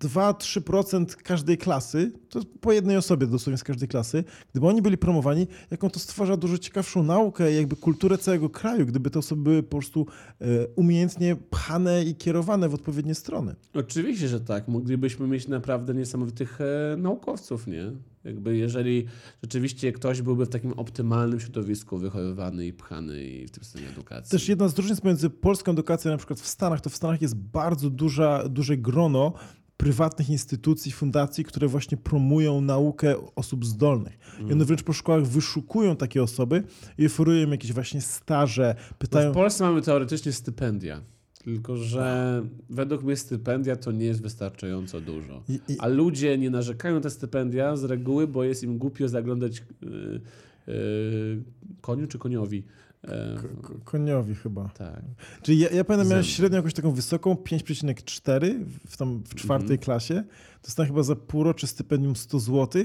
2-3% 0.00 1.16
każdej 1.16 1.58
klasy, 1.58 2.12
to 2.28 2.40
po 2.60 2.72
jednej 2.72 2.96
osobie 2.96 3.26
dosłownie 3.26 3.58
z 3.58 3.64
każdej 3.64 3.88
klasy, 3.88 4.24
gdyby 4.50 4.66
oni 4.66 4.82
byli 4.82 4.98
promowani, 4.98 5.46
jaką 5.70 5.90
to 5.90 6.00
stwarza 6.00 6.36
dużo 6.36 6.58
ciekawszą 6.58 7.02
naukę, 7.02 7.52
jakby 7.52 7.76
kulturę 7.76 8.18
całego 8.18 8.50
kraju, 8.50 8.86
gdyby 8.86 9.10
te 9.10 9.18
osoby 9.18 9.42
były 9.42 9.62
po 9.62 9.76
prostu 9.76 10.06
e, 10.40 10.46
umiejętnie 10.76 11.36
pchane 11.36 12.04
i 12.04 12.14
kierowane 12.14 12.68
w 12.68 12.74
odpowiednie 12.74 13.14
strony. 13.14 13.54
Oczywiście, 13.74 14.28
że 14.28 14.40
tak. 14.40 14.68
Moglibyśmy 14.68 15.28
mieć 15.28 15.48
naprawdę 15.48 15.94
niesamowitych 15.94 16.60
e, 16.60 16.96
naukowców, 16.96 17.66
nie? 17.66 17.92
Jakby 18.24 18.56
jeżeli 18.56 19.06
rzeczywiście 19.42 19.92
ktoś 19.92 20.22
byłby 20.22 20.46
w 20.46 20.48
takim 20.48 20.72
optymalnym 20.72 21.40
środowisku 21.40 21.98
wychowywany 21.98 22.66
i 22.66 22.72
pchany 22.72 23.24
i 23.24 23.46
w 23.46 23.50
tym 23.50 23.64
systemie 23.64 23.88
edukacji. 23.88 24.30
Też 24.30 24.48
jedna 24.48 24.68
z 24.68 24.78
różnic 24.78 25.04
między 25.04 25.30
polską 25.30 25.72
edukacją, 25.72 26.10
na 26.10 26.16
przykład 26.16 26.40
w 26.40 26.46
Stanach, 26.46 26.80
to 26.80 26.90
w 26.90 26.96
Stanach 26.96 27.22
jest 27.22 27.34
bardzo 27.34 27.90
duża, 27.90 28.48
duże 28.48 28.76
grono 28.76 29.32
prywatnych 29.76 30.30
instytucji, 30.30 30.92
fundacji, 30.92 31.44
które 31.44 31.68
właśnie 31.68 31.96
promują 31.96 32.60
naukę 32.60 33.34
osób 33.36 33.64
zdolnych. 33.66 34.18
I 34.38 34.40
Mm. 34.40 34.52
one 34.52 34.64
wręcz 34.64 34.82
po 34.82 34.92
szkołach 34.92 35.26
wyszukują 35.26 35.96
takie 35.96 36.22
osoby 36.22 36.62
i 36.98 37.06
oferują 37.06 37.44
im 37.44 37.50
jakieś 37.50 37.72
właśnie 37.72 38.00
staże, 38.00 38.74
pytają... 38.98 39.30
W 39.30 39.34
Polsce 39.34 39.64
mamy 39.64 39.82
teoretycznie 39.82 40.32
stypendia. 40.32 41.00
Tylko, 41.44 41.76
że 41.76 42.42
według 42.70 43.02
mnie 43.02 43.16
stypendia 43.16 43.76
to 43.76 43.92
nie 43.92 44.06
jest 44.06 44.22
wystarczająco 44.22 45.00
dużo. 45.00 45.42
A 45.78 45.86
ludzie 45.88 46.38
nie 46.38 46.50
narzekają 46.50 46.94
na 46.94 47.00
te 47.00 47.10
stypendia 47.10 47.76
z 47.76 47.84
reguły, 47.84 48.26
bo 48.26 48.44
jest 48.44 48.62
im 48.62 48.78
głupio 48.78 49.08
zaglądać 49.08 49.62
yy, 49.82 50.20
yy, 50.66 51.42
koniu 51.80 52.06
czy 52.06 52.18
koniowi. 52.18 52.64
E, 53.04 53.36
k- 53.62 53.74
koniowi 53.84 54.34
chyba. 54.34 54.68
tak. 54.68 55.02
Czyli 55.42 55.58
ja, 55.58 55.68
ja 55.70 55.84
pamiętam, 55.84 56.08
miałem 56.08 56.24
Zęby. 56.24 56.34
średnią 56.36 56.56
jakąś 56.56 56.74
taką 56.74 56.92
wysoką, 56.92 57.34
5,4 57.34 58.64
w, 58.86 58.96
tam 58.96 59.22
w 59.28 59.34
czwartej 59.34 59.64
Mhm. 59.64 59.78
klasie. 59.80 60.24
Dostałem 60.62 60.90
chyba 60.92 61.02
za 61.02 61.16
półrocze 61.16 61.66
stypendium 61.66 62.16
100 62.16 62.38
zł 62.38 62.82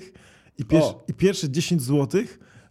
i, 0.58 0.66
pier, 0.66 0.82
O. 0.84 1.04
i 1.08 1.14
pierwsze 1.14 1.50
10 1.50 1.82
zł 1.82 2.22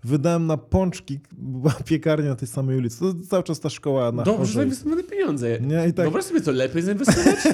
wydałem 0.04 0.46
na 0.46 0.56
pączki, 0.56 1.20
była 1.38 1.74
piekarnia 1.84 2.28
na 2.28 2.36
tej 2.36 2.48
samej 2.48 2.76
ulicy. 2.78 2.98
To 3.00 3.14
cały 3.30 3.42
czas 3.42 3.60
ta 3.60 3.70
szkoła 3.70 4.12
na 4.12 4.22
Dobrze 4.22 4.52
zainwestowane 4.52 5.02
pieniądze. 5.02 5.60
Nie, 5.60 5.88
i 5.88 5.92
tak, 5.92 6.04
Wyobraź 6.04 6.24
sobie 6.24 6.40
to 6.40 6.52
lepiej 6.52 6.82
zainwestować? 6.82 7.36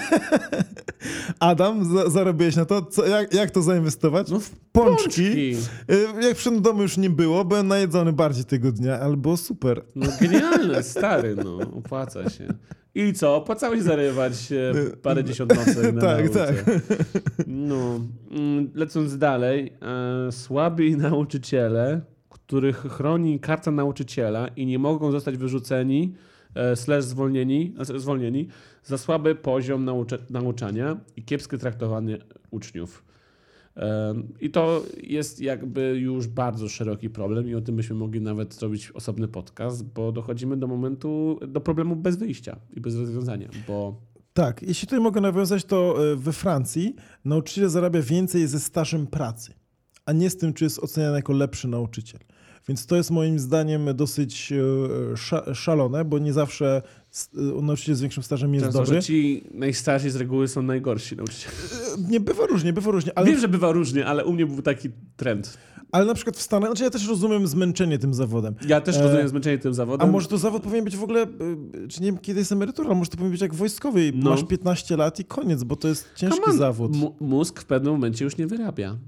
Adam, 1.40 1.84
za, 1.94 2.10
zarobiłeś 2.10 2.56
na 2.56 2.64
to, 2.64 2.82
co, 2.82 3.06
jak, 3.06 3.34
jak 3.34 3.50
to 3.50 3.62
zainwestować? 3.62 4.30
No 4.30 4.40
w 4.40 4.50
pączki. 4.50 5.04
pączki. 5.04 5.56
Y, 5.92 6.24
Jak 6.28 6.54
do 6.54 6.60
domu 6.60 6.82
już 6.82 6.96
nie 6.96 7.10
było, 7.10 7.44
byłem 7.44 7.68
najedzony 7.68 8.12
bardziej 8.12 8.44
tego 8.44 8.72
dnia, 8.72 9.00
ale 9.00 9.16
było 9.16 9.36
super. 9.36 9.82
No 9.94 10.06
genialne, 10.20 10.82
stary, 10.82 11.36
no. 11.44 11.58
Opłaca 11.78 12.30
się. 12.30 12.48
I 12.94 13.12
co? 13.12 13.36
Opłacało 13.36 13.76
się 13.76 13.82
zarywać 13.82 14.52
e, 14.52 14.96
parę 14.96 15.24
dziesiąt 15.24 15.54
nocek 15.56 15.94
na 15.94 16.00
Tak, 16.08 16.24
nauce. 16.24 16.54
No. 17.46 18.00
Mm, 18.30 18.70
Lecąc 18.74 19.18
dalej. 19.18 19.72
E, 20.28 20.32
słabi 20.32 20.96
nauczyciele, 20.96 22.00
których 22.48 22.76
chroni 22.76 23.40
karta 23.40 23.70
nauczyciela 23.70 24.48
i 24.48 24.66
nie 24.66 24.78
mogą 24.78 25.12
zostać 25.12 25.36
wyrzuceni 25.36 26.14
e, 26.54 26.76
slash 26.76 27.04
zwolnieni, 27.04 27.72
znaczy 27.74 28.00
zwolnieni 28.00 28.48
za 28.84 28.98
słaby 28.98 29.34
poziom 29.34 29.90
nauczania 30.30 31.00
i 31.16 31.22
kiepskie 31.22 31.58
traktowanie 31.58 32.18
uczniów. 32.50 33.04
E, 33.76 34.14
I 34.40 34.50
to 34.50 34.82
jest 35.02 35.40
jakby 35.40 35.98
już 35.98 36.26
bardzo 36.26 36.68
szeroki 36.68 37.10
problem 37.10 37.48
i 37.48 37.54
o 37.54 37.60
tym 37.60 37.76
byśmy 37.76 37.96
mogli 37.96 38.20
nawet 38.20 38.54
zrobić 38.54 38.90
osobny 38.90 39.28
podcast, 39.28 39.84
bo 39.84 40.12
dochodzimy 40.12 40.56
do 40.56 40.66
momentu, 40.66 41.40
do 41.48 41.60
problemu 41.60 41.96
bez 41.96 42.16
wyjścia 42.16 42.56
i 42.76 42.80
bez 42.80 42.96
rozwiązania, 42.96 43.48
bo 43.68 44.00
Tak, 44.32 44.62
jeśli 44.62 44.86
tutaj 44.86 45.00
mogę 45.00 45.20
nawiązać, 45.20 45.64
to 45.64 46.06
y, 46.12 46.16
we 46.16 46.32
Francji 46.32 46.94
nauczyciel 47.24 47.68
zarabia 47.68 48.02
więcej 48.02 48.46
ze 48.46 48.60
stażem 48.60 49.06
pracy, 49.06 49.52
a 50.06 50.12
nie 50.12 50.30
z 50.30 50.36
tym, 50.36 50.54
czy 50.54 50.64
jest 50.64 50.78
oceniany 50.78 51.16
jako 51.16 51.32
lepszy 51.32 51.68
nauczyciel. 51.68 52.20
Więc 52.68 52.86
to 52.86 52.96
jest 52.96 53.10
moim 53.10 53.38
zdaniem 53.38 53.88
dosyć 53.94 54.52
e, 54.52 55.16
sza, 55.16 55.54
szalone, 55.54 56.04
bo 56.04 56.18
nie 56.18 56.32
zawsze 56.32 56.82
e, 57.36 57.62
nauczyciel 57.62 57.94
z 57.94 58.00
większym 58.00 58.22
stażem 58.22 58.54
jest 58.54 58.66
Często, 58.66 58.78
dobry. 58.80 58.94
że 58.94 59.02
ci 59.06 59.44
najstarsi 59.54 60.10
z 60.10 60.16
reguły 60.16 60.48
są 60.48 60.62
najgorsi 60.62 61.16
nauczyciele. 61.16 61.54
E, 61.98 62.10
Nie, 62.10 62.20
bywa 62.20 62.46
różnie, 62.46 62.72
bywa 62.72 62.90
różnie, 62.90 63.18
ale, 63.18 63.30
Wiem, 63.30 63.40
że 63.40 63.48
bywa 63.48 63.72
różnie, 63.72 64.06
ale 64.06 64.24
u 64.24 64.32
mnie 64.32 64.46
był 64.46 64.62
taki 64.62 64.88
trend. 65.16 65.58
ale 65.92 66.04
na 66.04 66.14
przykład 66.14 66.36
w 66.36 66.42
Stanach, 66.42 66.68
znaczy 66.70 66.84
ja 66.84 66.90
też 66.90 67.08
rozumiem 67.08 67.46
zmęczenie 67.46 67.98
tym 67.98 68.14
zawodem. 68.14 68.54
Ja 68.66 68.80
też 68.80 68.96
E, 68.96 69.02
rozumiem 69.02 69.28
zmęczenie 69.28 69.58
tym 69.58 69.70
A 69.70 69.74
zawodem. 69.74 70.10
może 70.10 70.28
to 70.28 70.38
zawód 70.38 70.62
powinien 70.62 70.84
być 70.84 70.96
w 70.96 71.02
ogóle, 71.02 71.26
czy 71.88 72.00
nie 72.02 72.06
wiem 72.06 72.18
kiedy 72.18 72.38
jest 72.40 72.52
emerytura, 72.52 72.94
może 72.94 73.10
to 73.10 73.16
powinien 73.16 73.32
być 73.32 73.40
jak 73.40 73.54
wojskowy. 73.54 74.12
No. 74.14 74.30
Masz 74.30 74.44
15 74.44 74.96
lat 74.96 75.20
i 75.20 75.24
koniec, 75.24 75.64
bo 75.64 75.76
to 75.76 75.88
jest 75.88 76.08
ciężki 76.16 76.40
Come 76.40 76.52
on, 76.52 76.58
zawód. 76.58 76.96
mu- 76.96 77.16
Mózg 77.20 77.60
w 77.60 77.64
pewnym 77.64 77.92
momencie 77.92 78.24
już 78.24 78.36
nie 78.36 78.46
wyrabia. 78.46 78.98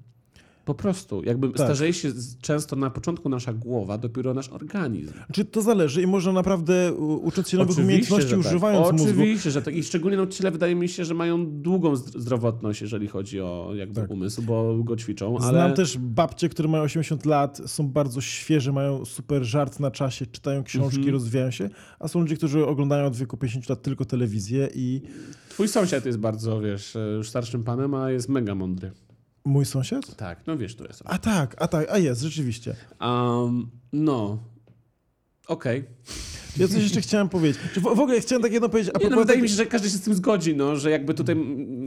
Po 0.70 0.74
prostu. 0.74 1.22
Jakby 1.24 1.48
Tak. 1.48 1.56
starzeje 1.56 1.92
się 1.92 2.12
często 2.40 2.76
na 2.76 2.90
początku 2.90 3.28
nasza 3.28 3.52
głowa, 3.52 3.98
dopiero 3.98 4.34
nasz 4.34 4.48
organizm. 4.48 5.12
Czy 5.32 5.44
to 5.44 5.62
zależy 5.62 6.02
i 6.02 6.06
można 6.06 6.32
naprawdę 6.32 6.92
u- 6.94 7.26
ucząc 7.26 7.48
się 7.48 7.56
nowych 7.56 7.70
Oczywiście, 7.70 7.84
umiejętności, 7.84 8.30
tak. 8.30 8.38
używając 8.40 8.92
mózgu. 8.92 9.08
Oczywiście, 9.10 9.50
że 9.50 9.62
tak. 9.62 9.74
I 9.74 9.84
szczególnie 9.84 10.16
nauczyciele 10.16 10.50
wydaje 10.50 10.74
mi 10.74 10.88
się, 10.88 11.04
że 11.04 11.14
mają 11.14 11.46
długą 11.62 11.94
zdr- 11.94 12.20
zdrowotność, 12.20 12.82
jeżeli 12.82 13.08
chodzi 13.08 13.40
o 13.40 13.70
jakby 13.74 13.94
Tak. 14.00 14.10
umysł, 14.10 14.42
bo 14.42 14.78
go 14.84 14.96
ćwiczą, 14.96 15.38
ale... 15.38 15.48
Znam 15.48 15.74
też 15.74 15.98
babcie, 15.98 16.48
które 16.48 16.68
mają 16.68 16.82
80 16.84 17.26
lat, 17.26 17.60
są 17.66 17.88
bardzo 17.88 18.20
świeże, 18.20 18.72
mają 18.72 19.04
super 19.04 19.44
żart 19.44 19.80
na 19.80 19.90
czasie, 19.90 20.26
czytają 20.26 20.64
książki, 20.64 20.96
Mhm. 20.96 21.14
rozwijają 21.14 21.50
się, 21.50 21.70
a 21.98 22.08
są 22.08 22.20
ludzie, 22.20 22.36
którzy 22.36 22.66
oglądają 22.66 23.06
od 23.06 23.16
wieku 23.16 23.36
50 23.36 23.68
lat 23.68 23.82
tylko 23.82 24.04
telewizję 24.04 24.68
i 24.74 25.02
Twój 25.48 25.68
sąsiad 25.68 26.06
jest 26.06 26.18
bardzo, 26.18 26.60
wiesz, 26.60 26.96
już 27.16 27.28
starszym 27.28 27.64
panem, 27.64 27.94
a 27.94 28.10
jest 28.10 28.28
mega 28.28 28.54
mądry. 28.54 28.90
Mój 29.44 29.64
sąsiad? 29.64 30.16
Tak, 30.16 30.46
no 30.46 30.56
wiesz, 30.56 30.76
to 30.76 30.84
jest. 30.84 31.02
A 31.04 31.18
tak, 31.18 31.62
a 31.62 31.68
tak, 31.68 31.90
a 31.90 31.98
jest, 31.98 32.20
rzeczywiście. 32.22 32.76
Um, 33.00 33.70
no. 33.92 34.38
Okej. 35.50 35.84
Ja 36.56 36.68
coś 36.68 36.82
jeszcze 36.82 37.00
chciałem 37.00 37.28
powiedzieć. 37.28 37.62
W, 37.76 37.80
w 37.80 37.86
ogóle 38.00 38.20
chciałem 38.20 38.42
tak 38.42 38.52
jedno 38.52 38.68
powiedzieć. 38.68 38.94
Nie, 39.00 39.10
no, 39.10 39.16
wydaje 39.16 39.42
mi 39.42 39.48
się, 39.48 39.54
że 39.54 39.66
każdy 39.66 39.90
się 39.90 39.96
z 39.96 40.00
tym 40.00 40.14
zgodzi, 40.14 40.56
no, 40.56 40.76
że 40.76 40.90
jakby 40.90 41.14
tutaj 41.14 41.36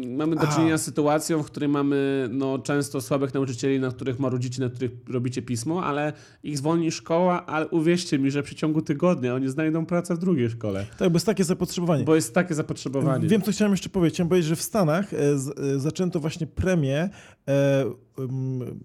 mamy 0.08 0.36
do 0.36 0.48
czynienia 0.48 0.78
z 0.78 0.84
sytuacją, 0.84 1.44
w 1.44 1.46
której 1.46 1.70
mamy 1.70 2.28
no, 2.32 2.60
często 2.60 3.02
słabych 3.02 3.34
nauczycieli, 3.34 3.80
na 3.80 3.90
których 3.90 4.20
marudzicie, 4.20 4.62
na 4.62 4.70
których 4.70 4.92
robicie 5.10 5.42
pismo, 5.42 5.84
ale 5.84 6.14
ich 6.44 6.58
zwolni 6.58 6.92
szkoła, 6.92 7.46
ale 7.46 7.68
uwierzcie 7.68 8.20
mi, 8.20 8.32
że 8.32 8.44
w 8.44 8.46
przeciągu 8.46 8.82
tygodnia 8.82 9.36
oni 9.36 9.50
znajdą 9.50 9.86
pracę 9.86 10.16
w 10.16 10.18
drugiej 10.18 10.50
szkole, 10.50 10.86
Tak, 10.98 11.10
bo 11.10 11.16
jest 11.16 11.26
takie 11.26 11.44
zapotrzebowanie. 11.44 12.04
bo 12.04 12.16
jest 12.16 12.34
takie 12.34 12.56
zapotrzebowanie. 12.56 13.28
Wiem, 13.28 13.42
co 13.42 13.52
chciałem 13.52 13.72
jeszcze 13.72 13.90
powiedzieć. 13.90 14.16
Chciałem 14.16 14.30
powiedzieć, 14.30 14.50
że 14.50 14.56
w 14.56 14.62
Stanach 14.62 15.14
e, 15.14 15.38
z, 15.38 15.60
e, 15.60 15.80
zaczęto 15.80 16.20
właśnie 16.20 16.48
premię. 16.48 17.10
E, 17.48 17.86
um, 18.18 18.80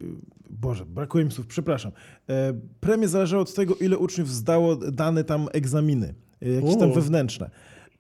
Boże, 0.51 0.87
brakuje 0.87 1.25
mi 1.25 1.31
słów, 1.31 1.47
przepraszam. 1.47 1.93
E, 2.29 2.55
premie 2.81 3.09
zależały 3.09 3.43
od 3.43 3.55
tego, 3.55 3.75
ile 3.75 3.99
uczniów 3.99 4.31
zdało 4.31 4.77
dane 4.77 5.25
tam 5.25 5.49
egzaminy, 5.53 6.15
e, 6.43 6.49
jakieś 6.49 6.79
tam 6.79 6.91
U. 6.91 6.95
wewnętrzne. 6.95 7.51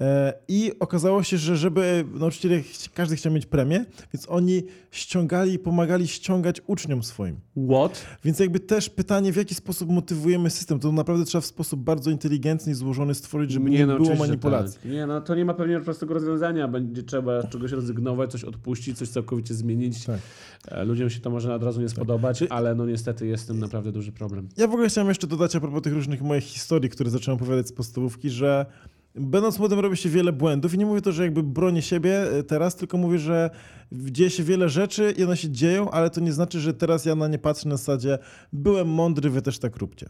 E, 0.01 0.33
I 0.49 0.73
okazało 0.81 1.23
się, 1.23 1.39
że 1.39 1.57
żeby 1.57 2.05
nauczyciele, 2.15 2.61
każdy 2.95 3.17
chciał 3.17 3.33
mieć 3.33 3.47
premię, 3.47 3.85
więc 4.15 4.29
oni 4.29 4.63
ściągali 4.91 5.53
i 5.53 5.59
pomagali 5.59 6.09
ściągać 6.09 6.61
uczniom 6.67 7.03
swoim. 7.03 7.37
What? 7.71 8.07
Więc 8.25 8.39
jakby 8.39 8.61
też 8.61 8.91
pytanie, 8.91 9.33
w 9.33 9.37
jaki 9.37 9.55
sposób 9.55 9.91
motywujemy 9.91 10.51
system, 10.51 10.81
to 10.81 10.93
naprawdę 10.93 11.25
trzeba 11.25 11.43
w 11.43 11.47
sposób 11.47 11.81
bardzo 11.81 12.11
inteligentny 12.11 12.73
i 12.73 12.75
złożony 12.75 13.15
stworzyć, 13.15 13.51
żeby 13.51 13.71
nie, 13.71 13.87
no, 13.87 13.97
było 13.97 14.15
manipulacji. 14.15 14.81
Tak. 14.83 14.93
Nie, 14.93 15.07
no 15.07 15.21
to 15.21 15.35
nie 15.35 15.45
ma 15.45 15.55
pewnie 15.55 15.81
prostego 15.81 16.15
rozwiązania. 16.15 16.69
Będzie 16.69 17.03
trzeba 17.03 17.43
czegoś 17.43 17.73
rezygnować, 17.73 18.31
coś 18.31 18.45
odpuścić, 18.45 18.99
coś 18.99 19.09
całkowicie 19.09 19.55
zmienić. 19.55 20.05
Tak. 20.05 20.21
E, 20.69 20.85
Ludziom 20.85 21.11
się 21.11 21.21
to 21.21 21.31
może 21.31 21.55
od 21.55 21.63
razu 21.63 21.81
nie 21.81 21.89
spodobać, 21.89 22.43
ale 22.51 22.75
no 22.75 22.87
niestety 22.87 23.27
jest 23.27 23.45
z 23.45 23.47
tym 23.47 23.59
naprawdę 23.59 23.93
duży 23.93 24.13
problem. 24.13 24.49
Ja 24.57 24.67
w 24.67 24.73
ogóle 24.73 24.89
chciałem 24.89 25.09
jeszcze 25.09 25.27
dodać 25.27 25.57
a 25.57 25.61
propos 25.61 25.83
tych 25.83 25.93
różnych 25.93 26.23
moich 26.23 26.45
historii, 26.45 26.91
które 26.91 27.11
zacząłem 27.11 27.37
opowiadać 27.37 27.69
z 27.69 27.73
podstawówki, 27.73 28.31
że 28.31 28.67
będąc 29.15 29.59
młodym 29.59 29.79
robi 29.79 29.97
się 29.97 30.09
wiele 30.09 30.33
błędów 30.33 30.75
i 30.75 30.79
nie 30.79 30.87
mówię 30.87 31.01
to, 31.01 31.13
że 31.13 31.23
jakby 31.23 31.43
bronię 31.43 31.83
siebie 31.83 32.33
e, 32.33 32.43
teraz, 32.43 32.77
tylko 32.77 32.99
mówię, 32.99 33.19
że 33.19 33.51
dzieje 33.93 34.31
się 34.31 34.43
wiele 34.43 34.69
rzeczy 34.69 35.15
i 35.19 35.25
one 35.25 35.37
się 35.37 35.51
dzieją, 35.51 35.91
ale 35.91 36.11
to 36.11 36.21
nie 36.21 36.33
znaczy, 36.33 36.61
że 36.61 36.75
teraz 36.75 37.05
ja 37.05 37.15
na 37.15 37.29
nie 37.29 37.39
patrzę 37.39 37.69
na 37.69 37.77
zasadzie 37.77 38.19
byłem 38.53 38.89
mądry, 38.89 39.31
wy 39.31 39.43
też 39.43 39.59
tak 39.59 39.77
róbcie. 39.77 40.09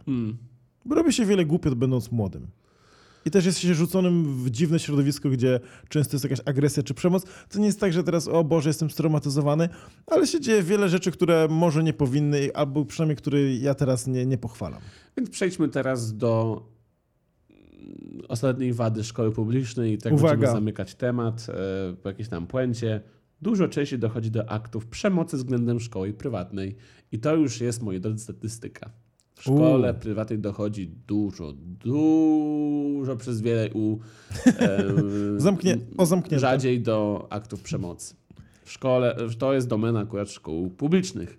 Bo 0.85 0.95
robi 0.95 1.13
się 1.13 1.27
wiele 1.27 1.45
głupot 1.45 1.75
będąc 1.75 2.13
młodym. 2.13 2.47
I 3.25 3.31
też 3.31 3.47
jest 3.47 3.59
się 3.59 3.75
rzuconym 3.75 4.45
w 4.45 4.51
dziwne 4.51 4.79
środowisko, 4.79 5.31
gdzie 5.31 5.61
często 5.89 6.15
jest 6.15 6.25
jakaś 6.25 6.41
agresja 6.45 6.83
czy 6.83 6.95
przemoc. 6.95 7.25
To 7.49 7.59
nie 7.59 7.67
jest 7.67 7.81
tak, 7.81 7.93
że 7.93 8.05
teraz, 8.05 8.29
o 8.29 8.45
Boże, 8.45 8.71
jestem 8.71 8.91
straumatyzowany, 8.91 9.69
ale 10.07 10.27
się 10.27 10.41
dzieje 10.41 10.63
wiele 10.63 10.89
rzeczy, 10.89 11.11
które 11.11 11.47
może 11.51 11.83
nie 11.83 11.93
powinny, 11.93 12.51
albo 12.55 12.85
przynajmniej 12.85 13.17
które 13.17 13.55
ja 13.55 13.75
teraz 13.75 14.07
nie, 14.07 14.27
nie 14.27 14.39
pochwalam. 14.39 14.81
Więc 15.17 15.31
przejdźmy 15.31 15.69
teraz 15.69 16.17
do 16.17 16.63
mm, 16.63 16.78
ostatniej 18.29 18.73
wady 18.73 19.05
szkoły 19.05 19.33
publicznej 19.33 19.93
i 19.93 19.99
tak 19.99 20.13
Uwaga. 20.13 20.31
będziemy 20.31 20.53
zamykać 20.53 20.95
temat 20.95 21.47
e, 21.49 21.97
po 22.03 22.09
jakiejś 22.09 22.29
tam 22.29 22.47
puencie. 22.47 23.01
Dużo 23.43 23.69
częściej 23.69 23.99
dochodzi 23.99 24.31
do 24.31 24.51
aktów 24.51 24.87
przemocy 24.87 25.37
względem 25.37 25.81
szkoły 25.81 26.13
prywatnej 26.13 26.77
i 27.13 27.19
to 27.19 27.37
już 27.37 27.61
jest, 27.61 27.83
moi 27.83 28.01
drodzy, 28.01 28.25
statystyka. 28.25 28.91
W 29.35 29.43
szkole 29.43 29.93
U. 29.93 29.95
prywatnej 30.01 30.39
dochodzi 30.39 30.87
dużo, 31.07 31.53
dużo 31.85 33.17
przez 33.17 33.41
wiele 33.41 33.71
u... 33.75 33.99
E, 34.47 34.85
Zamknie, 35.37 35.79
o 35.97 36.07
zamknięte. 36.07 36.39
rzadziej 36.39 36.81
do 36.81 37.27
aktów 37.31 37.63
przemocy. 37.63 38.15
W 38.65 38.73
szkole, 38.73 39.17
to 39.39 39.55
jest 39.55 39.69
domena 39.69 40.01
akurat 40.01 40.31
szkół 40.31 40.71
publicznych. 40.71 41.39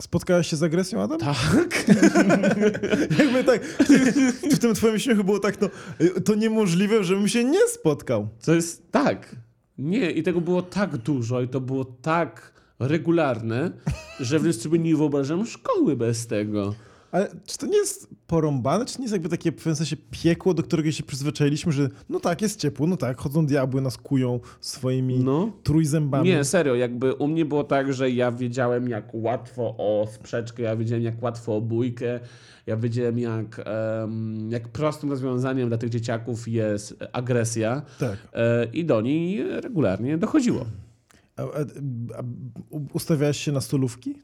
Spotkałeś 0.00 0.46
się 0.46 0.56
z 0.56 0.62
agresją, 0.62 1.02
Adam? 1.02 1.18
Tak. 1.18 1.84
Jakby 3.18 3.44
tak, 3.44 3.64
w 4.52 4.58
tym 4.58 4.74
twoim 4.74 4.98
śmiechu 4.98 5.24
było 5.24 5.38
tak, 5.38 5.60
no, 5.60 5.68
to 6.24 6.34
niemożliwe, 6.34 7.04
żebym 7.04 7.28
się 7.28 7.44
nie 7.44 7.68
spotkał. 7.68 8.28
To 8.44 8.54
jest 8.54 8.92
tak. 8.92 9.36
Nie, 9.78 10.10
i 10.10 10.22
tego 10.22 10.40
było 10.40 10.62
tak 10.62 10.96
dużo, 10.96 11.40
i 11.40 11.48
to 11.48 11.60
było 11.60 11.84
tak 11.84 12.52
regularne, 12.78 13.70
że 14.20 14.38
wręcz 14.38 14.56
sobie 14.56 14.78
nie 14.78 14.96
wyobrażam 14.96 15.46
szkoły 15.46 15.96
bez 15.96 16.26
tego. 16.26 16.74
Ale 17.12 17.28
czy 17.46 17.58
to 17.58 17.66
nie 17.66 17.76
jest 17.76 18.08
porąbane? 18.26 18.84
Czy 18.86 18.98
nie 18.98 19.04
jest 19.04 19.12
jakby 19.12 19.28
takie 19.28 19.52
w 19.52 19.54
pewnym 19.56 19.76
sensie 19.76 19.96
piekło, 20.10 20.54
do 20.54 20.62
którego 20.62 20.92
się 20.92 21.02
przyzwyczailiśmy, 21.02 21.72
że 21.72 21.88
no 22.08 22.20
tak, 22.20 22.42
jest 22.42 22.60
ciepło, 22.60 22.86
no 22.86 22.96
tak, 22.96 23.18
chodzą 23.18 23.46
diabły, 23.46 23.80
nas 23.80 23.96
kują 23.96 24.40
swoimi 24.60 25.18
No. 25.18 25.52
trójzębami. 25.62 26.28
Nie, 26.28 26.44
serio, 26.44 26.74
jakby 26.74 27.14
u 27.14 27.28
mnie 27.28 27.44
było 27.44 27.64
tak, 27.64 27.92
że 27.92 28.10
ja 28.10 28.32
wiedziałem 28.32 28.88
jak 28.88 29.14
łatwo 29.14 29.74
o 29.78 30.06
sprzeczkę, 30.12 30.62
ja 30.62 30.76
wiedziałem 30.76 31.04
jak 31.04 31.22
łatwo 31.22 31.56
o 31.56 31.60
bójkę, 31.60 32.20
ja 32.66 32.76
wiedziałem 32.76 33.18
jak, 33.18 33.62
em, 33.64 34.50
jak 34.50 34.68
prostym 34.68 35.10
rozwiązaniem 35.10 35.68
dla 35.68 35.78
tych 35.78 35.90
dzieciaków 35.90 36.48
jest 36.48 36.96
agresja 37.12 37.82
Tak. 37.98 38.16
e, 38.32 38.64
i 38.72 38.84
do 38.84 39.00
niej 39.00 39.42
regularnie 39.60 40.18
dochodziło. 40.18 40.66
A, 41.36 41.42
a, 41.42 41.46
a 42.18 42.22
ustawiałeś 42.92 43.36
się 43.36 43.52
na 43.52 43.60
stolówki? 43.60 44.14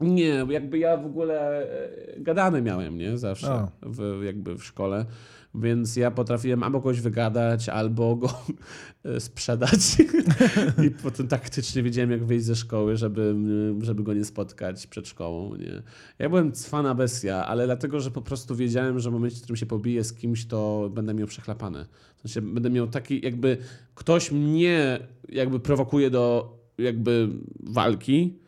Nie, 0.00 0.46
jakby 0.48 0.78
ja 0.78 0.96
w 0.96 1.06
ogóle 1.06 1.62
e, 1.62 2.20
gadany 2.20 2.62
miałem, 2.62 2.98
nie? 2.98 3.18
Zawsze 3.18 3.50
A. 3.50 3.70
w, 3.82 4.22
jakby 4.24 4.58
w 4.58 4.64
szkole. 4.64 5.06
Więc 5.54 5.96
ja 5.96 6.10
potrafiłem 6.10 6.62
albo 6.62 6.80
kogoś 6.80 7.00
wygadać, 7.00 7.68
albo 7.68 8.16
go 8.16 8.42
e, 9.04 9.20
sprzedać. 9.20 9.80
I 10.86 10.90
potem 10.90 11.28
taktycznie 11.28 11.82
wiedziałem, 11.82 12.10
jak 12.10 12.24
wyjść 12.24 12.44
ze 12.44 12.56
szkoły, 12.56 12.96
żeby, 12.96 13.34
żeby 13.80 14.02
go 14.02 14.14
nie 14.14 14.24
spotkać 14.24 14.86
przed 14.86 15.08
szkołą. 15.08 15.56
Nie? 15.56 15.82
Ja 16.18 16.28
byłem 16.28 16.52
cwana 16.52 16.94
bestia, 16.94 17.46
ale 17.46 17.66
dlatego, 17.66 18.00
że 18.00 18.10
po 18.10 18.22
prostu 18.22 18.56
wiedziałem, 18.56 18.98
że 18.98 19.10
w 19.10 19.12
momencie, 19.12 19.36
w 19.36 19.42
którym 19.42 19.56
się 19.56 19.66
pobiję 19.66 20.04
z 20.04 20.12
kimś, 20.12 20.46
to 20.46 20.90
będę 20.94 21.14
miał 21.14 21.26
przechlapane. 21.26 21.86
W 22.16 22.20
sensie 22.20 22.42
będę 22.42 22.70
miał 22.70 22.86
taki, 22.86 23.24
jakby 23.24 23.56
ktoś 23.94 24.32
mnie 24.32 24.98
jakby 25.28 25.60
prowokuje 25.60 26.10
do 26.10 26.56
jakby 26.78 27.28
walki, 27.60 28.38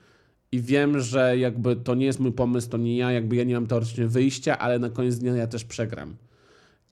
i 0.52 0.60
wiem, 0.60 1.00
że 1.00 1.38
jakby 1.38 1.76
to 1.76 1.94
nie 1.94 2.06
jest 2.06 2.20
mój 2.20 2.32
pomysł, 2.32 2.68
to 2.68 2.76
nie 2.76 2.96
ja, 2.96 3.12
jakby 3.12 3.36
ja 3.36 3.44
nie 3.44 3.54
mam 3.54 3.66
teoretycznie 3.66 4.06
wyjścia, 4.06 4.58
ale 4.58 4.78
na 4.78 4.90
koniec 4.90 5.18
dnia 5.18 5.36
ja 5.36 5.46
też 5.46 5.64
przegram. 5.64 6.16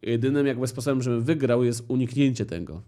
Jedynym 0.02 0.46
jakby 0.46 0.66
sposobem, 0.66 1.02
żebym 1.02 1.22
wygrał 1.22 1.64
jest 1.64 1.84
uniknięcie 1.88 2.46
tego. 2.46 2.82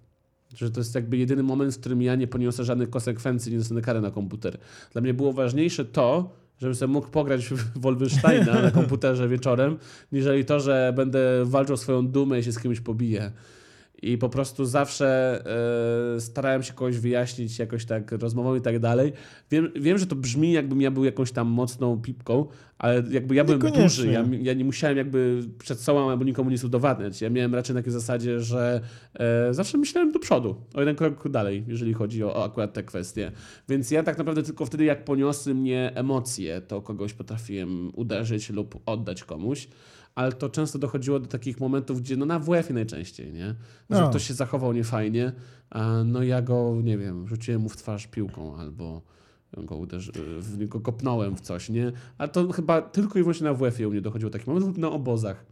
Że 0.55 0.71
to 0.71 0.81
jest 0.81 0.95
jakby 0.95 1.17
jedyny 1.17 1.43
moment, 1.43 1.75
w 1.75 1.81
którym 1.81 2.03
ja 2.03 2.15
nie 2.15 2.27
poniosę 2.27 2.65
żadnych 2.65 2.91
konsekwencji, 2.91 3.53
nie 3.53 3.59
dostanę 3.59 3.83
kary 3.83 4.01
na 4.01 4.11
komputer. 4.11 4.59
Dla 4.93 5.01
mnie 5.03 5.15
było 5.15 5.33
ważniejsze 5.33 5.85
to, 5.85 6.31
żebym 6.61 6.75
sobie 6.75 6.93
mógł 6.93 7.09
pograć 7.09 7.45
w 7.49 7.79
Wolfensteina 7.83 8.63
na 8.63 8.71
komputerze 8.71 9.29
wieczorem, 9.29 9.79
niżeli 10.13 10.45
to, 10.45 10.61
że 10.61 10.93
będę 10.97 11.45
walczył 11.45 11.77
swoją 11.77 12.09
dumę 12.09 12.39
i 12.39 12.45
się 12.45 12.53
z 12.53 12.59
kimś 12.59 12.81
pobiję. 12.81 13.33
I 14.03 14.19
po 14.19 14.29
prostu 14.29 14.65
zawsze 14.65 15.43
e, 16.17 16.21
starałem 16.21 16.63
się 16.63 16.73
kogoś 16.73 16.99
wyjaśnić 16.99 17.59
jakoś 17.59 17.85
tak 17.85 18.13
rozmową 18.13 18.55
i 18.55 18.61
tak 18.61 18.79
dalej. 18.79 19.13
Wiem, 19.51 19.73
wiem, 19.77 19.99
że 19.99 20.07
to 20.07 20.17
brzmi 20.17 20.53
jakbym 20.53 20.81
ja 20.81 20.91
był 20.91 21.05
jakąś 21.05 21.33
tam 21.33 21.49
mocną 21.49 22.03
pipką, 22.03 22.47
ale 22.79 23.03
jakby 23.11 23.35
ja 23.35 23.45
byłem 23.45 23.61
duży, 23.61 24.13
ja, 24.13 24.25
ja 24.41 24.55
nie 24.55 24.65
musiałem 24.65 24.97
jakby 24.97 25.43
przed 25.59 25.81
sobą 25.81 26.11
albo 26.11 26.25
nikomu 26.25 26.51
nic 26.51 26.65
udowadniać. 26.65 27.21
Ja 27.21 27.31
miałem 27.31 27.55
raczej 27.55 27.75
na 27.75 27.81
takiej 27.81 27.93
zasadzie, 27.93 28.41
że 28.41 28.81
e, 29.15 29.55
zawsze 29.55 29.79
myślałem 29.79 30.13
do 30.13 30.19
przodu, 30.19 30.57
o 30.75 30.81
jeden 30.81 30.97
krok 30.97 31.29
dalej, 31.29 31.65
jeżeli 31.69 31.93
chodzi 31.93 32.25
o, 32.25 32.37
o 32.37 32.45
akurat 32.45 32.73
te 32.73 32.83
kwestie. 32.83 33.33
Więc 33.69 33.91
ja 33.91 34.03
tak 34.03 34.19
naprawdę 34.19 34.43
tylko 34.43 34.67
wtedy, 34.67 34.85
jak 34.85 35.05
poniosły 35.05 35.55
mnie 35.55 35.93
emocje, 35.95 36.61
to 36.61 36.83
kogoś 36.83 37.13
potrafiłem 37.13 37.93
uderzyć 37.95 38.51
lub 38.51 38.83
oddać 38.87 39.25
komuś. 39.25 39.69
Ale 40.15 40.33
to 40.33 40.49
często 40.49 40.79
dochodziło 40.79 41.21
do 41.21 41.27
takich 41.27 41.61
momentów, 41.61 42.01
gdzie 42.01 42.17
no 42.17 42.27
na 42.27 42.39
WF-ie 42.39 42.75
najczęściej, 42.75 43.33
nie? 43.33 43.47
Że 43.91 44.01
No. 44.01 44.11
ktoś 44.11 44.27
się 44.27 44.35
zachował 44.35 44.73
niefajnie, 44.73 45.33
a 45.71 46.05
no 46.05 46.23
ja 46.23 46.43
go, 46.43 46.77
nie 46.85 46.99
wiem, 46.99 47.29
rzuciłem 47.29 47.61
mu 47.61 47.69
w 47.69 47.77
twarz 47.77 48.07
piłką 48.07 48.57
albo 48.57 49.03
go 49.57 49.77
uderzy, 49.77 50.13
niego 50.59 50.81
kopnąłem 50.81 51.37
w 51.37 51.41
coś, 51.41 51.69
nie? 51.69 51.93
Ale 52.19 52.29
to 52.29 52.53
chyba 52.53 52.83
tylko 52.83 53.19
i 53.19 53.23
wyłącznie 53.23 53.45
na 53.45 53.55
WF-ie 53.55 53.89
u 53.89 53.91
mnie 53.91 54.01
dochodziło 54.01 54.31
do 54.31 54.33
takich 54.33 54.47
momentów 54.47 54.69
lub 54.69 54.79
na 54.79 54.91
obozach. 54.91 55.45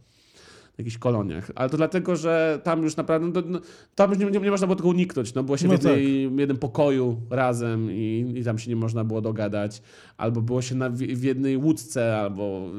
Jakichś 0.81 0.97
koloniach. 0.97 1.51
Ale 1.55 1.69
to 1.69 1.77
dlatego, 1.77 2.15
że 2.15 2.61
tam 2.63 2.83
już 2.83 2.95
naprawdę, 2.95 3.41
no, 3.41 3.47
no, 3.47 3.59
tam 3.95 4.09
już 4.09 4.19
nie, 4.19 4.25
nie, 4.25 4.39
nie 4.39 4.51
można 4.51 4.67
było 4.67 4.75
tego 4.75 4.89
uniknąć. 4.89 5.33
No 5.33 5.43
było 5.43 5.57
się 5.57 5.67
No 5.67 5.77
w 5.77 5.83
jednej, 5.83 6.23
jednym 6.37 6.57
pokoju 6.57 7.21
razem 7.29 7.91
i, 7.91 8.33
i 8.35 8.43
tam 8.43 8.59
się 8.59 8.69
nie 8.69 8.75
można 8.75 9.03
było 9.03 9.21
dogadać. 9.21 9.81
Albo 10.17 10.41
było 10.41 10.61
się 10.61 10.75
na, 10.75 10.89
w, 10.89 10.97
w 10.97 11.23
jednej 11.23 11.57
łódce 11.57 12.17
albo 12.17 12.69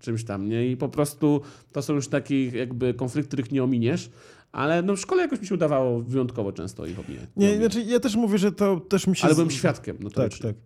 y, 0.00 0.02
czymś 0.04 0.24
tam, 0.24 0.48
nie? 0.48 0.70
I 0.70 0.76
po 0.76 0.88
prostu 0.88 1.40
to 1.72 1.82
są 1.82 1.94
już 1.94 2.08
takie 2.08 2.46
jakby 2.46 2.94
konflikty, 2.94 3.28
których 3.28 3.52
nie 3.52 3.64
ominiesz. 3.64 4.10
Ale 4.52 4.82
no 4.82 4.96
w 4.96 5.00
szkole 5.00 5.22
jakoś 5.22 5.40
mi 5.40 5.46
się 5.46 5.54
udawało 5.54 6.00
wyjątkowo 6.00 6.52
często 6.52 6.86
ich 6.86 6.98
ominąć. 6.98 7.28
Nie, 7.36 7.56
znaczy 7.56 7.82
ja 7.82 8.00
też 8.00 8.16
mówię, 8.16 8.38
że 8.38 8.52
to 8.52 8.80
też 8.80 9.06
mi 9.06 9.16
się... 9.16 9.24
Ale 9.24 9.34
byłem 9.34 9.50
świadkiem, 9.50 9.96
no 10.00 10.10
to 10.10 10.22
Tak, 10.22 10.38
tak. 10.38 10.56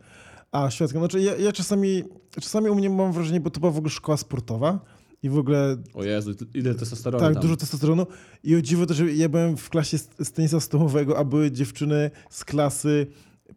A, 0.53 0.70
świadkiem. 0.70 1.01
Znaczy 1.01 1.20
ja, 1.20 1.36
ja 1.36 1.53
czasami, 1.53 2.05
czasami 2.40 2.70
u 2.70 2.74
mnie 2.74 2.90
mam 2.90 3.12
wrażenie, 3.12 3.40
bo 3.40 3.51
to 3.51 3.61
była 3.61 3.72
w 3.72 3.78
ogóle 3.78 3.90
szkoła 3.90 4.16
sportowa 4.16 4.80
i 5.23 5.29
w 5.31 5.39
ogóle 5.39 5.77
O 5.95 6.05
Jezu, 6.05 6.31
ile 6.55 6.75
testosteronu 6.75 7.25
tak, 7.25 7.33
tam. 7.35 7.43
dużo 7.43 7.57
testosteronu. 7.57 8.07
I 8.45 8.57
o 8.57 8.62
dziwo 8.62 8.87
też, 8.87 8.97
że 8.97 9.12
ja 9.12 9.29
byłem 9.29 9.57
w 9.57 9.71
klasie 9.71 9.99
z, 9.99 10.33
tenisa 10.33 10.61
stołowego, 10.61 11.19
a 11.19 11.25
były 11.25 11.51
dziewczyny 11.51 12.11
z 12.31 12.45
klasy 12.45 13.07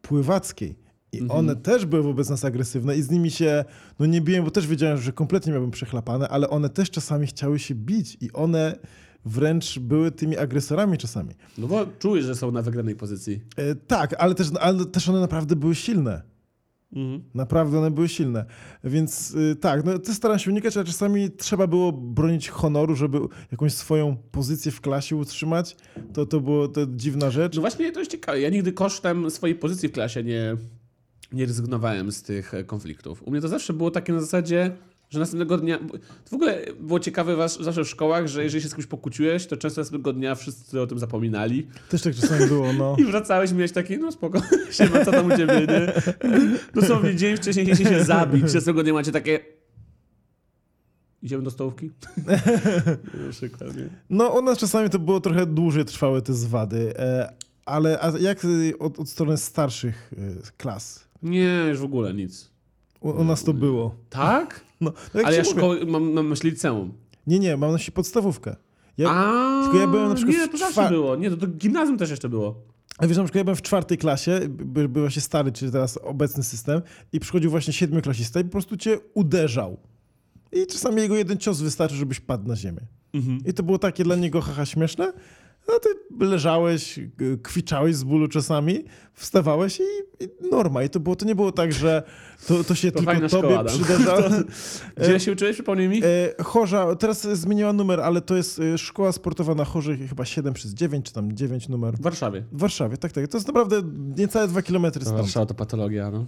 pływackiej. 0.02 0.76
I 1.12 1.20
Mhm. 1.20 1.40
one 1.40 1.56
też 1.56 1.86
były 1.86 2.04
wobec 2.04 2.30
nas 2.30 2.46
agresywne 2.46 2.98
i 2.98 3.02
z 3.02 3.10
nimi 3.12 3.32
się, 3.32 3.66
no 4.00 4.06
nie 4.06 4.22
biłem, 4.22 4.44
bo 4.46 4.52
też 4.52 4.68
wiedziałem, 4.68 4.98
że 4.98 5.12
kompletnie 5.14 5.52
miałbym 5.54 5.72
przechlapane, 5.72 6.30
ale 6.30 6.50
one 6.50 6.70
też 6.70 6.90
czasami 6.92 7.28
chciały 7.28 7.60
się 7.60 7.76
bić 7.76 8.18
i 8.22 8.32
one 8.32 8.76
wręcz 9.26 9.80
były 9.80 10.12
tymi 10.12 10.38
agresorami 10.38 10.98
czasami. 10.98 11.34
No 11.58 11.68
bo 11.68 11.86
czujesz, 12.00 12.26
że 12.26 12.36
są 12.36 12.52
na 12.52 12.62
wygranej 12.62 12.96
pozycji. 12.96 13.42
E, 13.58 13.76
tak, 13.76 14.16
ale 14.20 14.36
też, 14.36 14.48
ale 14.60 14.86
też 14.86 15.10
one 15.10 15.20
naprawdę 15.20 15.56
były 15.56 15.76
silne. 15.76 16.22
Mhm. 16.94 17.24
Naprawdę 17.34 17.80
one 17.80 17.92
były 17.92 18.10
silne. 18.10 18.46
Więc 18.84 19.32
y, 19.32 19.56
tak, 19.56 19.86
no 19.86 20.00
to 20.00 20.14
staram 20.14 20.40
się 20.40 20.52
unikać, 20.52 20.78
ale 20.78 20.86
czasami 20.86 21.32
trzeba 21.32 21.68
było 21.68 21.92
bronić 21.92 22.50
honoru, 22.50 22.96
żeby 22.96 23.20
jakąś 23.52 23.74
swoją 23.74 24.18
pozycję 24.32 24.72
w 24.72 24.82
klasie 24.82 25.16
utrzymać. 25.16 25.78
To, 26.14 26.26
to 26.26 26.40
było 26.40 26.68
to 26.68 26.82
dziwna 26.88 27.32
rzecz. 27.32 27.56
No 27.56 27.62
właśnie 27.62 27.92
to 27.92 28.00
jest 28.00 28.12
ciekawe. 28.12 28.42
Ja 28.42 28.50
nigdy 28.50 28.74
kosztem 28.74 29.32
swojej 29.32 29.56
pozycji 29.56 29.90
w 29.90 29.92
klasie 29.92 30.24
nie, 30.24 30.56
nie 31.32 31.46
rezygnowałem 31.46 32.12
z 32.12 32.24
tych 32.24 32.54
e, 32.54 32.64
konfliktów. 32.64 33.24
U 33.24 33.32
mnie 33.32 33.42
to 33.42 33.48
zawsze 33.48 33.74
było 33.74 33.92
takie 33.92 34.14
na 34.14 34.20
zasadzie, 34.20 34.72
że 35.10 35.20
następnego 35.20 35.58
dnia... 35.58 35.78
To 35.78 36.30
w 36.30 36.34
ogóle 36.34 36.66
było 36.80 37.00
ciekawe 37.00 37.36
was, 37.36 37.60
zawsze 37.62 37.84
w 37.84 37.90
szkołach, 37.90 38.28
że 38.28 38.44
jeżeli 38.44 38.64
się 38.64 38.70
z 38.70 38.76
kimś 38.76 38.88
pokłóciłeś, 38.88 39.48
to 39.48 39.58
często 39.58 39.82
następnego 39.82 40.14
dnia 40.14 40.36
wszyscy 40.36 40.82
o 40.82 40.88
tym 40.88 41.00
zapominali. 41.00 41.68
Też 41.90 42.02
tak 42.02 42.16
czasami 42.16 42.48
było, 42.48 42.74
no. 42.74 42.96
I 43.00 43.06
wracałeś 43.06 43.52
miałeś 43.52 43.72
taki, 43.72 43.98
no 43.98 44.12
spoko, 44.12 44.42
siema, 44.72 45.06
co 45.06 45.12
tam 45.12 45.32
u 45.32 45.38
ciebie, 45.38 45.54
nie? 45.54 45.94
Dosłownie 46.82 47.16
dzień 47.16 47.38
wcześniej 47.38 47.66
chcieliście 47.66 47.96
się 47.96 48.04
zabić, 48.04 48.44
następnego 48.44 48.84
dnia 48.84 48.94
macie 48.94 49.12
takie... 49.12 49.40
Idziemy 51.24 51.44
do 51.44 51.52
stołówki? 51.52 51.90
Na 53.26 53.32
przykład, 53.32 53.78
nie? 53.78 53.90
No 54.10 54.28
u 54.28 54.42
nas 54.42 54.58
czasami 54.58 54.90
to 54.90 55.00
było 55.00 55.20
trochę 55.20 55.46
dłużej 55.46 55.86
trwały 55.86 56.22
te 56.22 56.34
zwady. 56.34 56.94
E, 56.98 57.34
ale 57.66 58.00
jak 58.20 58.46
y, 58.46 58.74
od, 58.80 59.00
od 59.00 59.10
strony 59.10 59.38
starszych 59.38 60.14
y, 60.14 60.42
klas? 60.58 61.08
Nie, 61.24 61.66
już 61.70 61.80
w 61.80 61.84
ogóle 61.84 62.14
nic. 62.14 62.52
U, 63.02 63.10
u 63.10 63.24
nas 63.24 63.44
to 63.44 63.54
było. 63.54 63.96
Tak? 64.10 64.62
No, 64.82 64.94
no 65.14 65.22
Ale 65.24 65.38
ja 65.38 65.44
szkoły, 65.44 65.86
mam 65.86 66.14
na 66.14 66.24
myśli 66.24 66.50
liceum. 66.50 66.94
Nie, 67.28 67.40
nie, 67.40 67.58
mam 67.58 67.70
na 67.70 67.74
myśli 67.74 67.92
podstawówkę. 67.92 68.56
Ja, 68.98 69.10
A, 69.10 69.62
tylko 69.64 69.78
ja 69.78 69.88
byłem 69.88 70.10
na 70.10 70.16
przykład 70.16 70.38
Nie, 70.38 70.48
to 70.48 70.58
zawsze 70.58 70.90
było. 70.90 71.16
Nie, 71.16 71.30
to, 71.30 71.38
to 71.38 71.48
gimnazjum 71.48 71.98
też 71.98 72.10
jeszcze 72.10 72.30
było. 72.30 72.56
A 72.98 73.08
wiesz, 73.08 73.18
na 73.18 73.24
przykład 73.24 73.40
ja 73.40 73.44
byłem 73.44 73.56
w 73.56 73.62
czwartej 73.62 73.98
klasie, 73.98 74.40
by, 74.50 74.90
był 74.90 75.04
właśnie 75.04 75.22
stary, 75.22 75.52
czyli 75.52 75.72
teraz 75.72 75.98
obecny 75.98 76.44
system 76.44 76.82
i 77.14 77.20
przychodził 77.20 77.52
właśnie 77.52 77.74
siedmioklasista 77.74 78.40
i 78.40 78.44
po 78.44 78.50
prostu 78.50 78.78
cię 78.78 79.00
uderzał. 79.14 79.78
I 80.52 80.68
czasami 80.68 81.02
jego 81.02 81.16
jeden 81.16 81.38
cios 81.38 81.62
wystarczy, 81.62 81.96
żebyś 81.96 82.20
padł 82.20 82.48
na 82.48 82.56
ziemię. 82.56 82.82
I 83.46 83.54
to 83.54 83.64
było 83.64 83.80
takie 83.80 84.04
dla 84.04 84.16
niego 84.16 84.42
haha 84.42 84.66
śmieszne. 84.66 85.14
No 85.70 85.80
ty 85.80 85.90
leżałeś, 86.26 87.00
kwiczałeś 87.44 87.96
z 87.96 88.04
bólu 88.04 88.28
czasami, 88.28 88.84
wstawałeś 89.14 89.80
i, 89.80 90.24
i 90.24 90.50
norma. 90.52 90.84
I 90.84 90.90
to, 90.90 91.00
było, 91.00 91.16
to 91.16 91.26
nie 91.26 91.36
było 91.36 91.52
tak, 91.52 91.74
że 91.74 92.04
to, 92.48 92.64
to 92.64 92.76
się 92.76 92.92
To 92.92 93.00
tylko 93.00 93.14
tobie 93.14 93.30
szkoła, 93.30 93.64
przydarzało. 93.64 94.22
Gdzie 94.98 95.20
się 95.20 95.32
uczyłeś, 95.32 95.54
przypomnij 95.54 95.90
mi? 95.90 96.02
E, 96.04 96.44
Chorza, 96.44 96.96
teraz 96.96 97.22
zmieniła 97.22 97.74
numer, 97.74 98.00
ale 98.00 98.22
to 98.22 98.36
jest 98.36 98.60
e, 98.60 98.78
szkoła 98.78 99.12
sportowa 99.12 99.56
na 99.56 99.66
Chorze, 99.66 99.98
chyba 99.98 100.26
7 100.26 100.54
przez 100.54 100.74
9, 100.74 101.06
czy 101.06 101.14
tam 101.14 101.36
9 101.36 101.70
numer. 101.70 101.94
W 101.98 102.02
Warszawie. 102.02 102.44
W 102.52 102.60
Warszawie, 102.60 102.98
tak, 102.98 103.12
tak. 103.12 103.28
To 103.28 103.38
jest 103.38 103.48
naprawdę 103.48 103.82
niecałe 104.18 104.48
dwa 104.48 104.62
kilometry 104.62 105.02
stąd. 105.02 105.18
Warszawa 105.18 105.46
to 105.46 105.54
patologia, 105.54 106.12
no. 106.12 106.26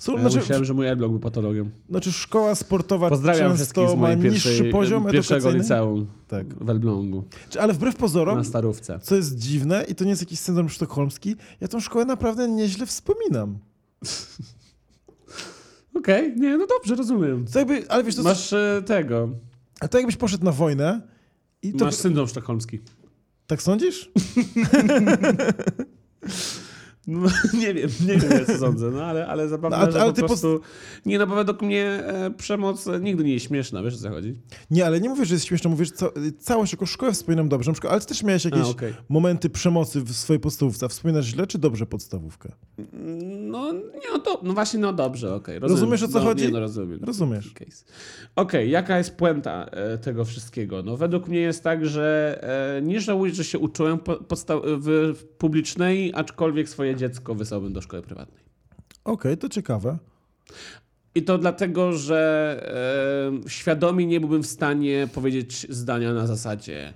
Są, 0.00 0.12
Ja 0.14 0.20
znaczy, 0.20 0.36
myślałem, 0.36 0.64
że 0.64 0.74
mój 0.74 0.88
e-blog 0.88 1.10
był 1.10 1.20
patologią. 1.20 1.70
znaczy 1.90 2.12
szkoła 2.12 2.54
sportowa 2.54 3.08
Pozdrawiam 3.08 3.56
często 3.56 3.88
z 3.88 3.96
ma 3.96 4.14
niższy 4.14 4.64
poziom 4.64 5.10
pierwszego 5.10 5.50
liceum 5.50 6.06
Tak. 6.28 6.64
w 6.64 6.70
Elblągu, 6.70 7.24
Ale 7.60 7.72
wbrew 7.72 7.96
pozorom, 7.96 8.38
na 8.38 8.44
Starówce. 8.44 8.98
co 9.02 9.16
jest 9.16 9.38
dziwne 9.38 9.84
i 9.88 9.94
to 9.94 10.04
nie 10.04 10.10
jest 10.10 10.22
jakiś 10.22 10.38
syndrom 10.38 10.68
sztokholmski, 10.68 11.36
ja 11.60 11.68
tą 11.68 11.80
szkołę 11.80 12.04
naprawdę 12.04 12.48
nieźle 12.48 12.86
wspominam. 12.86 13.58
Okej, 15.98 16.34
nie, 16.36 16.58
no 16.58 16.66
dobrze, 16.66 16.94
rozumiem. 16.94 17.44
To 17.52 17.58
jakby, 17.58 17.88
ale 17.88 18.04
wiesz, 18.04 18.16
to, 18.16 18.22
Masz 18.22 18.52
e, 18.52 18.82
tego, 18.86 19.28
a 19.80 19.88
to 19.88 19.98
jakbyś 19.98 20.16
poszedł 20.16 20.44
na 20.44 20.52
wojnę 20.52 21.00
i 21.62 21.72
to... 21.72 21.84
masz 21.84 21.94
syndrom 21.94 22.28
sztokholmski. 22.28 22.80
Tak 23.46 23.62
sądzisz? 23.62 24.10
No, 27.10 27.28
nie 27.62 27.74
wiem, 27.74 27.90
nie 28.06 28.16
wiem, 28.16 28.30
ja 28.30 28.44
co 28.44 28.58
sądzę, 28.58 28.90
no 28.90 29.04
ale, 29.04 29.26
ale 29.26 29.48
zabawne, 29.48 29.76
No, 29.76 29.82
a- 29.82 29.90
że 29.90 30.00
ale 30.00 30.10
po 30.10 30.16
ty 30.16 30.22
prostu... 30.22 30.60
Nie, 31.06 31.18
no 31.18 31.26
bo 31.26 31.34
według 31.34 31.62
mnie 31.62 31.84
e, 31.84 32.30
przemoc 32.30 32.86
e, 32.86 33.00
nigdy 33.00 33.24
nie 33.24 33.32
jest 33.32 33.46
śmieszna, 33.46 33.82
wiesz 33.82 33.94
o 33.94 33.98
co 33.98 34.10
chodzi? 34.10 34.34
Nie, 34.70 34.86
ale 34.86 35.00
nie 35.00 35.08
mówię, 35.08 35.24
że 35.24 35.34
jest 35.34 35.46
śmieszne, 35.46 35.70
mówię, 35.70 35.84
że 35.84 35.90
ca 35.90 36.08
całość 36.38 36.72
jako 36.72 36.86
szkołę 36.86 37.12
wspominam 37.12 37.48
dobrze. 37.48 37.70
Na 37.70 37.72
przykład, 37.72 37.92
ale 37.92 38.00
ty 38.00 38.06
też 38.06 38.22
miałeś 38.22 38.44
jakieś 38.44 38.60
A, 38.60 38.68
okej. 38.68 38.94
momenty 39.08 39.50
przemocy 39.50 40.00
w 40.00 40.12
swojej 40.12 40.40
podstawówce. 40.40 40.86
A 40.86 40.88
wspominasz 40.88 41.24
źle 41.24 41.46
czy 41.46 41.58
dobrze 41.58 41.86
podstawówkę? 41.86 42.52
No, 43.40 43.72
nie, 43.72 44.10
no, 44.12 44.18
to, 44.18 44.40
no 44.42 44.52
właśnie, 44.54 44.80
no 44.80 44.92
dobrze, 44.92 45.34
okej. 45.34 45.58
rozumiem. 45.58 45.80
Rozumiesz, 45.80 46.02
o 46.02 46.08
co 46.08 46.18
no, 46.18 46.24
chodzi? 46.24 46.44
Nie, 46.44 46.50
no 46.50 46.60
rozumiem. 46.60 47.00
Rozumiesz. 47.04 47.54
Okej, 48.36 48.70
jaka 48.70 48.98
jest 48.98 49.16
puenta 49.16 49.64
e, 49.64 49.98
tego 49.98 50.24
wszystkiego? 50.24 50.82
No 50.82 50.96
według 50.96 51.28
mnie 51.28 51.40
jest 51.40 51.64
tak, 51.64 51.86
że 51.86 52.38
e, 52.78 52.82
nie 52.82 53.00
żałuję, 53.00 53.34
że 53.34 53.44
się 53.44 53.58
uczyłem 53.58 53.98
po, 53.98 54.16
w, 54.16 55.14
w 55.18 55.24
publicznej, 55.38 56.12
aczkolwiek 56.14 56.68
swoje 56.68 56.96
dziecko 57.00 57.34
wysłałbym 57.34 57.72
do 57.72 57.80
szkoły 57.80 58.02
prywatnej. 58.02 58.44
Okej, 59.04 59.38
to 59.38 59.48
ciekawe. 59.48 59.98
I 61.14 61.22
to 61.22 61.38
dlatego, 61.38 61.92
że 61.92 63.40
e, 63.44 63.48
świadomie 63.48 64.06
nie 64.06 64.20
byłbym 64.20 64.42
w 64.42 64.46
stanie 64.46 65.08
powiedzieć 65.14 65.66
zdania 65.70 66.14
na 66.14 66.26
zasadzie 66.26 66.94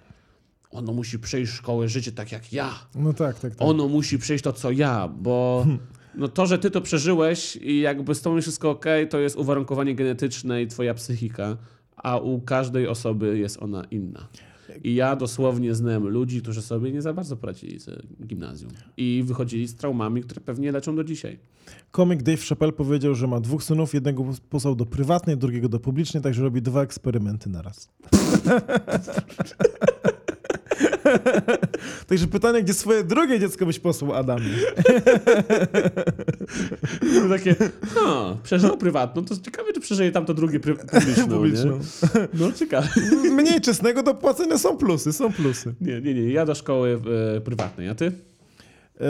ono 0.74 0.92
musi 0.92 1.18
przejść 1.18 1.52
szkołę 1.52 1.88
życie 1.88 2.12
tak 2.12 2.32
jak 2.32 2.52
ja. 2.52 2.74
No 2.94 3.12
tak, 3.12 3.38
tak, 3.38 3.54
tak. 3.54 3.68
ono 3.68 3.88
musi 3.88 4.18
przejść 4.18 4.44
to, 4.44 4.52
co 4.52 4.70
ja, 4.70 5.08
bo 5.08 5.66
no 6.14 6.28
to, 6.28 6.46
że 6.46 6.58
ty 6.58 6.70
to 6.70 6.80
przeżyłeś 6.80 7.56
i 7.56 7.80
jakby 7.80 8.14
z 8.14 8.22
tobą 8.22 8.40
wszystko 8.40 8.70
ok, 8.70 8.86
to 9.10 9.18
jest 9.18 9.36
uwarunkowanie 9.36 9.94
genetyczne 9.94 10.62
i 10.62 10.66
twoja 10.66 10.94
psychika, 10.94 11.56
a 11.96 12.18
u 12.18 12.40
każdej 12.40 12.88
osoby 12.88 13.38
jest 13.38 13.62
ona 13.62 13.84
inna. 13.90 14.28
I 14.84 14.94
ja 14.94 15.16
dosłownie 15.16 15.74
znam 15.74 16.08
ludzi, 16.08 16.42
którzy 16.42 16.62
sobie 16.62 16.92
nie 16.92 17.02
za 17.02 17.14
bardzo 17.14 17.36
poradzili 17.36 17.78
z 17.78 18.02
gimnazjum 18.26 18.70
i 18.96 19.22
wychodzili 19.26 19.68
z 19.68 19.76
traumami, 19.76 20.22
które 20.22 20.40
pewnie 20.40 20.72
leczą 20.72 20.96
do 20.96 21.04
dzisiaj. 21.04 21.38
Komik 21.90 22.22
Dave 22.22 22.42
Chappelle 22.48 22.72
powiedział, 22.72 23.14
że 23.14 23.26
ma 23.26 23.40
dwóch 23.40 23.64
synów, 23.64 23.94
jednego 23.94 24.24
posłał 24.50 24.74
do 24.74 24.86
prywatnej, 24.86 25.36
drugiego 25.36 25.68
do 25.68 25.80
publicznej, 25.80 26.22
także 26.22 26.42
robi 26.42 26.62
dwa 26.62 26.82
eksperymenty 26.82 27.50
na 27.50 27.62
raz. 27.62 27.88
także 32.08 32.26
pytanie, 32.26 32.62
gdzie 32.62 32.74
swoje 32.74 33.04
drugie 33.04 33.40
dziecko 33.40 33.66
byś 33.66 33.78
posłał, 33.78 34.14
Adamie? 34.14 34.50
Takie, 37.28 37.54
no, 37.94 38.38
przeżył 38.42 38.76
prywatną, 38.76 39.24
to 39.24 39.36
ciekawe, 39.36 39.72
czy 39.72 39.80
przeżyje 39.80 40.12
tam 40.12 40.26
to 40.26 40.34
drugie 40.34 40.60
pry- 40.60 40.76
publiczną, 40.76 41.28
Publiczną. 41.28 41.80
No, 42.40 42.52
ciekawe. 42.52 42.88
Mniej 43.30 43.60
czesnego 43.60 44.02
do 44.02 44.14
płacenia 44.14 44.58
są 44.58 44.76
plusy, 44.76 45.12
są 45.12 45.32
plusy. 45.32 45.74
Nie, 45.80 46.00
nie, 46.00 46.14
nie, 46.14 46.32
ja 46.32 46.46
do 46.46 46.54
szkoły 46.54 47.00
e, 47.36 47.40
prywatnej, 47.40 47.88
a 47.88 47.94
ty? 47.94 48.12
E, 49.00 49.04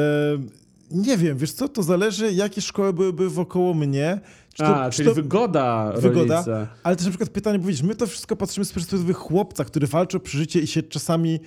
nie 0.90 1.16
wiem, 1.16 1.38
wiesz 1.38 1.52
co, 1.52 1.68
to 1.68 1.82
zależy, 1.82 2.32
jakie 2.32 2.60
szkoły 2.60 2.92
byłyby 2.92 3.30
wokoło 3.30 3.74
mnie. 3.74 4.20
Czy 4.54 4.62
to, 4.62 4.76
a, 4.82 4.90
czy 4.90 4.96
czyli 4.96 5.08
to, 5.08 5.14
wygoda, 5.14 5.92
Wygoda. 5.96 6.44
ale 6.82 6.96
też 6.96 7.04
na 7.04 7.10
przykład 7.10 7.30
pytanie, 7.30 7.58
bo 7.58 7.66
widzisz, 7.66 7.82
my 7.82 7.94
to 7.94 8.06
wszystko 8.06 8.36
patrzymy 8.36 8.64
z 8.64 8.72
perspektywy 8.72 9.12
chłopca, 9.12 9.64
który 9.64 9.86
walczy 9.86 10.16
o 10.16 10.20
przeżycie 10.20 10.60
i 10.60 10.66
się 10.66 10.82
czasami 10.82 11.40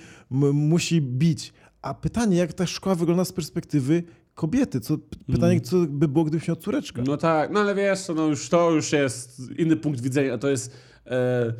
musi 0.52 1.00
bić. 1.02 1.52
A 1.82 1.94
pytanie, 1.94 2.36
jak 2.36 2.52
ta 2.52 2.66
szkoła 2.66 2.94
wygląda 2.94 3.24
z 3.24 3.32
perspektywy 3.32 4.02
kobiety? 4.34 4.80
Co, 4.80 4.98
pytanie, 5.32 5.60
co 5.60 5.76
by 5.88 6.08
było, 6.08 6.24
gdybyś 6.24 6.48
miał 6.48 6.56
córeczkę? 6.56 7.02
No 7.06 7.16
tak, 7.16 7.50
no 7.50 7.60
ale 7.60 7.74
wiesz, 7.74 8.00
no 8.16 8.26
już 8.26 8.48
to 8.48 8.70
już 8.70 8.92
jest 8.92 9.40
inny 9.58 9.76
punkt 9.76 10.00
widzenia, 10.00 10.38
to 10.38 10.48
jest, 10.48 10.72
e, 11.06 11.52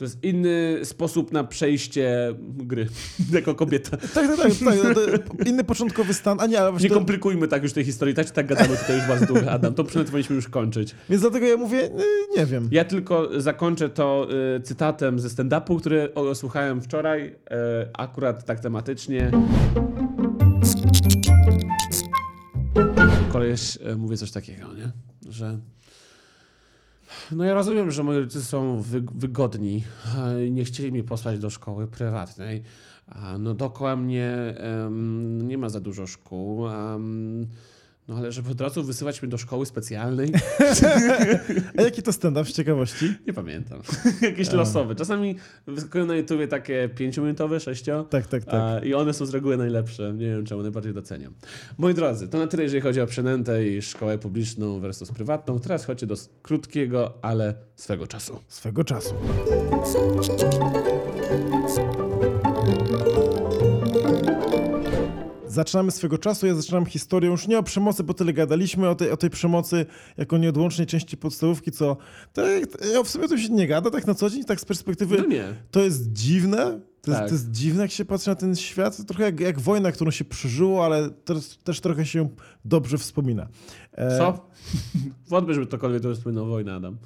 to 0.00 0.04
jest 0.04 0.24
inny 0.24 0.80
sposób 0.84 1.32
na 1.32 1.44
przejście 1.44 2.34
gry 2.40 2.86
jako 3.32 3.54
kobieta. 3.54 3.96
Tak, 3.96 4.08
tak, 4.14 4.36
tak. 4.36 4.52
tak 4.64 5.28
to 5.38 5.44
inny 5.44 5.64
początkowy 5.64 6.14
stan. 6.14 6.40
A 6.40 6.46
nie, 6.46 6.58
ale 6.58 6.66
Nie 6.66 6.70
właśnie 6.70 6.88
to, 6.88 6.94
komplikujmy 6.94 7.48
tak 7.48 7.62
już 7.62 7.72
tej 7.72 7.84
historii, 7.84 8.14
tak 8.14 8.30
tak 8.30 8.46
gadamy 8.46 8.76
tutaj 8.76 8.96
już 8.96 9.08
bardzo 9.08 9.26
długo, 9.26 9.50
Adam, 9.50 9.74
to 9.74 9.84
przynajmniej 9.84 10.10
powinniśmy 10.10 10.36
już 10.36 10.48
kończyć. 10.48 10.94
Więc 11.10 11.22
dlatego 11.22 11.46
ja 11.46 11.56
mówię, 11.56 11.84
y, 11.84 11.90
nie 12.36 12.46
wiem. 12.46 12.68
Ja 12.72 12.84
tylko 12.84 13.40
zakończę 13.40 13.88
to 13.88 14.28
y, 14.56 14.60
cytatem 14.60 15.18
ze 15.20 15.28
stand-upu, 15.28 15.80
który 15.80 16.08
słuchałem 16.34 16.80
wczoraj, 16.80 17.26
y, 17.26 17.34
akurat 17.92 18.44
tak 18.44 18.60
tematycznie. 18.60 19.30
Koleś 23.32 23.78
mówi 23.96 24.16
coś 24.16 24.30
takiego, 24.30 24.74
nie? 24.74 24.90
Że 25.32 25.58
no 27.32 27.44
ja 27.44 27.54
rozumiem, 27.54 27.90
że 27.90 28.02
moi 28.02 28.16
rodzice 28.16 28.42
są 28.42 28.82
wy, 28.82 29.02
wygodni 29.14 29.84
i 30.46 30.52
nie 30.52 30.64
chcieli 30.64 30.92
mnie 30.92 31.04
posłać 31.04 31.38
do 31.38 31.50
szkoły 31.50 31.86
prywatnej. 31.86 32.62
No 33.38 33.54
dookoła 33.54 33.96
mnie 33.96 34.54
em, 34.56 35.48
nie 35.48 35.58
ma 35.58 35.68
za 35.68 35.80
dużo 35.80 36.06
szkół. 36.06 36.68
Mm, 36.68 37.46
no 38.08 38.16
ale 38.16 38.32
żeby 38.32 38.50
od 38.50 38.60
razu 38.60 38.84
wysyłać 38.84 39.22
mnie 39.22 39.30
do 39.30 39.38
szkoły 39.38 39.66
specjalnej, 39.66 40.32
A 41.78 41.82
jaki 41.82 42.02
to 42.02 42.12
stand-up 42.12 42.50
z 42.50 42.52
ciekawości? 42.52 43.14
nie 43.26 43.32
pamiętam. 43.32 43.80
Jakieś 44.22 44.52
losowe. 44.52 44.94
Czasami 44.94 45.36
wyskakują 45.66 46.06
na 46.06 46.16
YouTubie 46.16 46.48
takie 46.48 46.88
5-minutowe, 46.94 47.60
6 47.60 47.84
Tak, 48.10 48.26
tak, 48.26 48.44
tak. 48.44 48.44
a, 48.54 48.78
i 48.78 48.94
one 48.94 49.14
są 49.14 49.26
z 49.26 49.30
reguły 49.30 49.56
najlepsze. 49.56 50.12
Nie 50.12 50.26
wiem, 50.26 50.44
czemu 50.46 50.62
najbardziej 50.62 50.94
doceniam. 50.94 51.34
Moi 51.78 51.94
drodzy, 51.94 52.28
to 52.28 52.38
na 52.38 52.46
tyle, 52.46 52.62
jeżeli 52.62 52.80
chodzi 52.82 53.00
o 53.00 53.06
przynętę 53.06 53.66
i 53.68 53.82
szkołę 53.82 54.18
publiczną 54.18 54.80
versus 54.80 55.12
prywatną. 55.12 55.60
Teraz 55.60 55.84
chodźcie 55.84 56.06
do 56.06 56.14
krótkiego, 56.42 57.14
ale 57.22 57.54
swego 57.76 58.06
czasu. 58.06 58.40
Swego 58.48 58.84
czasu. 58.84 59.14
Zaczynamy 65.50 65.90
swego 65.90 66.18
czasu. 66.18 66.46
Ja 66.46 66.54
zaczynam 66.54 66.86
historią 66.86 67.30
już 67.30 67.48
nie 67.48 67.58
o 67.58 67.62
przemocy, 67.62 68.04
bo 68.04 68.14
tyle 68.14 68.32
gadaliśmy 68.32 68.88
o 68.88 68.94
tej, 68.94 69.10
o 69.10 69.16
tej 69.16 69.30
przemocy 69.30 69.86
jako 70.16 70.38
nieodłącznej 70.38 70.86
części 70.86 71.16
podstawówki, 71.16 71.72
co 71.72 71.96
to, 72.32 72.42
ja 72.94 73.02
w 73.04 73.08
sumie 73.08 73.28
to 73.28 73.38
się 73.38 73.48
nie 73.48 73.66
gada 73.66 73.90
tak 73.90 74.06
na 74.06 74.14
co 74.14 74.30
dzień, 74.30 74.44
tak 74.44 74.60
z 74.60 74.64
perspektywy. 74.64 75.16
No 75.18 75.26
nie. 75.26 75.54
To 75.70 75.80
jest 75.80 76.12
dziwne. 76.12 76.80
To, 77.02 77.10
jest, 77.10 77.20
Tak. 77.20 77.28
to 77.28 77.34
jest 77.34 77.50
dziwne, 77.50 77.82
jak 77.82 77.90
się 77.90 78.04
patrzy 78.04 78.28
na 78.30 78.34
ten 78.36 78.56
świat. 78.56 79.06
Trochę 79.06 79.24
jak, 79.24 79.40
jak 79.40 79.60
wojna, 79.60 79.92
którą 79.92 80.10
się 80.10 80.24
przeżyło, 80.24 80.84
ale 80.84 81.10
też, 81.10 81.56
też 81.64 81.80
trochę 81.80 82.06
się 82.06 82.28
dobrze 82.64 82.98
wspomina. 82.98 83.48
E, 83.92 84.18
Co? 84.18 84.50
Wątpię, 85.30 85.54
żeby 85.54 85.66
ktokolwiek 85.66 86.02
to 86.02 86.14
wspominał 86.14 86.46
wojnę, 86.46 86.74
Adam. 86.74 86.96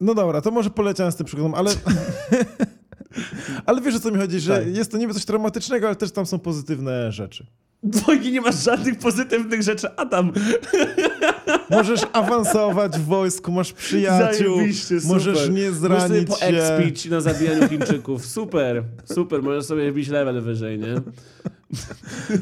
No 0.00 0.14
dobra, 0.14 0.40
to 0.40 0.50
może 0.50 0.70
poleciałem 0.70 1.12
z 1.12 1.16
tym 1.16 1.26
przykładem, 1.26 1.54
ale. 1.54 1.70
ale 3.66 3.80
wiesz 3.80 3.94
o 3.94 4.00
co 4.00 4.10
mi 4.10 4.18
chodzi, 4.18 4.40
że 4.40 4.58
Tak. 4.58 4.76
jest 4.76 4.90
to 4.92 4.98
niby 4.98 5.14
coś 5.14 5.24
traumatycznego, 5.24 5.86
ale 5.86 5.96
też 5.96 6.12
tam 6.12 6.26
są 6.26 6.38
pozytywne 6.38 7.12
rzeczy. 7.12 7.46
W 7.82 8.00
wojnie 8.00 8.30
nie 8.30 8.40
masz 8.40 8.64
żadnych 8.64 8.98
pozytywnych 8.98 9.62
rzeczy, 9.62 9.96
Adam. 9.96 10.32
Możesz 11.70 12.00
awansować 12.12 12.92
w 12.98 13.04
wojsku, 13.04 13.52
masz 13.52 13.72
przyjaciół, 13.72 14.56
możesz 14.56 14.90
nie 14.90 15.08
Możesz 15.08 15.38
sobie 15.38 15.72
zranić 15.72 17.00
się. 17.00 17.10
na 17.10 17.20
zabijaniu 17.20 17.68
Chińczyków. 17.68 18.26
Super, 18.26 18.84
super. 19.04 19.42
Możesz 19.42 19.64
sobie 19.64 19.92
wbić 19.92 20.08
level 20.08 20.40
wyżej, 20.42 20.78
nie? 20.78 20.94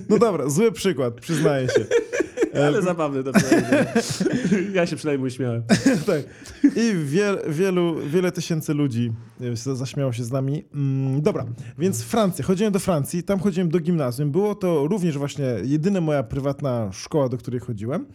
No 0.08 0.18
dobra, 0.18 0.48
zły 0.48 0.72
przykład, 0.72 1.14
przyznaję 1.14 1.68
się. 1.68 1.84
Ale 2.66 2.82
zabawny 2.82 3.24
to. 3.24 3.30
Ja 4.74 4.86
się 4.86 4.96
przynajmniej 4.96 5.26
uśmiałem. 5.26 5.62
tak. 6.06 6.22
I 6.76 6.92
wiel, 7.04 7.38
wielu, 7.48 7.96
wiele 8.06 8.32
tysięcy 8.32 8.74
ludzi 8.74 9.12
e, 9.40 9.56
za- 9.56 9.74
zaśmiało 9.74 10.12
się 10.12 10.24
z 10.24 10.32
nami. 10.32 10.64
Mm, 10.74 11.22
dobra, 11.22 11.46
więc 11.78 12.02
Francja. 12.02 12.44
Chodziłem 12.44 12.72
do 12.72 12.78
Francji, 12.78 13.22
tam 13.22 13.38
chodziłem 13.40 13.68
do 13.68 13.80
gimnazjum. 13.80 14.30
Było 14.30 14.54
to 14.54 14.86
również 14.88 15.18
właśnie 15.18 15.44
jedyna 15.64 16.00
moja 16.00 16.22
prywatna 16.22 16.92
szkoła, 16.92 17.28
do 17.28 17.38
której 17.38 17.60
chodziłem. 17.60 18.06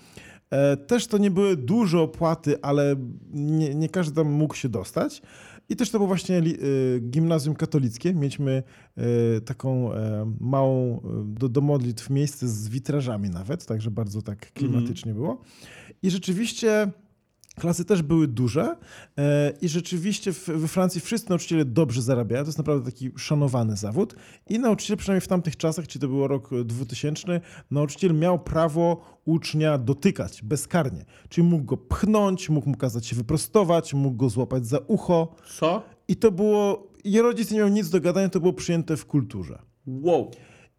E, 0.50 0.78
też 0.78 1.08
to 1.08 1.18
nie 1.18 1.32
były 1.32 1.58
duże 1.58 2.00
opłaty, 2.00 2.62
ale 2.62 2.96
nie, 3.34 3.76
nie 3.76 3.90
każdy 3.90 4.16
tam 4.16 4.32
mógł 4.32 4.56
się 4.56 4.70
dostać. 4.70 5.22
I 5.70 5.76
też 5.76 5.90
to 5.90 5.98
było 5.98 6.08
właśnie 6.08 6.40
y, 6.40 7.02
gimnazjum 7.10 7.56
katolickie. 7.56 8.14
Mieliśmy 8.14 8.64
y, 9.38 9.42
taką 9.42 9.94
e, 9.94 10.34
małą 10.40 10.98
e, 10.98 11.02
do, 11.26 11.50
do 11.50 11.62
modlitw 11.62 12.10
miejsce 12.10 12.48
z 12.48 12.70
witrażami 12.70 13.30
nawet, 13.30 13.66
także 13.66 13.92
bardzo 13.92 14.22
tak 14.22 14.54
klimatycznie 14.54 15.14
było. 15.14 15.42
I 16.04 16.10
rzeczywiście 16.10 16.92
klasy 17.56 17.86
też 17.86 18.02
były 18.02 18.28
duże 18.28 18.76
e, 19.18 19.54
i 19.62 19.70
rzeczywiście 19.70 20.32
we 20.48 20.68
Francji 20.68 21.02
wszyscy 21.02 21.30
nauczyciele 21.30 21.66
dobrze 21.66 22.02
zarabiają. 22.02 22.44
To 22.44 22.48
jest 22.48 22.58
naprawdę 22.58 22.92
taki 22.92 23.12
szanowany 23.18 23.76
zawód. 23.76 24.16
I 24.50 24.60
nauczyciel, 24.60 24.98
przynajmniej 24.98 25.22
w 25.22 25.28
tamtych 25.28 25.58
czasach, 25.58 25.88
czyli 25.88 26.02
to 26.02 26.08
był 26.08 26.28
rok 26.28 26.50
2000, 26.66 27.42
nauczyciel 27.72 28.14
miał 28.14 28.40
prawo 28.40 29.02
ucznia 29.26 29.78
dotykać 29.78 30.42
bezkarnie. 30.44 31.06
Czyli 31.30 31.48
mógł 31.48 31.66
go 31.66 31.78
pchnąć, 31.78 32.50
mógł 32.50 32.70
mu 32.70 32.78
kazać 32.78 33.06
się 33.06 33.16
wyprostować, 33.16 33.94
mógł 33.94 34.18
go 34.18 34.30
złapać 34.30 34.68
za 34.68 34.80
ucho. 34.88 35.36
Co? 35.60 35.84
I 36.08 36.16
to 36.16 36.32
było, 36.32 36.88
i 37.04 37.22
rodzic 37.22 37.52
nie 37.52 37.60
miał 37.60 37.68
nic 37.68 37.90
do 37.90 38.02
gadania, 38.02 38.30
to 38.30 38.40
było 38.40 38.54
przyjęte 38.54 38.98
w 38.98 39.06
kulturze. 39.06 39.60
Wow. 39.88 40.32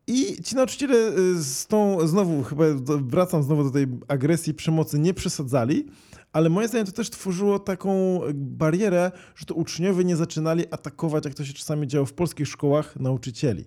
I 0.06 0.42
ci 0.42 0.56
nauczyciele 0.56 0.94
y, 1.18 1.42
z 1.42 1.66
tą, 1.66 2.08
znowu 2.08 2.42
chyba 2.42 2.64
wracam 2.86 3.42
znowu 3.42 3.64
do 3.64 3.70
tej 3.70 3.86
agresji, 4.08 4.54
przemocy, 4.54 4.98
nie 4.98 5.14
przesadzali, 5.14 5.86
ale 6.32 6.48
moim 6.48 6.68
zdaniem 6.68 6.86
to 6.86 6.92
też 6.92 7.10
tworzyło 7.10 7.58
taką 7.58 8.20
barierę, 8.34 9.12
że 9.36 9.46
to 9.46 9.54
uczniowie 9.54 10.04
nie 10.04 10.16
zaczynali 10.16 10.64
atakować, 10.70 11.24
jak 11.24 11.34
to 11.34 11.44
się 11.44 11.52
czasami 11.52 11.86
działo 11.86 12.06
w 12.06 12.12
polskich 12.12 12.48
szkołach, 12.48 12.96
nauczycieli. 12.96 13.64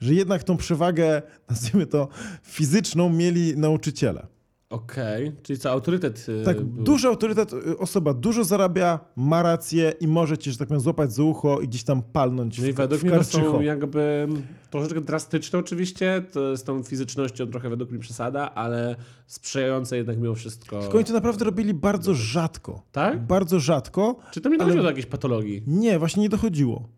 Że 0.00 0.14
jednak 0.14 0.44
tą 0.44 0.56
przewagę, 0.56 1.22
nazwijmy 1.50 1.86
to, 1.86 2.08
fizyczną 2.42 3.10
mieli 3.10 3.56
nauczyciele. 3.56 4.26
Okej, 4.70 5.32
czyli 5.42 5.58
co, 5.58 5.70
autorytet 5.70 6.26
y, 6.28 6.44
Tak, 6.44 6.62
był. 6.62 6.84
duży 6.84 7.08
autorytet, 7.08 7.52
y, 7.52 7.78
osoba 7.78 8.14
dużo 8.14 8.44
zarabia, 8.44 9.00
ma 9.16 9.42
rację 9.42 9.92
i 10.00 10.08
może 10.08 10.38
cię, 10.38 10.52
że 10.52 10.58
tak 10.58 10.68
powiem, 10.68 10.80
złapać 10.80 11.12
za 11.12 11.22
ucho 11.22 11.60
i 11.60 11.68
gdzieś 11.68 11.84
tam 11.84 12.02
palnąć 12.02 12.58
No 12.58 12.66
i 12.66 12.72
według 12.72 13.00
w 13.00 13.04
mnie 13.04 13.24
są 13.24 13.60
jakby 13.60 14.28
troszeczkę 14.70 15.00
drastyczne 15.00 15.58
oczywiście, 15.58 16.22
to 16.32 16.56
z 16.56 16.64
tą 16.64 16.82
fizycznością 16.82 17.46
trochę 17.46 17.70
według 17.70 17.90
mnie 17.90 18.00
przesada, 18.00 18.54
ale 18.54 18.96
sprzyjające 19.26 19.96
jednak 19.96 20.18
mimo 20.18 20.34
wszystko. 20.34 20.80
Tylko 20.80 20.96
oni 20.96 21.06
to 21.06 21.12
naprawdę 21.12 21.44
robili 21.44 21.74
bardzo 21.74 22.14
rzadko. 22.14 22.82
Tak? 22.92 23.26
Bardzo 23.26 23.60
rzadko. 23.60 24.16
Czy 24.30 24.40
to 24.40 24.48
Ale- 24.48 24.58
dochodziło 24.58 24.82
do 24.82 24.88
jakiejś 24.88 25.06
patologii? 25.06 25.62
Nie, 25.66 25.98
właśnie 25.98 26.22
nie 26.22 26.28
dochodziło. 26.28 26.88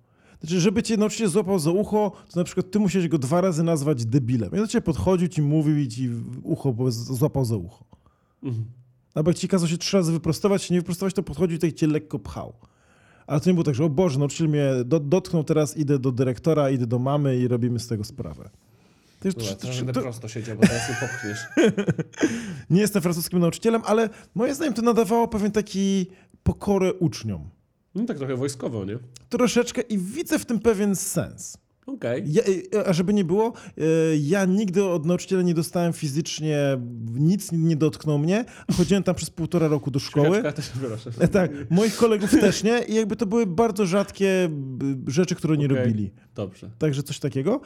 Znaczy, 0.41 0.61
żeby 0.61 0.83
cię 0.83 0.97
nauczyciel 0.97 1.29
złapał 1.29 1.59
za 1.59 1.71
ucho, 1.71 2.13
to 2.33 2.41
na 2.41 2.45
przykład 2.45 2.71
ty 2.71 2.79
musiałeś 2.79 3.09
go 3.09 3.19
dwa 3.19 3.41
razy 3.41 3.63
nazwać 3.63 4.05
debilem. 4.05 4.51
I 4.65 4.69
ciebie 4.69 4.83
podchodził, 4.83 5.29
ci 5.29 5.43
mówił 5.43 5.79
i 5.79 5.89
ci 5.89 6.11
ucho 6.43 6.73
po- 6.73 6.91
złapał 6.91 7.45
za 7.45 7.57
ucho. 7.57 7.85
Mhm. 8.43 8.65
Albo 9.15 9.31
jak 9.31 9.39
ci 9.39 9.49
kazał 9.49 9.69
się 9.69 9.79
trzy 9.79 9.97
razy 9.97 10.13
wyprostować, 10.13 10.63
się 10.63 10.75
nie 10.75 10.81
wyprostować, 10.81 11.15
to 11.15 11.23
podchodził 11.23 11.57
i 11.57 11.61
tak 11.61 11.73
cię 11.73 11.87
lekko 11.87 12.19
pchał. 12.19 12.53
Ale 13.27 13.41
to 13.41 13.51
nie 13.51 13.55
było 13.55 13.65
tak, 13.65 13.75
że 13.75 13.85
o 13.85 13.89
Boże, 13.89 14.19
nauczyciel 14.19 14.49
mnie 14.49 14.71
do, 14.85 15.01
dotknął, 15.01 15.45
teraz 15.45 15.77
idę 15.77 15.99
do 15.99 16.13
dyrektora, 16.13 16.71
idę 16.71 16.87
do 16.87 16.99
mamy 16.99 17.39
i 17.39 17.49
robimy 17.49 17.79
z 17.79 17.87
tego 17.87 18.05
sprawę. 18.05 18.51
Jest- 19.25 19.39
Dobra, 19.39 19.55
to, 19.55 19.69
to, 19.87 19.93
to, 19.93 20.01
prosto 20.03 20.29
siedział, 20.29 20.57
bo 20.57 20.63
teraz 20.63 20.89
nie 20.89 20.97
popchniesz. 21.09 21.39
nie 22.71 22.81
jestem 22.81 23.03
francuskim 23.03 23.39
nauczycielem, 23.39 23.83
ale 23.85 24.09
moim 24.35 24.55
zdaniem 24.55 24.75
to 24.75 24.83
nadawało 24.83 25.29
pewien 25.29 25.53
taki 25.53 26.07
pokorę 26.43 26.95
uczniom. 26.95 27.49
No 27.99 28.05
tak 28.07 28.19
trochę 28.19 28.37
wojskowo, 28.37 28.85
nie? 28.85 28.99
Troszeczkę 29.29 29.81
i 29.81 29.99
widzę 29.99 30.39
w 30.39 30.45
tym 30.47 30.59
pewien 30.61 30.97
sens. 30.97 31.59
Okej. 31.87 32.25
Ja, 32.27 32.43
e, 32.75 32.87
a 32.89 32.93
żeby 32.93 33.15
nie 33.15 33.25
było, 33.25 33.53
e, 33.79 33.83
ja 34.21 34.45
nigdy 34.45 34.85
od 34.85 35.07
nauczyciela 35.07 35.43
nie 35.43 35.55
dostałem 35.55 35.93
fizycznie 35.93 36.59
nic, 37.15 37.53
nie 37.53 37.77
dotknął 37.77 38.19
mnie. 38.19 38.45
Chodziłem 38.77 39.03
tam 39.03 39.15
przez 39.15 39.31
półtora 39.31 39.69
roku 39.69 39.91
do 39.91 39.99
szkoły. 39.99 40.31
Kaczka 40.43 40.53
też 40.53 40.69
proszę. 40.69 41.11
E, 41.19 41.29
Tak, 41.29 41.51
moich 41.71 41.97
kolegów 41.97 42.31
też 42.31 42.63
nie 42.65 42.83
i 42.89 42.95
jakby 42.95 43.17
to 43.17 43.27
były 43.27 43.47
bardzo 43.47 43.87
rzadkie 43.87 44.51
rzeczy, 45.07 45.35
które 45.35 45.57
nie 45.57 45.67
Okej. 45.67 45.77
robili. 45.79 46.11
Dobrze. 46.35 46.71
Także 46.79 47.03
coś 47.03 47.19
takiego. 47.19 47.61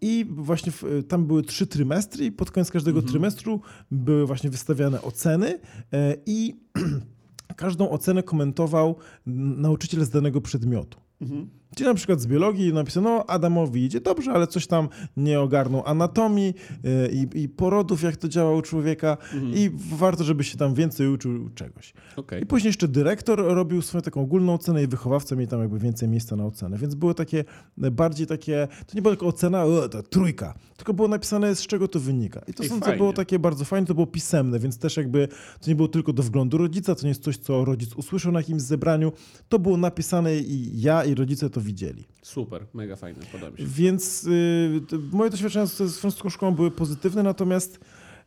I 0.00 0.26
właśnie 0.28 0.72
tam 1.08 1.26
były 1.26 1.42
trzy 1.42 1.66
trymestry 1.66 2.24
i 2.24 2.32
pod 2.32 2.50
koniec 2.50 2.70
każdego 2.70 2.98
Mhm. 2.98 3.12
trymestru 3.12 3.60
były 3.90 4.26
właśnie 4.26 4.50
wystawiane 4.50 5.02
oceny 5.02 5.58
e, 5.92 6.16
i 6.26 6.54
każdą 7.58 7.90
ocenę 7.90 8.22
komentował 8.22 8.96
nauczyciel 9.26 10.04
z 10.04 10.10
danego 10.10 10.40
przedmiotu. 10.40 11.00
Mhm. 11.20 11.48
Czyli 11.76 11.88
na 11.88 11.94
przykład 11.94 12.20
z 12.20 12.26
biologii 12.26 12.72
napisano, 12.72 13.10
no 13.10 13.26
Adamowi 13.26 13.84
idzie 13.84 14.00
dobrze, 14.00 14.32
ale 14.32 14.46
coś 14.46 14.66
tam 14.66 14.88
nie 15.16 15.40
ogarnął 15.40 15.82
anatomii 15.86 16.54
e, 16.84 17.08
i, 17.12 17.42
i 17.42 17.48
porodów, 17.48 18.02
jak 18.02 18.16
to 18.16 18.28
działa 18.28 18.56
u 18.56 18.62
człowieka 18.62 19.16
Mhm. 19.34 19.54
i 19.54 19.70
warto, 19.96 20.24
żeby 20.24 20.44
się 20.44 20.58
tam 20.58 20.74
więcej 20.74 21.08
uczył 21.08 21.50
czegoś. 21.54 21.92
Okej. 22.16 22.42
I 22.42 22.46
później 22.46 22.68
jeszcze 22.68 22.88
dyrektor 22.88 23.38
robił 23.38 23.82
swoją 23.82 24.02
taką 24.02 24.20
ogólną 24.20 24.54
ocenę 24.54 24.82
i 24.82 24.86
wychowawca 24.86 25.36
mieli 25.36 25.48
tam 25.48 25.60
jakby 25.60 25.78
więcej 25.78 26.08
miejsca 26.08 26.36
na 26.36 26.46
ocenę. 26.46 26.78
Więc 26.78 26.94
były 26.94 27.14
takie 27.14 27.44
e, 27.82 27.90
bardziej 27.90 28.26
takie, 28.26 28.68
to 28.86 28.96
nie 28.96 29.02
była 29.02 29.14
tylko 29.14 29.26
ocena, 29.26 29.64
o, 29.64 29.88
ta 29.88 30.02
trójka, 30.02 30.54
tylko 30.76 30.94
było 30.94 31.08
napisane 31.08 31.54
z 31.54 31.66
czego 31.66 31.88
to 31.88 32.00
wynika. 32.00 32.40
I 32.48 32.54
to 32.54 32.62
Ej, 32.62 32.68
sądzę 32.68 32.96
było 32.96 33.12
takie 33.12 33.38
bardzo 33.38 33.64
fajne, 33.64 33.86
to 33.86 33.94
było 33.94 34.06
pisemne, 34.06 34.58
więc 34.58 34.78
też 34.78 34.96
jakby 34.96 35.28
to 35.60 35.70
nie 35.70 35.76
było 35.76 35.88
tylko 35.88 36.12
do 36.12 36.22
wglądu 36.22 36.58
rodzica, 36.58 36.94
to 36.94 37.02
nie 37.02 37.08
jest 37.08 37.22
coś, 37.22 37.36
co 37.36 37.64
rodzic 37.64 37.94
usłyszał 37.94 38.32
na 38.32 38.40
jakimś 38.40 38.62
zebraniu, 38.62 39.12
to 39.48 39.58
było 39.58 39.76
napisane 39.76 40.36
i 40.36 40.80
ja 40.80 41.04
i 41.04 41.14
rodzice 41.14 41.50
to 41.50 41.57
widzieli. 41.60 42.04
Super, 42.22 42.66
mega 42.74 42.96
fajne, 42.96 43.26
podoba 43.32 43.50
mi 43.50 43.58
się. 43.58 43.64
Więc 43.66 44.24
y, 44.24 44.80
to 44.88 44.96
moje 45.12 45.30
doświadczenia 45.30 45.66
z, 45.66 45.76
z 45.76 45.98
francuską 45.98 46.30
szkołą 46.30 46.54
były 46.54 46.70
pozytywne, 46.70 47.22
natomiast 47.22 47.80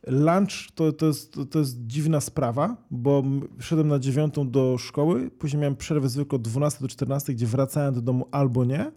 lunch 0.08 0.72
to, 0.76 0.92
to, 0.92 1.06
jest, 1.06 1.34
to, 1.34 1.46
to 1.46 1.60
jest 1.60 1.88
dziwna 1.88 2.22
sprawa, 2.22 2.78
bo 2.92 3.24
szedłem 3.60 3.88
na 3.88 4.00
dziewiątą 4.00 4.50
do 4.50 4.78
szkoły, 4.78 5.32
później 5.32 5.62
miałem 5.62 5.76
przerwę 5.76 6.10
zwykle 6.10 6.36
od 6.36 6.42
12 6.42 6.80
do 6.82 6.88
14, 6.88 7.34
gdzie 7.34 7.48
wracałem 7.48 7.94
do 7.94 8.02
domu 8.02 8.28
albo 8.32 8.66
nie 8.66 8.92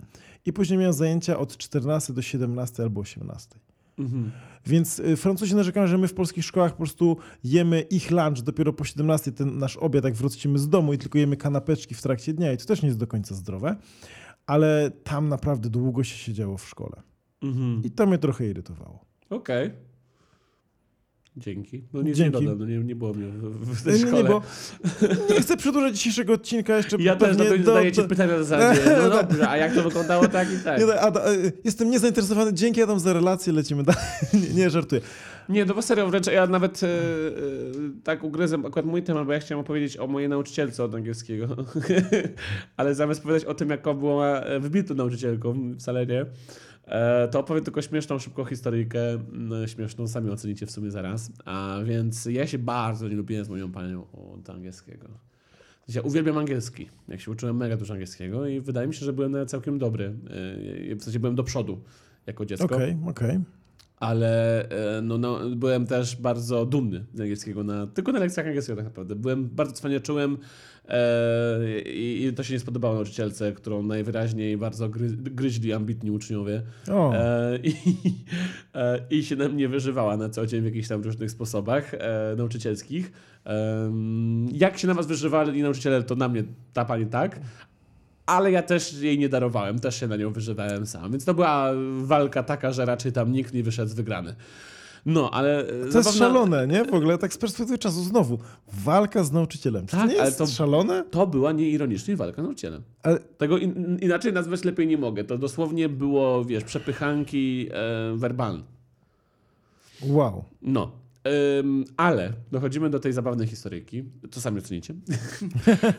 i 0.47 0.52
później 0.52 0.78
miałem 0.78 0.93
zajęcia 0.93 1.39
od 1.39 1.56
14 1.56 2.12
do 2.12 2.23
17 2.23 2.82
albo 2.82 3.01
18. 3.01 3.59
Mhm. 3.98 4.31
Więc 4.66 4.98
y, 4.98 5.16
Francuzi 5.16 5.55
narzekają, 5.55 5.86
że 5.86 5.98
my 5.98 6.09
w 6.09 6.15
polskich 6.15 6.44
szkołach 6.44 6.73
po 6.73 6.78
prostu 6.78 7.16
jemy 7.44 7.81
ich 7.81 8.11
lunch 8.11 8.43
dopiero 8.43 8.73
po 8.73 8.85
17, 8.85 9.32
ten 9.32 9.59
nasz 9.59 9.77
obiad, 9.77 10.05
jak 10.05 10.15
wrócimy 10.15 10.59
z 10.59 10.69
domu 10.69 10.93
i 10.93 10.98
tylko 10.98 11.19
jemy 11.19 11.36
kanapeczki 11.36 11.94
w 11.94 12.02
trakcie 12.02 12.32
dnia 12.32 12.52
i 12.52 12.56
to 12.56 12.65
też 12.65 12.82
nie 12.82 12.89
jest 12.89 12.98
do 12.98 13.06
końca 13.06 13.35
zdrowe, 13.35 13.77
ale 14.46 14.90
tam 15.04 15.28
naprawdę 15.28 15.70
długo 15.70 16.04
się 16.04 16.16
siedziało 16.16 16.58
w 16.58 16.68
szkole. 16.68 17.02
Mhm. 17.42 17.82
I 17.84 17.90
to 17.90 18.06
mnie 18.06 18.18
trochę 18.18 18.46
irytowało. 18.46 19.04
Okej. 19.30 19.70
Dzięki. 21.36 21.84
No 21.92 22.02
nic 22.02 22.16
Dzięki. 22.16 22.38
nie 22.40 22.44
dodam, 22.44 22.58
no 22.58 22.66
nie, 22.66 22.78
nie 22.78 22.96
było 22.96 23.14
mnie 23.14 23.26
w, 23.28 23.86
Nie, 23.86 23.92
tej 23.92 24.00
nie, 24.00 24.06
szkole. 24.06 24.24
bo 24.24 24.42
nie 25.34 25.40
chcę 25.40 25.56
przedłużać 25.56 25.96
dzisiejszego 25.96 26.32
odcinka 26.32 26.76
jeszcze. 26.76 26.96
Ja 27.00 27.16
też 27.16 27.36
pewnie 27.36 27.58
do, 27.58 27.64
zadaję 27.64 27.92
ci 27.92 28.02
pytania 28.02 28.36
na 28.36 28.42
zasadzie, 28.44 28.80
no 29.02 29.10
Tak. 29.10 29.28
dobrze, 29.28 29.48
a 29.48 29.56
jak 29.56 29.74
to 29.74 29.82
wyglądało 29.82 30.28
tak 30.28 30.52
i 30.52 30.64
tak? 30.64 30.80
Nie, 30.80 30.86
no, 30.86 30.92
Ada, 30.92 31.20
e, 31.24 31.36
jestem 31.64 31.90
niezainteresowany. 31.90 32.54
Dzięki 32.54 32.82
Adam 32.82 33.00
za 33.00 33.12
relację, 33.12 33.52
lecimy 33.52 33.82
dalej. 33.82 34.02
Nie, 34.42 34.48
nie 34.54 34.70
żartuję. 34.70 35.00
Nie, 35.48 35.64
no 35.64 35.74
bo 35.74 35.82
serio, 35.82 36.08
wręcz 36.08 36.26
ja 36.26 36.46
nawet 36.46 36.82
e, 36.82 36.86
e, 36.86 36.90
tak 38.04 38.24
ugryzłem 38.24 38.66
akurat 38.66 38.86
mój 38.86 39.02
temat, 39.02 39.26
bo 39.26 39.32
ja 39.32 39.38
chciałem 39.38 39.60
opowiedzieć 39.60 39.96
o 39.96 40.06
mojej 40.06 40.28
nauczycielce 40.28 40.84
od 40.84 40.94
angielskiego. 40.94 41.56
Ale 42.76 42.94
zamiast 42.94 43.22
powiedzieć 43.22 43.44
o 43.44 43.54
tym, 43.54 43.70
jaką 43.70 43.94
była 43.94 44.40
e, 44.40 44.60
wybitną 44.60 44.96
nauczycielką, 44.96 45.74
wcale 45.78 46.06
nie, 46.06 46.26
to 47.30 47.40
opowiem 47.40 47.64
tylko 47.64 47.82
śmieszną, 47.82 48.18
szybką 48.18 48.44
historyjkę. 48.44 49.00
Śmieszną, 49.66 50.08
sami 50.08 50.30
ocenicie 50.30 50.66
w 50.66 50.70
sumie 50.70 50.90
zaraz. 50.90 51.32
A 51.44 51.78
więc 51.84 52.24
ja 52.26 52.46
się 52.46 52.58
bardzo 52.58 53.08
nie 53.08 53.16
lubiłem 53.16 53.44
z 53.44 53.48
moją 53.48 53.72
panią 53.72 54.06
od 54.12 54.50
angielskiego. 54.50 55.08
Ja 55.88 56.02
uwielbiam 56.02 56.38
angielski. 56.38 56.88
Jak 57.08 57.20
się 57.20 57.30
uczyłem 57.30 57.56
mega 57.56 57.76
dużo 57.76 57.92
angielskiego 57.94 58.46
i 58.46 58.60
wydaje 58.60 58.88
mi 58.88 58.94
się, 58.94 59.04
że 59.04 59.12
byłem 59.12 59.46
całkiem 59.46 59.78
dobry. 59.78 60.14
W 60.98 61.02
sensie 61.02 61.18
byłem 61.18 61.34
do 61.34 61.44
przodu 61.44 61.80
jako 62.26 62.46
dziecko 62.46 62.64
Okej, 62.64 62.96
okej. 63.06 63.40
Ale 63.96 64.62
e, 64.98 65.02
no, 65.02 65.18
no, 65.18 65.50
byłem 65.50 65.86
też 65.86 66.16
bardzo 66.16 66.66
dumny 66.66 67.04
z 67.14 67.20
angielskiego, 67.20 67.64
na, 67.64 67.86
tylko 67.86 68.12
na 68.12 68.18
lekcjach 68.18 68.46
angielskiego 68.46 68.76
tak 68.76 68.84
naprawdę. 68.84 69.14
Byłem 69.14 69.48
bardzo 69.48 69.72
cwaniaczyłem 69.72 70.38
e, 70.88 71.80
i, 71.80 72.24
i 72.24 72.32
to 72.32 72.42
się 72.42 72.54
nie 72.54 72.60
spodobało 72.60 72.94
nauczycielce, 72.94 73.52
którą 73.52 73.82
najwyraźniej 73.82 74.56
bardzo 74.56 74.88
gry, 74.88 75.08
gryźli 75.16 75.72
ambitni 75.72 76.10
uczniowie 76.10 76.62
e, 76.88 77.58
i, 77.62 77.74
e, 78.74 79.00
i 79.10 79.24
się 79.24 79.36
na 79.36 79.48
mnie 79.48 79.68
wyżywała 79.68 80.16
na 80.16 80.28
co 80.28 80.46
dzień 80.46 80.62
w 80.62 80.64
jakichś 80.64 80.88
tam 80.88 81.02
różnych 81.02 81.30
sposobach 81.30 81.94
e, 81.94 82.34
nauczycielskich. 82.36 83.12
Jak 84.52 84.78
się 84.78 84.88
na 84.88 84.94
was 84.94 85.06
wyżywali 85.06 85.62
nauczyciele, 85.62 86.02
to 86.02 86.14
na 86.14 86.28
mnie 86.28 86.44
ta 86.72 86.84
pani 86.84 87.06
tak, 87.06 87.40
ale 88.26 88.51
ja 88.52 88.62
też 88.62 88.92
jej 88.92 89.18
nie 89.18 89.28
darowałem, 89.28 89.78
też 89.78 90.01
się 90.01 90.06
na 90.09 90.16
nią 90.16 90.32
wyżywałem 90.32 90.86
sam. 90.86 91.10
Więc 91.10 91.24
to 91.24 91.34
była 91.34 91.70
walka 92.02 92.42
taka, 92.42 92.72
że 92.72 92.84
raczej 92.84 93.12
tam 93.12 93.32
nikt 93.32 93.55
nie 93.55 93.62
wyszedł 93.62 93.94
wygrany. 93.94 94.34
No, 95.06 95.30
ale... 95.30 95.64
to 95.92 95.98
jest 95.98 96.18
szalone, 96.18 96.66
nie? 96.66 96.84
W 96.84 96.94
ogóle 96.94 97.18
tak 97.18 97.32
z 97.34 97.38
perspektywy 97.38 97.78
czasu 97.78 98.02
znowu. 98.02 98.38
Walka 98.84 99.24
z 99.24 99.32
nauczycielem. 99.32 99.86
Czy 99.86 99.96
Tak, 99.96 100.01
to 100.01 100.06
nie 100.06 100.14
jest 100.14 100.38
to- 100.38 100.46
szalone? 100.46 101.05
To 101.10 101.26
była 101.26 101.52
nieironicznie 101.52 102.16
walka 102.16 102.42
z 102.42 102.44
nauczycielem. 102.44 102.82
Ale 103.02 103.18
Tego 103.18 103.59
in, 103.59 103.98
inaczej 104.02 104.32
nazwać 104.32 104.64
lepiej 104.64 104.86
nie 104.86 104.98
mogę. 104.98 105.24
To 105.24 105.38
dosłownie 105.38 105.88
było, 105.88 106.44
wiesz, 106.44 106.64
przepychanki 106.64 107.68
e, 107.72 108.16
werbalne. 108.16 108.62
wow. 110.02 110.44
No. 110.62 110.92
Ale 111.96 112.32
dochodzimy 112.52 112.90
do 112.90 113.01
tej 113.01 113.12
zabawnej 113.12 113.46
historyjki. 113.46 114.05
To 114.30 114.40
sami 114.40 114.59
ocenicie. 114.59 114.94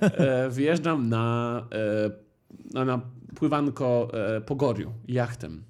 e, 0.01 0.49
wyjeżdżam 0.49 1.09
na, 1.09 1.67
e, 1.71 2.11
na, 2.73 2.85
na 2.85 3.01
pływanko 3.35 4.11
e, 4.13 4.41
po 4.41 4.55
Goriu, 4.55 4.93
jachtem. 5.07 5.63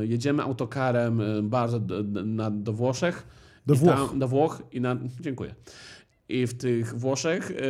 Jedziemy 0.00 0.42
autokarem 0.42 1.22
bardzo 1.42 1.80
do, 1.80 2.02
na, 2.24 2.50
do 2.50 2.72
Włoszech. 2.72 3.26
Do 3.66 3.74
Włoch. 3.74 4.08
Tam, 4.08 4.18
do 4.18 4.28
Włoch 4.28 4.62
i 4.72 4.80
na... 4.80 4.96
Dziękuję. 5.20 5.54
I 6.28 6.46
w 6.46 6.54
tych 6.54 6.98
Włoszech... 6.98 7.52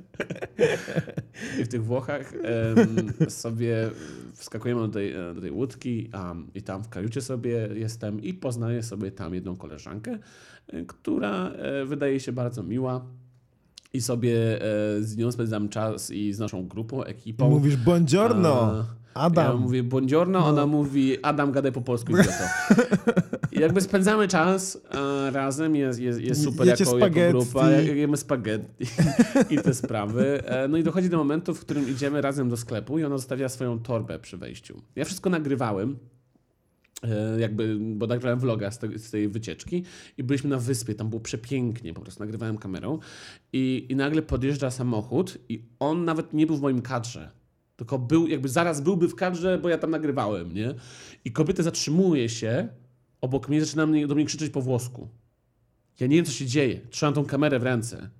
I 1.60 1.64
w 1.64 1.68
tych 1.68 1.84
Włochach 1.84 2.32
em, 2.34 3.30
sobie 3.30 3.90
wskakujemy 4.34 4.80
do 4.80 4.88
tej, 4.88 5.14
do 5.34 5.40
tej 5.40 5.50
łódki 5.50 6.10
a, 6.12 6.34
i 6.54 6.62
tam 6.62 6.82
w 6.84 6.88
kajucie 6.88 7.20
sobie 7.20 7.68
jestem 7.74 8.22
i 8.22 8.34
poznaję 8.34 8.82
sobie 8.82 9.10
tam 9.10 9.34
jedną 9.34 9.56
koleżankę, 9.56 10.18
e, 10.72 10.84
która 10.84 11.48
e, 11.50 11.84
wydaje 11.84 12.20
się 12.20 12.32
bardzo 12.32 12.62
miła 12.62 13.04
i 13.92 14.00
sobie 14.00 14.62
e, 14.62 15.02
z 15.02 15.16
nią 15.16 15.32
spędzam 15.32 15.68
czas 15.68 16.10
i 16.10 16.32
z 16.32 16.38
naszą 16.38 16.68
grupą, 16.68 17.04
ekipą. 17.04 17.50
mówisz 17.50 17.76
buongiorno. 17.76 18.84
A, 19.14 19.24
Adam. 19.26 19.46
Ja 19.46 19.56
mówię 19.56 19.82
buongiorno, 19.82 20.40
No. 20.40 20.46
ona 20.46 20.66
mówi 20.66 21.22
Adam, 21.22 21.52
gadaj 21.52 21.72
po 21.72 21.80
polsku. 21.82 22.12
I 22.12 22.14
jakby 23.60 23.80
spędzamy 23.80 24.28
czas 24.28 24.78
e, 24.90 25.30
razem, 25.30 25.76
jest, 25.76 26.00
jest, 26.00 26.20
jest 26.20 26.42
super 26.44 26.66
Jecie 26.66 26.84
jako, 26.84 26.98
jako 26.98 27.30
grupa, 27.30 27.70
je- 27.70 27.96
jemy 27.96 28.16
spaghetti 28.16 28.84
i 29.54 29.58
te 29.58 29.74
sprawy. 29.74 30.42
E, 30.46 30.68
no 30.68 30.78
i 30.78 30.82
dochodzi 30.82 31.08
do 31.08 31.16
momentu, 31.16 31.54
w 31.54 31.60
którym 31.60 31.88
idziemy 31.88 32.20
razem 32.20 32.48
do 32.48 32.56
sklepu 32.56 32.98
i 32.98 33.04
ona 33.04 33.18
zostawia 33.18 33.48
swoją 33.48 33.78
torbę 33.78 34.18
przy 34.18 34.36
wejściu. 34.36 34.82
Ja 34.96 35.04
wszystko 35.04 35.30
nagrywałem, 35.30 35.98
e, 37.02 37.40
jakby, 37.40 37.78
bo 37.80 38.06
nagrywałem 38.06 38.40
vloga 38.40 38.70
z, 38.70 38.78
te, 38.78 38.98
z 38.98 39.10
tej 39.10 39.28
wycieczki 39.28 39.84
i 40.18 40.22
byliśmy 40.24 40.50
na 40.50 40.58
wyspie, 40.58 40.94
tam 40.94 41.08
było 41.08 41.20
przepięknie, 41.20 41.94
po 41.94 42.00
prostu 42.00 42.20
nagrywałem 42.20 42.58
kamerą 42.58 42.98
i, 43.52 43.86
i 43.88 43.96
nagle 43.96 44.22
podjeżdża 44.22 44.70
samochód 44.70 45.38
i 45.48 45.62
on 45.78 46.04
nawet 46.04 46.32
nie 46.32 46.46
był 46.46 46.56
w 46.56 46.60
moim 46.60 46.82
kadrze. 46.82 47.30
Tylko 47.76 47.98
był, 47.98 48.26
jakby 48.26 48.48
zaraz 48.48 48.80
byłby 48.80 49.08
w 49.08 49.14
kadrze, 49.14 49.58
bo 49.58 49.68
ja 49.68 49.78
tam 49.78 49.90
nagrywałem, 49.90 50.54
nie? 50.54 50.74
I 51.24 51.32
kobieta 51.32 51.62
zatrzymuje 51.62 52.28
się 52.28 52.68
obok 53.22 53.48
mnie, 53.48 53.64
zaczyna 53.64 53.86
mnie, 53.86 54.06
do 54.06 54.14
mnie 54.14 54.24
krzyczeć 54.24 54.52
po 54.52 54.62
włosku. 54.62 55.08
Ja 56.00 56.06
nie 56.06 56.16
wiem, 56.16 56.24
co 56.24 56.32
się 56.32 56.46
dzieje. 56.46 56.80
Trzymam 56.90 57.14
tą 57.14 57.24
kamerę 57.24 57.58
w 57.58 57.62
ręce. 57.62 58.10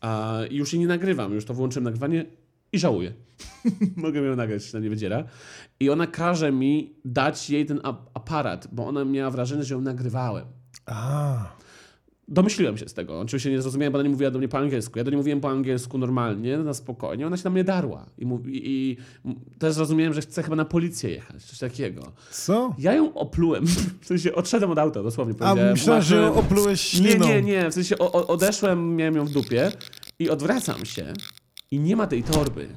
A 0.00 0.38
już 0.50 0.72
jej 0.72 0.80
nie 0.80 0.86
nagrywam, 0.86 1.32
już 1.32 1.44
to 1.44 1.54
wyłączyłem 1.54 1.84
nagrywanie 1.84 2.26
i 2.72 2.78
żałuję. 2.78 3.12
Mogę 3.96 4.20
ją 4.20 4.36
nagrać, 4.36 4.72
na 4.72 4.80
nie 4.80 4.90
wydziera. 4.90 5.24
I 5.80 5.90
ona 5.90 6.06
każe 6.06 6.52
mi 6.52 6.94
dać 7.04 7.50
jej 7.50 7.66
ten 7.66 7.80
ap- 7.82 8.10
aparat, 8.14 8.68
bo 8.72 8.86
ona 8.86 9.04
miała 9.04 9.30
wrażenie, 9.30 9.62
że 9.64 9.74
ją 9.74 9.80
nagrywałem. 9.80 10.44
A, 10.86 11.56
Domyśliłem 12.28 12.78
się 12.78 12.88
z 12.88 12.94
tego. 12.94 13.20
Oczywiście 13.20 13.50
nie 13.50 13.62
zrozumiałem, 13.62 13.92
bo 13.92 13.98
ona 13.98 14.02
nie 14.04 14.10
mówiła 14.12 14.30
do 14.30 14.38
mnie 14.38 14.48
po 14.48 14.58
angielsku. 14.58 14.98
Ja 14.98 15.04
do 15.04 15.10
niej 15.10 15.16
mówiłem 15.16 15.40
po 15.40 15.50
angielsku 15.50 15.98
normalnie, 15.98 16.58
na 16.58 16.74
spokojnie. 16.74 17.26
Ona 17.26 17.36
się 17.36 17.44
na 17.44 17.50
mnie 17.50 17.64
darła. 17.64 18.06
I, 18.18 18.26
mówi, 18.26 18.70
i, 18.70 18.90
i 18.90 18.96
też 19.58 19.74
zrozumiałem, 19.74 20.14
że 20.14 20.20
chce 20.20 20.42
chyba 20.42 20.56
na 20.56 20.64
policję 20.64 21.10
jechać, 21.10 21.44
coś 21.44 21.58
takiego. 21.58 22.12
co? 22.30 22.74
Ja 22.78 22.94
ją 22.94 23.14
oplułem. 23.14 23.66
W 24.00 24.06
sensie 24.06 24.34
odszedłem 24.34 24.70
od 24.70 24.78
auta, 24.78 25.02
dosłownie. 25.02 25.34
A 25.40 25.54
myślałem, 25.54 26.02
że 26.02 26.16
ją 26.16 26.28
"Masz- 26.34 26.38
oplułeś 26.44 27.00
Nie, 27.00 27.10
śliną. 27.10 27.26
nie, 27.28 27.42
nie. 27.42 27.70
W 27.70 27.74
sensie 27.74 27.98
o, 27.98 28.12
o, 28.12 28.26
odeszłem, 28.26 28.96
miałem 28.96 29.16
ją 29.16 29.24
w 29.24 29.30
dupie 29.30 29.72
i 30.18 30.30
odwracam 30.30 30.84
się 30.84 31.12
i 31.70 31.78
nie 31.78 31.96
ma 31.96 32.06
tej 32.06 32.22
torby. 32.22 32.68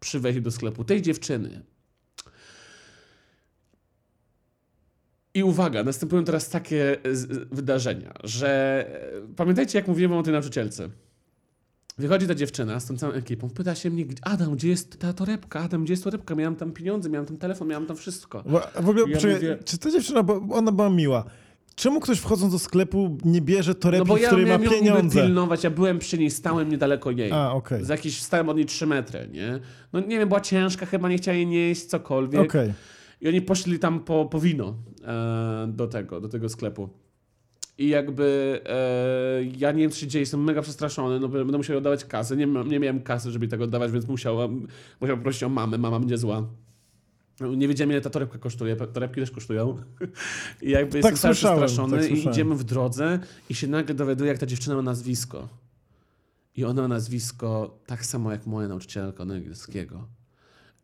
przy 0.00 0.20
wejściu 0.20 0.40
do 0.42 0.50
sklepu 0.50 0.84
tej 0.84 1.02
dziewczyny. 1.02 1.62
I 5.36 5.42
uwaga, 5.44 5.84
następują 5.84 6.24
teraz 6.24 6.48
takie 6.50 6.96
e, 7.04 7.14
z- 7.16 7.26
wydarzenia, 7.54 8.12
że 8.24 8.48
e, 9.30 9.34
pamiętajcie, 9.36 9.78
jak 9.78 9.88
mówiłem 9.88 10.12
o 10.12 10.22
tej 10.22 10.32
nauczycielce. 10.32 10.88
Wychodzi 11.98 12.26
ta 12.26 12.34
dziewczyna 12.34 12.80
z 12.80 12.86
tą 12.86 12.96
całą 12.96 13.12
ekipą, 13.12 13.50
pyta 13.50 13.74
się 13.74 13.90
mnie, 13.90 14.04
"Gdzie- 14.06 14.24
Adam, 14.24 14.54
gdzie 14.56 14.68
jest 14.68 14.98
ta 14.98 15.12
torebka? 15.12 15.60
Adam, 15.60 15.84
gdzie 15.84 15.92
jest 15.92 16.04
torebka? 16.04 16.34
Miałem 16.34 16.56
tam 16.56 16.72
pieniądze, 16.72 17.10
miałem 17.10 17.26
tam 17.26 17.36
telefon, 17.36 17.68
miałem 17.68 17.86
tam 17.86 17.96
wszystko. 17.96 18.42
Bo- 18.46 18.60
W 18.82 18.88
ogóle, 18.88 19.04
Ja 19.08 19.16
mówię- 19.16 19.58
czy 19.64 19.78
ta 19.78 19.90
dziewczyna, 19.90 20.22
bo 20.22 20.40
ona 20.50 20.72
była 20.72 20.90
miła. 20.90 21.24
Czemu 21.74 22.00
ktoś 22.00 22.18
wchodząc 22.18 22.52
do 22.52 22.58
sklepu 22.58 23.18
nie 23.24 23.40
bierze 23.40 23.70
No 23.70 23.74
torebki, 23.74 24.08
bo 24.08 24.16
w 24.16 24.20
ja 24.20 24.26
której 24.28 24.46
ma 24.46 24.50
miałem 24.58 24.64
ją 24.64 24.70
pieniądze? 24.70 25.22
pilnować, 25.22 25.64
ja 25.64 25.70
byłem 25.70 25.98
przy 25.98 26.18
niej, 26.18 26.30
stałem 26.30 26.68
niedaleko 26.68 27.10
jej. 27.10 27.32
A, 27.32 27.52
okej. 27.52 27.84
Jakiś, 27.88 28.22
stałem 28.22 28.48
od 28.48 28.56
niej 28.56 28.66
3 28.66 28.86
metry, 28.86 29.28
nie? 29.32 29.60
No 29.92 30.00
nie 30.00 30.18
wiem, 30.18 30.28
była 30.28 30.40
ciężka, 30.40 30.86
chyba 30.86 31.08
nie 31.08 31.16
chciała 31.16 31.34
jej 31.36 31.46
nieść, 31.46 31.84
cokolwiek. 31.84 32.40
Okej. 32.40 32.72
I 33.20 33.28
oni 33.28 33.42
poszli 33.42 33.78
tam 33.78 34.00
po, 34.00 34.26
po 34.26 34.40
wino 34.40 34.74
e, 35.04 35.66
do 35.68 35.86
tego, 35.86 36.20
do 36.20 36.28
tego 36.28 36.48
sklepu. 36.48 36.88
I 37.78 37.88
jakby 37.88 38.60
e, 38.66 39.44
ja 39.58 39.72
nie 39.72 39.82
wiem, 39.82 39.90
co 39.90 39.98
się 39.98 40.06
dzieje, 40.06 40.20
jestem 40.20 40.44
mega 40.44 40.62
przestraszony, 40.62 41.20
no 41.20 41.28
będę 41.28 41.56
musiał 41.56 41.78
oddawać 41.78 42.04
kasę. 42.04 42.36
Nie, 42.36 42.46
nie 42.46 42.80
miałem 42.80 43.02
kasy, 43.02 43.30
żeby 43.30 43.48
tego 43.48 43.64
oddawać, 43.64 43.92
więc 43.92 44.08
musiałem, 44.08 44.66
musiałem 45.00 45.20
poprosić 45.20 45.42
o 45.42 45.48
mamę, 45.48 45.78
mama 45.78 46.00
będzie 46.00 46.18
zła. 46.18 46.46
Nie 47.56 47.68
wiedziałem, 47.68 47.90
ile 47.90 48.00
ta 48.00 48.10
torebka 48.10 48.38
kosztuje. 48.38 48.76
Torebki 48.76 49.20
też 49.20 49.30
kosztują. 49.30 49.76
I 50.62 50.70
jakby 50.70 50.98
jestem 50.98 51.16
cały 51.16 51.34
przestraszony 51.34 51.98
tak 51.98 52.10
i 52.10 52.28
idziemy 52.28 52.54
w 52.54 52.64
drodze 52.64 53.18
i 53.50 53.54
się 53.54 53.66
nagle 53.66 53.94
dowiaduję, 53.94 54.30
jak 54.30 54.38
ta 54.38 54.46
dziewczyna 54.46 54.76
ma 54.76 54.82
nazwisko. 54.82 55.48
I 56.56 56.64
ona 56.64 56.82
ma 56.82 56.88
nazwisko 56.88 57.78
tak 57.86 58.06
samo 58.06 58.32
jak 58.32 58.46
moja 58.46 58.68
nauczycielka 58.68 59.22
angielskiego. 59.22 60.08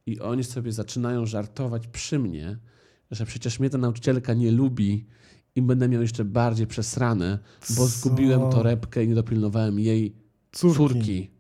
I 0.07 0.21
oni 0.21 0.45
sobie 0.45 0.73
zaczynają 0.73 1.27
żartować 1.27 1.87
przy 1.87 2.19
mnie, 2.19 2.59
że 3.11 3.27
przecież 3.27 3.61
mnie 3.61 3.71
ta 3.71 3.79
nauczycielka 3.79 4.35
nie 4.35 4.51
lubi 4.53 5.07
i 5.55 5.63
będę 5.63 5.89
miał 5.89 6.03
jeszcze 6.03 6.25
bardziej 6.25 6.67
przesrane, 6.67 7.39
bo 7.71 7.77
Co? 7.77 7.87
zgubiłem 7.87 8.51
torebkę 8.51 9.05
i 9.05 9.09
nie 9.09 9.15
dopilnowałem 9.15 9.79
jej 9.79 10.17
Córki. 10.53 10.77
córki, 10.79 11.31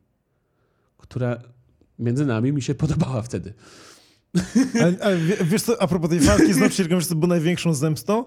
która 0.98 1.42
między 1.98 2.26
nami 2.26 2.52
mi 2.52 2.62
się 2.62 2.74
podobała 2.74 3.22
wtedy. 3.22 3.54
A, 4.80 5.04
a 5.06 5.10
wie- 5.16 5.36
wiesz 5.44 5.62
co, 5.62 5.82
a 5.82 5.86
propos 5.86 6.10
tej 6.10 6.20
walki 6.20 6.52
z 6.52 6.56
nauczycielką, 6.56 6.94
wiesz 6.94 7.06
co 7.06 7.14
było 7.14 7.26
największą 7.28 7.74
zemstą? 7.74 8.24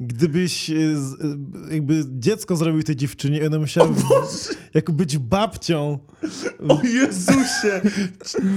Gdybyś 0.00 0.70
e, 0.70 0.74
z, 0.96 1.12
e, 1.70 1.74
jakby 1.74 2.04
dziecko 2.08 2.56
zrobił 2.56 2.82
tej 2.82 2.96
dziewczynie 2.96 3.46
ona 3.46 3.58
musiała 3.58 3.88
jako 4.74 4.92
być 4.92 5.18
babcią. 5.18 5.98
O 6.68 6.80
Jezusie! 6.84 7.80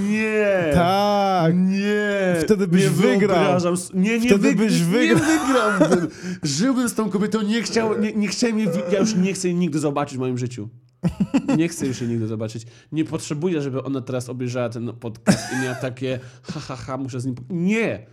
Nie! 0.10 0.72
Tak! 0.73 1.53
Nie! 1.57 2.36
Wtedy 2.41 2.68
byś 2.68 2.84
nie 2.84 2.90
wygrał. 2.90 3.60
Nie, 3.94 4.19
nie, 4.19 4.30
Wtedy 4.30 4.52
wyg- 4.52 4.57
byś 4.57 4.80
nie 4.80 4.86
wygrał. 5.15 5.99
Żyłbym 6.44 6.90
z 6.90 6.94
tą 6.94 7.10
kobietą, 7.10 7.41
nie 7.41 7.61
chciał, 7.64 7.99
nie, 7.99 8.14
nie 8.14 8.28
chciałem 8.28 8.60
jej, 8.60 8.68
ja 8.91 8.99
już 8.99 9.15
nie 9.15 9.34
chcę 9.34 9.48
jej 9.48 9.57
nigdy 9.57 9.80
zobaczyć 9.80 10.18
w 10.18 10.19
moim 10.19 10.38
życiu. 10.38 10.69
Nie 11.57 11.68
chcę 11.68 11.88
już 11.88 12.02
jej 12.02 12.10
nigdy 12.10 12.28
zobaczyć. 12.28 12.65
Nie 12.91 13.06
potrzebuję, 13.06 13.61
żeby 13.61 13.84
ona 13.84 14.02
teraz 14.02 14.30
obejrzała 14.30 14.69
ten 14.69 14.94
podcast 14.94 15.53
i 15.53 15.64
miała 15.64 15.76
takie 15.76 16.19
ha, 16.44 16.60
ha, 16.60 16.76
ha, 16.76 16.98
muszę 16.98 17.19
z 17.19 17.26
nim... 17.26 17.36
Nie! 17.49 18.06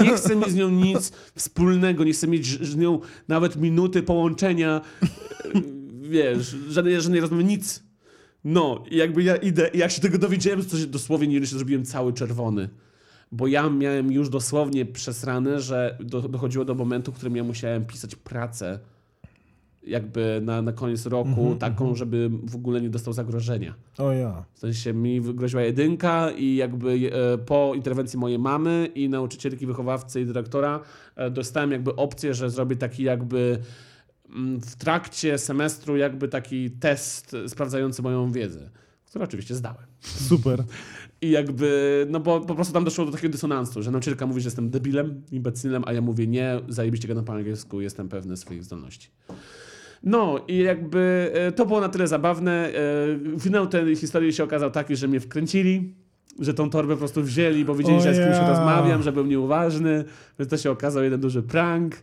Nie 0.00 0.16
chcę 0.16 0.36
mieć 0.36 0.50
z 0.50 0.54
nią 0.54 0.70
nic 0.70 1.12
wspólnego, 1.34 2.04
nie 2.04 2.12
chcę 2.12 2.28
mieć 2.28 2.66
z 2.66 2.76
nią 2.76 3.00
nawet 3.28 3.56
minuty 3.56 4.02
połączenia, 4.02 4.80
e, 5.02 5.08
wiesz, 6.02 6.56
żadnej, 6.68 7.00
żadnej 7.00 7.20
rozmowy, 7.20 7.44
nic. 7.44 7.82
No, 8.44 8.84
jakby 8.90 9.22
ja 9.22 9.36
idę, 9.36 9.70
i 9.74 9.78
jak 9.78 9.90
się 9.90 10.00
tego 10.00 10.18
dowiedziałem, 10.18 10.64
to 10.64 10.78
się 10.78 10.86
dosłownie 10.86 11.40
nie 11.40 11.46
się 11.46 11.56
zrobiłem 11.56 11.84
cały 11.84 12.12
czerwony. 12.12 12.68
Bo 13.32 13.46
ja 13.46 13.70
miałem 13.70 14.12
już 14.12 14.28
dosłownie 14.28 14.86
przesrane, 14.86 15.60
że 15.60 15.98
do, 16.00 16.20
dochodziło 16.22 16.64
do 16.64 16.74
momentu, 16.74 17.12
w 17.12 17.14
którym 17.14 17.36
ja 17.36 17.44
musiałem 17.44 17.84
pisać 17.84 18.16
pracę 18.16 18.78
jakby 19.82 20.40
na, 20.44 20.62
na 20.62 20.72
koniec 20.72 21.06
roku, 21.06 21.56
taką, 21.58 21.94
żeby 21.94 22.30
w 22.44 22.56
ogóle 22.56 22.80
nie 22.80 22.90
dostał 22.90 23.12
zagrożenia. 23.12 23.74
O 23.98 24.12
ja. 24.12 24.44
W 24.54 24.58
sensie 24.58 24.92
mi 24.92 25.20
groziła 25.20 25.62
jedynka 25.62 26.30
i 26.30 26.56
jakby 26.56 27.10
e, 27.12 27.38
po 27.38 27.72
interwencji 27.74 28.18
mojej 28.18 28.38
mamy 28.38 28.88
i 28.94 29.08
nauczycielki, 29.08 29.66
wychowawcy 29.66 30.20
i 30.20 30.26
dyrektora 30.26 30.80
e, 31.16 31.30
dostałem 31.30 31.72
jakby 31.72 31.96
opcję, 31.96 32.34
że 32.34 32.50
zrobię 32.50 32.76
taki 32.76 33.02
jakby 33.02 33.58
mm, 34.30 34.60
w 34.60 34.76
trakcie 34.76 35.38
semestru 35.38 35.96
jakby 35.96 36.28
taki 36.28 36.70
test 36.70 37.36
sprawdzający 37.46 38.02
moją 38.02 38.32
wiedzę, 38.32 38.70
który 39.06 39.24
oczywiście 39.24 39.54
zdałem. 39.54 39.86
Super. 40.00 40.64
I 41.22 41.30
jakby, 41.30 42.06
no 42.10 42.20
bo 42.20 42.40
po 42.40 42.54
prostu 42.54 42.74
tam 42.74 42.84
doszło 42.84 43.06
do 43.06 43.12
takiego 43.12 43.32
dysonansu, 43.32 43.82
że 43.82 43.90
nauczycielka 43.90 44.26
mówi, 44.26 44.40
że 44.40 44.46
jestem 44.46 44.70
debilem, 44.70 45.22
imbecylem, 45.32 45.82
a 45.86 45.92
ja 45.92 46.00
mówię 46.00 46.26
nie, 46.26 46.60
zajebiście 46.68 47.08
gadam 47.08 47.24
po 47.24 47.32
angielsku, 47.32 47.80
jestem 47.80 48.08
pewny 48.08 48.36
swoich 48.36 48.64
zdolności. 48.64 49.08
No 50.02 50.40
i 50.48 50.58
jakby 50.58 51.30
e, 51.34 51.52
to 51.52 51.66
było 51.66 51.80
na 51.80 51.88
tyle 51.88 52.06
zabawne. 52.06 52.72
E, 53.36 53.40
Finał 53.40 53.66
tej 53.66 53.96
historii 53.96 54.32
się 54.32 54.44
okazał 54.44 54.70
taki, 54.70 54.96
że 54.96 55.08
mnie 55.08 55.20
wkręcili, 55.20 55.94
że 56.38 56.54
tą 56.54 56.70
torbę 56.70 56.94
po 56.94 56.98
prostu 56.98 57.22
wzięli, 57.22 57.64
bo 57.64 57.74
wiedzieli, 57.74 58.00
że 58.02 58.08
ja 58.08 58.14
z 58.14 58.18
kimś 58.18 58.48
rozmawiam, 58.48 59.02
że 59.02 59.12
był 59.12 59.26
nieuważny, 59.26 60.04
więc 60.38 60.50
to 60.50 60.56
się 60.56 60.70
okazał 60.70 61.02
jeden 61.02 61.20
duży 61.20 61.42
prank. 61.42 61.96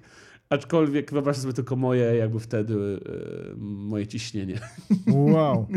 Aczkolwiek 0.50 1.12
wyobraźcie 1.14 1.42
sobie 1.42 1.54
tylko 1.54 1.76
moje, 1.76 2.16
jakby 2.16 2.40
wtedy 2.40 2.74
e, 2.74 2.78
moje 3.58 4.08
ciśnienie. 4.08 4.60
Wow. 5.08 5.68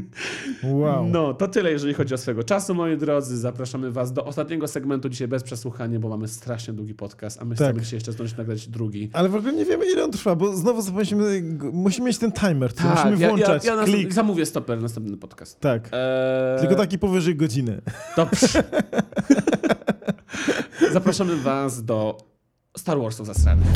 Wow. 0.64 1.08
No, 1.08 1.34
to 1.34 1.48
tyle, 1.48 1.72
jeżeli 1.72 1.94
chodzi 1.94 2.14
o 2.14 2.18
swego 2.18 2.42
czasu, 2.44 2.74
moi 2.74 2.96
drodzy. 2.96 3.38
Zapraszamy 3.38 3.90
Was 3.92 4.12
do 4.12 4.24
ostatniego 4.24 4.68
segmentu 4.68 5.08
dzisiaj 5.08 5.28
bez 5.28 5.42
przesłuchania, 5.42 5.98
bo 6.00 6.08
mamy 6.08 6.28
strasznie 6.28 6.74
długi 6.74 6.94
podcast, 6.94 7.42
a 7.42 7.44
my 7.44 7.54
Tak. 7.56 7.66
chcemy 7.68 7.80
dzisiaj 7.82 7.96
jeszcze 7.96 8.12
zdążyć 8.12 8.36
nagrać 8.36 8.68
drugi. 8.68 9.10
Ale 9.12 9.28
w 9.28 9.34
ogóle 9.34 9.52
nie 9.52 9.64
wiemy, 9.64 9.84
ile 9.92 10.04
on 10.04 10.10
trwa, 10.10 10.36
bo 10.36 10.56
znowu 10.56 10.82
zapomnieliśmy, 10.82 11.42
musimy 11.72 12.06
mieć 12.06 12.18
ten 12.18 12.32
timer, 12.32 12.70
który 12.74 12.88
musimy 12.88 13.10
Tak, 13.10 13.20
ja, 13.20 13.26
ja, 13.28 13.34
włączać. 13.36 13.64
ja 13.64 13.84
Klik. 13.84 14.12
zamówię 14.12 14.46
stoper 14.46 14.76
na 14.76 14.82
następny 14.82 15.16
podcast. 15.16 15.60
Tak. 15.60 15.88
Eee, 15.92 16.60
Tylko 16.60 16.74
taki 16.74 16.98
powyżej 16.98 17.36
godziny. 17.36 17.80
Dobrze. 18.16 18.62
Zapraszamy 20.92 21.36
Was 21.36 21.84
do 21.84 22.18
Star 22.76 22.98
Warsów 22.98 23.26
zasranych. 23.26 23.66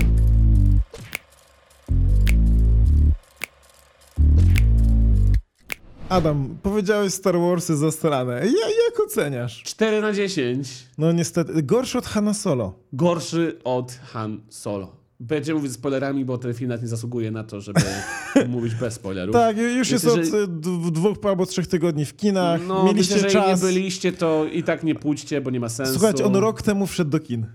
Adam, 6.14 6.58
powiedziałeś 6.62 7.12
Star 7.14 7.38
Warsy 7.38 7.76
zasrane. 7.76 8.32
Ja, 8.32 8.68
jak 8.86 9.00
oceniasz? 9.06 9.62
4 9.62 10.00
na 10.00 10.12
10. 10.12 10.68
No 10.98 11.12
niestety, 11.12 11.62
gorszy 11.62 11.98
od 11.98 12.06
Hanna 12.06 12.34
Solo. 12.34 12.74
Gorszy 12.92 13.58
od 13.64 13.92
Han 13.92 14.40
Solo. 14.48 14.96
Będziemy 15.20 15.56
mówić 15.58 15.72
z 15.72 15.74
spoilerami, 15.74 16.24
bo 16.24 16.38
ten 16.38 16.54
film 16.54 16.68
nawet 16.68 16.82
nie 16.82 16.88
zasługuje 16.88 17.30
na 17.30 17.44
to, 17.44 17.60
żeby 17.60 17.80
mówić 18.48 18.74
bez 18.74 18.94
spoilerów. 18.94 19.32
Tak, 19.32 19.56
już 19.58 19.90
jest 19.90 20.04
Myślę, 20.04 20.20
od 20.22 20.26
że- 20.28 20.48
d- 20.48 20.90
dwóch 20.92 21.16
albo 21.24 21.46
trzech 21.46 21.66
tygodni 21.66 22.04
w 22.04 22.16
kinach. 22.16 22.60
No, 22.68 22.84
Mieliście 22.84 23.14
myślę, 23.14 23.30
czas. 23.30 23.62
nie 23.62 23.68
byliście, 23.68 24.12
to 24.12 24.44
i 24.52 24.62
tak 24.62 24.84
nie 24.84 24.94
pójdźcie, 24.94 25.40
bo 25.40 25.50
nie 25.50 25.60
ma 25.60 25.68
sensu. 25.68 25.92
Słuchajcie, 25.92 26.24
on 26.24 26.36
rok 26.36 26.62
temu 26.62 26.86
wszedł 26.86 27.10
do 27.10 27.20
kin. 27.20 27.46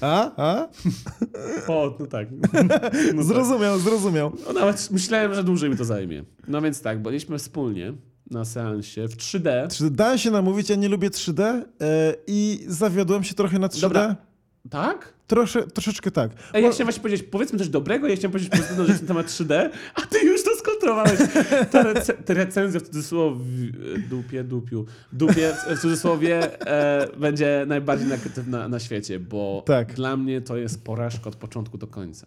A? 0.00 0.30
A? 0.36 0.68
O, 1.68 1.96
no 2.00 2.06
tak. 2.06 2.28
No 2.30 2.68
tak. 2.80 3.24
zrozumiał, 3.24 3.78
zrozumiał. 3.78 4.32
No, 4.46 4.52
nawet 4.52 4.90
myślałem, 4.90 5.34
że 5.34 5.44
dłużej 5.44 5.70
mi 5.70 5.76
to 5.76 5.84
zajmie. 5.84 6.24
No 6.48 6.62
więc 6.62 6.82
tak, 6.82 7.02
byliśmy 7.02 7.38
wspólnie 7.38 7.92
na 8.30 8.44
seansie 8.44 9.08
w 9.08 9.16
3D. 9.16 9.76
Czy 9.76 9.90
Dałem 9.90 10.18
się 10.18 10.30
namówić, 10.30 10.70
ja 10.70 10.76
nie 10.76 10.88
lubię 10.88 11.10
3D 11.10 11.42
e, 11.42 11.62
i 12.26 12.64
zawiodłem 12.68 13.24
się 13.24 13.34
trochę 13.34 13.58
na 13.58 13.68
3D. 13.68 13.80
Dobra. 13.80 14.16
Tak? 14.70 15.14
Trosze, 15.26 15.62
troszeczkę 15.62 16.10
tak. 16.10 16.30
Ej, 16.54 16.64
ja 16.64 16.70
chciałem 16.70 16.86
właśnie 16.86 17.02
powiedzieć, 17.02 17.26
powiedzmy 17.30 17.58
coś 17.58 17.68
dobrego, 17.68 18.08
ja 18.08 18.16
chciałem 18.16 18.32
powiedzieć 18.32 18.50
pozytywną 18.50 18.84
rzecz 18.86 19.00
na 19.00 19.08
temat 19.08 19.26
3D, 19.26 19.68
a 19.94 20.00
ty 20.00 20.18
już 20.26 20.44
to 20.44 20.50
skontrolowałeś. 20.84 21.20
Ta, 21.70 21.82
rece 21.82 22.14
ta 22.14 22.34
recenzja 22.34 22.80
w 22.80 22.82
cudzysłowie, 22.82 23.44
dupie, 24.10 24.44
dupiu, 24.44 24.86
dupie 25.12 25.52
w 25.76 25.80
cudzysłowie 25.80 26.60
e, 26.66 27.08
będzie 27.16 27.64
najbardziej 27.66 28.08
negatywna 28.08 28.68
na 28.68 28.80
świecie, 28.80 29.20
bo 29.20 29.62
Tak. 29.66 29.94
dla 29.94 30.16
mnie 30.16 30.40
to 30.40 30.56
jest 30.56 30.84
porażka 30.84 31.28
od 31.28 31.36
początku 31.36 31.78
do 31.78 31.86
końca. 31.86 32.26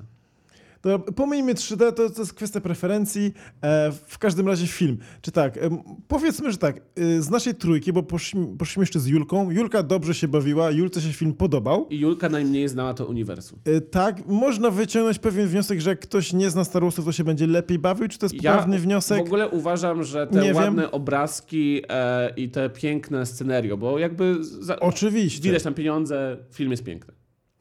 To 0.81 0.99
pomijmy 0.99 1.53
3D, 1.53 1.93
to, 1.93 2.09
to 2.09 2.21
jest 2.21 2.33
kwestia 2.33 2.61
preferencji. 2.61 3.33
E, 3.61 3.91
w 3.91 4.17
każdym 4.17 4.47
razie 4.47 4.67
film. 4.67 4.97
Czy 5.21 5.31
tak, 5.31 5.57
em, 5.57 5.77
powiedzmy, 6.07 6.51
że 6.51 6.57
tak, 6.57 6.81
y, 6.99 7.21
z 7.21 7.29
naszej 7.29 7.55
trójki, 7.55 7.93
bo 7.93 8.03
poszliśmy, 8.03 8.57
poszliśmy 8.57 8.81
jeszcze 8.83 8.99
z 8.99 9.07
Julką. 9.07 9.51
Julka 9.51 9.83
dobrze 9.83 10.13
się 10.13 10.27
bawiła, 10.27 10.71
Julce 10.71 11.01
się 11.01 11.13
film 11.13 11.33
podobał. 11.33 11.87
I 11.89 11.99
Julka 11.99 12.29
najmniej 12.29 12.67
znała 12.69 12.93
to 12.93 13.05
uniwersum. 13.05 13.59
E, 13.65 13.81
tak, 13.81 14.27
można 14.27 14.69
wyciągnąć 14.69 15.19
pewien 15.19 15.47
wniosek, 15.47 15.79
że 15.79 15.89
jak 15.89 15.99
ktoś 15.99 16.33
nie 16.33 16.49
zna 16.49 16.63
Star 16.63 16.83
Warsów, 16.83 17.05
to 17.05 17.11
się 17.11 17.23
będzie 17.23 17.47
lepiej 17.47 17.79
bawił. 17.79 18.07
Czy 18.07 18.17
to 18.19 18.25
jest 18.25 18.35
poprawny 18.35 18.79
wniosek? 18.79 19.17
w 19.17 19.21
ogóle 19.27 19.49
uważam, 19.49 20.03
że 20.03 20.27
te 20.27 20.39
Nie 20.39 20.47
wiem. 20.47 20.55
ładne 20.55 20.91
obrazki 20.91 21.81
e, 21.89 22.33
i 22.37 22.49
te 22.49 22.69
piękne 22.69 23.25
scenario, 23.25 23.77
bo 23.77 23.99
jakby 23.99 24.43
za, 24.43 24.79
Oczywiście. 24.79 25.43
widać 25.43 25.63
tam 25.63 25.73
pieniądze, 25.73 26.37
film 26.51 26.71
jest 26.71 26.83
piękny. 26.83 27.13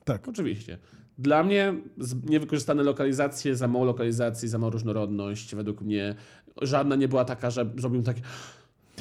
Tak. 0.04 0.28
Oczywiście. 0.28 0.78
Dla 1.18 1.42
mnie 1.42 1.74
niewykorzystane 2.28 2.82
lokalizacje, 2.82 3.56
za 3.56 3.68
mało 3.68 3.84
lokalizacji, 3.84 4.48
za 4.48 4.58
mało 4.58 4.70
różnorodność. 4.70 5.54
Według 5.54 5.80
mnie 5.80 6.14
żadna 6.62 6.96
nie 6.96 7.08
była 7.08 7.24
taka, 7.24 7.50
że 7.50 7.70
zrobił 7.76 8.02
takie 8.02 8.20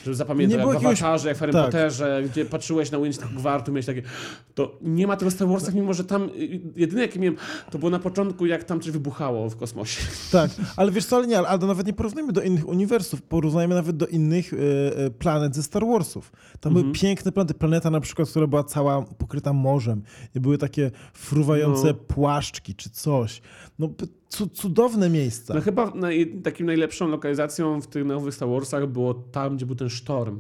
Żeby 0.06 0.16
zapamiętać, 0.16 0.58
jak 0.60 0.68
w 0.68 0.86
Awatarze, 0.86 1.28
jak 1.28 1.38
w 1.38 1.40
Harry 1.40 1.54
tak. 1.54 1.66
Potterze, 1.66 2.24
gdzie 2.32 2.46
patrzyłeś 2.46 2.92
na 2.92 2.98
ujęcie 2.98 3.20
tego 3.20 3.34
gwartu, 3.36 3.72
miałeś 3.72 3.86
takie... 3.86 4.02
To 4.56 4.78
nie 4.82 5.08
ma 5.08 5.18
tego 5.18 5.32
w 5.32 5.34
Star 5.34 5.48
Warsach, 5.48 5.74
mimo 5.74 5.94
że 5.94 6.04
tam 6.04 6.24
y, 6.24 6.62
jedyne 6.76 7.02
jakie 7.02 7.20
miałem, 7.20 7.38
to 7.72 7.80
było 7.80 7.92
na 7.92 8.00
początku, 8.00 8.46
jak 8.46 8.64
tam 8.64 8.80
coś 8.80 8.92
wybuchało 8.92 9.50
w 9.50 9.56
kosmosie. 9.58 10.02
Tak, 10.32 10.52
ale 10.78 10.92
wiesz 10.92 11.06
co, 11.06 11.16
ale 11.16 11.28
nie, 11.28 11.40
Aldo, 11.40 11.68
nawet 11.68 11.88
nie 11.88 11.94
porównajmy 11.94 12.34
do 12.34 12.42
innych 12.42 12.68
uniwersów, 12.68 13.22
porównajmy 13.22 13.76
nawet 13.76 13.98
do 13.98 14.08
innych 14.08 14.54
e, 14.54 14.58
e, 15.06 15.10
planet 15.10 15.56
ze 15.56 15.64
Star 15.64 15.86
Warsów. 15.88 16.32
Tam 16.60 16.70
Mhm. 16.72 16.84
były 16.84 16.94
piękne 17.02 17.32
planety, 17.32 17.54
planeta 17.54 17.90
na 17.90 18.00
przykład, 18.00 18.30
która 18.30 18.48
była 18.48 18.64
cała 18.64 19.02
pokryta 19.02 19.54
morzem 19.54 20.02
i 20.36 20.40
były 20.40 20.58
takie 20.58 20.92
fruwające 21.14 21.88
No. 21.88 21.94
płaszczki 21.94 22.76
czy 22.76 22.90
coś. 22.90 23.42
No 23.80 23.90
cudowne 24.54 25.10
miejsca. 25.10 25.54
No 25.54 25.62
chyba 25.62 25.92
naj, 25.96 26.42
takim 26.44 26.66
najlepszą 26.66 27.08
lokalizacją 27.08 27.82
w 27.82 27.88
tych 27.88 28.06
nowych 28.06 28.34
Star 28.34 28.50
Warsach 28.50 28.88
było 28.88 29.14
tam, 29.14 29.56
gdzie 29.56 29.66
był 29.66 29.76
ten 29.76 29.90
sztorm. 29.90 30.40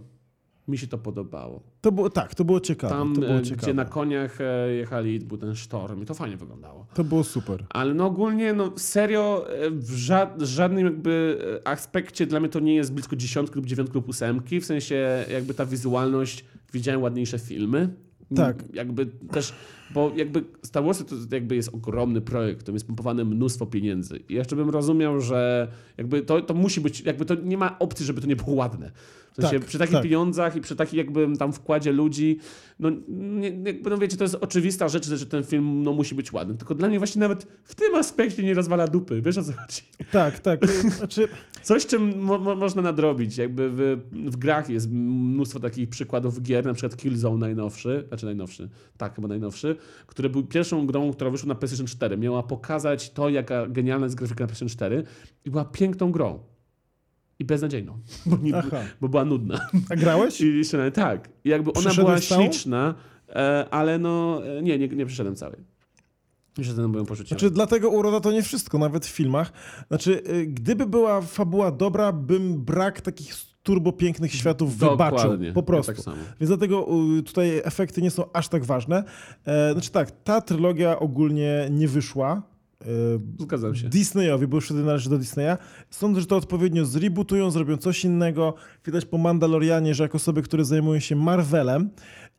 Mi 0.67 0.77
się 0.77 0.87
to 0.87 0.97
podobało. 0.97 1.63
To 1.81 1.91
było, 1.91 2.09
tak, 2.09 2.35
to 2.35 2.45
było 2.45 2.59
ciekawe. 2.59 2.93
Tam, 2.93 3.13
było 3.13 3.35
e, 3.35 3.43
ciekawe. 3.43 3.61
gdzie 3.61 3.73
na 3.73 3.85
koniach 3.85 4.41
e, 4.41 4.73
jechali, 4.73 5.19
był 5.19 5.37
ten 5.37 5.55
sztorm 5.55 6.03
i 6.03 6.05
to 6.05 6.13
fajnie 6.13 6.37
wyglądało. 6.37 6.85
To 6.93 7.03
było 7.03 7.23
super. 7.23 7.65
Ale 7.69 7.93
no 7.93 8.05
ogólnie, 8.05 8.53
no 8.53 8.71
serio, 8.77 9.45
e, 9.49 9.71
w 9.71 9.91
ża- 9.91 10.43
żadnym 10.43 10.85
jakby 10.85 11.39
aspekcie 11.65 12.27
dla 12.27 12.39
mnie 12.39 12.49
to 12.49 12.59
nie 12.59 12.75
jest 12.75 12.93
blisko 12.93 13.15
dziesiątki 13.15 13.55
lub 13.55 13.65
dziewiątki 13.65 13.95
lub 13.95 14.09
ósemki, 14.09 14.61
w 14.61 14.65
sensie 14.65 15.25
jakby 15.31 15.53
ta 15.53 15.65
wizualność, 15.65 16.45
widziałem 16.73 17.01
ładniejsze 17.01 17.39
filmy. 17.39 17.89
Tak. 18.35 18.63
Jakby 18.73 19.05
też, 19.05 19.53
bo 19.93 20.11
jakby 20.15 20.43
Star 20.63 20.83
Wars 20.83 21.05
to 21.05 21.15
jakby 21.31 21.55
jest 21.55 21.69
ogromny 21.73 22.21
projekt, 22.21 22.59
którym 22.59 22.75
jest 22.75 22.87
pompowane 22.87 23.25
mnóstwo 23.25 23.65
pieniędzy. 23.65 24.19
I 24.29 24.33
jeszcze 24.33 24.55
bym 24.55 24.69
rozumiał, 24.69 25.21
że 25.21 25.67
jakby 25.97 26.21
to, 26.21 26.41
to 26.41 26.53
musi 26.53 26.81
być, 26.81 27.01
jakby 27.01 27.25
to 27.25 27.35
nie 27.35 27.57
ma 27.57 27.79
opcji, 27.79 28.05
żeby 28.05 28.21
to 28.21 28.27
nie 28.27 28.35
było 28.35 28.55
ładne. 28.55 28.91
W 29.31 29.35
sensie 29.35 29.59
Tak, 29.59 29.67
przy 29.67 29.77
takich 29.77 29.93
tak. 29.93 30.03
pieniądzach 30.03 30.55
i 30.55 30.61
przy 30.61 30.75
takim 30.75 30.97
jakby 30.97 31.37
tam 31.37 31.53
wkładzie 31.53 31.91
ludzi, 31.91 32.39
no 32.79 32.89
nie, 33.09 33.49
jakby 33.49 33.89
no 33.89 33.97
wiecie, 33.97 34.17
to 34.17 34.23
jest 34.23 34.35
oczywista 34.35 34.89
rzecz, 34.89 35.07
że 35.07 35.25
ten 35.25 35.43
film 35.43 35.83
no, 35.83 35.93
musi 35.93 36.15
być 36.15 36.33
ładny. 36.33 36.55
Tylko 36.55 36.75
dla 36.75 36.87
mnie 36.87 36.97
właśnie 36.97 37.19
nawet 37.19 37.47
w 37.63 37.75
tym 37.75 37.95
aspekcie 37.95 38.43
nie 38.43 38.53
rozwala 38.53 38.87
dupy. 38.87 39.21
Wiesz 39.21 39.37
o 39.37 39.43
co 39.43 39.51
chodzi? 39.53 39.81
Tak, 40.11 40.39
tak. 40.39 40.67
Znaczy, 40.67 41.27
Coś, 41.65 41.85
czym 41.85 42.19
mo 42.21 42.37
mo 42.37 42.55
można 42.55 42.81
nadrobić. 42.81 43.37
Jakby 43.37 43.69
w, 43.69 43.99
w 44.31 44.37
grach 44.37 44.69
jest 44.69 44.91
mnóstwo 44.91 45.59
takich 45.59 45.89
przykładów 45.89 46.41
gier, 46.41 46.65
na 46.65 46.73
przykład 46.73 46.97
Killzone 46.97 47.39
najnowszy, 47.39 48.05
znaczy 48.07 48.25
najnowszy, 48.25 48.69
tak, 48.97 49.15
chyba 49.15 49.27
najnowszy, 49.27 49.74
który 50.07 50.29
był 50.29 50.43
pierwszą 50.43 50.87
grą, 50.87 51.13
która 51.13 51.29
wyszła 51.29 51.47
na 51.47 51.55
PlayStation 51.55 51.87
4. 51.87 52.17
Miała 52.17 52.43
pokazać 52.43 53.11
to, 53.11 53.29
jaka 53.29 53.67
genialna 53.67 54.05
jest 54.05 54.15
grafika 54.15 54.43
na 54.43 54.47
PlayStation 54.47 54.69
4 54.69 55.03
i 55.45 55.51
była 55.51 55.65
piękną 55.65 56.11
grą. 56.11 56.39
I 57.39 57.45
beznadziejną, 57.45 57.99
bo, 58.25 58.37
nie, 58.37 58.53
bo 59.01 59.09
była 59.09 59.25
nudna. 59.25 59.69
A 59.89 59.95
grałeś? 59.95 60.41
I 60.41 60.57
jeszcze 60.57 60.91
tak. 60.91 61.29
I 61.43 61.49
jakby 61.49 61.73
ona 61.73 61.93
była 61.93 62.21
śliczna, 62.21 62.95
e, 63.29 63.65
ale 63.71 63.99
no 63.99 64.41
e, 64.45 64.61
nie, 64.61 64.79
nie, 64.79 64.87
nie 64.87 65.05
przeszedłem 65.05 65.35
całej. 65.35 65.75
Jeszcze 66.57 66.73
byłem 66.73 67.05
porzuciłem. 67.05 67.39
Znaczy, 67.39 67.53
dlatego 67.53 67.89
uroda 67.89 68.19
to 68.19 68.31
nie 68.31 68.43
wszystko, 68.43 68.77
nawet 68.77 69.05
w 69.05 69.09
filmach. 69.09 69.51
Znaczy, 69.87 70.23
y, 70.29 70.45
gdyby 70.45 70.85
była 70.85 71.21
fabuła 71.21 71.71
dobra, 71.71 72.11
bym 72.11 72.63
brak 72.63 73.01
takich 73.01 73.33
turbo 73.65 73.91
pięknych 73.91 74.33
światów 74.33 74.77
wybaczył. 74.77 75.17
Dokładnie, 75.17 75.53
Po 75.53 75.59
ja 75.59 75.65
prostu. 75.65 75.91
tak 75.93 76.01
samo. 76.01 76.17
Więc 76.39 76.47
dlatego 76.49 76.87
y, 77.19 77.23
tutaj 77.23 77.61
efekty 77.63 78.01
nie 78.01 78.11
są 78.11 78.23
aż 78.33 78.47
tak 78.47 78.65
ważne. 78.65 79.03
E, 79.45 79.71
Znaczy 79.73 79.91
tak, 79.91 80.11
ta 80.23 80.41
trylogia 80.41 80.99
ogólnie 80.99 81.67
nie 81.71 81.87
wyszła. 81.87 82.41
E, 82.81 82.85
Zgadzam 83.39 83.75
się. 83.75 83.89
Disneyowi, 83.89 84.47
bo 84.47 84.57
już 84.57 84.65
wtedy 84.65 84.83
należy 84.83 85.09
do 85.09 85.17
Disneya. 85.17 85.57
Sądzę, 85.89 86.21
że 86.21 86.27
to 86.27 86.35
odpowiednio 86.35 86.85
zrebootują, 86.85 87.51
zrobią 87.51 87.77
coś 87.77 88.05
innego. 88.05 88.53
Widać 88.85 89.05
po 89.05 89.17
Mandalorianie, 89.17 89.93
że 89.95 90.03
jako 90.03 90.15
osoby, 90.15 90.41
które 90.41 90.65
zajmują 90.65 90.99
się 90.99 91.15
Marvelem 91.15 91.89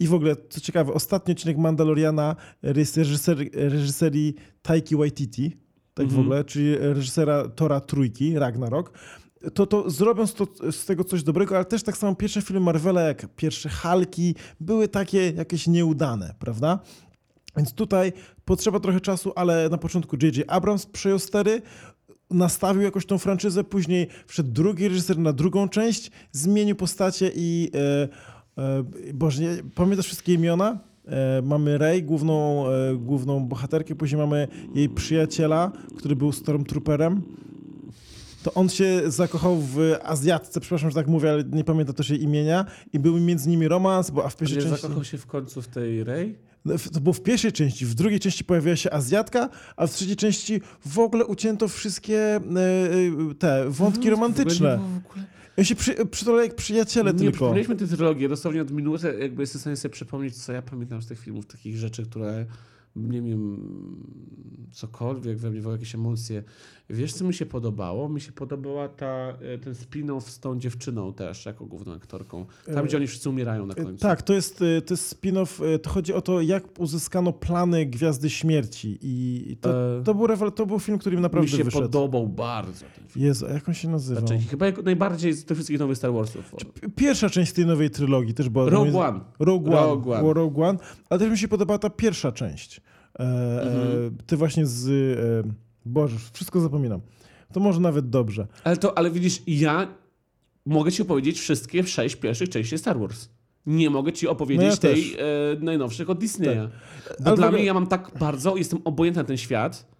i 0.00 0.06
w 0.06 0.14
ogóle, 0.14 0.36
co 0.48 0.60
ciekawe, 0.60 0.92
ostatni 0.92 1.32
odcinek 1.32 1.56
Mandaloriana 1.58 2.36
jest 2.62 2.96
reżyser, 2.96 3.38
reżyserii 3.54 4.34
Taiki 4.62 4.96
Waititi, 4.96 5.56
tak 5.94 6.06
w 6.06 6.08
Mhm. 6.08 6.20
ogóle, 6.20 6.44
czyli 6.44 6.76
reżysera 6.78 7.48
Tora 7.48 7.80
Trójki, 7.80 8.38
Ragnarok. 8.38 8.92
To, 9.54 9.66
to 9.66 9.90
zrobią 9.90 10.26
z, 10.26 10.34
to, 10.34 10.46
z 10.72 10.84
tego 10.84 11.04
coś 11.04 11.22
dobrego, 11.22 11.56
ale 11.56 11.64
też 11.64 11.82
tak 11.82 11.96
samo 11.96 12.14
pierwsze 12.14 12.42
filmy 12.42 12.60
Marvela, 12.60 13.00
jak 13.00 13.34
pierwsze 13.36 13.68
Halki, 13.68 14.34
były 14.60 14.88
takie 14.88 15.30
jakieś 15.30 15.66
nieudane, 15.66 16.34
prawda? 16.38 16.78
Więc 17.56 17.72
tutaj 17.72 18.12
potrzeba 18.44 18.80
trochę 18.80 19.00
czasu, 19.00 19.32
ale 19.36 19.68
na 19.68 19.78
początku 19.78 20.16
J.J. 20.22 20.44
Abrams 20.48 20.86
przejął 20.86 21.18
stery, 21.18 21.62
nastawił 22.30 22.82
jakoś 22.82 23.06
tą 23.06 23.18
franczyzę, 23.18 23.64
później 23.64 24.06
wszedł 24.26 24.50
drugi 24.50 24.88
reżyser 24.88 25.18
na 25.18 25.32
drugą 25.32 25.68
część, 25.68 26.10
zmienił 26.32 26.76
postacie 26.76 27.30
i 27.34 27.70
e, 27.74 28.08
Boże, 29.14 29.42
nie, 29.42 29.50
pamiętasz 29.74 30.06
wszystkie 30.06 30.34
imiona? 30.34 30.78
E, 31.06 31.42
mamy 31.42 31.78
Rey, 31.78 32.02
główną, 32.02 32.64
główną 32.96 33.46
bohaterkę, 33.46 33.94
później 33.94 34.20
mamy 34.20 34.48
jej 34.74 34.88
przyjaciela, 34.88 35.72
który 35.96 36.16
był 36.16 36.32
Stormtrooperem. 36.32 37.22
To 38.46 38.54
on 38.54 38.68
się 38.68 39.02
zakochał 39.06 39.60
w 39.60 39.78
Azjatce, 40.02 40.60
przepraszam, 40.60 40.90
że 40.90 40.94
tak 40.94 41.06
mówię, 41.06 41.30
ale 41.30 41.44
nie 41.44 41.64
pamiętam 41.64 41.94
też 41.94 42.10
jej 42.10 42.22
imienia. 42.22 42.64
I 42.92 42.98
był 42.98 43.20
między 43.20 43.48
nimi 43.48 43.68
romans, 43.68 44.10
bo 44.10 44.24
a 44.24 44.28
w 44.28 44.34
Nie 44.34 44.38
pierwszej 44.38 44.62
części... 44.62 44.82
zakochał 44.82 45.04
się 45.04 45.18
w 45.18 45.26
końcu 45.26 45.62
w 45.62 45.68
tej 45.68 46.04
Rey? 46.04 46.38
No, 46.64 46.74
To 46.92 47.00
było 47.00 47.12
w 47.12 47.22
pierwszej 47.22 47.52
części, 47.52 47.86
w 47.86 47.94
drugiej 47.94 48.20
części 48.20 48.44
pojawiła 48.44 48.76
się 48.76 48.92
Azjatka, 48.92 49.48
a 49.76 49.86
w 49.86 49.90
trzeciej 49.94 50.16
części 50.16 50.60
w 50.86 50.98
ogóle 50.98 51.26
ucięto 51.26 51.68
wszystkie 51.68 52.18
e, 52.36 52.40
e, 52.40 53.34
te 53.38 53.70
wątki 53.70 54.10
romantyczne. 54.10 54.78
W 54.78 55.06
ogóle 55.06 55.24
Ja 55.56 55.64
się 55.64 55.74
przy, 55.74 56.06
przytulali 56.06 56.48
jak 56.48 56.56
przyjaciele 56.56 57.12
nie 57.12 57.18
tylko. 57.18 57.32
przypomnieliśmy 57.32 57.76
tę 57.76 57.86
trylogię, 57.86 58.28
dosłownie 58.28 58.62
od 58.62 58.70
minuty, 58.70 59.16
jakby 59.20 59.42
jestem 59.42 59.58
w 59.58 59.60
stanie 59.60 59.76
sobie 59.76 59.92
przypomnieć, 59.92 60.36
co 60.36 60.52
ja 60.52 60.62
pamiętam 60.62 61.02
z 61.02 61.06
tych 61.06 61.18
filmów, 61.20 61.46
takich 61.46 61.76
rzeczy, 61.76 62.02
które 62.06 62.46
nie 62.96 63.22
wiem, 63.22 63.60
cokolwiek 64.72 65.38
we 65.38 65.50
mnie 65.50 65.70
jakieś 65.72 65.94
emocje. 65.94 66.42
Wiesz, 66.90 67.12
co 67.12 67.24
mi 67.24 67.34
się 67.34 67.46
podobało? 67.46 68.08
Mi 68.08 68.20
się 68.20 68.32
podobała 68.32 68.88
ta, 68.88 69.06
e, 69.06 69.58
ten 69.58 69.72
spin-off 69.72 70.20
z 70.20 70.40
tą 70.40 70.58
dziewczyną 70.58 71.12
też, 71.12 71.46
jako 71.46 71.64
główną 71.66 71.92
aktorką. 71.94 72.46
Tam, 72.66 72.78
E, 72.78 72.82
gdzie 72.88 72.96
oni 72.96 73.06
wszyscy 73.06 73.30
umierają 73.30 73.66
na 73.66 73.74
E, 73.74 73.84
końcu. 73.84 74.02
Tak, 74.02 74.22
to 74.22 74.32
jest, 74.34 74.62
e, 74.62 74.82
to 74.82 74.94
jest 74.94 75.20
spin-off, 75.22 75.64
e, 75.74 75.78
to 75.78 75.90
chodzi 75.90 76.12
o 76.12 76.20
to, 76.22 76.40
jak 76.40 76.64
uzyskano 76.80 77.32
plany 77.32 77.86
Gwiazdy 77.86 78.30
Śmierci 78.30 78.98
i 79.02 79.56
to, 79.60 79.98
E, 79.98 80.02
to, 80.04 80.14
był, 80.14 80.26
rewel- 80.26 80.52
to 80.52 80.66
był 80.66 80.78
film, 80.80 80.98
który 80.98 81.16
mi 81.16 81.20
mi 81.20 81.22
naprawdę 81.22 81.48
się 81.48 81.64
wyszedł. 81.64 81.82
podobał 81.84 82.28
bardzo 82.28 82.84
ten 82.96 83.08
film. 83.08 83.26
Jezu, 83.26 83.46
jak 83.46 83.68
on 83.68 83.74
się 83.74 83.88
nazywał? 83.88 84.24
Część. 84.24 84.48
Chyba 84.48 84.66
najbardziej 84.84 85.32
z 85.32 85.44
tych 85.44 85.56
wszystkich 85.56 85.78
nowych 85.78 85.96
Star 85.98 86.12
Warsów. 86.12 86.54
Pierwsza 86.96 87.30
część 87.30 87.52
tej 87.52 87.66
nowej 87.66 87.90
trylogii 87.90 88.34
też 88.34 88.48
była... 88.48 88.70
Rogue 88.70 88.98
One. 89.00 89.20
Rogue 89.38 89.66
One. 89.70 89.86
Rogue 89.86 90.12
One. 90.12 90.32
Rogue 90.34 90.62
One. 90.64 90.78
Ale 91.10 91.20
też 91.20 91.30
mi 91.30 91.38
się 91.38 91.48
podobała 91.48 91.78
ta 91.78 91.90
pierwsza 91.90 92.32
część. 92.32 92.80
E, 93.18 93.22
Mhm. 93.62 94.06
e, 94.18 94.22
ty 94.26 94.36
właśnie 94.36 94.66
z... 94.66 94.88
E, 95.48 95.65
Boże, 95.86 96.16
wszystko 96.32 96.60
zapominam. 96.60 97.00
To 97.52 97.60
może 97.60 97.80
nawet 97.80 98.10
dobrze. 98.10 98.46
Ale 98.64 98.76
to, 98.76 98.98
ale 98.98 99.10
widzisz, 99.10 99.42
ja 99.46 99.88
mogę 100.66 100.92
ci 100.92 101.02
opowiedzieć 101.02 101.40
wszystkie 101.40 101.84
sześć 101.84 102.16
pierwszych 102.16 102.48
części 102.48 102.78
Star 102.78 102.98
Wars. 102.98 103.28
Nie 103.66 103.90
mogę 103.90 104.12
ci 104.12 104.28
opowiedzieć 104.28 104.82
No 104.82 104.88
ja 104.88 104.94
tej. 104.94 105.10
Tak. 105.10 105.20
e, 105.60 105.64
najnowszych 105.64 106.10
od 106.10 106.18
Disneya. 106.18 106.68
Bo 107.20 107.26
Ale 107.26 107.36
w 107.36 107.38
dla 107.38 107.50
mnie 107.50 107.64
ja 107.64 107.74
mam 107.74 107.86
tak 107.86 108.10
bardzo, 108.20 108.56
jestem 108.56 108.80
obojętny 108.84 109.22
na 109.22 109.26
ten 109.26 109.36
świat. 109.36 109.96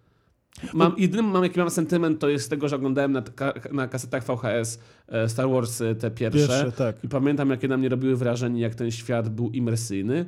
Mam, 0.73 0.93
jedynym 0.97 1.25
mam, 1.25 1.43
jaki 1.43 1.59
mam 1.59 1.69
sentyment, 1.69 2.19
to 2.19 2.29
jest 2.29 2.45
z 2.45 2.49
tego, 2.49 2.69
że 2.69 2.75
oglądałem 2.75 3.11
na, 3.11 3.23
na 3.71 3.87
kasetach 3.87 4.23
VHS 4.23 4.79
e, 5.07 5.29
Star 5.29 5.49
Wars 5.49 5.81
e, 5.81 5.95
te 5.95 6.11
pierwsze. 6.11 6.47
Pierwsze, 6.47 6.71
tak. 6.71 7.03
I 7.03 7.09
pamiętam, 7.09 7.49
jakie 7.49 7.67
na 7.67 7.77
mnie 7.77 7.89
robiły 7.89 8.15
wrażenie, 8.15 8.61
jak 8.61 8.75
ten 8.75 8.91
świat 8.91 9.29
był 9.29 9.49
imersyjny. 9.49 10.25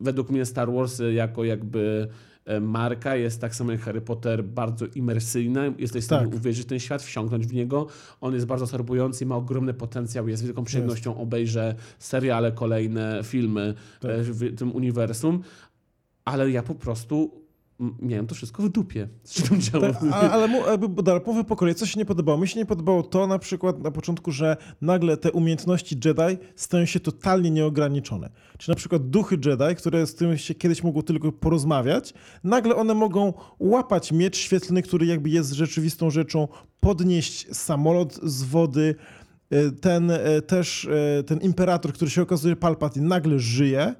Według 0.00 0.30
mnie 0.30 0.44
Star 0.44 0.72
Wars 0.72 1.00
y, 1.00 1.12
jako 1.12 1.44
jakby 1.44 2.08
e, 2.10 2.31
marka 2.60 3.16
jest 3.16 3.40
tak 3.40 3.54
samo 3.54 3.72
jak 3.72 3.80
Harry 3.80 4.00
Potter 4.00 4.44
bardzo 4.44 4.86
imersyjna. 4.86 5.62
Jesteś 5.78 6.02
w 6.02 6.06
stanie 6.06 6.26
Tak. 6.26 6.34
uwierzyć 6.34 6.64
w 6.66 6.68
ten 6.68 6.78
świat, 6.80 7.02
wsiąknąć 7.02 7.46
w 7.46 7.52
niego. 7.54 7.86
On 8.20 8.34
jest 8.34 8.46
bardzo 8.46 8.64
absorbujący, 8.64 9.26
ma 9.26 9.36
ogromny 9.36 9.74
potencjał. 9.74 10.28
Jest 10.28 10.44
wielką 10.44 10.64
przyjemnością 10.64 11.16
obejrzę 11.16 11.74
seriale, 11.98 12.52
kolejne 12.52 13.20
filmy 13.24 13.74
Tak. 14.00 14.10
e, 14.10 14.22
w 14.22 14.56
tym 14.56 14.72
uniwersum. 14.76 15.42
Ale 16.24 16.50
ja 16.50 16.62
po 16.62 16.74
prostu 16.74 17.41
miałem 18.00 18.26
to 18.26 18.34
wszystko 18.34 18.62
w 18.62 18.68
dupie. 18.68 19.08
Z 19.24 19.42
czym 19.42 19.60
działo. 19.60 19.86
Tak, 19.92 19.96
a, 20.12 20.30
ale 20.30 20.48
mu- 20.48 20.66
jakby, 20.66 20.88
bo 20.88 21.02
dobra, 21.02 21.20
mówmy 21.26 21.44
po 21.44 21.56
kolei, 21.56 21.74
co 21.74 21.86
się 21.86 21.98
nie 21.98 22.04
podobało? 22.04 22.38
Mi 22.38 22.48
się 22.48 22.58
nie 22.60 22.66
podobało 22.66 23.02
to 23.02 23.26
na 23.26 23.38
przykład 23.38 23.82
na 23.82 23.90
początku, 23.90 24.32
że 24.32 24.56
nagle 24.80 25.16
te 25.16 25.32
umiejętności 25.32 25.96
Jedi 26.04 26.38
stają 26.56 26.84
się 26.84 27.00
totalnie 27.00 27.50
nieograniczone. 27.50 28.30
Czy 28.58 28.68
na 28.68 28.74
przykład 28.74 29.10
duchy 29.10 29.38
Jedi, 29.44 29.76
które 29.76 30.06
z 30.06 30.14
tym 30.14 30.38
się 30.38 30.54
kiedyś 30.54 30.82
mogło 30.82 31.02
tylko 31.02 31.32
porozmawiać, 31.32 32.14
nagle 32.44 32.76
one 32.76 32.94
mogą 32.94 33.32
łapać 33.58 34.12
miecz 34.12 34.36
świetlny, 34.36 34.82
który 34.82 35.06
jakby 35.06 35.30
jest 35.30 35.52
rzeczywistą 35.52 36.10
rzeczą, 36.10 36.48
podnieść 36.80 37.56
samolot 37.56 38.20
z 38.22 38.42
wody. 38.42 38.94
E, 39.50 39.70
Ten 39.70 40.10
e, 40.10 40.42
też, 40.42 40.84
e, 41.18 41.22
ten 41.22 41.38
imperator, 41.40 41.92
który 41.92 42.10
się 42.10 42.22
okazuje 42.22 42.56
Palpatine, 42.56 43.08
nagle 43.08 43.38
żyje. 43.38 43.94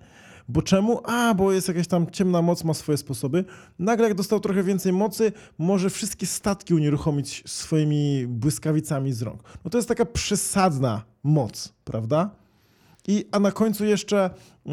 Bo 0.53 0.63
czemu? 0.63 1.01
A, 1.05 1.35
bo 1.35 1.53
jest 1.53 1.69
jakaś 1.69 1.87
tam 1.87 2.11
ciemna 2.11 2.43
moc, 2.43 2.65
ma 2.65 2.75
swoje 2.75 2.99
sposoby. 2.99 3.45
Nagle 3.79 4.09
jak 4.09 4.17
dostał 4.17 4.41
trochę 4.41 4.63
więcej 4.63 4.93
mocy, 4.93 5.33
może 5.59 5.91
wszystkie 5.91 6.27
statki 6.27 6.75
unieruchomić 6.75 7.43
swoimi 7.47 8.27
błyskawicami 8.27 9.13
z 9.13 9.23
rąk. 9.23 9.43
No 9.65 9.71
to 9.71 9.79
jest 9.79 9.89
taka 9.89 10.05
przesadna 10.05 11.03
moc, 11.23 11.73
prawda? 11.85 12.31
I, 13.09 13.25
a 13.33 13.39
na 13.39 13.53
końcu 13.53 13.85
jeszcze 13.85 14.31
e, 14.67 14.71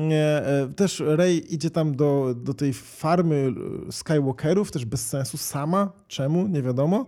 e, 0.48 0.68
też 0.76 1.04
Rey 1.06 1.54
idzie 1.54 1.70
tam 1.70 1.96
do, 1.96 2.36
do 2.38 2.54
tej 2.54 2.74
farmy 2.74 3.54
Skywalkerów, 3.92 4.72
też 4.72 4.86
bez 4.86 5.08
sensu, 5.08 5.38
sama. 5.38 5.92
Czemu? 6.08 6.48
Nie 6.48 6.62
wiadomo. 6.62 7.06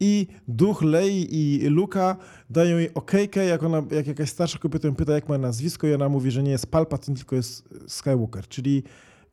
I 0.00 0.26
duch 0.48 0.82
Lei 0.82 1.26
i 1.30 1.68
Luka 1.68 2.16
dają 2.50 2.78
jej 2.78 2.94
okejkę, 2.94 3.44
jak, 3.44 3.62
ona, 3.62 3.82
jak 3.90 4.06
jakaś 4.06 4.30
starsza 4.30 4.58
kobieta 4.58 4.88
ją 4.88 4.94
pyta, 4.94 5.12
jak 5.12 5.28
ma 5.28 5.38
nazwisko 5.38 5.86
i 5.86 5.94
ona 5.94 6.08
mówi, 6.08 6.30
że 6.30 6.42
nie 6.42 6.50
jest 6.50 6.66
Palpatine, 6.66 7.16
tylko 7.16 7.36
jest 7.36 7.68
Skywalker. 7.86 8.48
Czyli 8.48 8.82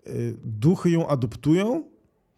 y, 0.07 0.37
duchy 0.43 0.89
ją 0.89 1.07
adoptują, 1.07 1.83